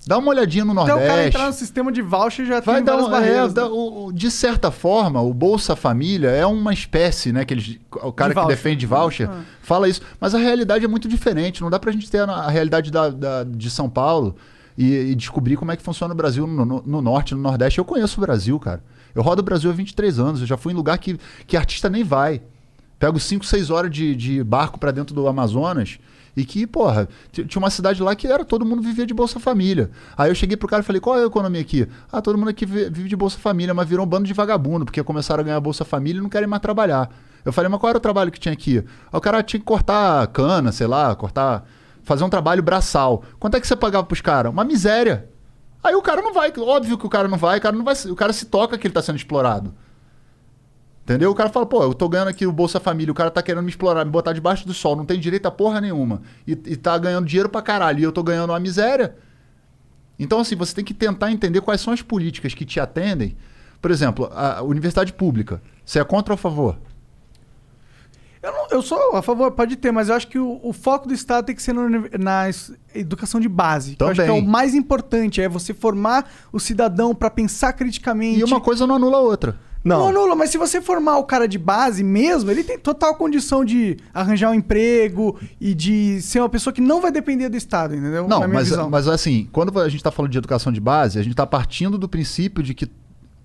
[0.05, 1.05] Dá uma olhadinha no Até Nordeste.
[1.05, 3.57] o cara entrar no sistema de voucher já Vai tem dar várias um, barreiras.
[3.57, 3.67] é, né?
[3.67, 7.45] o- o- de certa forma, o Bolsa Família é uma espécie, né?
[7.45, 8.57] Que eles, o cara De que voucher.
[8.57, 9.43] defende voucher Ah.
[9.63, 10.01] fala isso.
[10.21, 11.63] Mas a realidade é muito diferente.
[11.63, 14.35] Não dá pra gente ter a, a realidade da, da- de São Paulo
[14.77, 17.79] e, e descobrir como é que funciona o Brasil no, no- no Norte, no Nordeste.
[17.79, 18.83] Eu conheço o Brasil, cara.
[19.15, 20.41] Eu rodo o Brasil há 23 anos.
[20.41, 21.17] Eu já fui em lugar que,
[21.47, 22.43] que artista nem vai.
[23.03, 25.99] Pego 5, 6 horas de, de barco pra dentro do Amazonas.
[26.37, 29.91] E que, porra, tinha uma cidade lá que era todo mundo vivia de Bolsa Família.
[30.17, 31.89] Aí eu cheguei pro cara e falei, qual é a economia aqui?
[32.13, 34.85] Ah, todo mundo aqui vi- vive de Bolsa Família, mas virou um bando de vagabundo,
[34.85, 37.11] porque começaram a ganhar Bolsa Família e não querem mais trabalhar.
[37.45, 38.79] Eu falei, mas qual era o trabalho que tinha aqui?
[38.79, 38.85] Aí
[39.19, 41.65] o cara tinha que cortar cana, sei lá, cortar.
[42.05, 43.25] fazer um trabalho braçal.
[43.41, 44.53] Quanto é que você pagava pros caras?
[44.53, 45.29] Uma miséria.
[45.83, 47.97] Aí o cara não vai, óbvio que o cara não vai, o cara não vai,
[48.09, 49.75] o cara se toca que ele tá sendo explorado.
[51.05, 51.31] Entendeu?
[51.33, 53.65] O cara fala, pô, eu tô ganhando aqui o Bolsa Família, o cara tá querendo
[53.65, 56.23] me explorar, me botar debaixo do sol, não tem direito a porra nenhuma.
[56.47, 59.17] E, e tá ganhando dinheiro pra caralho, e eu tô ganhando uma miséria.
[60.19, 63.37] Então, assim, você tem que tentar entender quais são as políticas que te atendem.
[63.81, 65.61] Por exemplo, a universidade pública.
[65.85, 66.79] Você é contra ou a favor?
[68.41, 71.09] Eu, não- eu sou a favor, pode ter, mas eu acho que o, o foco
[71.09, 72.45] do Estado tem que ser na, uni- na
[72.95, 73.97] educação de base.
[73.97, 74.49] que Eu acho que é o Também.
[74.49, 78.39] mais importante, é você formar o cidadão pra pensar criticamente.
[78.41, 79.59] E uma coisa não anula a outra.
[79.85, 80.09] Não.
[80.09, 83.97] anula, mas se você formar o cara de base mesmo, ele tem total condição de
[84.15, 88.29] arranjar um emprego e de ser uma pessoa que não vai depender do Estado, entendeu?
[88.29, 88.89] Não, mas, visão.
[88.89, 91.99] mas assim, quando a gente está falando de educação de base, a gente está partindo
[91.99, 92.89] do princípio de que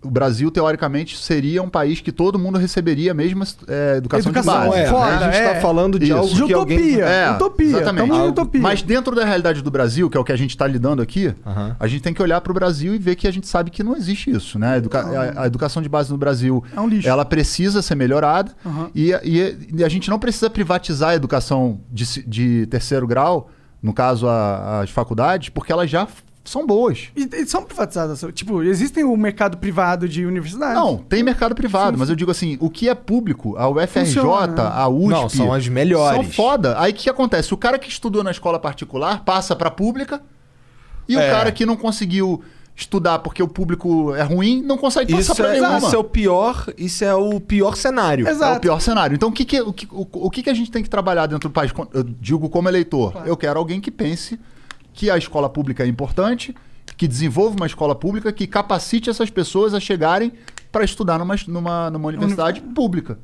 [0.04, 4.62] o Brasil, teoricamente, seria um país que todo mundo receberia a mesma é, educação, Educação,
[4.64, 4.80] de base.
[4.84, 5.54] é, foda, a gente é.
[5.56, 6.16] tá falando de Isso.
[6.16, 6.78] algo De que alguém...
[6.78, 7.06] utopia.
[7.06, 7.68] É, utopia.
[7.68, 8.12] Exatamente.
[8.12, 8.62] Utopia.
[8.62, 11.34] Mas dentro da realidade do Brasil, que é o que a gente está lidando aqui,
[11.46, 11.76] Aham.
[11.80, 13.84] a gente tem que olhar para o Brasil e ver que a gente sabe que
[13.84, 14.74] não existe isso, né?
[14.74, 17.10] A, educa- a- a educação de base no Brasil, É um lixo.
[17.10, 18.90] ela precisa ser melhorada Aham.
[18.94, 23.50] e, e- e a gente não precisa privatizar a educação de, de terceiro grau,
[23.82, 26.08] no caso a- as faculdades, porque elas já
[26.48, 27.10] são boas.
[27.16, 28.24] E, e são privatizadas.
[28.34, 30.76] Tipo, existem o mercado privado de universidades.
[30.76, 34.64] Não, tem mercado privado, mas eu digo assim, o que é público, a UFRJ, Funciona.
[34.70, 36.22] a USP, Não, são as melhores.
[36.22, 36.80] São foda.
[36.80, 37.54] Aí o que, que acontece?
[37.54, 40.22] O cara que estudou na escola particular passa pra pública
[41.08, 41.30] e o É.
[41.30, 42.42] cara que não conseguiu
[42.76, 45.80] estudar porque o público é ruim não consegue passar Isso pra é, nenhuma.
[45.80, 48.28] isso é o pior, isso é o pior cenário.
[48.28, 48.54] Exato.
[48.54, 49.16] É o pior cenário.
[49.16, 51.26] Então, o que, que, o, que, o, o que, que a gente tem que trabalhar
[51.26, 51.72] dentro do país?
[51.92, 53.24] Eu digo como eleitor.
[53.26, 54.40] Eu quero alguém que pense
[54.98, 56.56] que a escola pública é importante,
[56.98, 60.34] que desenvolva uma escola pública, que capacite essas pessoas a chegarem
[60.72, 63.20] para estudar numa, numa, numa universidade pública.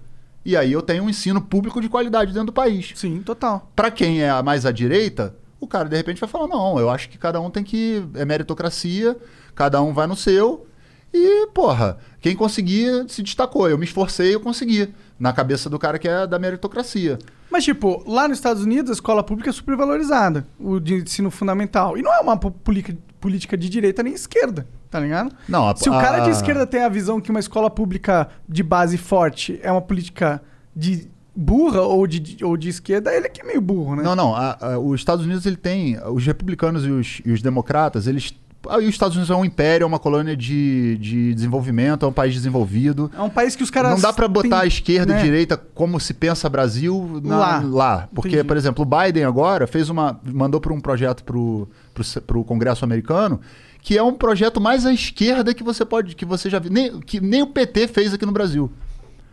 [0.45, 2.91] E aí eu tenho um ensino público de qualidade dentro do país.
[2.93, 3.71] Sim, total.
[3.75, 7.09] Para quem é mais à direita, o cara de repente vai falar: não, eu acho
[7.09, 8.05] que cada um tem que.
[8.13, 9.17] É meritocracia,
[9.55, 10.67] cada um vai no seu.
[11.11, 13.67] E, porra, quem conseguia se destacou.
[13.67, 14.93] Eu me esforcei, eu consegui.
[15.19, 17.17] Na cabeça do cara que é da meritocracia.
[17.53, 21.29] Mas, tipo, lá nos Estados Unidos, a escola pública é super valorizada, o de ensino
[21.29, 21.95] fundamental.
[21.95, 25.31] E não é uma po- política, política de direita nem esquerda, tá ligado?
[25.47, 28.27] Não, a- Se o cara a- de esquerda tem a visão que uma escola pública
[28.49, 30.41] de base forte é uma política
[30.75, 34.01] de burra ou de, ou de esquerda, ele é que é meio burro, né?
[34.03, 34.35] Não, não.
[34.35, 35.97] a- a- os Estados Unidos ele tem.
[36.11, 38.33] Os republicanos e os, e os democratas, eles.
[38.69, 42.09] Ah, e os Estados Unidos é um império, é uma colônia de, de desenvolvimento, é
[42.09, 43.11] um país desenvolvido.
[43.17, 43.91] É um país que os caras.
[43.91, 45.19] Não dá pra botar têm, a esquerda né?
[45.19, 48.09] e direita como se pensa Brasil na- Lá.
[48.13, 48.47] Porque, Entendi.
[48.47, 50.19] por exemplo, o Biden agora fez uma.
[50.23, 53.39] mandou para um projeto pro, pro, pro Congresso americano,
[53.81, 56.15] que é um projeto mais à esquerda que você pode.
[56.15, 56.71] que você já viu.
[56.71, 58.71] Nem, que nem o PT fez aqui no Brasil.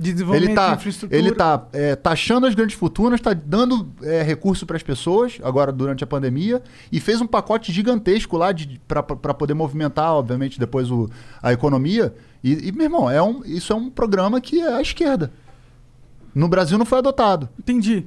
[0.01, 1.19] De desenvolvimento Ele tá, de infraestrutura.
[1.21, 5.71] ele tá é, taxando as grandes fortunas, tá dando é, recurso para as pessoas, agora
[5.71, 8.49] durante a pandemia, e fez um pacote gigantesco lá
[8.89, 11.11] para poder movimentar, obviamente, depois o,
[11.43, 12.15] a economia.
[12.43, 15.31] E, e, meu irmão, é um, isso é um programa que é à esquerda.
[16.35, 17.49] No Brasil não foi adotado.
[17.59, 18.07] Entendi.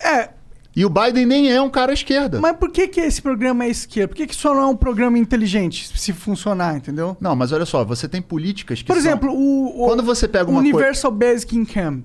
[0.00, 0.30] É.
[0.78, 2.40] E o Biden nem é um cara à esquerda.
[2.40, 4.06] Mas por que, que esse programa é esquerda?
[4.08, 7.16] Por que, que só não é um programa inteligente se funcionar, entendeu?
[7.20, 10.28] Não, mas olha só, você tem políticas que Por são- exemplo, o, o- Quando você
[10.28, 12.04] pega uma coisa- Universal Basic Income.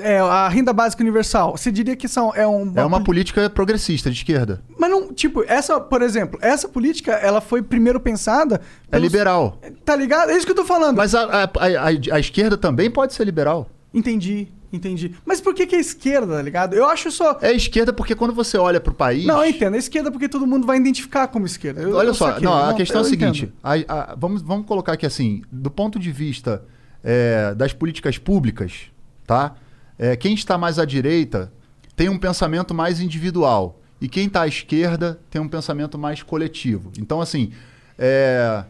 [0.00, 1.56] É, a renda básica universal.
[1.56, 2.70] Você diria que são, é um.
[2.76, 4.60] É uma política progressista de esquerda.
[4.78, 8.60] Mas não, tipo, essa, por exemplo, essa política, ela foi primeiro pensada.
[8.88, 9.58] É pelos- liberal.
[9.86, 10.30] Tá ligado?
[10.32, 10.98] É isso que eu tô falando.
[10.98, 13.70] Mas a, a, a- a esquerda também pode ser liberal.
[13.94, 15.14] Entendi, entendi.
[15.24, 16.74] Mas por que, que é esquerda, tá ligado?
[16.74, 17.38] Eu acho só.
[17.40, 19.24] É esquerda porque quando você olha pro país.
[19.26, 19.74] Não, eu entendo.
[19.74, 21.80] É esquerda porque todo mundo vai identificar como esquerda.
[21.82, 24.92] Eu- Olha eu só, não, a questão é a seguinte: a- a- vamos, vamos colocar
[24.92, 26.62] aqui assim, do ponto de vista
[27.04, 28.90] é, das políticas públicas,
[29.26, 29.54] tá?
[29.98, 31.52] É, quem está mais à direita
[31.94, 36.90] tem um pensamento mais individual e quem está à esquerda tem um pensamento mais coletivo.
[36.98, 37.52] Então, assim,
[37.98, 38.64] é,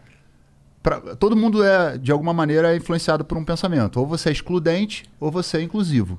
[0.86, 3.98] pra- todo mundo é de alguma maneira é influenciado por um pensamento.
[3.98, 6.16] Ou você é excludente ou você é inclusivo.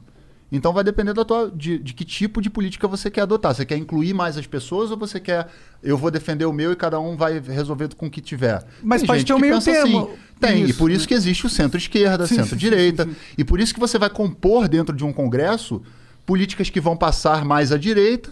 [0.51, 3.55] Então vai depender da tua, de, de que tipo de política você quer adotar.
[3.55, 5.47] Você quer incluir mais as pessoas ou você quer
[5.81, 8.61] eu vou defender o meu e cada um vai resolver com o que tiver?
[8.83, 10.09] Mas Tem pode gente ter um que meio termo assim.
[10.39, 11.07] Tem, e nisso, por isso né?
[11.07, 13.07] que existe o centro-esquerda, centro-direita.
[13.37, 15.81] E por isso que você vai compor dentro de um congresso
[16.25, 18.31] políticas que vão passar mais à direita.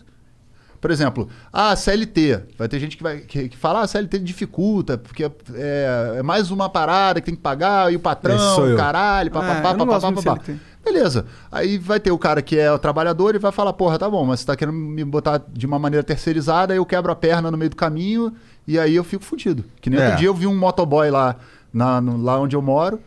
[0.81, 2.41] Por exemplo, ah, a CLT.
[2.57, 5.23] Vai ter gente que vai que, que fala, ah, a CLT dificulta, porque
[5.53, 8.37] é, é mais uma parada que tem que pagar, e o patrão,
[8.77, 10.53] caralho, É, papapá, gosto papapá, papapá.
[10.83, 11.25] Beleza.
[11.51, 14.23] Aí vai ter o cara que é o trabalhador e vai falar, porra, tá bom,
[14.23, 17.49] mas você tá querendo me botar de uma maneira terceirizada, aí eu quebro a perna
[17.49, 18.31] no meio do caminho
[18.67, 19.65] e aí eu fico fudido.
[19.81, 20.03] Que nem É.
[20.03, 21.37] outro dia eu vi um motoboy lá,
[21.73, 22.99] na, no- lá onde eu moro,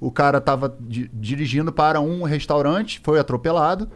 [0.00, 3.86] o cara tava di- dirigindo para um restaurante, foi atropelado,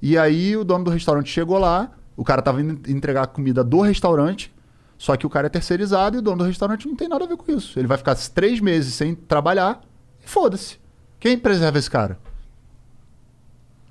[0.00, 3.62] e aí o dono do restaurante chegou lá, o cara tava indo entregar a comida
[3.64, 4.52] do restaurante,
[4.98, 7.28] só que o cara é terceirizado e o dono do restaurante não tem nada a
[7.28, 7.78] ver com isso.
[7.78, 9.80] Ele vai ficar três meses sem trabalhar
[10.24, 10.78] e foda-se.
[11.18, 12.18] Quem preserva esse cara?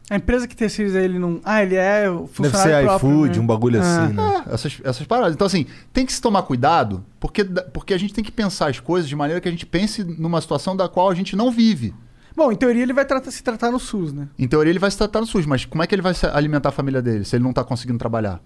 [0.09, 1.40] A empresa que terceiriza ele não.
[1.43, 3.43] Ah, ele é o Deve funcionário ser próprio, iFood, né?
[3.43, 4.03] um bagulho Ah.
[4.03, 4.43] assim, né?
[4.50, 5.33] É, essas, essas paradas.
[5.33, 8.77] Então, assim, tem que se tomar cuidado, porque, porque a gente tem que pensar as
[8.80, 11.93] coisas de maneira que a gente pense numa situação da qual a gente não vive.
[12.41, 14.27] Bom, em teoria ele vai tratar- se tratar no SUS, né?
[14.39, 16.69] Em teoria, ele vai se tratar no SUS, mas como é que ele vai alimentar
[16.69, 18.41] a família dele se ele não tá conseguindo trabalhar?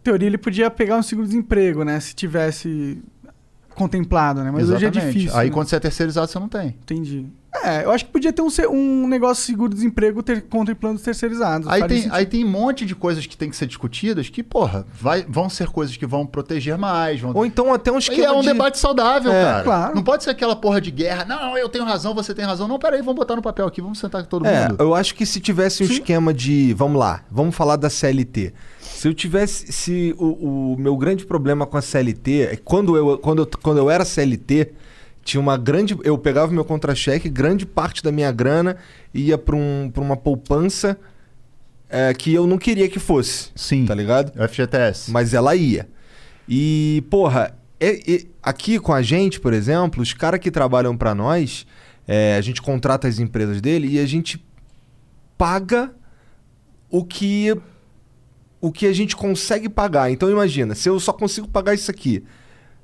[0.00, 1.98] Em teoria ele podia pegar um seguro-desemprego, né?
[1.98, 3.02] Se tivesse
[3.74, 4.50] contemplado, né?
[4.52, 5.36] Mas hoje é difícil.
[5.36, 5.52] Aí né?
[5.52, 6.68] quando você é terceirizado, você não tem.
[6.68, 7.26] Entendi.
[7.62, 11.68] É, eu acho que podia ter um, um negócio de seguro-desemprego ter, contemplando os terceirizados.
[11.68, 12.14] Aí tem, sentido.
[12.14, 15.48] aí tem um monte de coisas que tem que ser discutidas que, porra, vai, vão
[15.48, 17.20] ser coisas que vão proteger mais.
[17.20, 17.32] Vão...
[17.34, 18.48] Ou então até um E esquema é um de...
[18.48, 19.62] debate saudável, É, cara.
[19.62, 19.94] claro.
[19.94, 21.24] Não pode ser aquela porra de guerra.
[21.24, 22.66] Não, eu tenho razão, você tem razão.
[22.66, 24.76] Não, peraí, vamos botar no papel aqui, vamos sentar com todo É, mundo.
[24.80, 26.74] eu acho que se tivesse um esquema de.
[26.74, 28.52] Vamos lá, vamos falar da CLT.
[28.80, 29.72] Se eu tivesse.
[29.72, 33.50] Se o, o meu grande problema com a CLT é que quando eu, quando eu,
[33.62, 34.72] quando eu era CLT,
[35.24, 35.96] tinha uma grande.
[36.04, 38.76] Eu pegava meu contra-cheque, grande parte da minha grana
[39.12, 40.98] ia para um, pra uma poupança
[41.88, 43.50] é, que eu não queria que fosse.
[43.54, 43.86] Sim.
[43.86, 44.32] Tá ligado?
[44.48, 45.10] FGTS.
[45.10, 45.88] Mas ela ia.
[46.48, 51.14] E, porra, é- é- aqui com a gente, por exemplo, os caras que trabalham pra
[51.14, 51.66] nós,
[52.06, 54.44] é, a gente contrata as empresas dele e a gente
[55.38, 55.92] paga
[56.90, 57.56] o que
[58.60, 60.10] o que a gente consegue pagar.
[60.10, 62.24] Então imagina, se eu só consigo pagar isso aqui,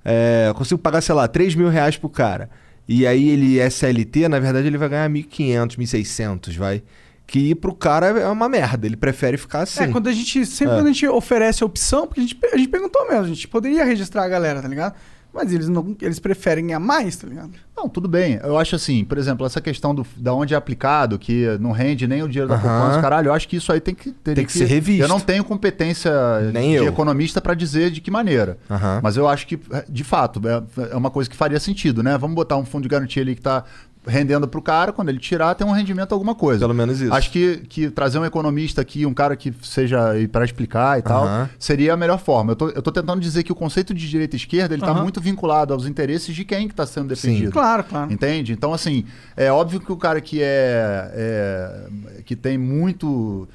[0.05, 2.49] é, eu consigo pagar, sei lá, 3 mil reais pro cara,
[2.89, 6.83] e aí ele é CLT, na verdade ele vai ganhar 1.500, 1.600, vai.
[7.27, 9.85] Que pro cara é uma merda, ele prefere ficar assim.
[9.85, 10.45] É, quando a gente.
[10.45, 10.77] Sempre É.
[10.79, 13.47] quando a gente oferece a opção, porque a gente, a gente perguntou mesmo, a gente
[13.47, 14.97] poderia registrar a galera, tá ligado?
[15.33, 15.97] Mas eles não.
[16.03, 17.51] Eles preferem ganhar mais, tá ligado?
[17.77, 18.39] Não, tudo bem.
[18.43, 22.07] Eu acho assim, por exemplo, essa questão do, da onde é aplicado, que não rende
[22.07, 22.63] nem o dinheiro da Aham.
[22.81, 25.03] poupança, caralho, eu acho que isso aí tem que teria Tem que ser revisto.
[25.03, 26.13] Eu não tenho competência
[26.53, 26.85] Nem de eu.
[26.87, 28.59] economista pra dizer de que maneira.
[29.03, 32.19] Mas eu acho que, de fato, é, é uma coisa que faria sentido, né?
[32.19, 33.65] Vamos botar um fundo de garantia ali que tá
[34.07, 36.61] rendendo pro cara, quando ele tirar, tem um rendimento alguma coisa.
[36.61, 37.13] Pelo menos isso.
[37.13, 41.25] Acho que, que trazer um economista aqui, um cara que seja pra explicar e tal,
[41.25, 41.51] Aham.
[41.59, 42.53] seria a melhor forma.
[42.53, 44.91] Eu tô, eu tô tentando dizer que o conceito de direita e esquerda, ele tá
[44.93, 45.03] Aham.
[45.03, 47.53] muito vinculado aos interesses de quem que tá sendo defendido.
[47.53, 48.13] Claro, claro.
[48.13, 48.53] Entende?
[48.53, 49.05] Então, assim,
[49.37, 53.47] é óbvio que o cara que é, é- que tem muito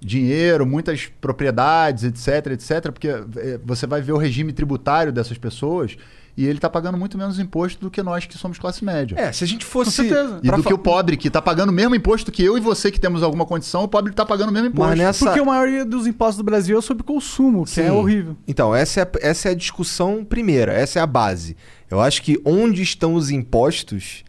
[0.00, 5.96] dinheiro, muitas propriedades, etc, etc, porque é, você vai ver o regime tributário dessas pessoas
[6.42, 9.14] e ele tá pagando muito menos imposto do que nós que somos classe média.
[9.18, 9.90] É, se a gente Com fosse.
[9.92, 10.40] certeza.
[10.42, 12.56] E pra do fa- que o pobre, que tá pagando o mesmo imposto que eu
[12.56, 14.88] e você que temos alguma condição, o pobre tá pagando o mesmo imposto.
[14.90, 15.24] Mas nessa.
[15.26, 17.90] Porque a maioria dos impostos do Brasil é sobre consumo, que é Sim.
[17.90, 18.36] horrível.
[18.48, 21.56] Então, essa é, a- essa é a discussão primeira, essa é a base.
[21.90, 24.24] Eu acho que onde estão os impostos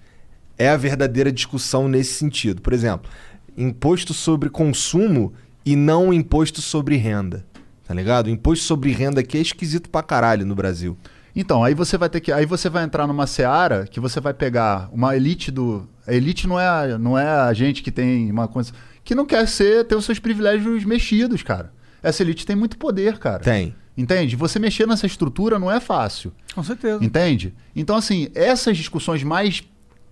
[0.57, 2.61] é a verdadeira discussão nesse sentido.
[2.61, 3.09] Por exemplo,
[3.57, 5.33] imposto sobre consumo
[5.65, 7.45] e não imposto sobre renda.
[7.87, 8.27] Tá ligado?
[8.27, 10.97] O imposto sobre renda aqui é esquisito pra caralho no Brasil.
[11.35, 12.31] Então, aí você vai ter que.
[12.31, 15.87] Aí você vai entrar numa seara que você vai pegar uma elite do.
[16.05, 18.71] A elite não é, a- não é a gente que tem uma coisa.
[19.03, 21.71] Que não quer ser, ter os seus privilégios mexidos, cara.
[22.03, 23.39] Essa elite tem muito poder, cara.
[23.39, 23.75] Tem.
[23.97, 24.35] Entende?
[24.35, 26.31] Você mexer nessa estrutura não é fácil.
[26.55, 27.03] Com certeza.
[27.03, 27.53] Entende?
[27.75, 29.63] Então, assim, essas discussões mais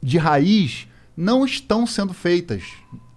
[0.01, 2.63] de raiz não estão sendo feitas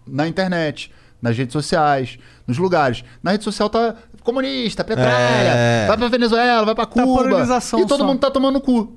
[0.07, 0.91] na internet,
[1.21, 3.05] nas redes sociais, nos lugares.
[3.23, 5.87] Na rede social tá comunista, petralha, É.
[5.87, 7.07] vai pra Venezuela, vai pra Cuba.
[7.07, 8.07] polarização e todo só.
[8.07, 8.97] mundo tá tomando cu.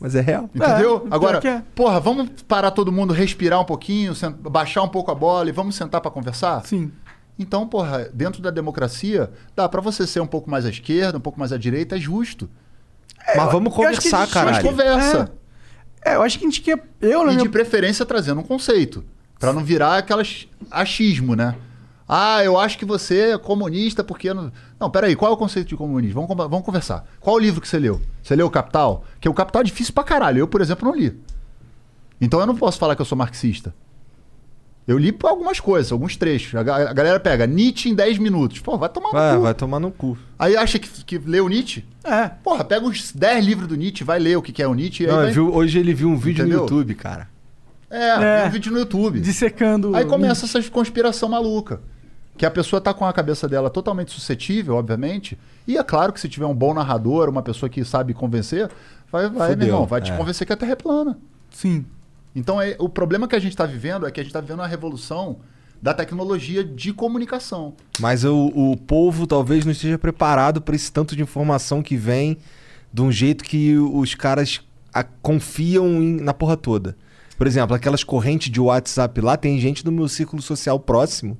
[0.00, 0.48] Mas é real.
[0.54, 1.00] Entendeu?
[1.00, 1.62] pior Agora, é.
[1.74, 5.74] porra, vamos parar todo mundo, respirar um pouquinho, baixar um pouco a bola e vamos
[5.74, 6.64] sentar pra conversar?
[6.64, 6.92] Sim.
[7.36, 11.20] Então, porra, dentro da democracia, dá pra você ser um pouco mais à esquerda, um
[11.20, 12.48] pouco mais à direita, é justo.
[13.36, 14.64] Mas vamos conversar, Mas caralho.
[14.68, 15.32] conversa.
[16.04, 16.80] É, eu acho que a gente quer.
[17.00, 19.04] Eu, E minha de preferência trazendo um conceito.
[19.38, 21.54] Pra não virar aquelas achismo, né?
[22.08, 24.32] Ah, eu acho que você é comunista porque.
[24.32, 26.26] Não, não peraí, qual é o conceito de comunismo?
[26.26, 27.04] Vamos, vamos conversar.
[27.20, 28.00] Qual o livro que você leu?
[28.22, 29.04] Você leu o Capital?
[29.12, 30.38] Porque o Capital é difícil pra caralho.
[30.38, 31.20] Eu, por exemplo, não li.
[32.20, 33.74] Então eu não posso falar que eu sou marxista.
[34.86, 36.54] Eu li algumas coisas, alguns trechos.
[36.54, 38.58] A, ga- a galera pega Nietzsche em 10 minutos.
[38.60, 39.42] Pô, vai tomar no Vai, cu.
[39.42, 40.16] vai tomar no cu.
[40.38, 41.84] Aí acha que, que leu Nietzsche?
[42.02, 42.28] É.
[42.28, 45.02] Porra, pega uns 10 livros do Nietzsche, vai ler o que que é o Nietzsche.
[45.04, 46.60] e aí Não, vai- viu- hoje ele viu um vídeo Entendeu?
[46.60, 47.28] no YouTube, cara.
[47.90, 48.46] É, É.
[48.46, 49.20] um vídeo no YouTube.
[49.20, 49.94] Dissecando.
[49.94, 51.82] Aí começa essa conspiração maluca.
[52.38, 55.36] Que a pessoa tá com a cabeça dela totalmente suscetível, obviamente.
[55.66, 58.70] E é claro que se tiver um bom narrador, uma pessoa que sabe convencer,
[59.10, 60.16] vai, vai Fudeu, meu irmão, vai te é.
[60.16, 61.18] convencer que a Terra é plana.
[61.50, 61.84] Sim.
[62.36, 64.62] Então é, o problema que a gente está vivendo é que a gente está vivendo
[64.62, 65.38] a revolução
[65.82, 67.74] da tecnologia de comunicação.
[68.00, 72.38] Mas o, o povo talvez não esteja preparado para esse tanto de informação que vem
[72.92, 74.60] de um jeito que os caras
[74.94, 76.96] a- confiam em- na porra toda.
[77.36, 81.36] Por exemplo, aquelas correntes de WhatsApp lá, tem gente do meu círculo social próximo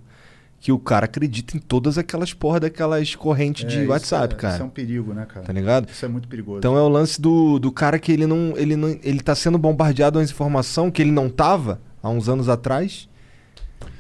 [0.60, 4.54] que o cara acredita em todas aquelas porra daquelas correntes É, de WhatsApp, é- cara.
[4.54, 5.46] Isso é um perigo, né, cara?
[5.46, 5.88] Tá ligado?
[5.88, 6.58] Isso é muito perigoso.
[6.58, 8.88] Então é o lance do, do cara que ele não, ele não.
[9.02, 13.08] Ele tá sendo bombardeado com informação que ele não tava há uns anos atrás.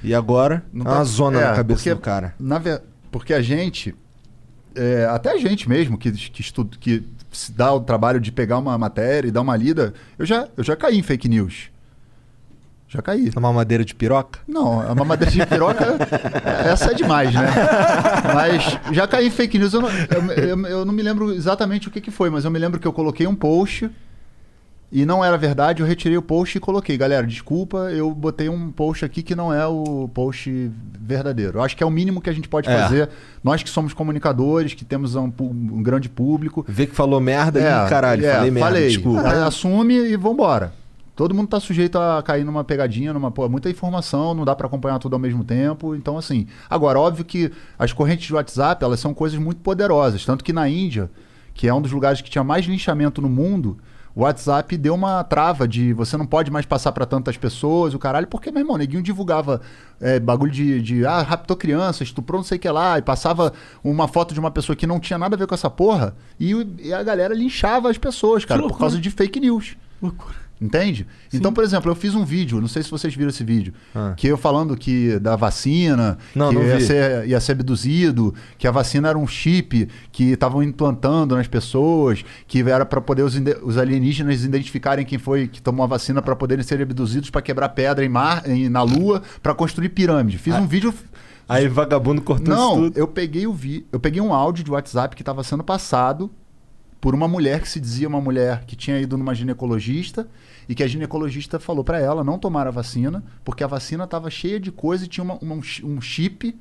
[0.02, 2.34] E agora Não é uma tá- zona é, na cabeça porque- do cara.
[2.38, 2.60] Na
[3.10, 3.94] Porque a gente,
[4.74, 8.58] é, até a gente mesmo, que, que, estuda, que se dá o trabalho de pegar
[8.58, 11.70] uma matéria e dar uma lida, eu já, eu já caí em fake news.
[12.88, 13.30] Já caí.
[13.36, 14.38] Uma madeira de piroca?
[14.48, 15.84] Não, a mamadeira de piroca,
[16.66, 17.42] essa é demais, né?
[18.34, 21.90] Mas já caí em fake news, eu não, eu, eu- não me lembro exatamente o
[21.90, 23.90] que, que foi, mas eu me lembro que eu coloquei um post
[24.90, 26.96] e não era verdade, eu retirei o post e coloquei.
[26.96, 31.58] Galera, desculpa, eu botei um post aqui que não é o post verdadeiro.
[31.58, 32.74] Eu acho que é o mínimo que a gente pode É.
[32.84, 33.10] fazer.
[33.44, 36.64] Nós que somos comunicadores, que temos um, um grande público.
[36.66, 39.20] Vê que falou merda e caralho, é, falei merda, desculpa.
[39.28, 40.72] A- Assume e vambora.
[41.18, 44.68] Todo mundo tá sujeito a cair numa pegadinha, numa pô, muita informação, não dá pra
[44.68, 45.96] acompanhar tudo ao mesmo tempo.
[45.96, 46.46] Então, assim.
[46.70, 50.24] Agora, óbvio que as correntes de WhatsApp, elas são coisas muito poderosas.
[50.24, 51.10] Tanto que na Índia,
[51.54, 53.78] que é um dos lugares que tinha mais linchamento no mundo,
[54.14, 57.98] o WhatsApp deu uma trava de você não pode mais passar pra tantas pessoas, o
[57.98, 59.60] caralho, porque, meu irmão, neguinho divulgava
[60.00, 63.52] é, bagulho de, de ah, raptou criança, estuprou não sei o que lá, e passava
[63.82, 66.54] uma foto de uma pessoa que não tinha nada a ver com essa porra, e,
[66.78, 69.76] e a galera linchava as pessoas, cara, por causa de fake news.
[70.00, 70.47] Loucura.
[70.60, 71.06] Entende?
[71.32, 74.14] Então, por exemplo, eu fiz um vídeo, não sei se vocês viram esse vídeo, Ah.
[74.16, 78.66] que eu falando que da vacina, Não, que não ia, ser, ia ser abduzido, que
[78.66, 83.34] a vacina era um chip que estavam implantando nas pessoas, que era para poder os,
[83.62, 87.68] os alienígenas identificarem quem foi que tomou a vacina para poderem ser abduzidos para quebrar
[87.68, 90.36] pedra em mar, em- na lua, para construir pirâmide.
[90.38, 90.40] Ah.
[90.42, 90.92] Fiz um vídeo
[91.48, 95.22] Aí vagabundo cortou Não, eu peguei o vi, eu peguei um áudio de WhatsApp que
[95.22, 96.30] estava sendo passado
[97.00, 100.28] por uma mulher que se dizia uma mulher que tinha ido numa ginecologista
[100.68, 104.28] e que a ginecologista falou para ela não tomar a vacina porque a vacina estava
[104.30, 106.58] cheia de coisa e tinha uma- uma- um chi- chip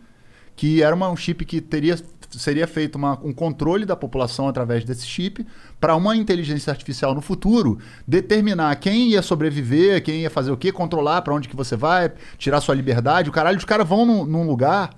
[0.56, 1.95] que era uma- um chip que teria
[2.30, 5.45] seria feito uma- um controle da população através desse chip
[5.80, 10.69] para uma inteligência artificial no futuro determinar quem ia sobreviver, quem ia fazer o quê,
[10.72, 13.30] controlar para onde que você vai, tirar sua liberdade.
[13.30, 14.90] O caralho, os caras vão num lugar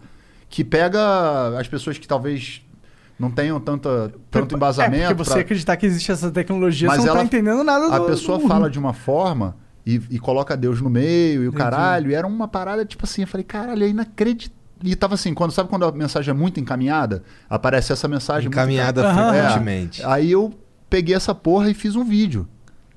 [0.49, 2.63] que pega as pessoas que talvez
[3.19, 5.03] não tenham tanta, tanto embasamento.
[5.03, 7.63] É, porque você pra- acreditar que existe essa tecnologia, Mas você não ela- tá entendendo
[7.63, 11.43] nada do a pessoa do- fala de uma forma e, e coloca Deus no meio
[11.43, 12.09] e o caralho.
[12.11, 13.21] E era uma parada tipo assim.
[13.23, 14.57] Eu falei, caralho, é inacreditável.
[14.81, 17.21] E tava assim, quando, sabe quando a mensagem é muito encaminhada?
[17.49, 18.43] Aparece essa mensagem.
[18.47, 20.01] muito Encaminhada enca- frequentemente.
[20.01, 20.05] É.
[20.05, 20.53] Aí eu
[20.89, 22.47] peguei essa porra e fiz um vídeo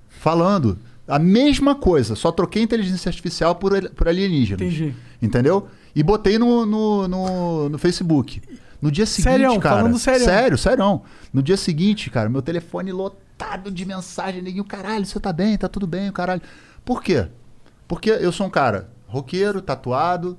[0.09, 0.78] falando
[1.09, 4.62] a mesma coisa, só troquei inteligência artificial por, por alienígenas.
[4.62, 4.94] Entendi.
[5.20, 5.67] Entendeu?
[5.94, 8.41] E botei no, no, no, no Facebook.
[8.83, 9.77] No dia seguinte, Serião, cara.
[9.77, 10.25] falando serião.
[10.25, 11.02] Sério, sério.
[11.33, 15.69] No dia seguinte, cara, meu telefone lotado de mensagem, neguinho, caralho, você tá bem, tá
[15.69, 16.43] tudo bem, o caralho.
[16.85, 17.28] Por quê?
[17.86, 20.36] Porque eu sou um cara roqueiro, tatuado,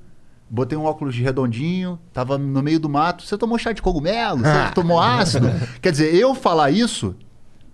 [0.49, 3.23] botei um óculos de redondinho, tava no meio do mato.
[3.23, 4.39] Você tomou chá de cogumelo?
[4.39, 5.49] Você tomou ácido?
[5.81, 7.15] Quer dizer, eu falar isso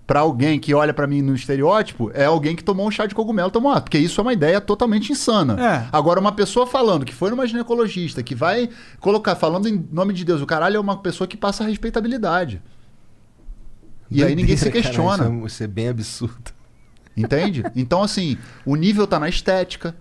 [0.09, 3.13] pra alguém que olha pra mim no estereótipo é alguém que tomou um chá de
[3.13, 3.83] cogumelo, tomou ácido.
[3.83, 5.53] Porque isso é uma ideia totalmente insana.
[5.63, 5.87] É.
[5.91, 10.25] Agora, uma pessoa falando que foi numa ginecologista, que vai colocar, falando em nome de
[10.25, 12.59] Deus, o caralho é uma pessoa que passa respeitabilidade.
[14.09, 15.17] E aí ninguém se Doideira, questiona.
[15.19, 16.51] caralho, Isso é, isso é bem absurdo.
[17.15, 17.63] Entende?
[17.75, 19.93] Então, assim, o nível tá na estética.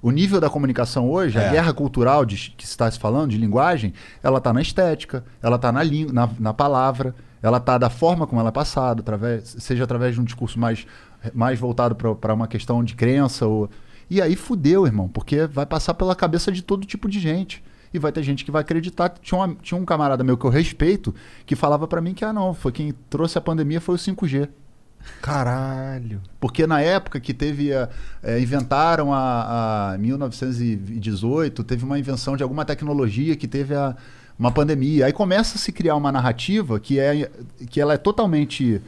[0.00, 1.50] O nível da comunicação hoje, a É.
[1.50, 5.72] guerra cultural de, que está se falando, de linguagem, ela tá na estética, ela tá
[5.72, 9.84] na, língua, na, na palavra, ela tá da forma como ela é passada, através, seja
[9.84, 10.86] através de um discurso mais,
[11.34, 13.46] mais voltado para uma questão de crença.
[13.46, 13.68] Ou...
[14.08, 17.62] E aí fudeu, irmão, porque vai passar pela cabeça de todo tipo de gente.
[17.92, 19.08] E vai ter gente que vai acreditar.
[19.20, 21.12] Tinha, uma- tinha um camarada meu que eu respeito
[21.44, 24.48] que falava para mim que, ah, não, foi quem trouxe a pandemia foi o 5G.
[25.22, 26.20] Caralho.
[26.38, 27.72] Porque na época que teve.
[27.74, 27.88] a-
[28.22, 33.96] é, inventaram a, a 1918, teve uma invenção de alguma tecnologia que teve a-
[34.40, 35.04] uma pandemia.
[35.04, 37.30] Aí começa a se criar uma narrativa que, é,
[37.68, 38.80] que ela é totalmente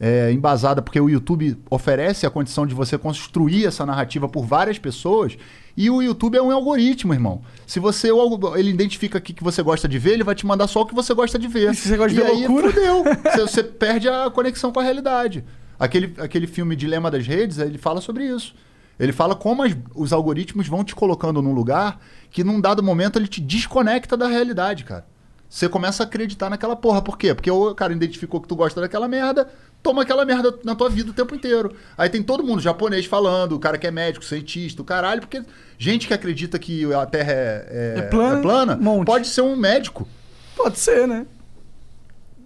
[0.00, 4.78] é, embasada, porque o YouTube oferece a condição de você construir essa narrativa por várias
[4.78, 5.36] pessoas.
[5.76, 7.42] E o YouTube é um algoritmo, irmão.
[7.66, 8.08] Se você
[8.56, 10.94] ele identifica o que você gosta de ver, ele vai te mandar só o que
[10.94, 11.72] você gosta de ver.
[11.72, 12.70] E se você gosta de ver aí, loucura?
[12.72, 13.04] fudeu.
[13.24, 15.44] Você, você perde a conexão com a realidade.
[15.78, 18.54] Aquele, aquele filme Dilema das Redes, ele fala sobre isso.
[18.98, 22.00] Ele fala como as- os algoritmos vão te colocando num lugar
[22.30, 25.04] que num dado momento ele te desconecta da realidade, cara.
[25.48, 27.00] Você começa a acreditar naquela porra.
[27.02, 27.32] Por quê?
[27.34, 29.48] Porque o cara identificou que tu gosta daquela merda,
[29.82, 31.76] toma aquela merda na tua vida o tempo inteiro.
[31.96, 35.42] Aí tem todo mundo japonês falando, o cara que é médico, cientista, o caralho, porque
[35.78, 39.54] gente que acredita que a Terra é, é- É plana, é plana, pode ser um
[39.54, 40.08] médico.
[40.56, 41.24] Pode ser, né?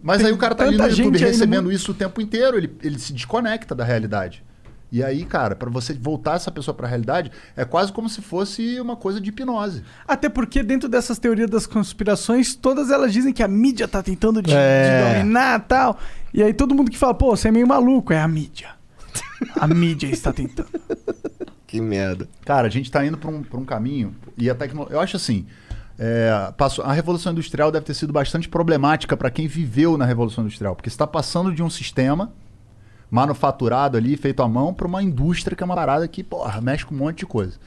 [0.03, 2.77] Mas Tem aí o cara tá ali no YouTube recebendo isso o tempo inteiro, ele,
[2.83, 4.45] ele se desconecta da realidade.
[4.91, 8.81] E aí, cara, pra você voltar essa pessoa pra realidade, é quase como se fosse
[8.81, 9.83] uma coisa de hipnose.
[10.07, 14.41] Até porque dentro dessas teorias das conspirações, todas elas dizem que a mídia tá tentando
[14.41, 15.11] de, É.
[15.13, 15.99] de dominar e tal.
[16.33, 18.71] E aí todo mundo que fala, pô, você é meio maluco, é a mídia.
[19.61, 20.69] A mídia está tentando.
[21.69, 22.27] Que merda.
[22.47, 24.97] Cara, a gente tá indo pra um, pra um caminho, e a tecnologia.
[24.97, 25.45] Eu acho assim.
[25.99, 30.45] é, passou- a Revolução Industrial deve ter sido bastante problemática para quem viveu na Revolução
[30.45, 32.33] Industrial, porque você está passando de um sistema
[33.11, 36.85] manufaturado ali, feito à mão, para uma indústria que é uma parada que, porra, mexe
[36.85, 37.59] com um monte de coisa.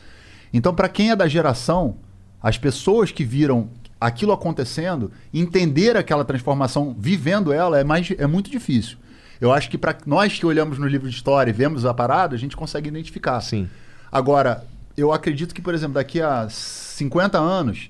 [0.53, 1.95] Então, para quem é da geração,
[2.41, 8.49] as pessoas que viram aquilo acontecendo, entender aquela transformação, vivendo ela, é, mais, é muito
[8.49, 8.97] difícil.
[9.39, 12.35] Eu acho que para nós que olhamos no livro de história e vemos a parada,
[12.35, 13.41] a gente consegue identificar.
[13.41, 13.69] Sim.
[14.11, 14.65] Agora,
[14.97, 17.89] eu acredito que, por exemplo, daqui a 50 anos,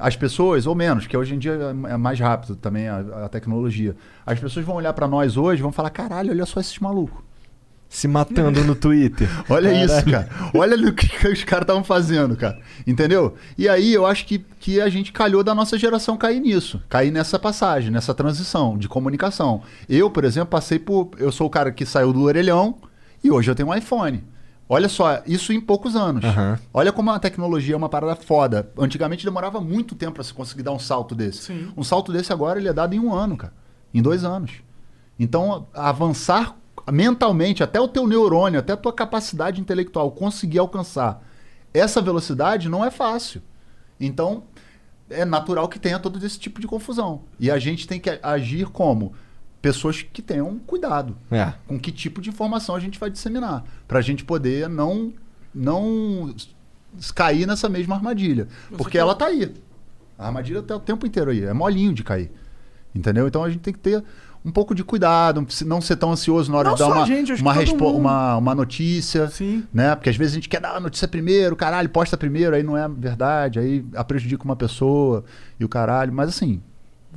[0.00, 1.52] as pessoas, ou menos, que hoje em dia
[1.88, 5.62] é mais rápido também a, a tecnologia, as pessoas vão olhar pra nós hoje e
[5.62, 7.22] vão falar: caralho, olha só esses malucos.
[7.88, 9.28] Se matando no Twitter.
[9.50, 10.28] Olha isso, Caralho.
[10.28, 10.50] cara.
[10.54, 12.56] Olha que, que os caras estavam fazendo, cara.
[12.86, 13.34] Entendeu?
[13.58, 16.80] E aí eu acho que, que a gente calhou da nossa geração cair nisso.
[16.88, 19.62] Cair nessa passagem, nessa transição de comunicação.
[19.88, 21.10] Eu, por exemplo, passei por.
[21.18, 22.76] Eu sou o cara que saiu do orelhão
[23.24, 24.22] e hoje eu tenho um iPhone.
[24.72, 26.24] Olha só, isso em poucos anos.
[26.24, 26.56] Aham.
[26.72, 28.70] Olha como a tecnologia é uma parada foda.
[28.78, 31.42] Antigamente demorava muito tempo pra se conseguir dar um salto desse.
[31.42, 31.72] Sim.
[31.76, 33.52] Um salto desse agora ele é dado em um ano, cara.
[33.92, 34.52] Em dois anos.
[35.18, 36.56] Então, avançar
[36.88, 41.20] mentalmente, até o teu neurônio, até a tua capacidade intelectual conseguir alcançar
[41.74, 43.42] essa velocidade não é fácil.
[43.98, 44.44] Então,
[45.08, 47.22] é natural que tenha todo esse tipo de confusão.
[47.40, 49.14] E a gente tem que agir como
[49.60, 51.52] pessoas que tenham cuidado É.
[51.66, 55.12] com que tipo de informação a gente vai disseminar, para a gente poder não
[55.54, 56.34] não
[57.14, 59.52] cair nessa mesma armadilha, porque ela tá aí.
[60.18, 61.44] A armadilha tá o tempo inteiro aí.
[61.44, 62.30] É molinho de cair.
[62.94, 63.26] Entendeu?
[63.26, 64.02] Então a gente tem que ter
[64.44, 67.32] um pouco de cuidado, não ser tão ansioso na hora Não de dar uma, gente,
[67.34, 69.28] uma, uma, uma notícia.
[69.28, 69.64] Sim.
[69.72, 69.94] Né?
[69.94, 72.76] Porque às vezes a gente quer dar a notícia primeiro, caralho, posta primeiro, aí não
[72.76, 75.24] é verdade, aí a prejudica uma pessoa
[75.58, 76.12] e o caralho.
[76.12, 76.60] Mas assim,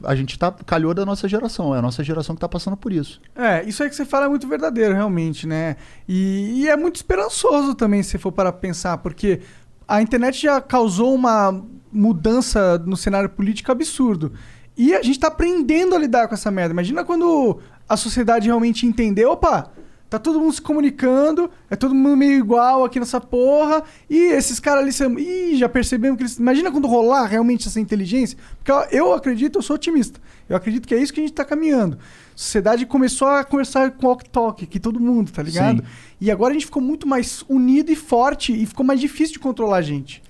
[0.03, 2.91] a gente tá calhou da nossa geração, é a nossa geração que tá passando por
[2.91, 3.22] isso.
[3.35, 5.77] É, isso aí que você fala é muito verdadeiro, realmente, né?
[6.07, 9.41] E, e é muito esperançoso também, se for para pensar, porque
[9.88, 14.33] a internet já causou uma mudança no cenário político absurdo.
[14.75, 16.73] E a gente tá aprendendo a lidar com essa merda.
[16.73, 19.72] Imagina quando a sociedade realmente entender, opa,
[20.14, 24.59] tá todo mundo se comunicando, é todo mundo meio igual aqui nessa porra, e esses
[24.59, 26.38] caras ali, são- ih, já percebemos que eles...
[26.38, 30.93] Imagina quando rolar realmente essa inteligência, porque eu acredito, eu sou otimista, eu acredito que
[30.93, 31.98] é isso que a gente tá caminhando.
[31.98, 35.82] A sociedade começou a conversar com walk-talk, aqui todo mundo, tá ligado?
[35.82, 35.88] Sim.
[36.22, 39.40] E agora a gente ficou muito mais unido e forte, e ficou mais difícil de
[39.40, 40.22] controlar a gente.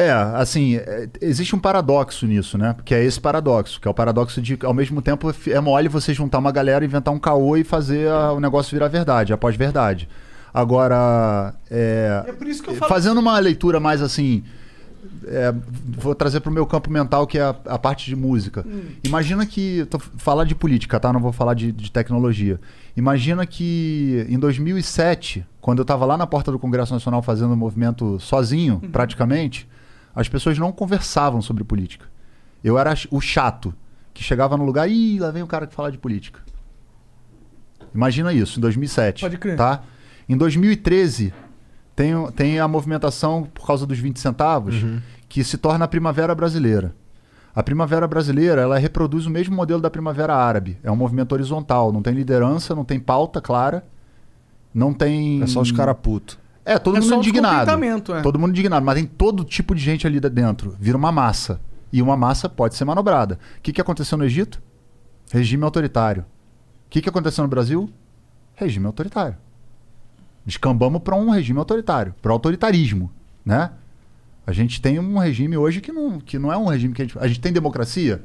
[0.00, 2.76] É, assim, é, existe um paradoxo nisso, né?
[2.84, 6.14] Que é esse paradoxo, que é o paradoxo de, ao mesmo tempo, é mole você
[6.14, 10.08] juntar uma galera, inventar um caô e fazer a- o negócio virar verdade, após verdade.
[10.54, 14.44] Agora, é, É por isso que eu falo- fazendo uma leitura mais assim,
[15.26, 15.52] é,
[15.98, 18.64] vou trazer para o meu campo mental, que é a, a parte de música.
[19.02, 21.12] Imagina que, tô falar de política, tá?
[21.12, 22.60] Não vou falar de, de tecnologia.
[22.96, 27.56] Imagina que em 2007, quando eu estava lá na porta do Congresso Nacional fazendo o
[27.56, 29.68] movimento sozinho, praticamente,
[30.14, 32.06] as pessoas não conversavam sobre política.
[32.62, 33.74] Eu era o chato,
[34.12, 36.40] que chegava no lugar e lá vem o cara que fala de política.
[37.94, 39.20] Imagina isso, em 2007.
[39.20, 39.56] Pode crer.
[39.56, 39.82] Tá?
[40.28, 41.32] Em 2013,
[41.94, 44.74] tem, tem a movimentação por causa dos 20 centavos,
[45.28, 46.94] que se torna a Primavera Brasileira.
[47.54, 50.78] A Primavera Brasileira, ela reproduz o mesmo modelo da Primavera Árabe.
[50.82, 53.84] É um movimento horizontal, não tem liderança, não tem pauta clara,
[54.72, 55.42] não tem...
[55.42, 56.38] É só os caras putos.
[56.68, 57.70] É, todo É mundo indignado.
[58.14, 58.20] é.
[58.22, 60.76] Todo mundo indignado, mas tem todo tipo de gente ali dentro.
[60.78, 61.60] Vira uma massa.
[61.92, 63.38] E uma massa pode ser manobrada.
[63.58, 64.60] O que, que aconteceu no Egito?
[65.32, 66.22] Regime autoritário.
[66.86, 67.88] O que, que aconteceu no Brasil?
[68.54, 69.36] Regime autoritário.
[70.44, 73.10] Descambamos para um regime autoritário, para autoritarismo,
[73.44, 73.70] né?
[74.46, 77.04] A gente tem um regime hoje que não, que não é um regime que a
[77.04, 77.18] gente...
[77.18, 78.22] A gente tem democracia,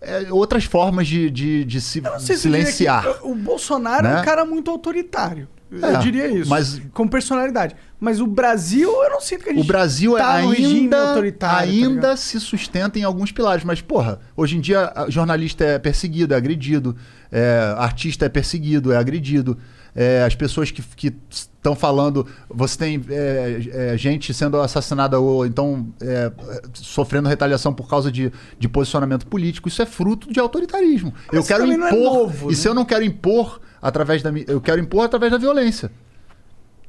[0.00, 2.02] é, outras formas de, de, de se
[2.36, 3.04] silenciar.
[3.22, 4.20] o Bolsonaro é Né?
[4.20, 5.48] um cara muito autoritário.
[5.82, 6.48] É, eu diria isso.
[6.48, 7.74] mas- Com personalidade.
[7.98, 11.08] Mas o Brasil, eu não sinto que a gente O Brasil é tá regime ainda,
[11.08, 11.56] autoritário.
[11.56, 12.16] tá ainda ligado?
[12.18, 13.64] se sustenta em algugens pilares.
[13.64, 16.94] Mas, porra, hoje em dia jornalista é perseguido, é agredido,
[17.32, 19.58] é, artista é perseguido, é agredido.
[19.96, 22.26] É, as pessoas que estão falando.
[22.50, 26.30] Você tem é, é, gente sendo assassinada ou então é,
[26.74, 29.68] sofrendo retaliação por causa de, de posicionamento político.
[29.68, 31.14] Isso é fruto de autoritarismo.
[31.32, 31.88] eu isso quero não impor.
[31.88, 32.54] é novo, e né?
[32.54, 34.30] se eu não quero impor através da.
[34.46, 35.90] Eu quero impor através da violência.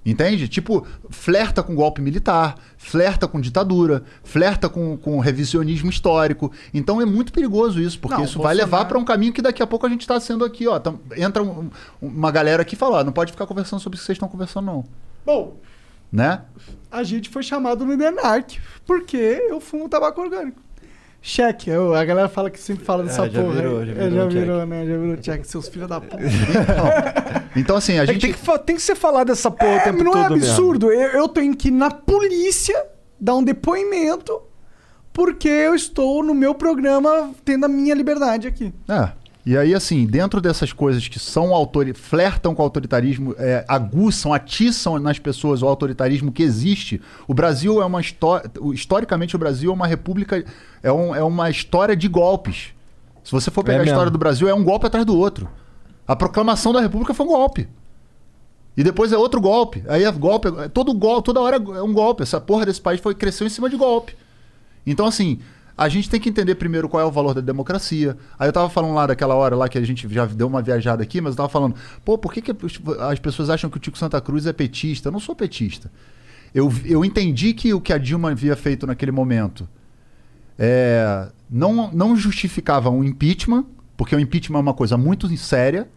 [0.05, 0.47] Entende?
[0.47, 6.49] Tipo, flerta com golpe militar, flerta com ditadura, flerta com, com revisionismo histórico.
[6.73, 9.61] Então é muito perigoso isso, porque Não, isso vai levar para um caminho que daqui
[9.61, 10.79] a pouco a gente está sendo aqui, ó.
[10.79, 11.69] Tam- entra um-
[12.01, 14.29] uma galera aqui e fala, ó, não pode ficar conversando sobre o que vocês estão
[14.29, 14.85] conversando, não.
[15.25, 15.57] Bom,
[16.09, 16.41] Né?
[16.89, 20.61] a gente foi chamado no Denarc porque eu fumo tabaco orgânico.
[21.29, 23.53] Cheque, eu- a galera fala que sempre fala dessa É, já porra.
[23.55, 24.39] virou, já É, virou já um cheque.
[24.45, 24.85] virou, né?
[24.85, 26.17] Já virou cheque, seus filhos da puta.
[27.55, 28.21] Então, assim, a É que gente.
[28.21, 30.45] tem, que tem que ser falar dessa porra o É, tempo não todo é mesmo.
[30.51, 30.91] absurdo.
[30.91, 32.81] Eu, eu tenho que ir na polícia
[33.19, 34.39] dar um depoimento
[35.11, 38.71] porque eu estou no meu programa tendo a minha liberdade aqui.
[38.87, 39.09] É.
[39.47, 44.33] E aí, assim, dentro dessas coisas que são autori flertam com o autoritarismo, é, aguçam,
[44.33, 48.51] atiçam nas pessoas o autoritarismo que existe, o Brasil é uma história.
[48.73, 50.43] Historicamente, o Brasil é uma república.
[50.83, 52.73] É, um- é uma história de golpes.
[53.23, 55.47] Se você for pegar É a história do Brasil, é um golpe atrás do outro.
[56.05, 57.69] A proclamação da República foi um golpe.
[58.75, 59.81] E depois é outro golpe.
[59.87, 60.49] Aí é golpe.
[60.59, 62.21] é Todo golpe, toda hora é um golpe.
[62.21, 64.13] Essa porra desse país foi, cresceu em cima de golpe.
[64.85, 65.39] Então, assim,
[65.77, 68.17] a gente tem que entender primeiro qual é o valor da democracia.
[68.39, 71.03] Aí eu tava falando lá daquela hora lá que a gente já deu uma viajada
[71.03, 72.55] aqui, mas eu tava falando, pô, por que, que
[72.99, 75.09] as pessoas acham que o Tico Santa Cruz é petista?
[75.09, 75.91] Eu não sou petista.
[76.55, 79.69] Eu, eu entendi que o que a Dilma havia feito naquele momento
[80.57, 83.65] é, não, não justificava um impeachment,
[83.95, 85.87] porque o impeachment é uma coisa muito séria,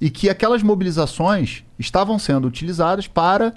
[0.00, 3.54] e que aquelas mobilizações estavam sendo utilizadas para,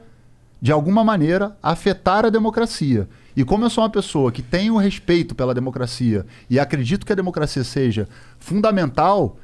[0.61, 3.07] de alguma maneira, afetar a democracia.
[3.39, 7.13] E como eu sou uma pessoa que tem o respeito pela democracia e acredito que
[7.13, 8.05] a democracia seja
[8.37, 9.37] fundamental,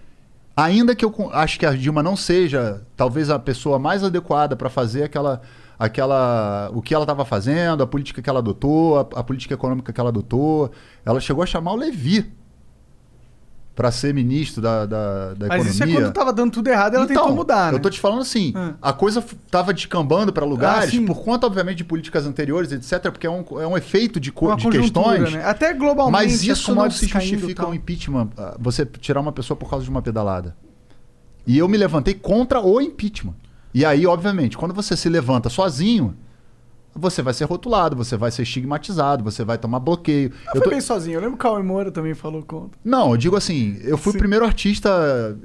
[0.53, 4.69] ainda que eu acho que a Dilma não seja talvez a pessoa mais adequada para
[4.69, 5.41] fazer aquela
[5.79, 9.93] aquela o que ela estava fazendo, a política que ela adotou, a, a política econômica
[9.93, 10.71] que ela adotou,
[11.05, 12.34] ela chegou a chamar o Levi
[13.75, 15.69] pra ser ministro da, da, da Mas economia.
[15.71, 17.77] isso é quando tava dando tudo errado, ela tentou mudar, né?
[17.77, 18.73] Eu tô te falando assim, Ah.
[18.81, 19.21] a coisa
[19.51, 23.43] tava descambando pra lugares, Ah, por conta, obviamente, de políticas anteriores, etc., porque é um,
[23.59, 25.33] é um efeito de, co- Uma de questões.
[25.33, 25.43] né?
[25.43, 27.71] Até globalmente, Mas as isso não se justifica tal.
[27.71, 30.55] um impeachment, ah, você tirar uma pessoa por causa de uma pedalada.
[31.45, 33.35] E eu me levantei contra o impeachment.
[33.73, 36.15] E aí, obviamente, quando você se levanta sozinho,
[36.95, 40.29] você vai ser rotulado, você vai ser estigmatizado, você vai tomar bloqueio.
[40.29, 41.15] Eu Eu fui tô- bem sozinho.
[41.15, 42.79] Eu lembro que o Cauê Moura também falou contra.
[42.83, 44.17] Não, eu digo assim, eu fui Sim.
[44.17, 45.37] o primeiro artista,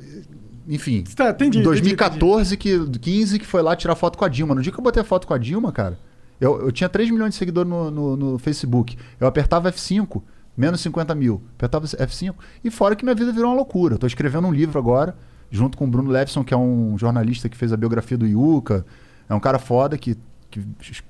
[0.69, 4.29] enfim, Tá, entendi, em entendi, 2014, que, 15, que foi lá tirar foto com a
[4.29, 4.55] Dilma.
[4.55, 5.99] No dia que eu botei a foto com a Dilma, cara,
[6.41, 8.97] eu, eu tinha 3 milhões de seguidores no, no, no Facebook.
[9.19, 10.23] Eu apertava F5,
[10.57, 11.43] menos 50 mil.
[11.57, 12.35] Apertava F5.
[12.63, 13.95] E fora que minha vida virou uma loucura.
[13.95, 15.17] Eu tô escrevendo um livro agora,
[15.51, 18.87] junto com o Bruno Levison, que é um jornalista que fez a biografia do Yuka.
[19.29, 20.17] É um cara foda, que,
[20.51, 20.67] que,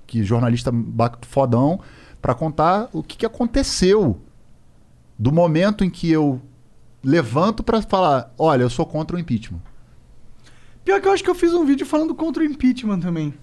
[0.06, 0.70] que jornalista
[1.22, 1.80] fodão,
[2.20, 4.20] pra contar o que, que aconteceu
[5.18, 6.40] do momento em que eu
[7.02, 9.60] levanto pra falar, olha, eu sou contra o impeachment.
[10.84, 13.34] Pior que eu acho que eu fiz um vídeo falando contra o impeachment também.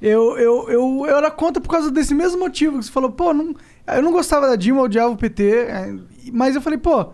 [0.00, 2.78] Eu, eu, eu, eu era contra por causa desse mesmo motivo.
[2.78, 3.54] Que você falou, pô, não,
[3.86, 5.50] eu não gostava da Dilma, eu odiava o PT.
[5.50, 5.94] é,
[6.32, 7.12] Mas eu falei, pô,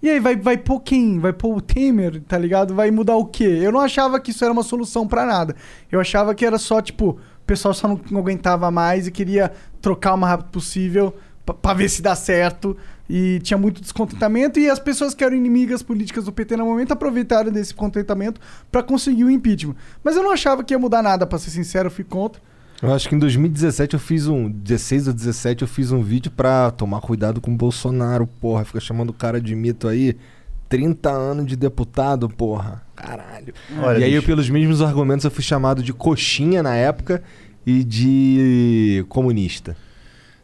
[0.00, 1.18] e aí, vai, vai pôr quem?
[1.18, 2.74] Vai pôr o Temer, tá ligado?
[2.74, 3.58] Vai mudar o quê?
[3.62, 5.56] Eu não achava que isso era uma solução pra nada.
[5.90, 10.18] Eu achava que era só, tipo, pessoal só não, aguentava mais e queria trocar o
[10.18, 11.14] mais rápido possível
[11.62, 12.76] pra ver se dá certo.
[13.10, 14.60] E tinha muito descontentamento.
[14.60, 18.38] E as pessoas que eram inimigas políticas do PT no momento aproveitaram desse contentamento
[18.70, 19.74] pra conseguir o impeachment.
[20.04, 22.40] Mas eu não achava que ia mudar nada, pra ser sincero, eu fui contra.
[22.82, 24.50] Eu acho que em 2017 eu fiz um.
[24.50, 28.64] 16 ou 17 eu fiz um vídeo pra tomar cuidado com o Bolsonaro, porra.
[28.66, 30.16] Fica chamando o cara de mito aí.
[30.68, 32.82] 30 anos de deputado, porra.
[33.00, 33.54] Caralho.
[33.80, 34.26] Olha, e aí, eu, bicho.
[34.26, 37.22] pelos mesmos argumentos, eu fui chamado de coxinha na época
[37.64, 39.76] e de comunista.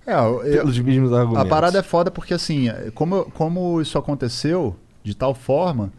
[0.07, 1.47] É, eu- Pelos mesmos argumentos.
[1.47, 5.92] A parada é foda porque, assim, como, como isso aconteceu de tal forma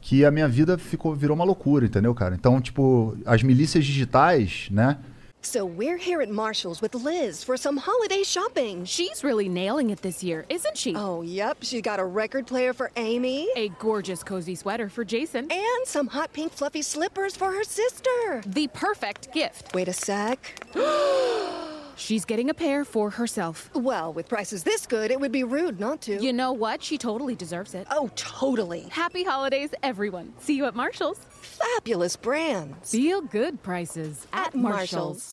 [0.00, 2.34] que a minha vida ficou, virou uma loucura, entendeu, cara?
[2.34, 4.96] Então, tipo, as milícias digitais, né?
[5.44, 8.84] So we're here at Marshall's with Liz for some holiday shopping.
[8.84, 10.94] She's really nailing it this year, isn't she?
[10.94, 11.58] Oh, yep.
[11.62, 13.48] She got a record player for Amy.
[13.56, 15.50] A gorgeous cozy sweater for Jason.
[15.50, 18.42] And some hot pink fluffy slippers for her sister.
[18.46, 19.74] The perfect gift.
[19.74, 20.64] Wait a sec.
[21.96, 23.70] She's getting a pair for herself.
[23.74, 26.22] Well, with prices this good, it would be rude not to.
[26.22, 26.82] You know what?
[26.82, 27.86] She totally deserves it.
[27.90, 28.88] Oh, totally.
[28.90, 30.32] Happy holidays, everyone.
[30.38, 31.18] See you at Marshall's.
[31.18, 32.90] Fabulous brands.
[32.90, 35.32] Feel good prices at, At Marshall's.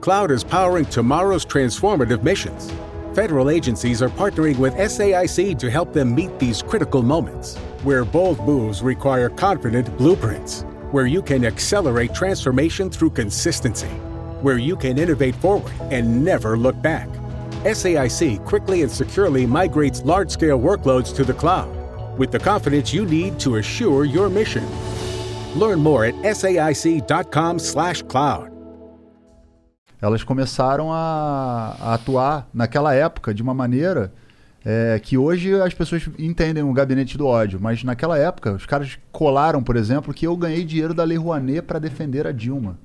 [0.00, 2.72] Cloud is powering tomorrow's transformative missions.
[3.14, 8.38] Federal agencies are partnering with SAIC to help them meet these critical moments, where bold
[8.46, 13.90] moves require confident blueprints, where you can accelerate transformation through consistency,
[14.42, 17.08] where you can innovate forward and never look back.
[17.64, 21.68] SAIC quickly and securely migrates large scale workloads to the cloud
[22.18, 24.64] with the confidence you need to assure your mission.
[25.54, 28.50] Learn more at saic.com/slash cloud.
[30.00, 34.12] Elas começaram a, a atuar naquela época de uma maneira
[34.64, 38.98] é, que hoje as pessoas entendem o gabinete do ódio, mas naquela época os caras
[39.10, 42.78] colaram, por exemplo, que eu ganhei dinheiro da Lei Rouanet para defender a Dilma.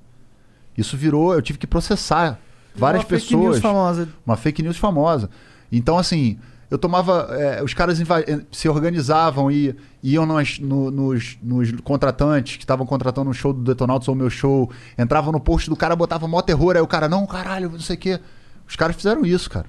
[0.77, 2.40] Isso virou, eu tive que processar
[2.76, 3.43] várias Uma fake pessoas.
[3.43, 4.10] news famosa.
[4.26, 5.30] Uma fake news famosa.
[5.72, 6.38] Então, assim,
[6.72, 7.27] eu tomava.
[7.32, 12.85] é, os caras eh, se organizavam e iam nas- no- nos, nos contratantes que estavam
[12.85, 16.42] contratando um show do Detonautas ou meu show, entravam no post do cara, botava mó
[16.42, 18.19] terror, aí o cara, não, caralho, não sei o quê.
[18.68, 19.68] Os caras fizeram isso, cara.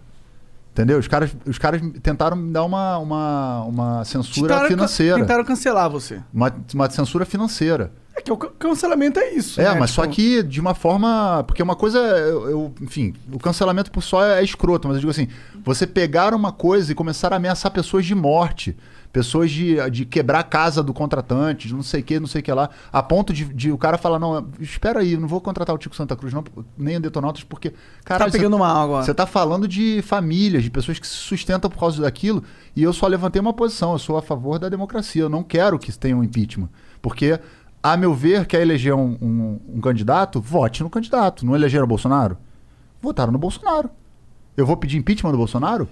[0.74, 0.98] Entendeu?
[0.98, 5.18] Os caras, os caras tentaram me dar uma, uma, uma censura Tentaram- financeira.
[5.20, 6.20] Tentaram cancelar você.
[6.32, 7.92] Uma, uma censura financeira.
[8.16, 9.60] É que o ca- cancelamento é isso.
[9.60, 9.78] É, né?
[9.78, 11.44] mas só Tipo, que de uma forma.
[11.46, 11.98] Porque uma coisa.
[12.00, 15.28] Eu, eu- enfim, o cancelamento por só é escroto, mas eu digo assim:
[15.64, 18.76] você pegar uma coisa e começar a ameaçar pessoas de morte,
[19.14, 22.40] pessoas de, de quebrar a casa do contratante, de não sei o que, não sei
[22.40, 25.40] o que lá, a ponto de, de o cara falar: não, espera aí, não vou
[25.40, 26.42] contratar o Tico Santa Cruz, não,
[26.76, 27.72] nem o Detonautas, porque.
[28.04, 29.04] Caralho, Tá pegando você- mal agora.
[29.04, 32.42] Você tá falando de famílias, de pessoas que se sustentam por causa daquilo,
[32.74, 35.78] e eu só levantei uma posição, eu sou a favor da democracia, eu não quero
[35.78, 36.68] que tenha um impeachment.
[37.00, 37.38] Porque,
[37.82, 41.46] a meu ver, quer eleger um, um- um candidato, vote no candidato.
[41.46, 42.36] Não elegeram o Bolsonaro?
[43.00, 43.90] Votaram no Bolsonaro.
[44.56, 45.88] Eu vou pedir impeachment do Bolsonaro?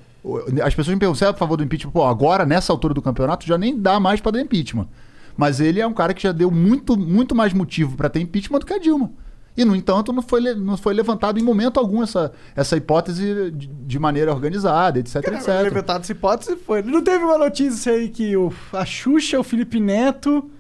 [0.64, 1.90] As pessoas me perguntam, você é a favor do impeachment?
[1.90, 4.88] Pô, agora, nessa altura do campeonato, já nem dá mais para dar impeachment.
[5.36, 8.60] Mas ele é um cara que já deu muito, muito mais motivo para ter impeachment
[8.60, 9.10] do que a Dilma.
[9.56, 13.66] E, no entanto, não foi, não foi levantado em momento algum essa, essa hipótese de,
[13.66, 15.48] de maneira organizada, etc, etc.
[15.62, 16.82] Levantado essa hipótese foi.
[16.82, 20.50] Não teve uma notícia aí que o, a Xuxa, o Felipe Neto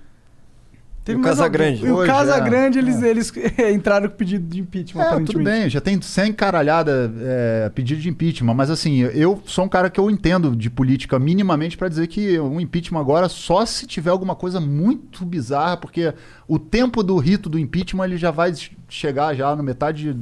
[1.04, 1.90] Teve o Casagrande?
[1.90, 2.82] o Casagrande, é.
[2.82, 3.32] eles, eles
[3.74, 8.08] entraram com pedido de impeachment, É, tudo bem, já tem 100 caralhada é, pedido de
[8.08, 12.06] impeachment, mas assim, eu sou um cara que eu entendo de política minimamente pra dizer
[12.06, 16.14] que um impeachment agora só se tiver alguma coisa muito bizarra, porque
[16.46, 18.52] o tempo do rito do impeachment ele já vai
[18.88, 20.20] chegar já no metade de,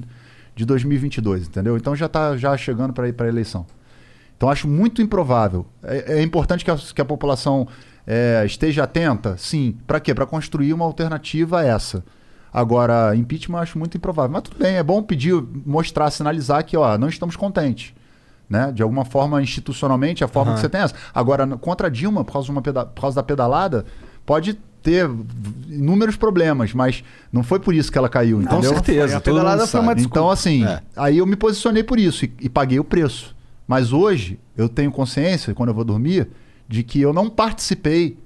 [0.56, 1.76] de 2022, entendeu?
[1.76, 3.66] Então já tá já chegando para ir para eleição.
[4.34, 5.66] Então acho muito improvável.
[5.82, 7.68] É, é importante que a, que a população
[8.12, 9.76] é, esteja atenta, sim.
[9.86, 10.12] Para quê?
[10.12, 12.02] Para construir uma alternativa a essa.
[12.52, 14.32] Agora, impeachment eu acho muito improvável.
[14.32, 17.92] Mas tudo bem, é bom pedir, mostrar, sinalizar que ó, não estamos contentes.
[18.48, 18.72] Né?
[18.72, 20.56] De alguma forma, institucionalmente, a forma Aham.
[20.56, 20.94] que você tem essa.
[21.14, 23.84] Agora, contra a Dilma, por causa, de uma peda- por causa da pedalada,
[24.26, 25.08] pode ter
[25.68, 28.72] inúmeros problemas, mas não foi por isso que ela caiu, Com entendeu?
[28.74, 30.18] certeza, A pedalada foi uma desculpa.
[30.18, 30.80] Então, assim, É.
[30.96, 33.36] aí eu me posicionei por isso e, e paguei o preço.
[33.68, 36.26] Mas hoje eu tenho consciência, quando eu vou dormir,
[36.70, 38.16] de que eu não participei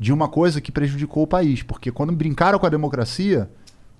[0.00, 1.62] de uma coisa que prejudicou o país.
[1.62, 3.48] Porque quando brincaram com a democracia,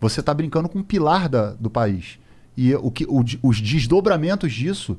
[0.00, 2.18] você está brincando com um pilar da- do país.
[2.56, 4.98] E o que, o os desdobramentos disso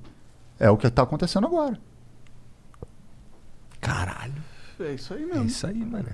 [0.57, 1.77] é o que está acontecendo agora.
[3.82, 4.33] Caralho.
[4.80, 5.45] É isso aí É mesmo.
[5.45, 6.07] isso aí, mano.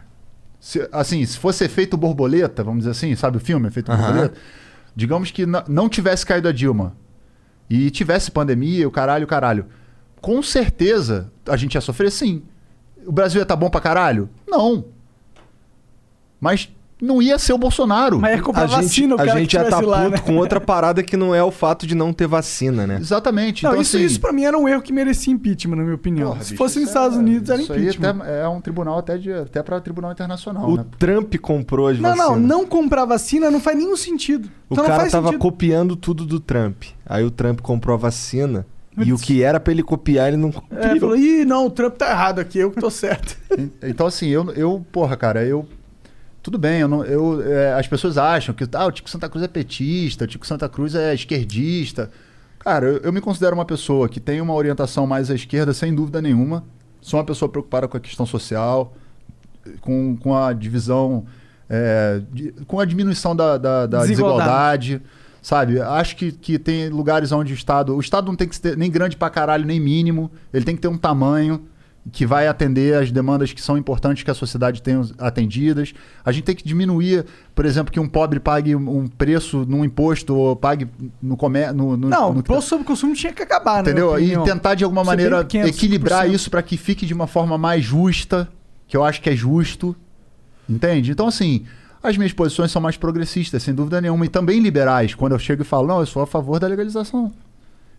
[0.60, 4.02] Se, assim, se fosse efeito borboleta, vamos dizer assim, sabe o filme Efeito Aham.
[4.02, 4.38] Borboleta?
[4.96, 6.96] Digamos que não tivesse caído a Dilma
[7.70, 9.66] e tivesse pandemia, o caralho, o caralho.
[10.20, 12.44] Com certeza a gente ia sofrer sim.
[13.06, 14.30] O Brasil ia estar bom pra caralho?
[14.48, 14.86] Não.
[16.40, 18.20] Mas não ia ser o Bolsonaro.
[18.20, 20.18] Mas ia comprar A gente, vacina, o a gente que já tá lá, puto né?
[20.20, 22.98] com outra parada que não é o fato de não ter vacina, né?
[23.00, 23.64] Exatamente.
[23.64, 25.96] Não, então, isso, assim, isso pra mim era um erro que merecia impeachment, na minha
[25.96, 26.30] opinião.
[26.30, 28.10] porra, Se bicho, fosse nos isso Estados é- Unidos, era isso aí impeachment.
[28.22, 30.86] até é um tribunal até, de, até para tribunal internacional, O né?
[31.00, 32.30] Trump comprou as Não, vacinas.
[32.30, 34.46] não, não comprar vacina não faz nenhum sentido.
[34.70, 35.42] O então não cara faz tava sentido.
[35.42, 36.84] copiando tudo do Trump.
[37.06, 38.66] Aí o Trump comprou a vacina.
[39.06, 41.00] E o que era pra ele copiar, ele não É, copiou.
[41.00, 43.38] falou, ih, não, o Trump tá errado aqui, eu que tô certo.
[43.84, 45.68] Então, assim, eu, eu porra, cara, eu.
[46.44, 49.44] Tudo bem, eu não, eu, é, as pessoas acham que ah, o Tico Santa Cruz
[49.44, 52.10] é petista, o Tico Santa Cruz é esquerdista.
[52.60, 55.94] Cara, eu, eu me considero uma pessoa que tem uma orientação mais à esquerda, sem
[55.94, 56.64] dúvida nenhuma.
[57.00, 58.94] Sou uma pessoa preocupada com a questão social,
[59.82, 61.26] com, com a divisão,
[61.70, 64.90] é, de- com a diminuição da, da, da Desigualdade.
[64.98, 65.02] desigualdade.
[65.42, 65.82] Sabe?
[65.82, 67.96] Acho que, que tem lugares onde o Estado.
[67.96, 70.30] O Estado não tem que ser nem grande pra caralho, nem mínimo.
[70.54, 71.64] Ele tem que ter um tamanho
[72.12, 75.94] que vai atender as demandas que são importantes que a sociedade tenha atendidas.
[76.26, 80.36] A gente tem que diminuir, por exemplo, que um pobre pague um preço num imposto
[80.36, 80.88] ou pague
[81.22, 81.76] no comércio.
[81.76, 83.92] No, no, Não, no- o imposto sobre consumo tinha que acabar, né?
[83.92, 84.20] Entendeu?
[84.20, 86.36] E tentar de alguma maneira equilibrar isso.
[86.36, 88.48] isso para que fique de uma forma mais justa,
[88.88, 89.96] que eu acho que é justo.
[90.70, 91.12] Entende?
[91.12, 91.66] Então, assim,
[92.04, 95.14] as minhas posições são mais progressistas, sem dúvida nenhuma, e também liberais.
[95.14, 97.32] Quando eu chego e falo, não, eu sou a favor da legalização.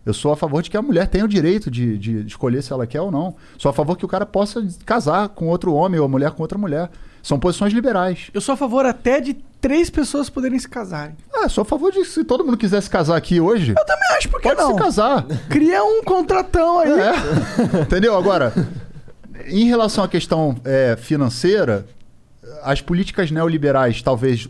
[0.05, 2.73] Eu sou a favor de que a mulher tenha o direito de, de escolher se
[2.73, 3.35] ela quer ou não.
[3.57, 6.41] Sou a favor que o cara possa casar com outro homem ou a mulher com
[6.41, 6.89] outra mulher.
[7.21, 8.29] São posições liberais.
[8.33, 11.15] Eu sou a favor até de três pessoas poderem se casarem.
[11.33, 14.27] Ah, sou a favor de se todo mundo quisesse casar aqui hoje, Eu também acho,
[14.27, 14.71] por que pode não?
[14.73, 15.25] se casar.
[15.49, 16.91] Cria um contratão aí.
[16.91, 17.79] É.
[17.83, 18.17] Entendeu?
[18.17, 18.51] Agora,
[19.47, 21.85] em relação à questão é, financeira,
[22.63, 24.49] as políticas neoliberais, talvez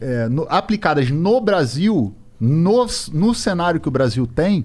[0.00, 4.64] é, no- aplicadas no Brasil, no, no cenário que o Brasil tem,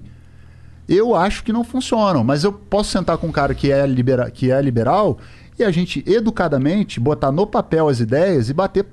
[0.88, 2.22] eu acho que não funcionam.
[2.22, 5.18] Mas eu posso sentar com um cara que é, libera, que é liberal
[5.58, 8.86] e a gente, educadamente, botar no papel as ideias e bater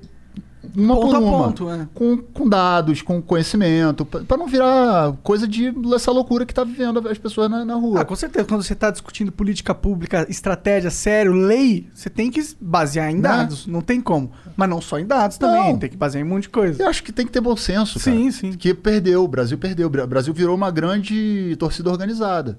[0.76, 1.44] uma Ponto por a uma.
[1.44, 1.88] ponto, é.
[1.94, 7.06] com, com dados, com conhecimento, para não virar coisa de essa loucura que tá vivendo
[7.08, 8.00] as pessoas na, na rua.
[8.00, 8.44] Ah, com certeza.
[8.46, 13.22] Quando você está discutindo política pública, estratégia, sério, lei, você tem que basear em Né?
[13.22, 13.66] dados.
[13.66, 14.30] Não tem como.
[14.56, 15.72] Mas não só em dados também.
[15.72, 15.78] Não.
[15.78, 16.82] Tem que basear em um monte de coisa.
[16.82, 18.16] Eu acho que tem que ter bom senso, cara.
[18.16, 18.52] Sim, sim.
[18.52, 19.88] Que perdeu, o Brasil perdeu.
[19.88, 22.58] O Brasil virou uma grande torcida organizada.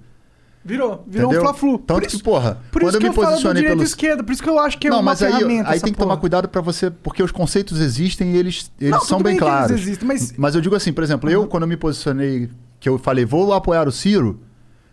[0.66, 1.04] Virou.
[1.06, 1.42] Virou entendeu?
[1.42, 1.78] um fla-flu.
[1.80, 3.84] Tanto isso, que, porra, por quando eu me eu posicionei pelo...
[3.84, 4.24] esquerda.
[4.24, 6.00] Por isso que eu acho que é não, uma mas aí, ferramenta aí tem que
[6.00, 9.40] tomar cuidado pra você, porque os conceitos existem e eles, eles Não, são bem bem
[9.40, 9.72] claros.
[9.72, 13.26] existem, mas- eu digo assim, por exemplo, eu quando eu me posicionei, que eu falei,
[13.26, 14.40] vou apoiar o Ciro,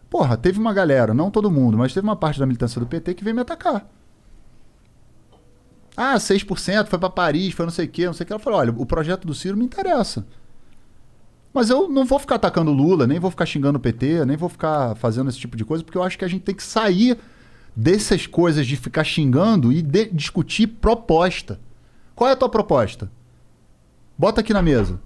[0.09, 3.15] porra, teve uma galera, não todo mundo, mas teve uma parte da militância do PT
[3.15, 3.87] que veio me atacar.
[5.97, 8.33] Ah, 6%, foi pra Paris, foi não sei o quê, não sei o que.
[8.33, 10.27] Ela falou, olha, o projeto do Ciro me interessa.
[11.53, 14.37] Mas eu não vou ficar atacando o Lula, nem vou ficar xingando o PT, nem
[14.37, 16.63] vou ficar fazendo esse tipo de coisa, porque eu acho que a gente tem que
[16.63, 17.19] sair
[17.75, 21.59] dessas coisas de ficar xingando e de- discutir proposta.
[22.15, 23.11] Qual é a tua proposta?
[24.17, 25.01] Bota aqui na mesa.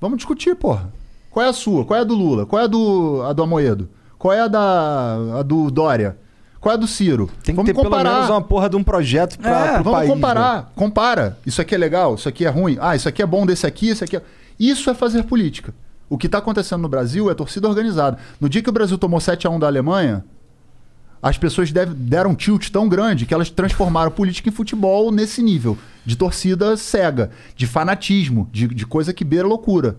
[0.00, 0.92] Vamos discutir, porra.
[1.30, 1.84] Qual é a sua?
[1.84, 2.46] Qual é a do Lula?
[2.46, 3.88] Qual é a do, a do Amoedo?
[4.18, 6.16] Qual é a, da, a do Dória?
[6.60, 7.26] Qual é a do Ciro?
[7.42, 8.12] Tem que Vamos ter pelo comparar.
[8.14, 10.10] menos uma porra de um projeto pra, É, pro vamos país.
[10.12, 10.56] comparar.
[10.62, 10.66] né?
[10.74, 11.38] Compara.
[11.46, 12.76] Isso aqui é legal, isso aqui é ruim.
[12.80, 14.22] Ah, isso aqui é bom desse aqui, isso aqui é...
[14.58, 15.72] Isso é fazer política.
[16.08, 18.18] O que está acontecendo no Brasil é torcida organizada.
[18.40, 20.24] No dia que o Brasil tomou 7 a 1 da Alemanha,
[21.20, 25.42] as pessoas deve- deram um tilt tão grande que elas transformaram política em futebol nesse
[25.42, 25.76] nível.
[26.06, 29.98] de torcida cega, de fanatismo, de, de coisa que beira loucura.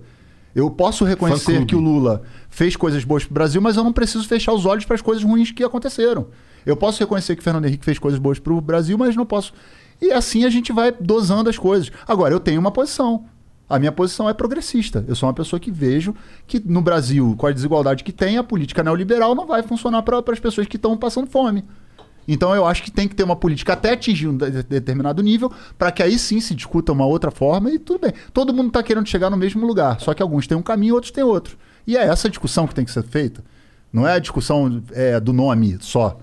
[0.55, 4.27] Eu posso reconhecer que o Lula fez coisas boas pro Brasil, mas eu não preciso
[4.27, 6.25] fechar os olhos para as coisas ruins que aconteceram.
[6.65, 9.53] Eu posso reconhecer que o Fernando Henrique fez coisas boas pro Brasil, mas não posso.
[10.01, 11.91] E assim a gente vai dosando as coisas.
[12.07, 13.25] Agora, eu tenho uma posição.
[13.69, 15.05] A minha posição é progressista.
[15.07, 16.15] Eu sou uma pessoa que vejo
[16.47, 20.23] que no Brasil, com a desigualdade que tem, a política neoliberal não vai funcionar para
[20.31, 21.63] as pessoas que estão passando fome.
[22.27, 25.51] Então eu acho que tem que ter uma política até atingir um de- determinado nível,
[25.77, 28.13] para que aí sim se discuta uma outra forma e tudo bem.
[28.33, 31.11] Todo mundo está querendo chegar no mesmo lugar, só que alguns têm um caminho, outros
[31.11, 31.57] têm outro.
[31.87, 33.43] E é essa discussão que tem que ser feita.
[33.91, 36.19] Não é a discussão é, do nome só.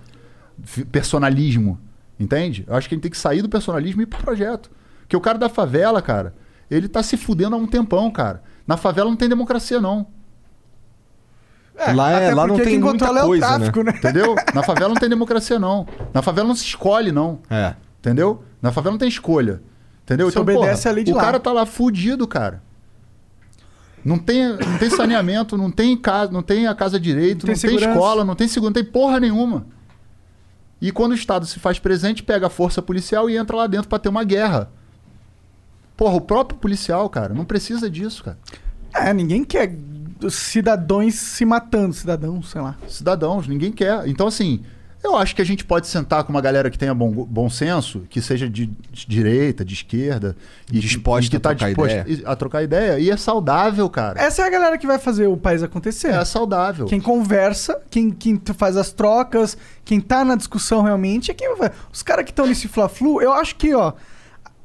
[0.92, 1.78] Personalismo.
[2.18, 2.64] Entende?
[2.66, 4.70] Eu acho que a gente tem que sair do personalismo e ir pro projeto.
[5.00, 6.34] Porque o cara da favela, cara,
[6.70, 8.42] ele tá se fudendo há um tempão, cara.
[8.66, 10.06] Na favela não tem democracia, não.
[11.94, 13.92] Lá é- lá não tem muita controla coisa, é o tráfico, né?
[13.96, 14.34] Entendeu?
[14.54, 15.86] Na favela não tem democracia, não.
[16.12, 17.40] Na favela não se escolhe, não.
[17.50, 17.74] É.
[18.00, 18.42] Entendeu?
[18.62, 19.60] Na favela não tem escolha.
[20.02, 20.30] Entendeu?
[20.30, 21.20] Você obedece a lei de o lá.
[21.20, 22.62] cara tá lá fudido, cara.
[24.02, 27.60] Não tem, não tem saneamento, não tem casa, não tem a casa direito, Não não
[27.60, 27.90] tem tem, segurança.
[27.98, 29.66] escola, não tem seguro, não tem porra nenhuma.
[30.80, 33.88] E quando o Estado se faz presente, pega a força policial e entra lá dentro
[33.88, 34.70] pra ter uma guerra.
[35.96, 38.38] Porra, o próprio policial, cara, não precisa disso, cara.
[38.94, 39.74] É, ninguém quer
[40.30, 42.76] cidadãos se matando, cidadãos, sei lá.
[42.88, 44.06] cidadãos, ninguém quer.
[44.08, 44.62] Então, assim,
[45.02, 48.02] eu acho que a gente pode sentar com uma galera que tenha bom, bom senso,
[48.08, 50.36] que seja de, de direita, de esquerda,
[50.72, 52.28] e, Disposta e que a tá trocar disposto ideia.
[52.28, 52.98] a trocar ideia.
[52.98, 54.20] E é saudável, cara.
[54.20, 56.08] Essa é a galera que vai fazer o país acontecer.
[56.08, 56.86] É, saudável.
[56.86, 61.70] Quem conversa, quem, quem faz as trocas, quem tá na discussão realmente, é quem vai.
[61.92, 63.92] Os caras que estão nesse Fla-Flu, eu acho que, ó,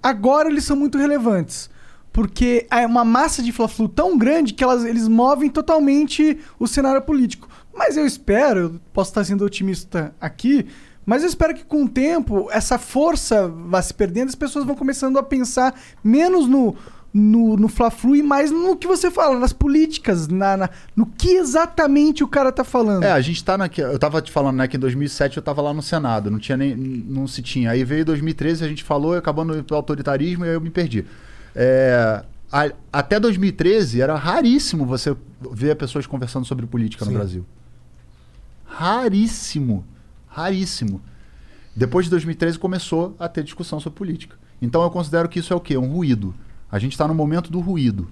[0.02, 1.70] agora eles são muito relevantes.
[2.14, 7.02] Porque é uma massa de Fla-Flu tão grande que elas, eles movem totalmente o cenário
[7.02, 7.48] político.
[7.74, 10.68] Mas eu espero, eu posso estar sendo otimista aqui,
[11.06, 14.76] mas eu espero que com o tempo essa força vá se perdendo, as pessoas vão
[14.76, 15.74] começando a pensar
[16.04, 16.76] menos no,
[17.14, 21.32] no, no Fla-Flu e mais no que você fala, nas políticas, na, na- no que
[21.32, 23.04] exatamente o cara tá falando.
[23.04, 23.92] É, a gente tá naquela.
[23.92, 26.58] Eu tava te falando, né, que em 2007 eu tava lá no Senado, não tinha
[26.58, 26.76] nem.
[26.76, 27.72] Não se tinha.
[27.72, 31.06] Aí veio 2013, a gente falou, e acabou no autoritarismo e aí eu me perdi.
[31.56, 35.16] É, a- até 2013 era raríssimo você
[35.52, 37.18] ver pessoas conversando sobre política no Sim.
[37.18, 37.46] Brasil.
[38.66, 39.84] Raríssimo.
[40.28, 41.02] Raríssimo.
[41.76, 44.38] Depois de 2013 começou a ter discussão sobre política.
[44.62, 45.78] Então eu considero que isso é o quê?
[45.78, 46.34] Um ruído.
[46.72, 48.08] A gente está no momento do ruído.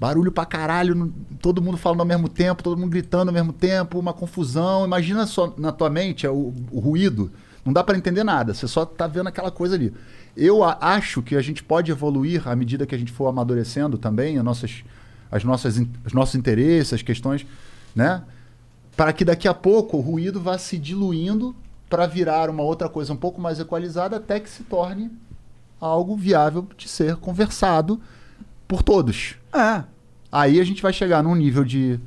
[0.00, 3.98] Barulho pra caralho, todo mundo falando ao mesmo tempo, todo mundo gritando ao mesmo tempo,
[3.98, 4.84] uma confusão.
[4.84, 7.30] Imagina só na tua mente é o, o ruído.
[7.64, 9.92] Não dá pra entender nada, você só tá vendo aquela coisa ali.
[10.36, 14.36] Eu acho que a gente pode evoluir à medida que a gente for amadurecendo também
[14.36, 14.84] as nossas,
[15.30, 17.46] as nossas, os nossos interesses, as questões,
[17.94, 18.22] né?
[18.96, 21.54] Para que daqui a pouco o ruído vá se diluindo
[21.88, 25.10] para virar uma outra coisa um pouco mais equalizada até que se torne
[25.84, 28.00] algo viável de ser conversado
[28.66, 29.36] por todos.
[29.52, 29.84] Ah,
[30.34, 32.00] Aí a gente vai chegar num nível de,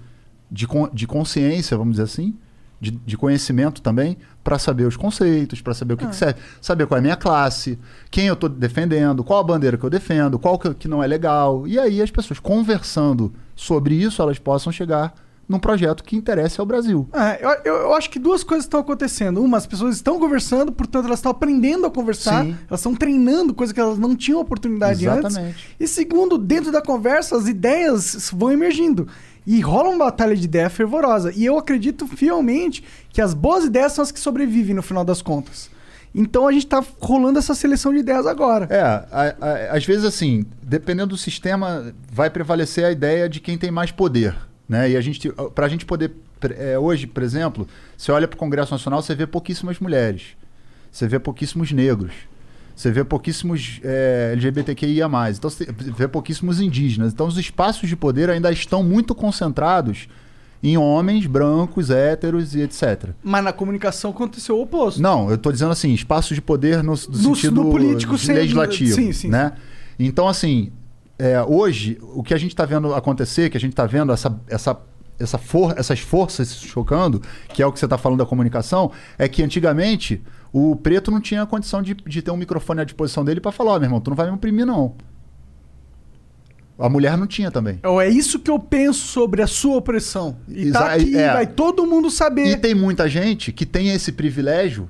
[0.52, 2.36] de, de consciência, vamos dizer assim,
[2.78, 6.86] de, de conhecimento também, para saber os conceitos, para saber o que, que serve, saber
[6.88, 7.80] qual é a minha classe,
[8.12, 11.08] quem eu estou defendendo, qual a bandeira que eu defendo, qual que, que não é
[11.08, 11.66] legal.
[11.66, 15.14] E aí as pessoas conversando sobre isso, elas possam chegar
[15.48, 17.08] num projeto que interesse ao Brasil.
[17.14, 19.42] É, eu, eu- acho que duas coisas estão acontecendo.
[19.42, 22.58] Uma, as pessoas estão conversando, portanto, elas estão aprendendo a conversar, Sim.
[22.68, 25.32] elas estão treinando coisa que elas não tinham oportunidade antes.
[25.32, 25.76] Exatamente.
[25.80, 29.08] E segundo, dentro da conversa, as ideias vão emergindo.
[29.46, 31.32] E rola uma batalha de ideia fervorosa.
[31.34, 35.22] E eu acredito fielmente que as boas ideias são as que sobrevivem no final das
[35.22, 35.70] contas.
[36.14, 38.66] Então a gente tá rolando essa seleção de ideias agora.
[38.70, 43.58] É, a- a- às vezes assim, dependendo do sistema, vai prevalecer a ideia de quem
[43.58, 44.36] tem mais poder,
[44.68, 44.90] né?
[44.92, 46.12] E a gente, pra gente poder,
[46.58, 50.36] é, hoje, por exemplo, você olha para o Congresso Nacional, você vê pouquíssimas mulheres,
[50.92, 52.12] você vê pouquíssimos negros,
[52.76, 57.12] você vê pouquíssimos é, LGBTQIA+, então você vê pouquíssimos indígenas.
[57.14, 60.08] Então os espaços de poder ainda estão muito concentrados
[60.62, 63.10] em homens brancos, héteros e etc.
[63.24, 65.00] Mas na comunicação aconteceu o oposto.
[65.02, 68.96] Não, eu tô dizendo assim, espaços de poder no, no No- sentido no político legislativo,
[68.96, 69.54] sim, sim, né?
[70.00, 70.72] Então, assim,
[71.20, 74.40] é, hoje, o que a gente está vendo acontecer, que a gente está vendo essa,
[74.48, 74.80] essa,
[75.20, 78.92] essa for, essas forças se chocando, que é o que você está falando da comunicação,
[79.18, 80.22] é que antigamente
[80.54, 83.72] o preto não tinha condição de, de ter um microfone à disposição dele para falar,
[83.74, 84.96] ó, meu irmão, tu não vai me oprimir, não.
[86.80, 87.76] A mulher não tinha também.
[87.76, 90.38] Então, É isso que eu penso sobre a sua opressão.
[90.48, 91.34] E tá Exa- aqui, é.
[91.34, 92.46] vai todo mundo saber.
[92.46, 94.88] E tem muita gente que tem esse privilégio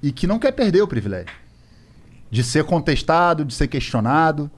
[0.00, 1.34] e que não quer perder o privilégio.
[2.30, 4.48] De ser contestado, de ser questionado,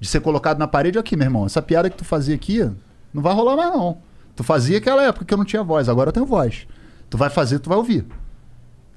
[0.00, 0.98] de ser colocado na parede.
[0.98, 2.60] Aqui, meu irmão, essa piada que tu fazia aqui
[3.12, 3.98] não vai rolar mais, não.
[4.34, 6.66] Tu fazia aquela época que eu não tinha voz, agora eu tenho voz.
[7.10, 8.06] Tu vai fazer, tu vai ouvir.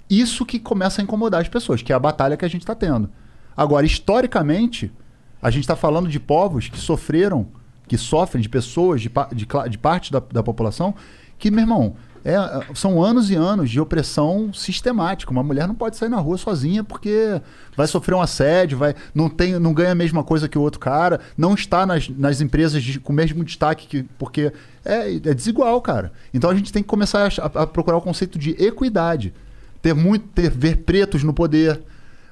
[0.10, 2.74] Isso que começa a incomodar as pessoas, que é a batalha que a gente está
[2.74, 3.10] tendo.
[3.56, 4.92] Agora, historicamente,
[5.42, 7.48] a gente está falando de povos que sofreram,
[7.88, 10.96] que sofrem, de pessoas, de, de, de parte da, da população,
[11.38, 12.35] que, meu irmão, é,
[12.74, 15.32] são anos e anos de opressão sistemática.
[15.32, 17.42] Uma mulher não pode sair na rua sozinha porque
[17.76, 20.80] vai sofrer um assédio, vai, não, tem, não ganha a mesma coisa que o outro
[20.80, 24.53] cara, não está nas, nas empresas de- com o mesmo destaque, que, porque
[24.85, 26.11] é, é desigual, cara.
[26.34, 29.34] Então a gente tem que começar a- a procurar o conceito de equidade.
[29.82, 31.82] Ter muito, ter, ver pretos no poder,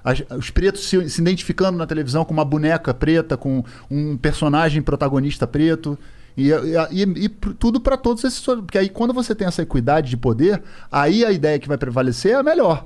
[0.04, 4.82] as- os pretos se, se identificando na televisão com uma boneca preta, com um personagem
[4.82, 6.00] protagonista preto.
[6.50, 8.40] E, e- e- e tudo para todos esses.
[8.42, 10.62] Porque aí, quando você tem essa equidade de poder,
[10.92, 12.86] aí a ideia que vai prevalecer é a melhor.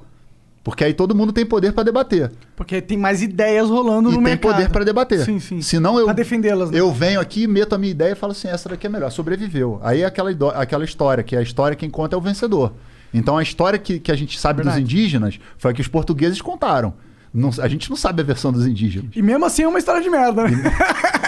[0.63, 2.31] Porque aí todo mundo tem poder para debater.
[2.55, 4.51] Porque tem mais ideias rolando E no tem mercado.
[4.53, 5.19] poder para debater.
[5.19, 5.61] Sim, sim.
[5.61, 6.05] Senão eu.
[6.05, 6.79] Pra defendê-las, né?
[6.79, 9.11] Eu venho aqui, meto a minha ideia e falo assim: essa daqui é melhor.
[9.11, 9.79] Sobreviveu.
[9.83, 12.73] Aí é aquela, aquela história, que a história quem conta é o vencedor.
[13.13, 14.81] Então a história que, que a gente sabe Verdade.
[14.81, 16.93] dos indígenas foi a que os portugueses contaram.
[17.31, 19.11] Não- a gente não sabe a versão dos indígenas.
[19.15, 20.51] E mesmo assim é uma história de merda, né?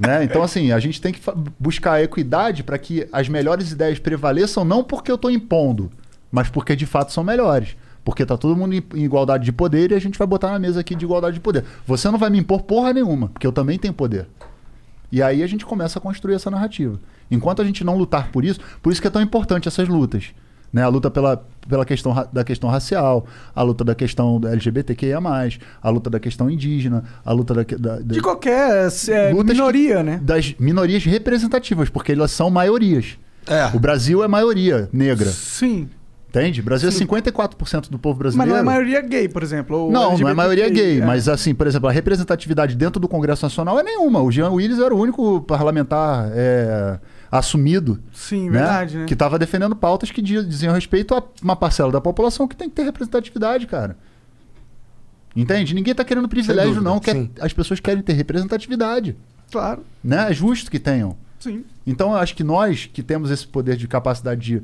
[0.00, 0.24] né?
[0.24, 1.20] Então, assim, a gente tem que
[1.58, 5.90] buscar equidade para que as melhores ideias prevaleçam, não porque eu estou impondo,
[6.32, 7.76] mas porque de fato são melhores.
[8.02, 10.80] Porque tá todo mundo em igualdade de poder e a gente vai botar na mesa
[10.80, 11.64] aqui de igualdade de poder.
[11.86, 14.26] Você não vai me impor porra nenhuma, porque eu também tenho poder.
[15.12, 16.98] E aí a gente começa a construir essa narrativa.
[17.30, 20.32] Enquanto a gente não lutar por isso, por isso que é tão importante essas lutas.
[20.72, 20.82] Né?
[20.82, 25.18] A luta pela, pela questão da questão racial, a luta da questão LGBTQIA,
[25.82, 30.20] a luta da questão indígena, a luta da, da, da- De qualquer é, minoria, né?
[30.22, 33.18] das minorias representativas, porque elas são maiorias.
[33.74, 35.28] O Brasil é maioria negra.
[35.30, 35.88] Sim.
[36.28, 36.60] Entende?
[36.60, 38.52] O Brasil é 54% do povo Mas brasileiro.
[38.52, 39.90] não é maioria gay, por exemplo.
[39.90, 41.04] Não, não é maioria gay, é.
[41.04, 44.22] mas assim, por exemplo, a representatividade dentro do Congresso Nacional é nenhuma.
[44.22, 47.00] O Jean Willis era o único parlamentar é,
[47.30, 48.00] assumido.
[48.12, 48.58] Sim, né?
[48.58, 49.06] verdade, né?
[49.06, 52.68] Que estava defendendo pautas que di- diziam respeito a uma parcela da população que tem
[52.68, 53.96] que ter representatividade, cara.
[55.34, 55.74] Entende?
[55.74, 56.98] Ninguém tá querendo privilégio, dúvida, não.
[56.98, 57.30] Quer, sim.
[57.40, 59.16] as pessoas querem ter representatividade.
[59.50, 59.84] Claro.
[60.02, 60.30] Né?
[60.30, 61.16] É justo que tenham.
[61.38, 61.64] Sim.
[61.86, 64.62] Então, eu acho que nós que temos esse poder de capacidade de,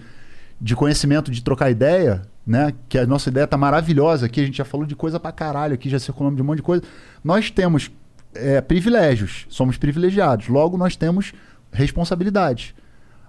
[0.60, 2.74] de conhecimento, de trocar ideia, né?
[2.88, 5.74] Que a nossa ideia tá maravilhosa aqui, a gente já falou de coisa pra caralho
[5.74, 6.82] aqui, já circulamos de um monte de coisa.
[7.24, 7.90] Nós temos
[8.34, 10.48] é, privilégios, somos privilegiados.
[10.48, 11.32] Logo, nós temos
[11.76, 12.74] responsabilidades.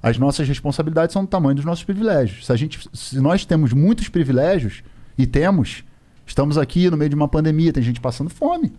[0.01, 2.45] As nossas responsabilidades são do tamanho dos nossos privilégios.
[2.45, 4.84] Se, a gente, se nós temos muitos privilégios,
[5.17, 5.84] e temos,
[6.26, 8.72] estamos aqui no meio de uma pandemia, tem gente passando fome.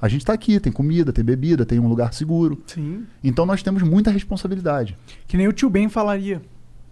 [0.00, 2.60] A gente está aqui, tem comida, tem bebida, tem um lugar seguro.
[2.66, 3.04] Sim.
[3.22, 4.96] Então nós temos muita responsabilidade.
[5.28, 6.42] Que nem o tio Ben falaria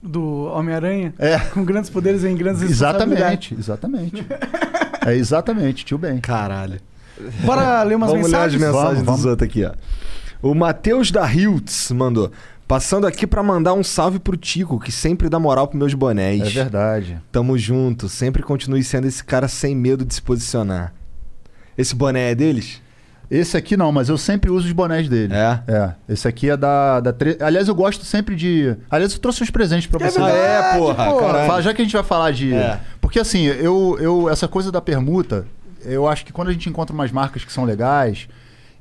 [0.01, 1.13] do Homem-Aranha.
[1.19, 1.39] É.
[1.39, 3.53] Com grandes poderes em grandes responsabilidades.
[3.53, 4.27] Exatamente, exatamente.
[5.07, 6.21] é exatamente, tio bem.
[6.21, 6.79] Caralho.
[7.45, 8.61] Bora ler umas Vamos mensagens?
[8.61, 9.73] ler as mensagens Vamos, dos outros aqui, ó.
[10.43, 12.31] O Matheus da Hiltz mandou.
[12.67, 16.41] Passando aqui pra mandar um salve pro Tico, que sempre dá moral pros meus bonés.
[16.43, 17.21] É verdade.
[17.33, 18.09] Tamo junto.
[18.09, 20.95] Sempre continue sendo esse cara sem medo de se posicionar.
[21.77, 22.81] Esse boné é deles?
[23.29, 25.33] Esse aqui não, mas eu sempre uso os bonés dele.
[25.35, 25.61] É?
[25.67, 25.93] É.
[26.09, 27.01] Esse aqui é da.
[27.01, 27.37] da tre...
[27.41, 28.77] Aliás, eu gosto sempre de.
[28.91, 30.19] Aliás, eu trouxe uns presentes pra É você.
[30.21, 31.47] verdade, é, porra.
[31.47, 32.55] Fala, já que a gente vai falar de.
[32.55, 32.81] É.
[33.01, 34.29] Porque assim, eu, eu.
[34.29, 35.45] Essa coisa da permuta,
[35.85, 38.29] eu acho que quando a gente encontra umas marcas que são legais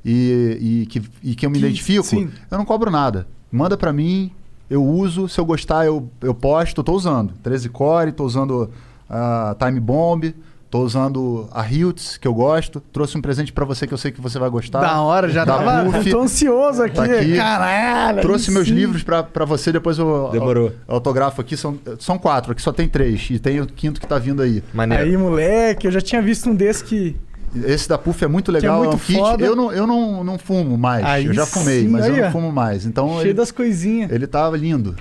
[0.04, 2.30] e, e, que, e que eu me Que- identifico, sim.
[2.50, 3.26] eu não cobro nada.
[3.52, 4.30] Manda pra mim,
[4.68, 5.28] eu uso.
[5.28, 6.78] Se eu gostar, eu, eu posto.
[6.80, 7.32] Eu tô usando.
[7.42, 8.70] 13 Core, tô usando
[9.08, 10.34] a Time Bomb.
[10.70, 12.80] Tô usando a Hiltz, que eu gosto.
[12.92, 14.78] Trouxe um presente pra você que eu sei que você vai gostar.
[14.80, 15.90] Da hora, já Da tava.
[15.90, 16.08] Puff.
[16.12, 16.94] Tô ansioso aqui.
[16.94, 17.34] Tá aqui.
[17.36, 18.20] Caralho.
[18.22, 18.74] Trouxe aí meus sim.
[18.74, 20.68] livros pra, pra você, depois eu Demorou.
[20.68, 21.56] eu autografo aqui.
[21.56, 23.26] São, são quatro, aqui só tem três.
[23.32, 24.62] E tem o quinto que tá vindo aí.
[24.72, 25.02] Maneiro.
[25.02, 27.16] Aí, moleque, eu já tinha visto um desse que.
[27.64, 29.18] Esse da Puff é muito legal, é, muito um kit.
[29.18, 29.44] foda.
[29.44, 31.04] Eu, não, eu não, não fumo mais.
[31.04, 32.86] Aí eu já fumei, sim, mas eu não fumo mais.
[32.86, 34.10] Então cheio ele, das coisinhas.
[34.12, 34.94] ele tava lindo.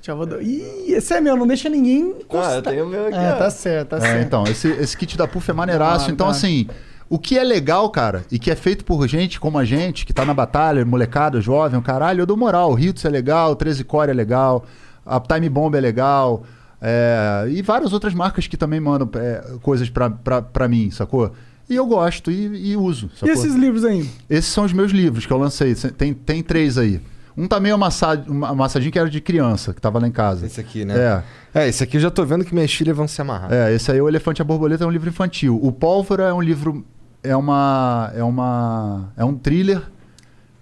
[0.00, 2.54] Já vou Ih, esse é meu, não deixa ninguém Ah, encostar.
[2.56, 3.36] eu tenho o meu aqui, É, ó.
[3.36, 4.26] tá certo, tá É, certo.
[4.26, 6.10] então, esse, esse kit da Puff é maneiraço.
[6.10, 6.32] Ah, então, tá.
[6.32, 6.66] assim,
[7.08, 10.12] o que é legal, cara, e que é feito por gente como a gente, que
[10.12, 12.70] tá na batalha, molecada, jovem, caralho, eu dou moral.
[12.70, 14.64] O Ritz é legal, o 13 Core é legal,
[15.06, 16.42] a Time Bomb é legal.
[16.82, 21.32] é, e várias outras marcas que também mandam é, coisas pra, pra, pra mim, sacou?
[21.68, 23.10] E eu gosto e, e uso.
[23.22, 24.08] E esses livros aí?
[24.28, 25.74] Esses são os meus livros que eu lancei.
[25.74, 27.00] Tem, tem três aí.
[27.36, 30.46] Um tá meio amassado, amassadinho que era de criança, que tava lá em casa.
[30.46, 30.94] Esse aqui, né?
[30.96, 31.62] É.
[31.62, 33.52] É, esse aqui eu já tô vendo que minhas filhas vão se amarrar.
[33.52, 35.58] É, esse aí, O Elefante e a Borboleta, é um livro infantil.
[35.60, 36.84] O Pólvora é um livro.
[37.22, 38.12] É uma.
[38.14, 39.12] É uma.
[39.16, 39.82] É um thriller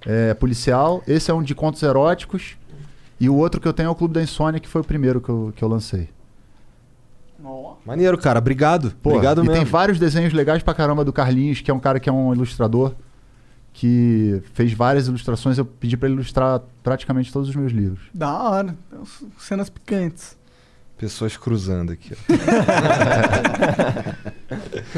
[0.06, 1.02] é, policial.
[1.06, 2.56] Esse é um de contos eróticos.
[3.20, 5.20] E o outro que eu tenho é o Clube da Insônia, que foi o primeiro
[5.20, 6.08] que eu, que eu lancei.
[7.84, 8.38] Maneiro, cara.
[8.38, 8.92] Obrigado.
[9.02, 9.54] Pô, Obrigado e mesmo.
[9.56, 12.32] tem vários desenhos legais pra caramba do Carlinhos, que é um cara que é um
[12.32, 12.94] ilustrador,
[13.72, 15.58] que fez várias ilustrações.
[15.58, 18.00] Eu pedi pra ele ilustrar praticamente todos os meus livros.
[18.14, 18.76] Da hora.
[18.88, 19.02] Então,
[19.38, 20.36] cenas picantes.
[20.96, 22.12] Pessoas cruzando aqui.
[22.14, 22.16] ó.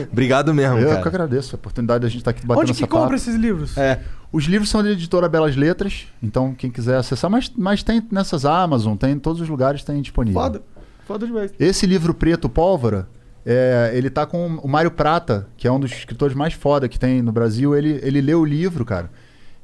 [0.13, 1.03] Obrigado mesmo, Eu cara.
[1.03, 3.77] que agradeço a oportunidade de a gente estar aqui batendo Onde que compra esses livros?
[3.79, 4.01] É.
[4.33, 8.45] Os livros são da editora Belas Letras, então quem quiser acessar, mas, mas tem nessas
[8.45, 10.43] Amazon, tem em todos os lugares tem disponível.
[10.43, 10.63] Foda.
[11.07, 11.53] Foda demais.
[11.59, 13.09] Esse livro preto, Pólvora,
[13.45, 16.99] é, ele tá com o Mário Prata, que é um dos escritores mais foda que
[16.99, 17.75] tem no Brasil.
[17.77, 19.11] Ele, ele leu o livro, cara,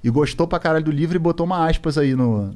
[0.05, 2.55] e gostou pra caralho do livro e botou uma aspas aí no,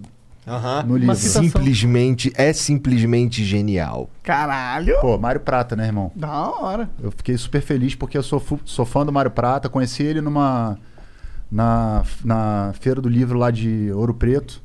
[0.86, 1.14] no livro.
[1.16, 4.10] Simplesmente, é simplesmente genial.
[4.22, 5.00] Caralho.
[5.00, 6.12] Pô, Mário Prata, né, irmão?
[6.14, 6.90] Da hora.
[7.02, 9.68] Eu fiquei super feliz porque eu sou, sou fã do Mário Prata.
[9.68, 10.78] Conheci ele numa.
[11.50, 14.60] Na, na feira do livro lá de Ouro Preto.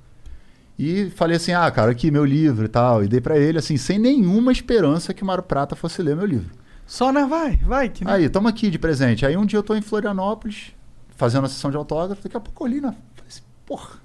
[0.82, 3.04] E falei assim: ah, cara, aqui meu livro e tal.
[3.04, 6.26] E dei pra ele, assim, sem nenhuma esperança que o Mário Prata fosse ler meu
[6.26, 6.50] livro.
[6.88, 7.26] Só, né?
[7.26, 7.90] Vai, vai.
[7.90, 9.26] Que Aí, tamo aqui de presente.
[9.26, 10.72] Aí um dia eu tô em Florianópolis,
[11.18, 12.24] fazendo a sessão de autógrafo.
[12.24, 12.94] Daqui a pouco eu olhei na.
[12.94, 13.96] Falei assim, porra,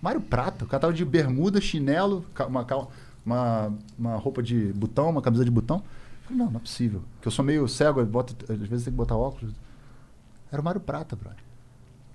[0.00, 0.64] Mário Prata.
[0.64, 2.90] O cara tava de bermuda, chinelo, uma, cal-
[3.24, 5.82] uma, uma roupa de botão, uma camisa de botão.
[6.22, 7.02] Falei, não, não é possível.
[7.16, 9.52] Porque eu sou meio cego, boto, às vezes tem que botar óculos.
[10.52, 11.38] Era o Mário Prata, brother.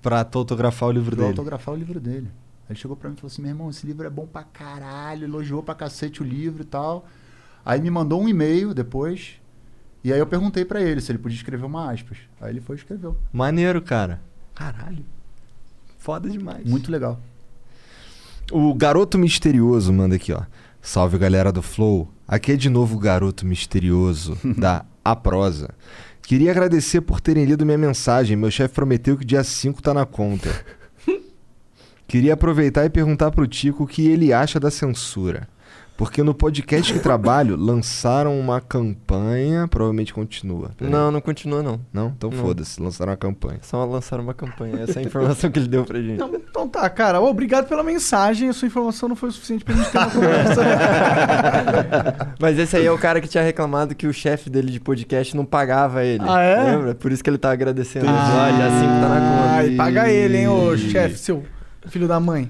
[0.02, 1.30] Pra autografar o livro Pra dele.
[1.38, 2.32] autografar o livro dele.
[2.70, 5.26] Ele chegou pra mim e falou assim: meu irmão, esse livro é bom pra caralho,
[5.26, 7.06] elogiou pra cacete o livro e tal.
[7.66, 9.40] Aí me mandou um e-mail depois.
[10.04, 12.18] E aí eu perguntei pra ele se ele podia escrever uma aspas.
[12.40, 13.16] Aí ele foi e escreveu.
[13.32, 14.20] Maneiro, cara.
[14.56, 15.06] Caralho.
[16.00, 16.68] Foda demais.
[16.68, 17.20] Muito legal.
[18.52, 20.42] O Garoto Misterioso manda aqui, ó.
[20.82, 22.12] Salve galera do Flow.
[22.28, 25.70] Aqui é de novo o Garoto Misterioso da A Prosa.
[26.24, 28.36] Queria agradecer por terem lido minha mensagem.
[28.36, 30.50] Meu chefe prometeu que dia 5 tá na conta.
[32.12, 35.48] Queria aproveitar e perguntar pro Tico o que ele acha da censura.
[35.96, 39.66] Porque no podcast que trabalho lançaram uma campanha.
[39.70, 40.72] Provavelmente continua.
[40.78, 40.92] Peraí.
[40.92, 41.80] Não, não continua, não.
[41.94, 42.08] Não?
[42.18, 42.38] Então Não.
[42.38, 43.60] foda-se, lançaram uma campanha.
[43.62, 44.82] Só lançaram uma campanha.
[44.84, 46.16] Essa é a informação que ele deu pra gente.
[46.16, 47.22] Então, então tá, cara.
[47.22, 48.50] Obrigado pela mensagem.
[48.50, 50.62] A sua informação não foi o suficiente pra gente ter uma conversa.
[52.42, 55.34] Mas esse aí é o cara que tinha reclamado que o chefe dele de podcast
[55.34, 56.26] não pagava ele.
[56.28, 56.62] Ah, é?
[56.76, 56.94] Lembra?
[56.94, 58.08] Por isso que ele tá agradecendo.
[58.10, 59.54] Ah, Olha, assim que tá na conta.
[59.54, 61.44] Ai, paga ele, hein, ô chefe, seu
[61.90, 62.48] filho da mãe.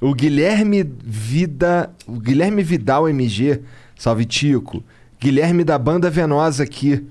[0.00, 1.90] O Guilherme Vida.
[2.06, 3.60] O Guilherme Vidal MG.
[3.96, 4.82] Salve Tico.
[5.18, 7.02] Guilherme da banda Venosa aqui.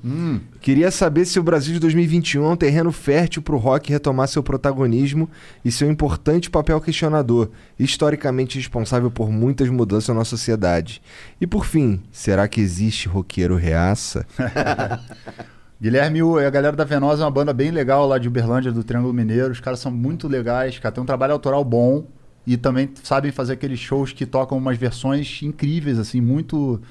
[0.61, 4.27] Queria saber se o Brasil de 2021 é um terreno fértil para o rock retomar
[4.27, 5.27] seu protagonismo
[5.63, 7.49] e seu importante papel questionador,
[7.79, 11.01] historicamente responsável por muitas mudanças na sociedade.
[11.41, 14.25] E por fim, será que existe roqueiro reaça?
[15.81, 18.83] Guilherme e a galera da Venosa é uma banda bem legal lá de Uberlândia, do
[18.83, 19.51] Triângulo Mineiro.
[19.51, 20.93] Os caras são muito legais, cara.
[20.93, 22.05] Tem um trabalho autoral bom
[22.47, 26.81] e também sabem fazer aqueles shows que tocam umas versões incríveis, assim, muito.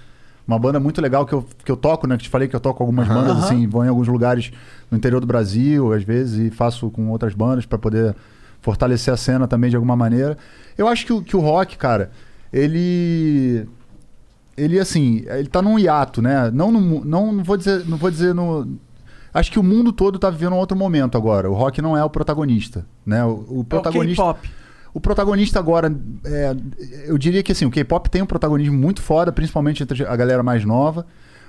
[0.46, 2.18] Uma banda muito legal que eu, que eu toco, né?
[2.18, 3.14] Que te falei que eu toco algumas Aham.
[3.14, 4.52] bandas, assim, vou em alguns lugares
[4.90, 8.14] no interior do Brasil, às vezes, e faço com outras bandas para poder
[8.60, 10.36] fortalecer a cena também de alguma maneira.
[10.76, 12.10] Eu acho que, o- que o rock, cara,
[12.52, 13.66] ele
[14.56, 16.50] ele assim, ele tá num hiato, né?
[16.52, 18.78] Não, no não, não vou dizer, não vou dizer no
[19.32, 21.50] Acho que o mundo todo tá vivendo um outro momento agora.
[21.50, 23.24] O rock não é o protagonista, né?
[23.24, 24.50] O, o protagonista K-pop.
[24.94, 25.92] O protagonista agora,
[26.24, 26.54] é,
[27.06, 30.40] eu diria que assim, o K-pop tem um protagonismo muito foda, principalmente entre a galera
[30.44, 31.04] mais nova.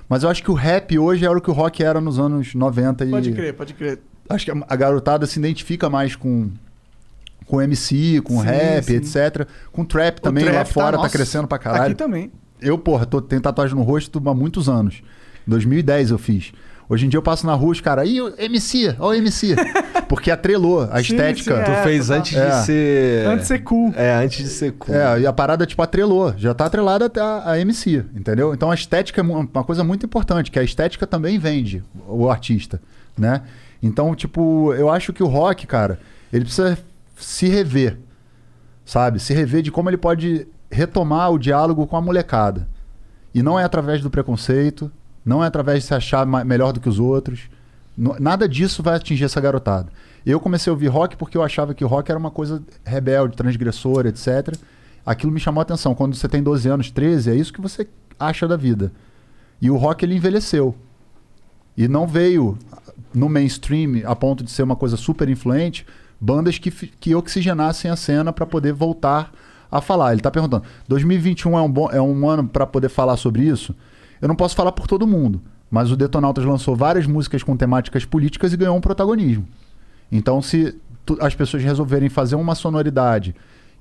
[0.08, 2.54] Mas eu acho que o rap hoje era o que o rock era nos anos
[2.56, 4.00] 90 e Pode crer, pode crer.
[4.28, 6.50] acho que a- garotada se identifica mais com
[7.46, 8.94] com MC, com Sim, rap, sim.
[8.96, 9.46] etc.
[9.70, 11.84] Com trap também lá trap tá, fora tá, nossa, crescendo pra caralho.
[11.84, 12.32] aqui também.
[12.60, 15.02] Eu, porra, tô, tenho tatuagem no rosto há muitos anos.
[15.46, 16.52] Em 2010 eu fiz.
[16.88, 19.56] Hoje em dia eu passo na rua os caras, ih, o MC, ó o MC.
[20.08, 21.56] Porque atrelou a Sim, estética.
[21.58, 22.18] sim, tu é, fez total.
[22.20, 22.48] antes É.
[22.48, 23.26] de ser.
[23.26, 23.92] Antes de ser cool.
[23.96, 24.94] É, antes de ser cool.
[24.94, 26.32] É, e a parada, tipo, atrelou.
[26.38, 28.54] Já tá atrelada até a, a MC, entendeu?
[28.54, 32.80] Então a estética é uma coisa muito importante, que a estética também vende o artista,
[33.18, 33.42] né?
[33.82, 35.98] Então, tipo, eu acho que o rock, cara,
[36.32, 36.78] ele precisa
[37.16, 37.98] se rever,
[38.84, 39.18] sabe?
[39.18, 42.68] Se rever de como ele pode retomar o diálogo com a molecada.
[43.34, 44.90] E não é através do preconceito,
[45.24, 47.48] não é através de se achar melhor do que os outros.
[47.96, 49.88] Nada disso vai atingir essa garotada.
[50.24, 54.08] Eu comecei a ouvir rock porque eu achava que rock era uma coisa rebelde, transgressora,
[54.08, 54.56] etc.
[55.04, 55.94] Aquilo me chamou a atenção.
[55.94, 57.88] Quando você tem 12 anos, 13, é isso que você
[58.18, 58.92] acha da vida.
[59.60, 60.74] E o rock ele envelheceu.
[61.76, 62.58] E não veio
[63.14, 65.86] no mainstream a ponto de ser uma coisa super influente,
[66.20, 69.32] bandas que, que oxigenassem a cena para poder voltar
[69.78, 70.12] a falar.
[70.12, 73.74] Ele está perguntando: 2021 é um, bom, é um ano para poder falar sobre isso?
[74.20, 78.04] Eu não posso falar por todo mundo, mas o Detonautas lançou várias músicas com temáticas
[78.04, 79.46] políticas e ganhou um protagonismo.
[80.10, 80.74] Então, se
[81.04, 83.34] tu- as pessoas resolverem fazer uma sonoridade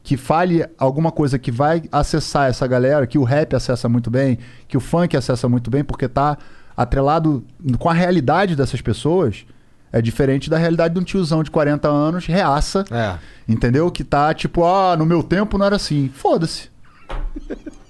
[0.03, 4.38] que fale alguma coisa que vai acessar essa galera, que o rap acessa muito bem,
[4.67, 6.38] que o funk acessa muito bem, porque tá
[6.77, 7.43] atrelado
[7.80, 9.45] com a realidade dessas pessoas,
[9.98, 13.17] é diferente da realidade de um tiozão de 40 anos, reaça, É.
[13.48, 13.90] entendeu?
[13.90, 16.09] Que tá tipo, ah, no meu tempo não era assim.
[16.14, 16.69] Foda-se.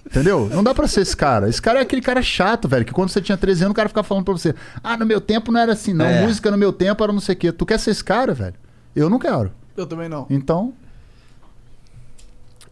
[0.05, 0.47] Entendeu?
[0.53, 1.49] Não dá pra ser esse cara.
[1.49, 3.89] Esse cara é aquele cara chato, velho, que quando você tinha 13 anos, o cara
[3.89, 4.53] ficava falando pra você:
[4.83, 6.05] Ah, no meu tempo não era assim, não.
[6.05, 6.21] É.
[6.25, 7.51] Música no meu tempo era não sei o quê.
[7.51, 8.53] Tu quer ser esse cara, velho?
[8.95, 9.51] Eu não quero.
[9.75, 10.27] Eu também não.
[10.29, 10.73] Então,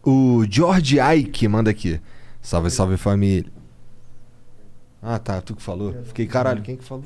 [0.06, 2.00] O George Ike manda aqui.
[2.40, 3.50] Salve, salve família.
[5.02, 5.94] Ah, tá, tu que falou.
[6.04, 7.04] Fiquei, caralho, quem que falou?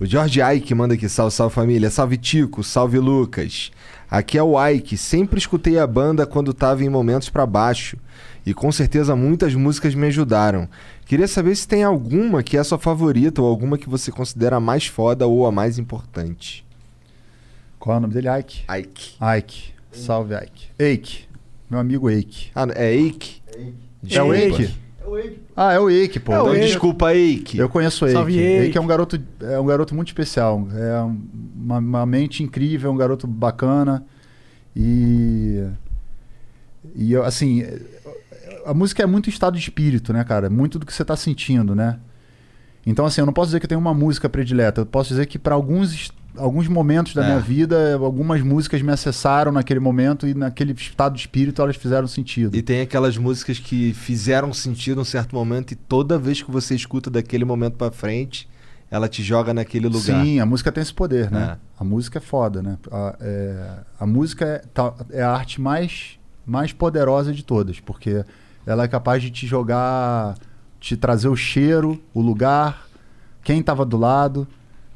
[0.00, 1.90] O George Ike manda aqui, salve, salve família.
[1.90, 3.70] Salve Tico, salve Lucas.
[4.10, 4.96] Aqui é o Ike.
[4.96, 7.98] Sempre escutei a banda quando tava em momentos pra baixo.
[8.46, 10.66] E com certeza muitas músicas me ajudaram.
[11.04, 14.56] Queria saber se tem alguma que é a sua favorita ou alguma que você considera
[14.56, 16.64] a mais foda ou a mais importante.
[17.78, 18.28] qual é o nome dele?
[18.38, 18.64] Ike.
[18.70, 19.16] Ike.
[19.38, 19.74] Ike.
[19.92, 20.68] Salve, Ike.
[20.78, 21.28] Eike.
[21.68, 22.50] Meu amigo Eike.
[22.54, 23.42] Ah, é Ike?
[24.08, 24.32] É o
[25.16, 25.38] Eike?
[25.56, 26.32] Ah, é o Eike, pô.
[26.32, 26.66] É o Então, Eike.
[26.66, 27.58] desculpa, Eike.
[27.58, 28.16] Eu conheço o Eike.
[28.16, 28.64] Salve, Eike.
[28.66, 28.78] Eike.
[28.78, 30.66] é um garoto, é um garoto muito especial.
[30.74, 31.20] É um-
[31.56, 34.04] uma, uma mente incrível, um garoto bacana.
[34.76, 35.64] E.
[36.94, 37.64] E eu, assim.
[38.66, 40.50] A música é muito estado de espírito, né, cara?
[40.50, 41.98] Muito do que você tá sentindo, né?
[42.86, 44.82] Então, assim, eu não posso dizer que eu tenho uma música predileta.
[44.82, 47.26] Eu posso dizer que para alguns, alguns momentos da É.
[47.26, 52.06] minha vida, algumas músicas me acessaram naquele momento e naquele estado de espírito elas fizeram
[52.06, 52.56] sentido.
[52.56, 56.50] E tem aquelas músicas que fizeram sentido em um certo momento e toda vez que
[56.50, 58.48] você escuta daquele momento pra frente,
[58.90, 60.24] ela te joga naquele lugar.
[60.24, 61.56] Sim, a música tem esse poder, né?
[61.56, 61.58] É.
[61.78, 62.76] A música é foda, né?
[62.90, 68.24] A, é- a música é, tá- é a arte mais, mais poderosa de todas, porque
[68.66, 70.34] ela é capaz de te jogar,
[70.80, 72.86] te trazer o cheiro, o lugar,
[73.44, 74.46] quem estava do lado,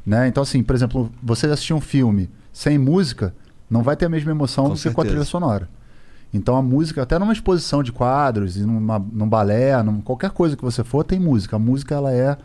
[0.05, 0.29] né?
[0.29, 3.35] Então, assim, por exemplo, você assistir um filme sem música,
[3.69, 5.69] não vai ter a mesma emoção Com do que com a trilha sonora.
[6.33, 10.57] Então a música, até numa exposição de quadros, e numa, num balé, num, qualquer coisa
[10.57, 11.55] que você for, tem música.
[11.55, 12.37] A música ela é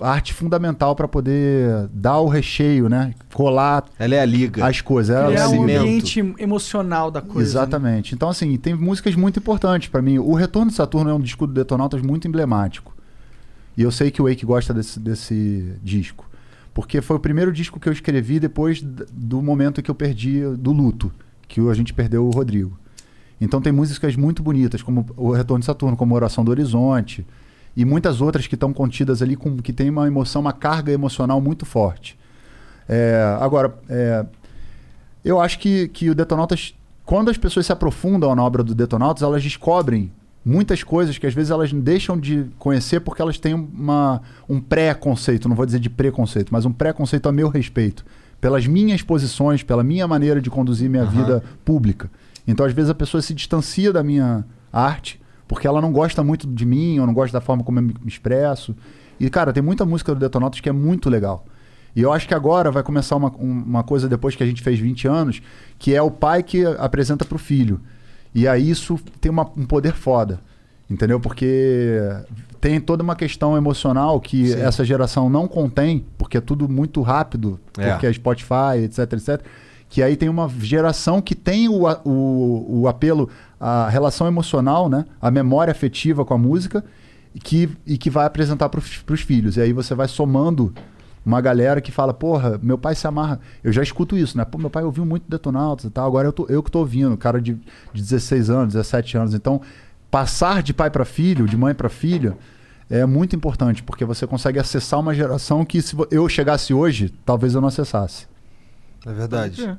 [0.00, 3.12] arte fundamental para poder dar o recheio, né?
[3.34, 4.64] Colar Ela é a liga.
[4.64, 5.14] as coisas.
[5.14, 5.80] Ela é o cimento.
[5.80, 7.40] ambiente emocional da coisa.
[7.40, 7.44] né?
[7.44, 8.14] Exatamente.
[8.14, 10.18] Então, assim, tem músicas muito importantes pra mim.
[10.18, 12.94] O Retorno de Saturno é um disco do Detonautas muito emblemático.
[13.76, 16.29] E eu sei que o Wake gosta desse, desse disco.
[16.72, 20.72] Porque foi o primeiro disco que eu escrevi depois do momento que eu perdi, do
[20.72, 21.10] luto,
[21.48, 22.78] que a gente perdeu o Rodrigo.
[23.40, 27.26] Então tem músicas muito bonitas, como o Retorno de Saturno, como Oração do Horizonte,
[27.76, 31.40] e muitas outras que estão contidas ali, com, que tem uma emoção, uma carga emocional
[31.40, 32.18] muito forte.
[32.88, 34.26] É, agora, é,
[35.24, 36.74] eu acho que, que o Detonautas,
[37.04, 40.12] quando as pessoas se aprofundam na obra do Detonautas, elas descobrem
[40.44, 45.48] muitas coisas que às vezes elas deixam de conhecer porque elas têm uma, um pré-conceito,
[45.48, 48.04] não vou dizer de preconceito, mas um pré-conceito a meu respeito,
[48.40, 52.10] pelas minhas posições, pela minha maneira de conduzir minha vida pública.
[52.48, 56.46] Então, às vezes, a pessoa se distancia da minha arte porque ela não gosta muito
[56.46, 58.74] de mim, ou não gosta da forma como eu me expresso.
[59.18, 61.44] E, cara, tem muita música do Detonautas que é muito legal.
[61.94, 64.62] E eu acho que agora vai começar uma, um- uma coisa depois que a gente
[64.62, 65.42] fez 20 anos,
[65.76, 67.80] que é o pai que apresenta pro filho.
[68.34, 70.40] E aí isso tem uma- um poder foda.
[70.88, 71.20] Entendeu?
[71.20, 72.00] Porque
[72.60, 74.60] tem toda uma questão emocional que Sim.
[74.60, 77.90] essa geração não contém, porque é tudo muito rápido, É.
[77.92, 79.40] porque é Spotify, etc, etc.
[79.88, 83.28] Que aí tem uma geração que tem o, o, o apelo,
[83.58, 85.04] a relação emocional, né?
[85.20, 86.84] A memória afetiva com a música,
[87.32, 89.56] e que, e que vai apresentar para os filhos.
[89.56, 90.74] E aí você vai somando
[91.24, 93.40] uma galera que fala, porra, meu pai se amarra.
[93.62, 94.44] Eu já escuto isso, né?
[94.44, 97.16] Pô, meu pai ouviu muito Detonautas e tal, agora eu, tô, eu que tô ouvindo,
[97.16, 97.54] cara de,
[97.92, 99.34] de 16 anos, 17 anos.
[99.34, 99.60] Então,
[100.10, 102.36] passar de pai para filho, de mãe para filha,
[102.88, 107.54] é muito importante, porque você consegue acessar uma geração que se eu chegasse hoje, talvez
[107.54, 108.26] eu não acessasse.
[109.06, 109.78] É verdade.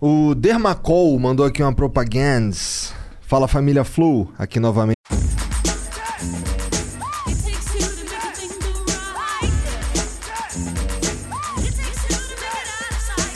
[0.00, 2.54] O Dermacol mandou aqui uma propaganda.
[3.22, 4.93] Fala família Flow, aqui novamente.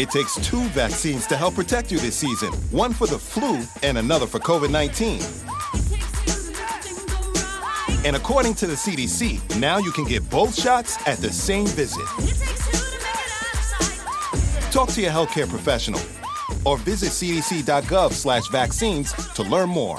[0.08, 3.98] It takes two vaccines to help protect you this season one for the flu and
[3.98, 5.20] another for COVID 19.
[8.06, 12.06] And according to the CDC, now you can get both shots at the same visit.
[14.72, 16.00] Talk to your healthcare professional
[16.64, 19.98] or visit cdc.gov slash vaccines to learn more.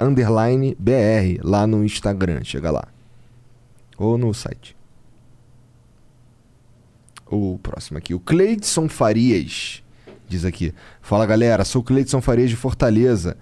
[0.00, 2.84] underline B-R lá no Instagram, chega lá.
[3.96, 4.76] Ou no site.
[7.26, 9.82] O próximo aqui, o Cleidson Farias,
[10.28, 10.74] diz aqui.
[11.00, 13.36] Fala galera, sou o Cleidson Farias de Fortaleza.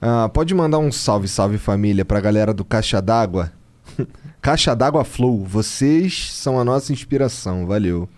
[0.00, 3.52] Ah, pode mandar um salve, salve família pra galera do Caixa d'Água?
[4.46, 8.08] Caixa d'Água Flow, vocês são a nossa inspiração, valeu.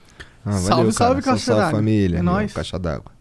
[0.45, 0.93] Ah, valeu, Salve, cara.
[0.93, 1.79] salve, Caixa salve d'Água.
[1.79, 2.53] família, É meu, nóis.
[2.53, 3.13] Caixa d'Água.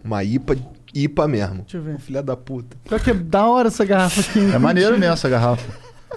[0.05, 0.59] Uma IPA,
[0.93, 1.63] IPA mesmo.
[1.63, 1.99] Deixa eu ver.
[1.99, 2.77] Filha da puta.
[2.85, 4.53] Pior que é da hora essa garrafa aqui.
[4.53, 5.67] É maneiro mesmo essa garrafa.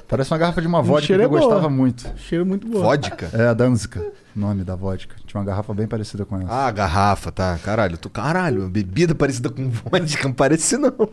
[0.09, 1.39] Parece uma garrafa de uma vodka que eu é boa.
[1.39, 2.05] gostava muito.
[2.17, 2.81] Cheiro muito bom.
[2.81, 3.29] Vodka?
[3.31, 4.05] É a Danzica,
[4.35, 5.15] nome da vodka.
[5.25, 6.51] Tinha uma garrafa bem parecida com essa.
[6.51, 7.57] Ah, garrafa, tá.
[7.63, 11.09] Caralho, tu, caralho, bebida parecida com vodka, não parece não.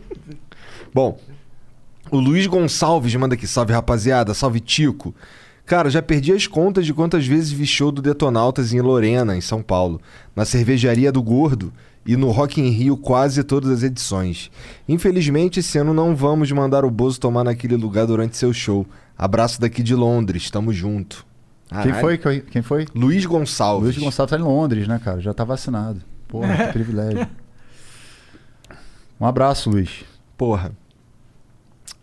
[0.92, 1.16] Bom,
[2.10, 5.14] o Luiz Gonçalves manda aqui, salve rapaziada, salve Tico.
[5.66, 9.40] Cara, já perdi as contas de quantas vezes vi show do Detonautas em Lorena, em
[9.40, 10.00] São Paulo,
[10.34, 11.72] na cervejaria do Gordo
[12.06, 14.48] e no Rock in Rio quase todas as edições.
[14.88, 18.86] Infelizmente, esse ano não vamos mandar o Bozo tomar naquele lugar durante seu show.
[19.18, 21.26] Abraço daqui de Londres, tamo junto.
[21.82, 22.16] Quem foi?
[22.42, 22.86] Quem foi?
[22.94, 23.96] Luiz Gonçalves.
[23.96, 25.20] Luiz Gonçalves tá em Londres, né, cara?
[25.20, 26.00] Já tá vacinado.
[26.28, 27.26] Porra, que privilégio.
[29.20, 30.04] Um abraço, Luiz.
[30.38, 30.70] Porra.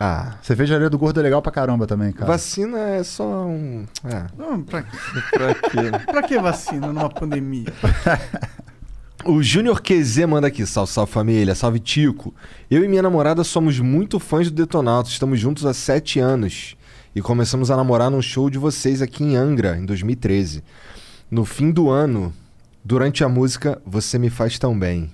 [0.06, 2.25] Ah, Cervejaria do Gordo é legal pra caramba também, cara.
[2.25, 3.85] Vacina é só um.
[4.03, 4.25] É.
[4.38, 4.98] Não, pra, quê?
[5.32, 5.91] Pra quê?
[6.06, 7.67] pra que vacina numa pandemia?
[9.25, 12.35] O Júnior QZ manda aqui, salve, salve família, salve Tico.
[12.69, 16.75] Eu e minha namorada somos muito fãs do Detonautas, estamos juntos há sete anos.
[17.15, 20.61] E começamos a namorar num show de vocês aqui em Angra, em 2013.
[21.32, 22.33] No fim do ano,
[22.83, 25.09] durante a música Você Me Faz Tão Bem.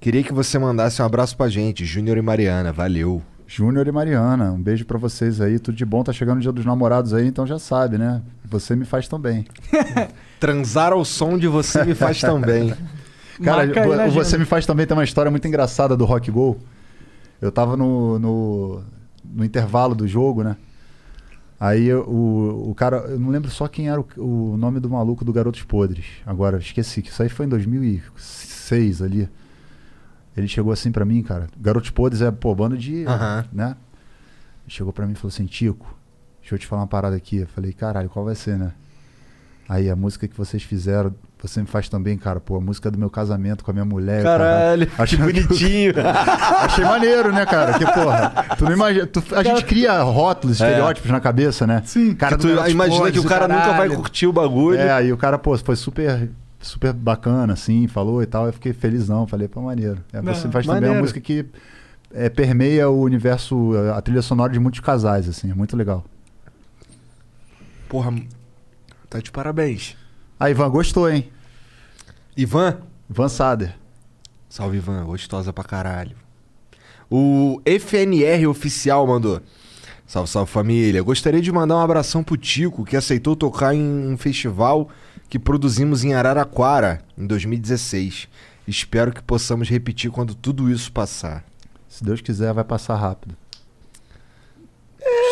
[0.00, 3.22] Queria que você mandasse um abraço pra gente, Júnior e Mariana, valeu.
[3.46, 5.58] Júnior e Mariana, um beijo pra vocês aí.
[5.58, 6.02] Tudo de bom.
[6.02, 8.22] Tá chegando o dia dos namorados aí, então já sabe, né?
[8.44, 9.46] Você me faz tão bem.
[10.40, 12.74] Transar ao som de Você Me Faz Tão Bem.
[13.42, 14.38] Cara, Marca Você agenda.
[14.38, 16.58] Me Faz Também tem uma história muito engraçada do Rock Go.
[17.40, 18.82] Eu tava no, no,
[19.24, 20.56] no intervalo do jogo, né?
[21.58, 25.24] Aí o, o cara, eu não lembro só quem era o, o nome do maluco
[25.24, 26.04] do Garotos Podres.
[26.26, 29.28] Agora, esqueci, que isso aí foi em 2006 ali.
[30.36, 31.46] Ele chegou assim pra mim, cara.
[31.58, 33.04] Garotos Podres é, pô, banda de.
[33.06, 33.44] Aham.
[33.52, 33.76] né?
[34.68, 35.86] Chegou pra mim e falou assim: Tico,
[36.40, 37.38] deixa eu te falar uma parada aqui.
[37.38, 38.72] Eu falei, caralho, qual vai ser, né?
[39.68, 42.38] Aí a música que vocês fizeram, você me faz também, cara.
[42.38, 44.22] Pô, a música do meu casamento com a minha mulher.
[44.22, 45.92] Caralho, que Achei bonitinho.
[46.62, 47.76] Achei maneiro, né, cara?
[47.78, 48.44] Que porra.
[48.56, 49.06] Tu não imagina.
[49.06, 51.82] tu- a gente cria rótulos, estereótipos na cabeça, né?
[51.84, 52.36] Sim, cara.
[52.36, 54.78] Que tu imagina que o cara nunca vai curtir o bagulho.
[54.78, 58.46] É, aí o cara, pô, foi super, super bacana, assim, falou e tal.
[58.46, 59.26] Eu fiquei felizão.
[59.26, 60.02] Falei, pô, maneiro.
[60.12, 61.00] É, Não, você faz também uma maneiro.
[61.00, 61.46] música que
[62.12, 65.50] é, permeia o universo, a trilha sonora de muitos casais, assim.
[65.50, 66.04] É muito legal.
[67.88, 68.12] Porra,
[69.08, 69.96] tá de parabéns.
[70.38, 71.30] Aí, Ivan, gostou, hein?
[72.36, 72.78] Ivan?
[73.08, 73.74] Ivan Sader.
[74.48, 75.04] Salve, Ivan.
[75.04, 76.16] Gostosa pra caralho.
[77.10, 79.40] O FNR Oficial mandou.
[80.06, 81.02] Salve, salve família.
[81.02, 84.88] Gostaria de mandar um abração pro Tico, que aceitou tocar em um festival
[85.28, 88.28] que produzimos em Araraquara em 2016.
[88.66, 91.44] Espero que possamos repetir quando tudo isso passar.
[91.88, 93.34] Se Deus quiser, vai passar rápido.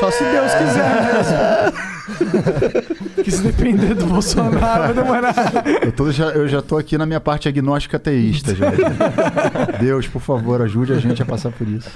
[0.00, 1.73] Só se Deus quiser
[3.14, 3.24] mesmo.
[3.24, 5.34] que se depender do Bolsonaro, vai demorar.
[5.82, 8.70] Eu, tô já, eu já tô aqui na minha parte agnóstica ateísta, já.
[9.81, 11.90] Deus, por favor, ajude a gente a passar por isso.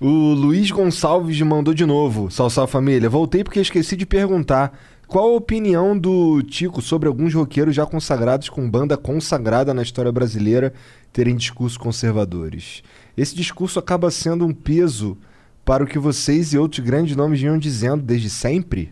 [0.00, 2.30] O Luiz Gonçalves mandou de novo.
[2.30, 3.08] Salve, salve família.
[3.08, 4.72] Voltei porque esqueci de perguntar.
[5.12, 10.10] Qual a opinião do Tico sobre alguns roqueiros já consagrados com banda consagrada na história
[10.10, 10.72] brasileira
[11.12, 12.82] terem discursos conservadores?
[13.14, 15.18] Esse discurso acaba sendo um peso
[15.66, 18.90] para o que vocês e outros grandes nomes vinham dizendo desde sempre?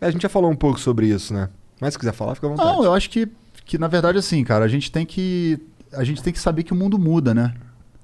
[0.00, 1.50] É, A gente já falou um pouco sobre isso, né?
[1.78, 2.68] Mas se quiser falar, fica à vontade.
[2.78, 3.28] Não, eu acho que,
[3.66, 5.58] que na verdade assim, cara, a gente tem que
[5.92, 7.52] a gente tem que saber que o mundo muda, né?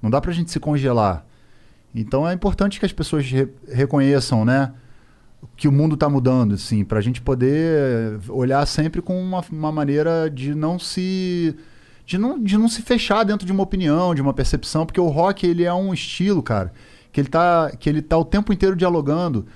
[0.02, 1.24] Não dá pra gente se congelar.
[1.94, 4.70] Então é importante que as pessoas re- reconheçam, né,
[5.56, 10.30] que o mundo tá mudando, assim, pra gente poder olhar sempre com uma, uma maneira
[10.30, 11.56] de não se
[12.04, 15.08] de não, de não se fechar dentro de uma opinião, de uma percepção, porque o
[15.08, 16.72] rock ele é um estilo, cara,
[17.12, 19.46] que ele tá que ele tá o tempo inteiro dialogando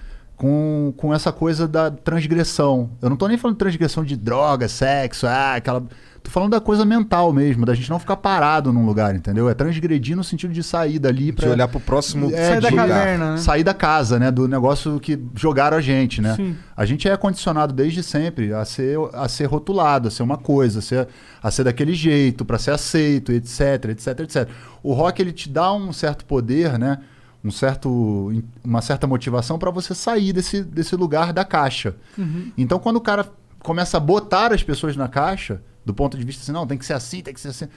[0.41, 2.91] com, com essa coisa da transgressão.
[3.03, 5.87] Eu não tô nem falando de transgressão de droga, sexo, ah, aquela.
[6.23, 9.49] Tô falando da coisa mental mesmo, da gente não ficar parado num lugar, entendeu?
[9.49, 11.49] É transgredir no sentido de sair dali pra.
[11.51, 13.37] olhar pro próximo é, Sair da de- caverna, né?
[13.39, 14.31] Sair da casa, né?
[14.31, 16.35] Do negócio que jogaram a gente, né?
[16.37, 16.57] Sim.
[16.77, 20.81] A gente é condicionado desde sempre a ser, a ser rotulado, a ser uma coisa,
[20.81, 21.09] a ser,
[21.43, 24.49] a ser daquele jeito, para ser aceito, etc, etc, etc.
[24.83, 26.99] O rock ele te dá um certo poder, né?
[27.43, 28.31] Um certo,
[28.63, 31.97] uma certa motivação para você sair desse, desse lugar da caixa.
[32.19, 32.53] Uhum.
[32.59, 33.27] Então, quando o cara
[33.63, 36.85] começa a botar as pessoas na caixa, do ponto de vista assim, não, tem que
[36.85, 37.69] ser assim, tem que ser assim.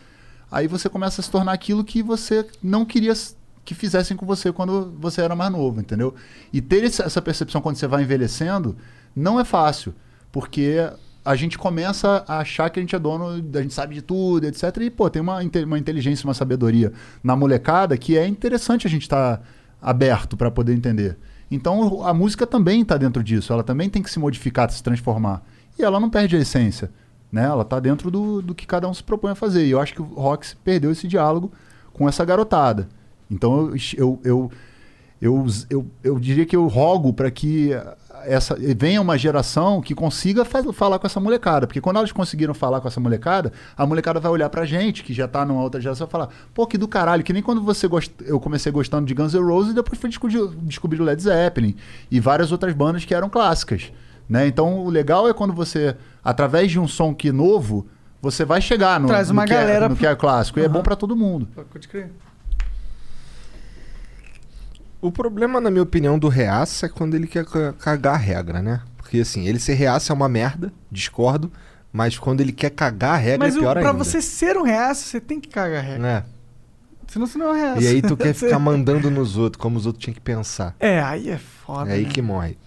[0.51, 3.13] Aí você começa a se tornar aquilo que você não queria
[3.65, 6.13] que fizessem com você quando você era mais novo, entendeu?
[6.51, 8.75] E ter essa percepção quando você vai envelhecendo
[9.15, 9.93] não é fácil,
[10.31, 10.77] porque
[11.25, 14.45] a gente começa a achar que a gente é dono, a gente sabe de tudo,
[14.45, 14.77] etc.
[14.81, 16.91] E, pô, tem uma, uma inteligência, uma sabedoria
[17.23, 19.41] na molecada que é interessante a gente estar
[19.81, 21.17] aberto para poder entender.
[21.49, 25.43] Então a música também está dentro disso, ela também tem que se modificar, se transformar.
[25.77, 26.91] E ela não perde a essência,
[27.33, 27.45] né?
[27.45, 29.65] Ela está dentro do, do que cada um se propõe a fazer.
[29.65, 31.51] E eu acho que o Rox perdeu esse diálogo
[31.91, 32.87] com essa garotada.
[33.29, 34.51] Então eu, eu,
[35.19, 37.71] eu, eu, eu, diria que eu rogo para que
[38.25, 41.65] essa venha uma geração que consiga faz- falar com essa molecada.
[41.65, 45.11] Porque quando elas conseguiram falar com essa molecada, a molecada vai olhar pra gente, que
[45.11, 47.87] já tá numa outra geração, e falar: pô, que do caralho, que nem quando você
[47.87, 48.11] gost...
[48.21, 51.75] eu comecei gostando de Guns N' Roses e depois fui descobrir, descobrir o Led Zeppelin
[52.11, 53.91] e várias outras bandas que eram clássicas.
[54.27, 54.47] Né?
[54.47, 57.87] Então o legal é quando você, através de um som que é novo,
[58.21, 60.59] você vai chegar no, Traz no uma que, galera é, no que é clássico.
[60.59, 61.47] E é bom pra todo mundo.
[61.71, 62.09] Pode crer.
[65.01, 68.61] O problema, na minha opinião, do reaça é quando ele quer ca- cagar a regra,
[68.61, 68.81] né?
[68.95, 71.51] Porque assim, ele ser reaça é uma merda, discordo,
[71.91, 74.03] mas quando ele quer cagar a regra Mas é o, pior pra ainda.
[74.03, 75.99] você ser um reaça, você tem que cagar a regra.
[75.99, 76.23] Né?
[77.07, 77.81] Senão você não é um reaça.
[77.83, 80.73] E aí tu quer ficar mandando nos outros, como os outros tinham que pensar.
[80.79, 81.91] É, aí é foda.
[81.91, 82.09] É aí né?
[82.09, 82.57] que morre.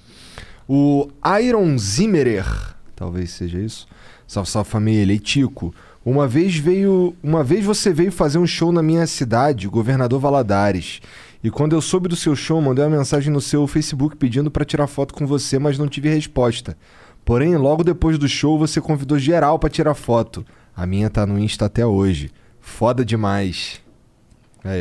[0.69, 1.09] O
[1.43, 2.47] Iron Zimmerer,
[2.95, 3.87] talvez seja isso.
[4.27, 5.15] Salve, salve família.
[5.15, 5.73] E Tico,
[6.05, 11.01] uma vez veio, uma vez você veio fazer um show na minha cidade, Governador Valadares.
[11.43, 14.65] E quando eu soube do seu show, mandei uma mensagem no seu Facebook pedindo pra
[14.65, 16.77] tirar foto com você, mas não tive resposta.
[17.25, 20.45] Porém, logo depois do show, você convidou geral pra tirar foto.
[20.75, 22.31] A minha tá no Insta até hoje.
[22.61, 23.81] Foda demais.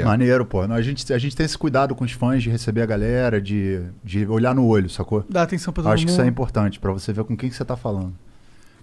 [0.05, 0.61] Maneiro, pô.
[0.61, 3.81] A gente, a gente tem esse cuidado com os fãs de receber a galera, de,
[4.03, 5.23] de olhar no olho, sacou?
[5.29, 6.31] Dá atenção pra todo Acho que isso é mundo.
[6.33, 8.13] importante, pra você ver com quem que você tá falando.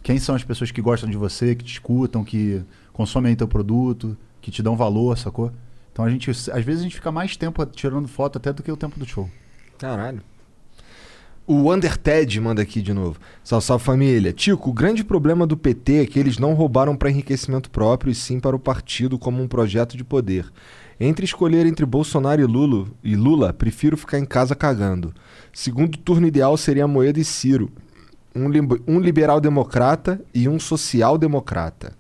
[0.03, 4.17] Quem são as pessoas que gostam de você, que te escutam, que consomem teu produto,
[4.41, 5.53] que te dão valor, sacou?
[5.93, 8.73] Então a gente, às vezes a gente fica mais tempo tirando foto até do que
[8.73, 9.29] o tempo do show.
[9.79, 10.23] Caralho.
[11.47, 13.19] O Underted manda aqui de novo.
[13.43, 14.33] Salve, salve família.
[14.33, 18.15] Tico, o grande problema do PT é que eles não roubaram para enriquecimento próprio e
[18.15, 20.47] sim para o partido como um projeto de poder.
[21.01, 25.13] Entre escolher entre Bolsonaro e Lula, e Lula, prefiro ficar em casa cagando.
[25.53, 27.71] Segundo turno ideal seria Moedo e Ciro.
[28.35, 31.93] Um, lim- um liberal democrata e um social democrata.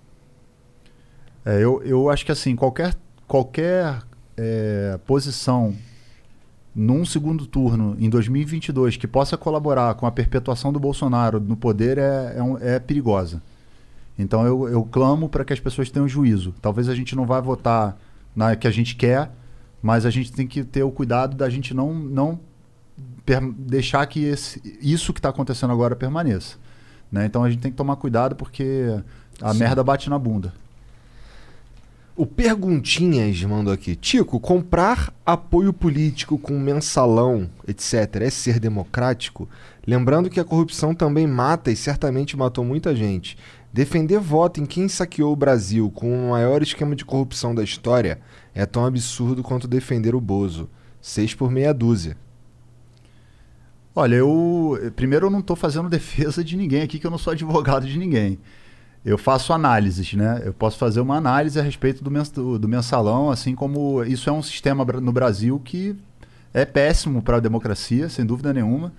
[1.44, 2.94] É, eu, eu acho que assim, qualquer,
[3.26, 4.02] qualquer
[4.36, 5.74] é, posição
[6.74, 11.98] num segundo turno em 2022 que possa colaborar com a perpetuação do Bolsonaro no poder
[11.98, 13.42] é, é, um- é perigosa.
[14.18, 16.54] Então eu, eu clamo para que as pessoas tenham juízo.
[16.62, 17.98] Talvez a gente não vá votar
[18.34, 19.30] na que a gente quer,
[19.82, 22.40] mas a gente tem que ter o cuidado da gente não, não
[23.56, 26.56] deixar que esse, isso que está acontecendo agora permaneça.
[27.10, 27.26] Né?
[27.26, 28.86] Então a gente tem que tomar cuidado porque
[29.40, 29.58] a Sim.
[29.58, 30.52] merda bate na bunda.
[32.14, 33.96] O Perguntinhas mandou aqui.
[33.96, 39.48] Tico, comprar apoio político com mensalão, etc., é ser democrático?
[39.86, 43.38] Lembrando que a corrupção também mata e certamente matou muita gente.
[43.72, 48.20] Defender voto em quem saqueou o Brasil com o maior esquema de corrupção da história
[48.54, 50.68] é tão absurdo quanto defender o Bozo.
[51.00, 52.16] Seis por meia dúzia.
[53.94, 54.92] Olha, eu.
[54.94, 57.98] Primeiro, eu não estou fazendo defesa de ninguém aqui, que eu não sou advogado de
[57.98, 58.38] ninguém.
[59.04, 60.42] Eu faço análises, né?
[60.44, 64.32] Eu posso fazer uma análise a respeito do, mens do, mensalão, assim como isso é
[64.32, 65.96] um sistema no Brasil que
[66.54, 68.92] é péssimo para a democracia, sem dúvida nenhuma.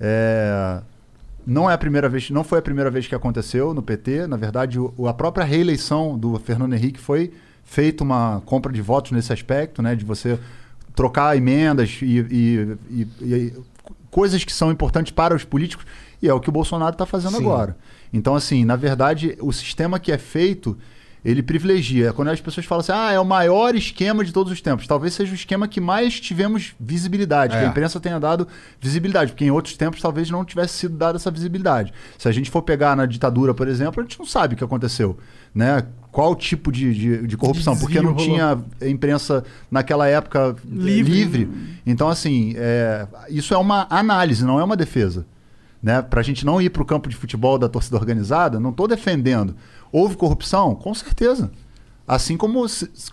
[0.00, 0.82] É,
[1.50, 4.26] não é a primeira vez, não foi a primeira vez que aconteceu no PT.
[4.28, 7.32] Na verdade, o, a própria reeleição do Fernando Henrique foi
[7.64, 9.96] feita uma compra de votos nesse aspecto, né?
[9.96, 10.38] De você
[10.94, 13.52] trocar emendas e, e- e- e
[14.10, 15.84] coisas que são importantes para os políticos,
[16.22, 17.42] e é o que o Bolsonaro está fazendo Sim.
[17.44, 17.76] agora.
[18.12, 20.76] Então, assim, na verdade, o sistema que é feito,
[21.24, 22.12] ele privilegia.
[22.12, 24.86] Quando as pessoas falam assim, ah, é o maior esquema de todos os tempos.
[24.86, 27.66] Talvez seja o esquema que mais tivemos visibilidade, que É.
[27.66, 28.46] a imprensa tenha dado
[28.80, 31.92] visibilidade, porque em outros tempos talvez não tivesse sido dada essa visibilidade.
[32.18, 34.64] Se a gente for pegar na ditadura, por exemplo, a gente não sabe o que
[34.64, 35.18] aconteceu,
[35.54, 35.84] né?
[36.10, 37.74] Qual tipo de, de, de corrupção?
[37.74, 38.26] Desvio porque não rolou.
[38.26, 41.12] tinha imprensa naquela época Livre.
[41.12, 41.48] livre.
[41.86, 45.24] Então, assim, é, isso é uma análise, não é uma defesa.
[45.82, 46.02] Né?
[46.02, 48.86] Para a gente não ir para o campo de futebol da torcida organizada, não estou
[48.88, 49.54] defendendo.
[49.92, 50.74] Houve corrupção?
[50.74, 51.50] Com certeza.
[52.06, 52.64] Assim como,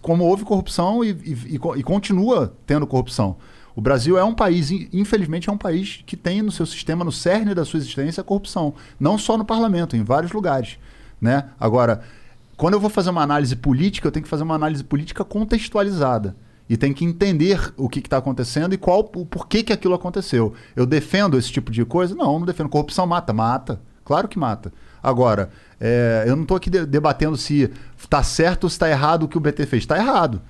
[0.02, 3.36] como houve corrupção e, e- e co- continua tendo corrupção.
[3.76, 7.06] O Brasil é um país, in- infelizmente, é um país que tem no seu sistema,
[7.06, 8.74] no cerne da sua existência, a corrupção.
[9.00, 10.80] Não só no parlamento, em vários lugares.
[11.22, 11.46] Né?
[11.60, 12.02] Agora,
[12.56, 16.36] quando eu vou fazer uma análise política, eu tenho que fazer uma análise política contextualizada.
[16.70, 20.54] E tem que entender o que está acontecendo e qual o porquê que aquilo aconteceu.
[20.76, 22.14] Eu defendo esse tipo de coisa?
[22.16, 22.68] Não, não defendo.
[22.68, 23.32] Corrupção mata?
[23.32, 23.80] Mata.
[24.04, 24.74] Claro que mata.
[25.08, 29.24] Agora, é, eu não estou aqui de- debatendo se está certo ou se está errado
[29.24, 29.84] o que o BT fez.
[29.84, 30.42] Está errado.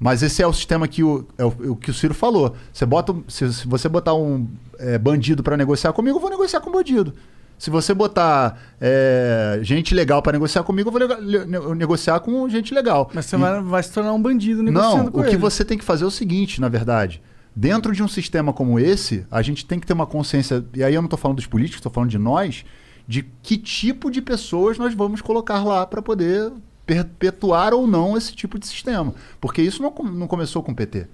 [0.00, 2.54] Mas esse é o sistema que o, é o, o que o Ciro falou.
[2.72, 4.46] Você bota, se, se você botar um
[4.78, 7.14] é, bandido para negociar comigo, eu vou negociar com bandido.
[7.58, 12.20] Se você botar é, gente legal para negociar comigo, eu vou lega- le- ne- negociar
[12.20, 13.10] com gente legal.
[13.12, 15.36] Mas você E- vai, se tornar um bandido negociando não, com o que ele.
[15.38, 17.20] você tem que fazer é o seguinte, na verdade.
[17.56, 20.94] Dentro de um sistema como esse, a gente tem que ter uma consciência, e aí
[20.94, 22.64] eu não estou falando dos políticos, estou falando de nós,
[23.08, 26.52] de que tipo de pessoas nós vamos colocar lá para poder
[26.86, 29.14] perpetuar ou não esse tipo de sistema.
[29.40, 31.06] Porque isso não, não começou com o PT.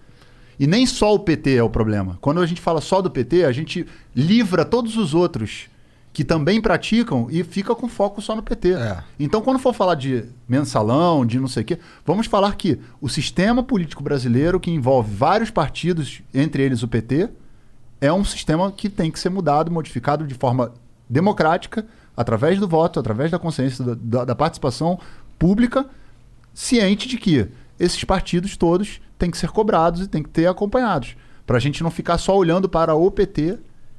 [0.58, 2.18] E nem só o PT é o problema.
[2.20, 5.68] Quando a gente fala só do PT, a gente livra todos os outros
[6.12, 8.70] que também praticam e fica com foco só no PT.
[9.18, 13.08] Então, quando for falar de mensalão, de não sei o quê, vamos falar que o
[13.08, 17.30] sistema político brasileiro, que envolve vários partidos, entre eles o PT,
[18.00, 20.72] é um sistema que tem que ser mudado, modificado de forma
[21.08, 24.98] democrática, através do voto, através da consciência, da, da- da participação
[25.38, 25.86] pública,
[26.52, 31.16] ciente de que esses partidos todos têm que ser cobrados e têm que ter acompanhados.
[31.46, 33.58] Para a gente não ficar só olhando para o PT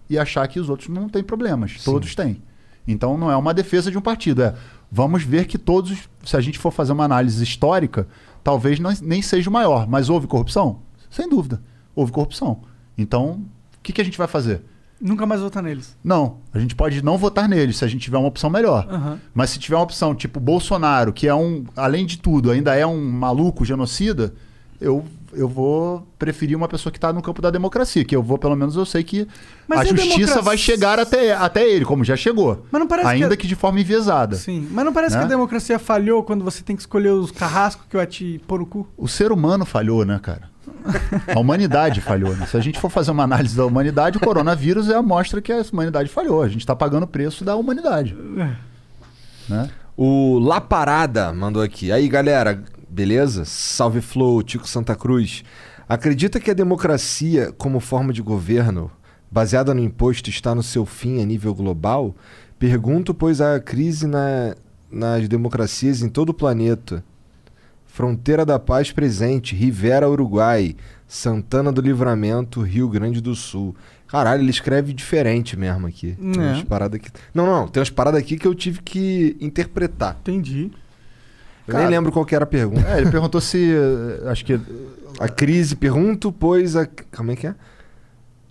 [0.10, 1.84] e achar que os outros não têm problemas.
[1.84, 2.42] Todos têm.
[2.88, 4.42] Então não é uma defesa de um partido.
[4.44, 4.56] É
[4.92, 8.08] vamos ver que todos, os- se a gente for fazer uma análise histórica,
[8.44, 9.88] talvez não- nem seja o maior.
[9.88, 10.80] Mas houve corrupção?
[11.10, 11.62] Sem dúvida.
[11.94, 12.62] Houve corrupção.
[12.98, 13.42] Então,
[13.78, 14.64] o que, que a gente vai fazer?
[15.00, 15.96] Nunca mais votar neles.
[16.04, 18.88] Não, a gente pode não votar neles se a gente tiver uma opção melhor.
[18.90, 19.20] Aham.
[19.34, 22.86] Mas se tiver uma opção tipo Bolsonaro, que é um, além de tudo, ainda é
[22.88, 24.34] um maluco genocida,
[24.80, 28.38] eu, eu vou preferir uma pessoa que está no campo da democracia, que eu vou,
[28.38, 29.28] pelo menos eu sei que
[29.68, 30.42] Mas a a justiça democracia?
[30.42, 32.66] vai chegar até, até ele, como já chegou.
[32.72, 34.36] Mas não parece ainda que que, de forma enviesada.
[34.38, 35.22] Sim, mas não parece Né?
[35.22, 38.60] que a democracia falhou quando você tem que escolher os carrascos que vai te pôr
[38.60, 38.88] no cu?
[38.98, 40.55] O ser humano falhou, né, cara?
[41.34, 42.36] A humanidade falhou.
[42.36, 42.46] Né?
[42.46, 45.52] Se a gente for fazer uma análise da humanidade, o coronavírus é a mostra que
[45.52, 46.42] a humanidade falhou.
[46.42, 48.16] A gente está pagando o preço da humanidade.
[49.50, 49.70] Né?
[49.98, 51.92] O La Parada mandou aqui.
[51.92, 53.46] Aí, galera, beleza?
[53.46, 55.44] Salve Flow, Tico Santa Cruz.
[55.88, 58.92] Acredita que a democracia, como forma de governo,
[59.32, 62.16] baseada no imposto, está no seu fim a nível global?
[62.58, 64.56] Pergunto, pois a crise na-
[64.92, 67.04] nas democracias em todo o planeta.
[67.96, 70.76] Fronteira da Paz presente, Rivera, Uruguai,
[71.08, 73.74] Santana do Livramento, Rio Grande do Sul.
[74.06, 76.12] Caralho, ele escreve diferente mesmo aqui.
[76.20, 76.48] Tem É.
[76.52, 77.10] umas paradas aqui.
[77.34, 80.18] Não, não, tem umas paradas aqui que eu tive que interpretar.
[80.20, 80.72] Entendi.
[81.66, 82.86] Eu Cara, nem lembro qual que era a pergunta.
[82.86, 83.74] É, ele perguntou se.
[83.74, 84.60] eh, Acho que.
[85.18, 86.86] A crise, pergunto, pois a.
[87.16, 87.56] Como é que é?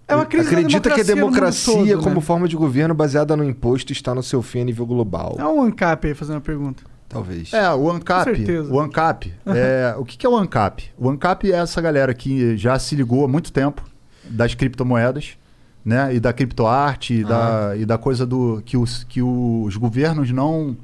[0.09, 2.21] É uma crise Acredita que a democracia, todo, como né?
[2.23, 5.37] forma de governo baseada no imposto, está no seu fim a nível global?
[5.39, 6.83] É um ANCAP aí fazendo a pergunta.
[7.09, 7.53] Talvez.
[7.53, 8.31] É, o ANCAP.
[8.31, 8.73] Com certeza.
[8.73, 9.33] O ANCAP.
[9.47, 10.91] É, o que, que é o ANCAP?
[10.99, 13.85] O ANCAP é essa galera que já se ligou há muito tempo
[14.25, 15.37] das criptomoedas,
[15.85, 16.15] né?
[16.15, 20.77] E da criptoarte, e, da, e da coisa do que os, que os governos não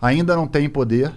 [0.00, 1.12] ainda não têm poder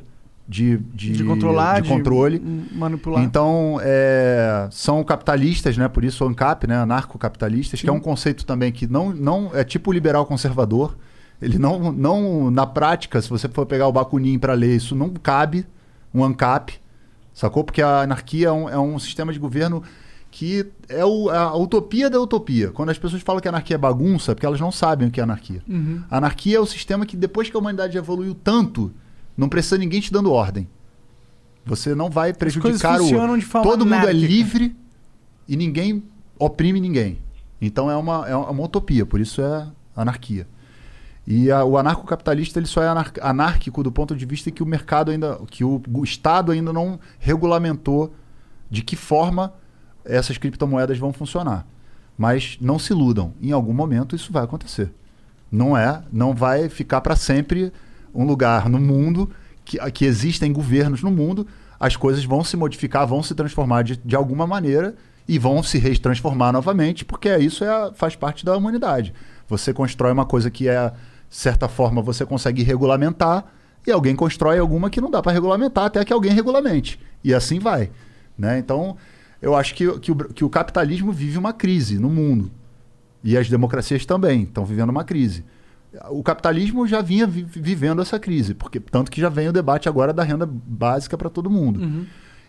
[0.48, 2.38] de, de, De controlar, de controle.
[2.40, 3.23] de manipular.
[3.23, 5.88] Então, é, são capitalistas, né?
[5.88, 6.77] Por isso o ANCAP, né?
[6.77, 10.95] Anarcocapitalistas, que é um conceito também que não, não é tipo liberal conservador.
[11.43, 15.09] Ele não, não, na prática, se você for pegar o Bakunin para ler, isso não
[15.09, 15.65] cabe
[16.13, 16.73] um ANCAP,
[17.33, 17.63] sacou?
[17.63, 19.83] Porque a anarquia é um, é um sistema de governo
[20.31, 22.72] que é o- a utopia da utopia.
[22.72, 25.11] Quando as pessoas falam que a anarquia é bagunça, é porque elas não sabem o
[25.11, 25.61] que é anarquia.
[25.67, 26.01] Uhum.
[26.09, 28.91] A anarquia é o sistema que depois que a humanidade evoluiu tanto,
[29.38, 30.67] não precisa ninguém te dando ordem.
[31.65, 33.07] Você não vai prejudicar o
[33.63, 34.75] Todo mundo é livre
[35.47, 36.03] e ninguém
[36.39, 37.19] oprime ninguém.
[37.61, 40.47] Então é uma, é uma utopia, por isso é anarquia.
[41.26, 44.66] E a- o anarcocapitalista ele só é anar- anárquico do ponto de vista que o
[44.66, 48.14] mercado ainda, que o, o Estado ainda não regulamentou
[48.69, 49.53] de que forma
[50.03, 51.66] essas criptomoedas vão funcionar.
[52.18, 54.92] Mas não se iludam, em algum momento isso vai acontecer.
[55.52, 57.72] Não é, não vai ficar para sempre
[58.14, 59.30] um lugar no mundo
[59.64, 61.48] que, que existem governos no mundo,
[61.80, 64.95] as coisas vão se modificar, vão se transformar de, de alguma maneira
[65.27, 69.14] e vão se retransformar novamente, porque isso é, faz parte da humanidade.
[69.48, 70.92] Você constrói uma coisa que é,
[71.35, 73.45] certa forma, você consegue regulamentar,
[73.85, 76.99] e alguém constrói alguma que não dá para regulamentar até que alguém regulamente.
[77.23, 77.91] E assim vai.
[78.37, 78.57] Né?
[78.59, 78.95] Então,
[79.41, 82.49] eu acho que, que, o, que o capitalismo vive uma crise no mundo.
[83.23, 85.43] E as democracias também estão vivendo uma crise.
[86.09, 89.87] O capitalismo já vinha vi- vivendo essa crise, porque tanto que já vem o debate
[89.89, 91.81] agora da renda básica para todo mundo.
[91.81, 92.05] Uhum.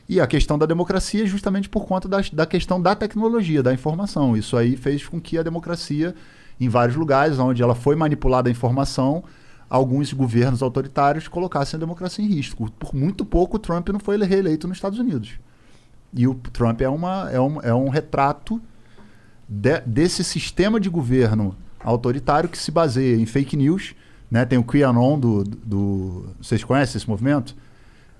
[0.08, 3.72] E a questão da democracia é justamente por conta das- da questão da tecnologia, da
[3.74, 4.36] informação.
[4.36, 6.14] Isso aí fez com que a democracia,
[6.60, 9.24] em vários lugares onde ela foi manipulada a informação,
[9.68, 12.70] alguns governos autoritários colocassem a democracia em risco.
[12.72, 15.32] Por muito pouco, o Trump não foi reeleito nos Estados Unidos.
[16.12, 18.60] E o Trump é, uma, é, um, é um retrato
[19.48, 23.94] de- desse sistema de governo autoritário que se baseia em fake news.
[24.30, 24.44] Né?
[24.44, 26.26] Tem o QAnon do, do.
[26.40, 27.54] Vocês conhecem esse movimento?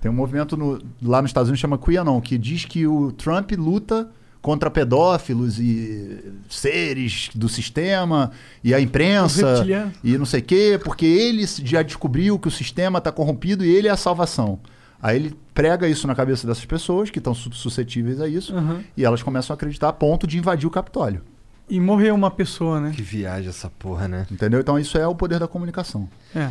[0.01, 3.11] Tem um movimento no- lá nos Estados Unidos que chama QAnon, que diz que o
[3.13, 4.09] Trump luta
[4.45, 8.29] contra pedófilos e seres do sistema
[8.63, 9.65] e a imprensa
[10.03, 13.69] e não sei o quê, porque ele já descobriu que o sistema está corrompido e
[13.75, 14.59] ele é a salvação.
[15.01, 18.81] Aí ele prega isso na cabeça dessas pessoas que estão su- suscetíveis a isso Uhum.
[18.95, 21.21] e elas começam a acreditar a ponto de invadir o Capitólio.
[21.67, 22.91] E morreu uma pessoa, né?
[22.95, 24.27] Que viagem essa porra, né?
[24.31, 24.59] Entendeu?
[24.59, 26.07] Então isso é o poder da comunicação.
[26.35, 26.49] É.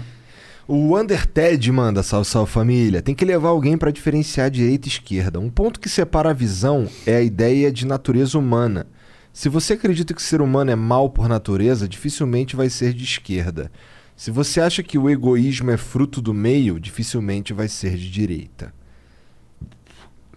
[0.66, 3.02] O Underted manda, salve, salve família.
[3.02, 5.38] Tem que levar alguém para diferenciar direita e esquerda.
[5.38, 8.86] Um ponto que separa a visão é a ideia de natureza humana.
[9.30, 13.04] Se você acredita que o ser humano é mal por natureza, dificilmente vai ser de
[13.04, 13.70] esquerda.
[14.16, 18.72] Se você acha que o egoísmo é fruto do meio, dificilmente vai ser de direita.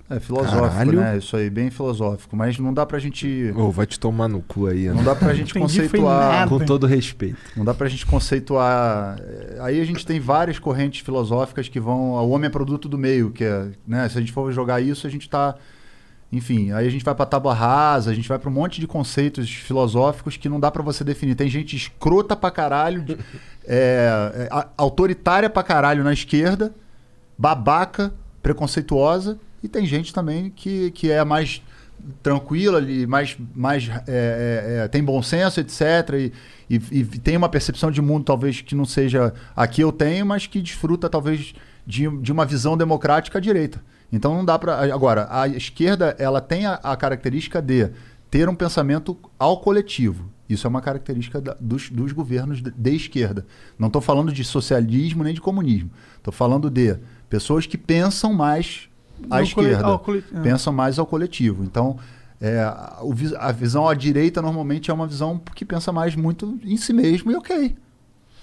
[0.10, 1.00] É filosófico, Caralho.
[1.02, 1.18] né?
[1.18, 2.36] Isso aí, bem filosófico.
[2.36, 3.52] Mas não dá pra gente.
[3.56, 6.48] Ô, vai te tomar no cu aí, Não dá pra gente conceituar.
[6.48, 7.38] Com todo respeito.
[7.58, 9.18] Não dá pra gente conceituar.
[9.20, 12.12] eh, Aí a gente tem várias correntes filosóficas que vão.
[12.12, 13.68] O homem é produto do meio, que é.
[13.86, 14.08] Né?
[14.08, 15.56] Se a gente for jogar isso, a gente tá.
[16.32, 18.88] Enfim, aí a gente vai pra tábua rasa, a gente vai pra um monte de
[18.88, 21.36] conceitos filosóficos que não dá pra você definir.
[21.36, 23.18] Tem gente escrota pra caralho, de-
[23.66, 26.74] é, é, autoritária pra caralho na esquerda,
[27.38, 31.62] babaca, preconceituosa, e tem gente também que, que é mais
[32.22, 35.82] tranquila, ali, mais, mais é, é, é, tem bom senso, etc.
[36.14, 36.32] E,
[36.70, 40.26] e, e tem uma percepção de mundo talvez que não seja a que eu tenho,
[40.26, 41.54] mas que desfruta talvez
[41.86, 43.82] de, de uma visão democrática à direita.
[44.12, 47.90] Então não dá para agora a esquerda ela tem a, a característica de
[48.30, 50.30] ter um pensamento ao coletivo.
[50.50, 53.46] Isso é uma característica da- dos, dos governos de, de esquerda.
[53.78, 55.90] Não estou falando de socialismo nem de comunismo.
[56.18, 56.96] Estou falando de
[57.30, 58.88] pessoas que pensam mais
[59.30, 60.40] à esquerda, cole- é.
[60.42, 61.64] pensam mais ao coletivo.
[61.64, 61.98] Então,
[62.40, 66.16] é, a, o vis- a visão à direita normalmente é uma visão que pensa mais
[66.16, 67.76] muito em si mesmo e ok.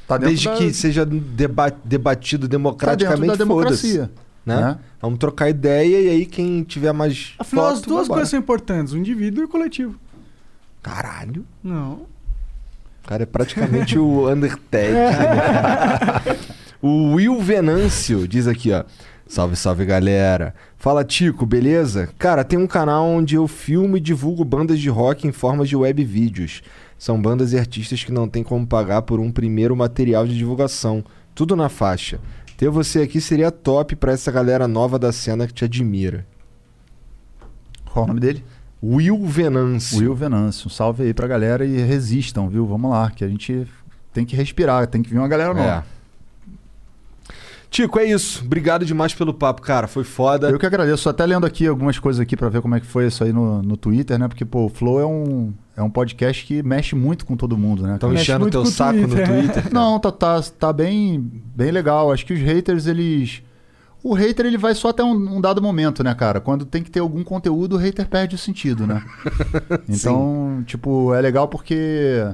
[0.06, 4.00] Tá Desde da- que seja deba- debatido tá democraticamente, da democracia.
[4.02, 4.10] foda-se,
[4.44, 4.60] Né?
[4.60, 4.78] né?
[5.00, 7.32] Vamos trocar ideia e aí quem tiver mais.
[7.38, 8.08] Afinal, as duas vambora.
[8.18, 9.98] coisas são importantes: o indivíduo e o coletivo.
[10.82, 11.46] Caralho.
[11.62, 11.92] Não.
[13.02, 14.92] O cara é praticamente o Undertale.
[16.82, 18.84] o Will Venâncio diz aqui, ó.
[19.26, 20.54] Salve, salve galera.
[20.76, 22.08] Fala Tico, beleza?
[22.18, 25.74] Cara, tem um canal onde eu filmo e divulgo bandas de rock em forma de
[25.74, 26.62] web vídeos.
[26.98, 31.04] São bandas e artistas que não tem como pagar por um primeiro material de divulgação.
[31.34, 32.20] Tudo na faixa.
[32.56, 36.26] Ter você aqui seria top pra essa galera nova da cena que te admira.
[37.92, 38.44] Qual o nome dele?
[38.82, 39.98] Will Venâncio.
[39.98, 40.66] Will Venâncio.
[40.68, 42.66] Um salve aí pra galera e resistam, viu?
[42.66, 43.66] Vamos lá, que a gente
[44.12, 45.84] tem que respirar, tem que vir uma galera nova.
[45.90, 45.93] É.
[47.74, 48.44] Tico, é isso.
[48.44, 49.88] Obrigado demais pelo papo, cara.
[49.88, 50.48] Foi foda.
[50.48, 51.08] Eu que agradeço.
[51.08, 53.64] Até lendo aqui algumas coisas aqui pra ver como é que foi isso aí no,
[53.64, 54.28] no Twitter, né?
[54.28, 57.82] Porque, pô, o Flow é um, é um podcast que mexe muito com todo mundo,
[57.82, 57.98] né?
[57.98, 58.14] Cara?
[58.14, 59.72] enchendo o teu saco no Twitter?
[59.74, 61.18] Não, tá, tá, tá bem,
[61.52, 62.12] bem legal.
[62.12, 63.42] Acho que os haters, eles.
[64.04, 66.38] O hater ele vai só até um, um dado momento, né, cara?
[66.40, 69.02] Quando tem que ter algum conteúdo, o hater perde o sentido, né?
[69.88, 72.24] então, tipo, é legal porque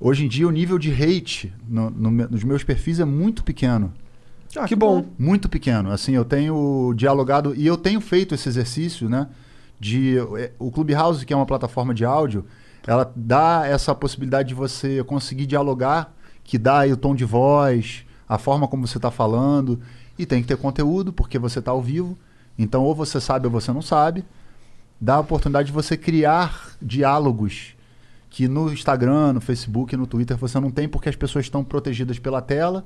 [0.00, 3.92] hoje em dia o nível de hate no- no nos meus perfis é muito pequeno.
[4.56, 5.04] Ah, Que bom.
[5.18, 5.90] Muito pequeno.
[5.90, 9.28] Assim, eu tenho dialogado e eu tenho feito esse exercício, né?
[9.80, 12.44] De eh, o Clubhouse, que é uma plataforma de áudio,
[12.86, 18.04] ela dá essa possibilidade de você conseguir dialogar, que dá aí o tom de voz,
[18.28, 19.80] a forma como você está falando,
[20.18, 22.16] e tem que ter conteúdo porque você está ao vivo.
[22.58, 24.24] Então, ou você sabe ou você não sabe.
[25.00, 27.74] Dá a oportunidade de você criar diálogos
[28.30, 32.18] que no Instagram, no Facebook, no Twitter você não tem porque as pessoas estão protegidas
[32.18, 32.84] pela tela.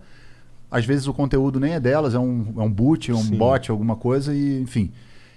[0.70, 3.36] Às vezes o conteúdo nem é delas, é um, é um boot, é um Sim.
[3.36, 4.90] bot, alguma coisa, e enfim.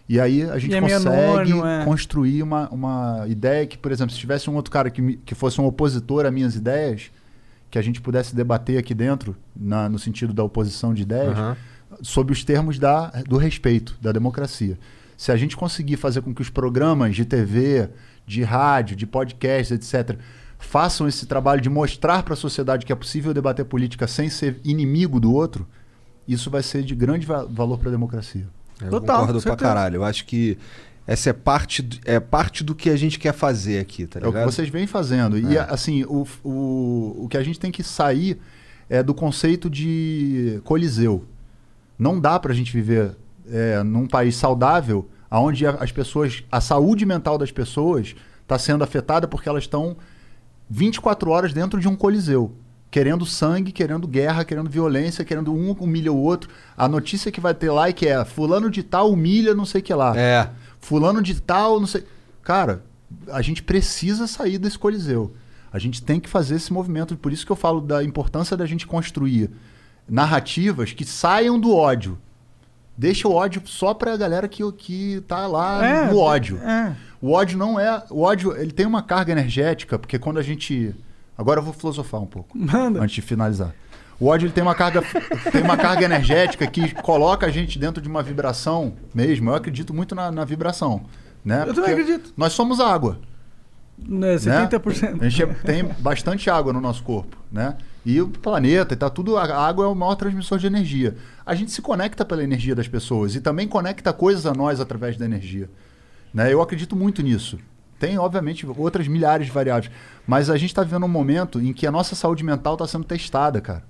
[0.09, 1.85] E aí a gente é consegue anônimo, é.
[1.85, 5.33] construir uma, uma ideia que, por exemplo, se tivesse um outro cara que, me- que
[5.33, 7.11] fosse um opositor a minhas ideias,
[7.69, 11.55] que a gente pudesse debater aqui dentro, na- no sentido da oposição de ideias, Aham.
[12.01, 14.77] sob os termos da, do respeito, da democracia.
[15.15, 17.87] Se a gente conseguir fazer com que os programas de TV,
[18.27, 20.17] de rádio, de podcast, etc.,
[20.61, 24.59] façam esse trabalho de mostrar para a sociedade que é possível debater política sem ser
[24.63, 25.67] inimigo do outro,
[26.27, 28.47] isso vai ser de grande va- valor para a democracia.
[28.79, 29.95] Eu Total, concordo com pra caralho.
[29.97, 30.57] Eu acho que
[31.05, 34.23] essa é parte, do, é parte do que a gente quer fazer aqui, tá É
[34.23, 34.45] o ligado?
[34.47, 35.37] que vocês vêm fazendo.
[35.37, 35.61] E, É.
[35.69, 38.39] assim, o, o, o que a gente tem que sair
[38.89, 41.25] é do conceito de coliseu.
[41.97, 43.15] Não dá pra gente viver
[43.51, 49.27] é, num país saudável onde as pessoas, a saúde mental das pessoas está sendo afetada
[49.27, 49.95] porque elas estão
[50.71, 52.55] 24 horas dentro de um coliseu.
[52.89, 56.49] Querendo sangue, querendo guerra, querendo violência, querendo um humilha o outro.
[56.77, 59.81] A notícia que vai ter lá é que é fulano de tal humilha não sei
[59.81, 60.17] o que lá.
[60.17, 60.49] É.
[60.79, 62.05] Fulano de tal, não sei.
[62.41, 62.83] Cara,
[63.29, 65.33] a gente precisa sair desse coliseu.
[65.73, 67.17] A gente tem que fazer esse movimento.
[67.17, 69.49] Por isso que eu falo da importância da gente construir
[70.07, 72.17] narrativas que saiam do ódio.
[73.01, 76.59] Deixa o ódio só pra galera que, que tá lá É, no ódio.
[76.63, 76.95] é.
[77.19, 78.03] O ódio não é.
[78.11, 80.93] O ódio, ele tem uma carga energética, porque quando a gente.
[81.35, 82.55] Agora eu vou filosofar um pouco.
[82.55, 83.01] Manda.
[83.01, 83.73] Antes de finalizar.
[84.19, 85.01] O ódio ele tem uma carga
[85.51, 89.49] tem uma carga energética que coloca a gente dentro de uma vibração mesmo.
[89.49, 91.01] Eu acredito muito na, na vibração.
[91.43, 91.63] Né?
[91.67, 92.31] Eu também acredito.
[92.37, 93.17] Nós somos água.
[93.97, 95.21] Né, 70%.
[95.23, 97.75] A gente tem bastante água no nosso corpo, né?
[98.05, 99.37] E o planeta, e tá tudo.
[99.37, 101.15] A água é o maior transmissor de energia.
[101.45, 105.17] A gente se conecta pela energia das pessoas e também conecta coisas a nós através
[105.17, 105.69] da energia.
[106.33, 106.51] Né?
[106.51, 107.59] Eu acredito muito nisso.
[107.99, 109.91] Tem, obviamente, outras milhares de variáveis.
[110.25, 113.03] Mas a gente está vivendo um momento em que a nossa saúde mental está sendo
[113.03, 113.83] testada, cara.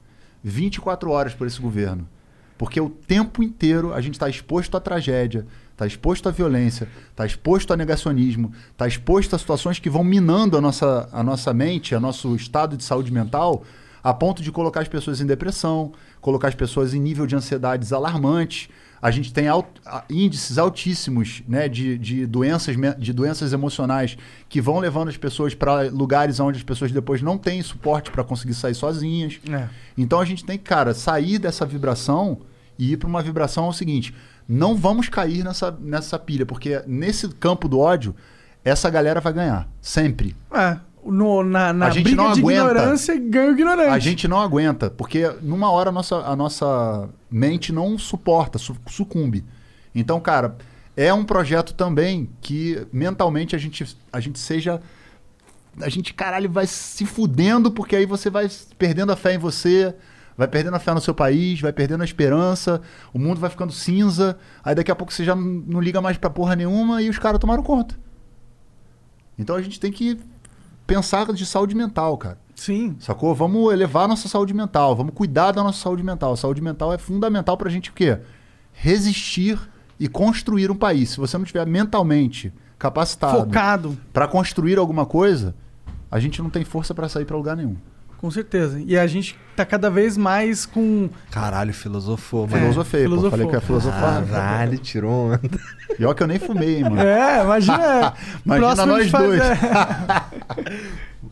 [0.44, 2.08] 24 horas por esse governo.
[2.58, 7.26] Porque o tempo inteiro a gente está exposto à tragédia, está exposto à violência, está
[7.26, 11.96] exposto a negacionismo, está exposto a situações que vão minando a nossa, a nossa mente,
[11.96, 13.64] a nosso estado de saúde mental,
[14.04, 17.94] a ponto de colocar as pessoas em depressão, colocar as pessoas em nível de ansiedades
[17.94, 18.70] alarmantes.
[19.02, 24.16] A gente tem alt- índices altíssimos né, de, de, doenças, de doenças emocionais
[24.48, 28.24] que vão levando as pessoas para lugares onde as pessoas depois não têm suporte para
[28.24, 29.40] conseguir sair sozinhas.
[29.52, 29.68] É.
[29.98, 32.42] Então a gente tem que, cara, sair dessa vibração
[32.78, 34.14] e ir para uma vibração é o seguinte:
[34.48, 38.16] não vamos cair nessa, nessa pilha, porque nesse campo do ódio,
[38.64, 39.68] essa galera vai ganhar.
[39.82, 40.36] Sempre.
[40.54, 40.78] É.
[41.04, 43.90] No, na na A gente briga não de ignorância, ganha o ignorante.
[43.90, 48.78] A gente não aguenta, porque numa hora a nossa, a nossa mente não suporta, su-
[48.88, 49.44] sucumbe.
[49.96, 50.56] Então, cara,
[50.96, 54.80] é um projeto também que mentalmente a gente, a gente seja.
[55.82, 58.48] A gente, caralho, vai se fudendo, porque aí você vai
[58.78, 59.96] perdendo a fé em você,
[60.38, 62.82] vai perdendo a fé no seu país, vai perdendo a esperança,
[63.14, 66.18] o mundo vai ficando cinza, aí daqui a pouco você já não, não liga mais
[66.18, 67.96] pra porra nenhuma e os caras tomaram conta.
[69.40, 70.20] Então a gente tem que
[70.96, 72.38] pensar de saúde mental, cara.
[72.56, 72.96] Sim.
[73.00, 73.34] Sacou?
[73.34, 76.34] Vamos elevar nossa saúde mental, vamos cuidar da nossa saúde mental.
[76.34, 78.20] A saúde mental é fundamental pra gente o quê?
[78.74, 79.60] Resistir
[80.00, 81.12] e construir um país.
[81.12, 83.98] Se você não estiver mentalmente capacitado Focado.
[84.12, 85.56] pra construir alguma coisa,
[86.10, 87.76] a gente não tem força pra sair pra lugar nenhum.
[88.22, 88.80] Com certeza.
[88.86, 91.10] E a gente tá cada vez mais com.
[91.32, 92.62] Caralho, filosofou, mano.
[92.62, 93.10] Filosofei, pô.
[93.10, 93.32] filosofou.
[93.32, 94.24] Falei que ia filosofar.
[94.28, 95.42] Caralho, tirou onda.
[95.98, 97.02] Pior que eu nem fumei, hein, mano.
[97.02, 98.14] É, imagina.
[98.46, 99.42] Imagina próximo a nós gente faz- dois.
[99.42, 99.58] é.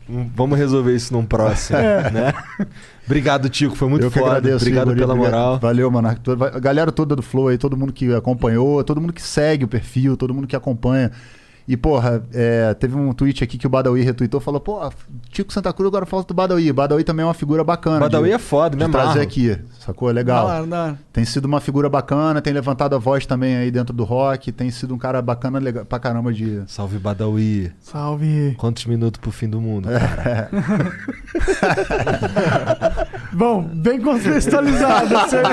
[0.34, 2.10] Vamos resolver isso num próximo, É.
[2.10, 2.32] né?
[3.06, 3.76] Obrigado, Tico.
[3.76, 4.32] Foi muito eu que foda.
[4.38, 4.56] agradeço.
[4.64, 5.32] Obrigado Igor, pela obrigado.
[5.32, 5.58] moral.
[5.60, 6.08] Valeu, mano.
[6.08, 9.68] A galera toda do Flow aí, todo mundo que acompanhou, todo mundo que segue o
[9.68, 11.12] perfil, todo mundo que acompanha.
[11.68, 14.80] E, porra, é, teve um tweet aqui que o Badawi retweetou, falou, pô,
[15.30, 16.72] Tico Santa Cruz agora falta do Badawi.
[16.72, 18.00] Badawi também é uma figura bacana.
[18.00, 20.10] Badawi de- é foda, me trazer aqui, sacou?
[20.10, 20.48] É legal.
[20.48, 20.98] Da hora.
[21.12, 24.68] Tem sido uma figura bacana, tem levantado a voz também aí dentro do rock, tem
[24.70, 26.62] sido um cara bacana legal, pra caramba de...
[26.66, 27.70] Salve, Badawi.
[27.80, 28.54] Salve.
[28.58, 29.88] Quantos minutos pro fim do mundo?
[29.90, 29.98] É.
[30.00, 30.50] cara?
[33.32, 35.08] Bom, bem contextualizado.
[35.08, 35.42] você-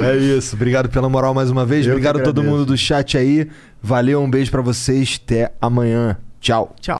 [0.00, 0.56] É isso.
[0.56, 1.86] Obrigado pela moral mais uma vez.
[1.86, 3.48] Eu Obrigado a todo mundo do chat aí.
[3.82, 5.20] Valeu, um beijo para vocês.
[5.24, 6.18] Até amanhã.
[6.40, 6.74] Tchau.
[6.80, 6.98] Tchau.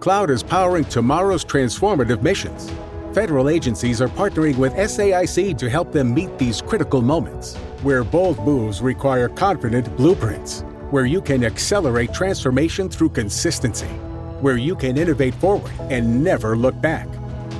[0.00, 2.70] Cloud is powering tomorrow's transformative missions.
[3.14, 8.38] Federal agencies are partnering with SAIC to help them meet these critical moments, where bold
[8.44, 13.86] moves require confident blueprints, where you can accelerate transformation through consistency,
[14.40, 17.06] where you can innovate forward and never look back.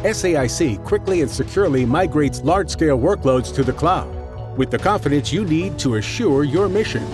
[0.03, 4.22] SAIC quickly and securely migrates large scale workloads to the cloud
[4.57, 7.05] with the confidence you need to assure your mission.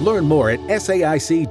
[0.00, 1.48] Learn more at saic.com/cloud.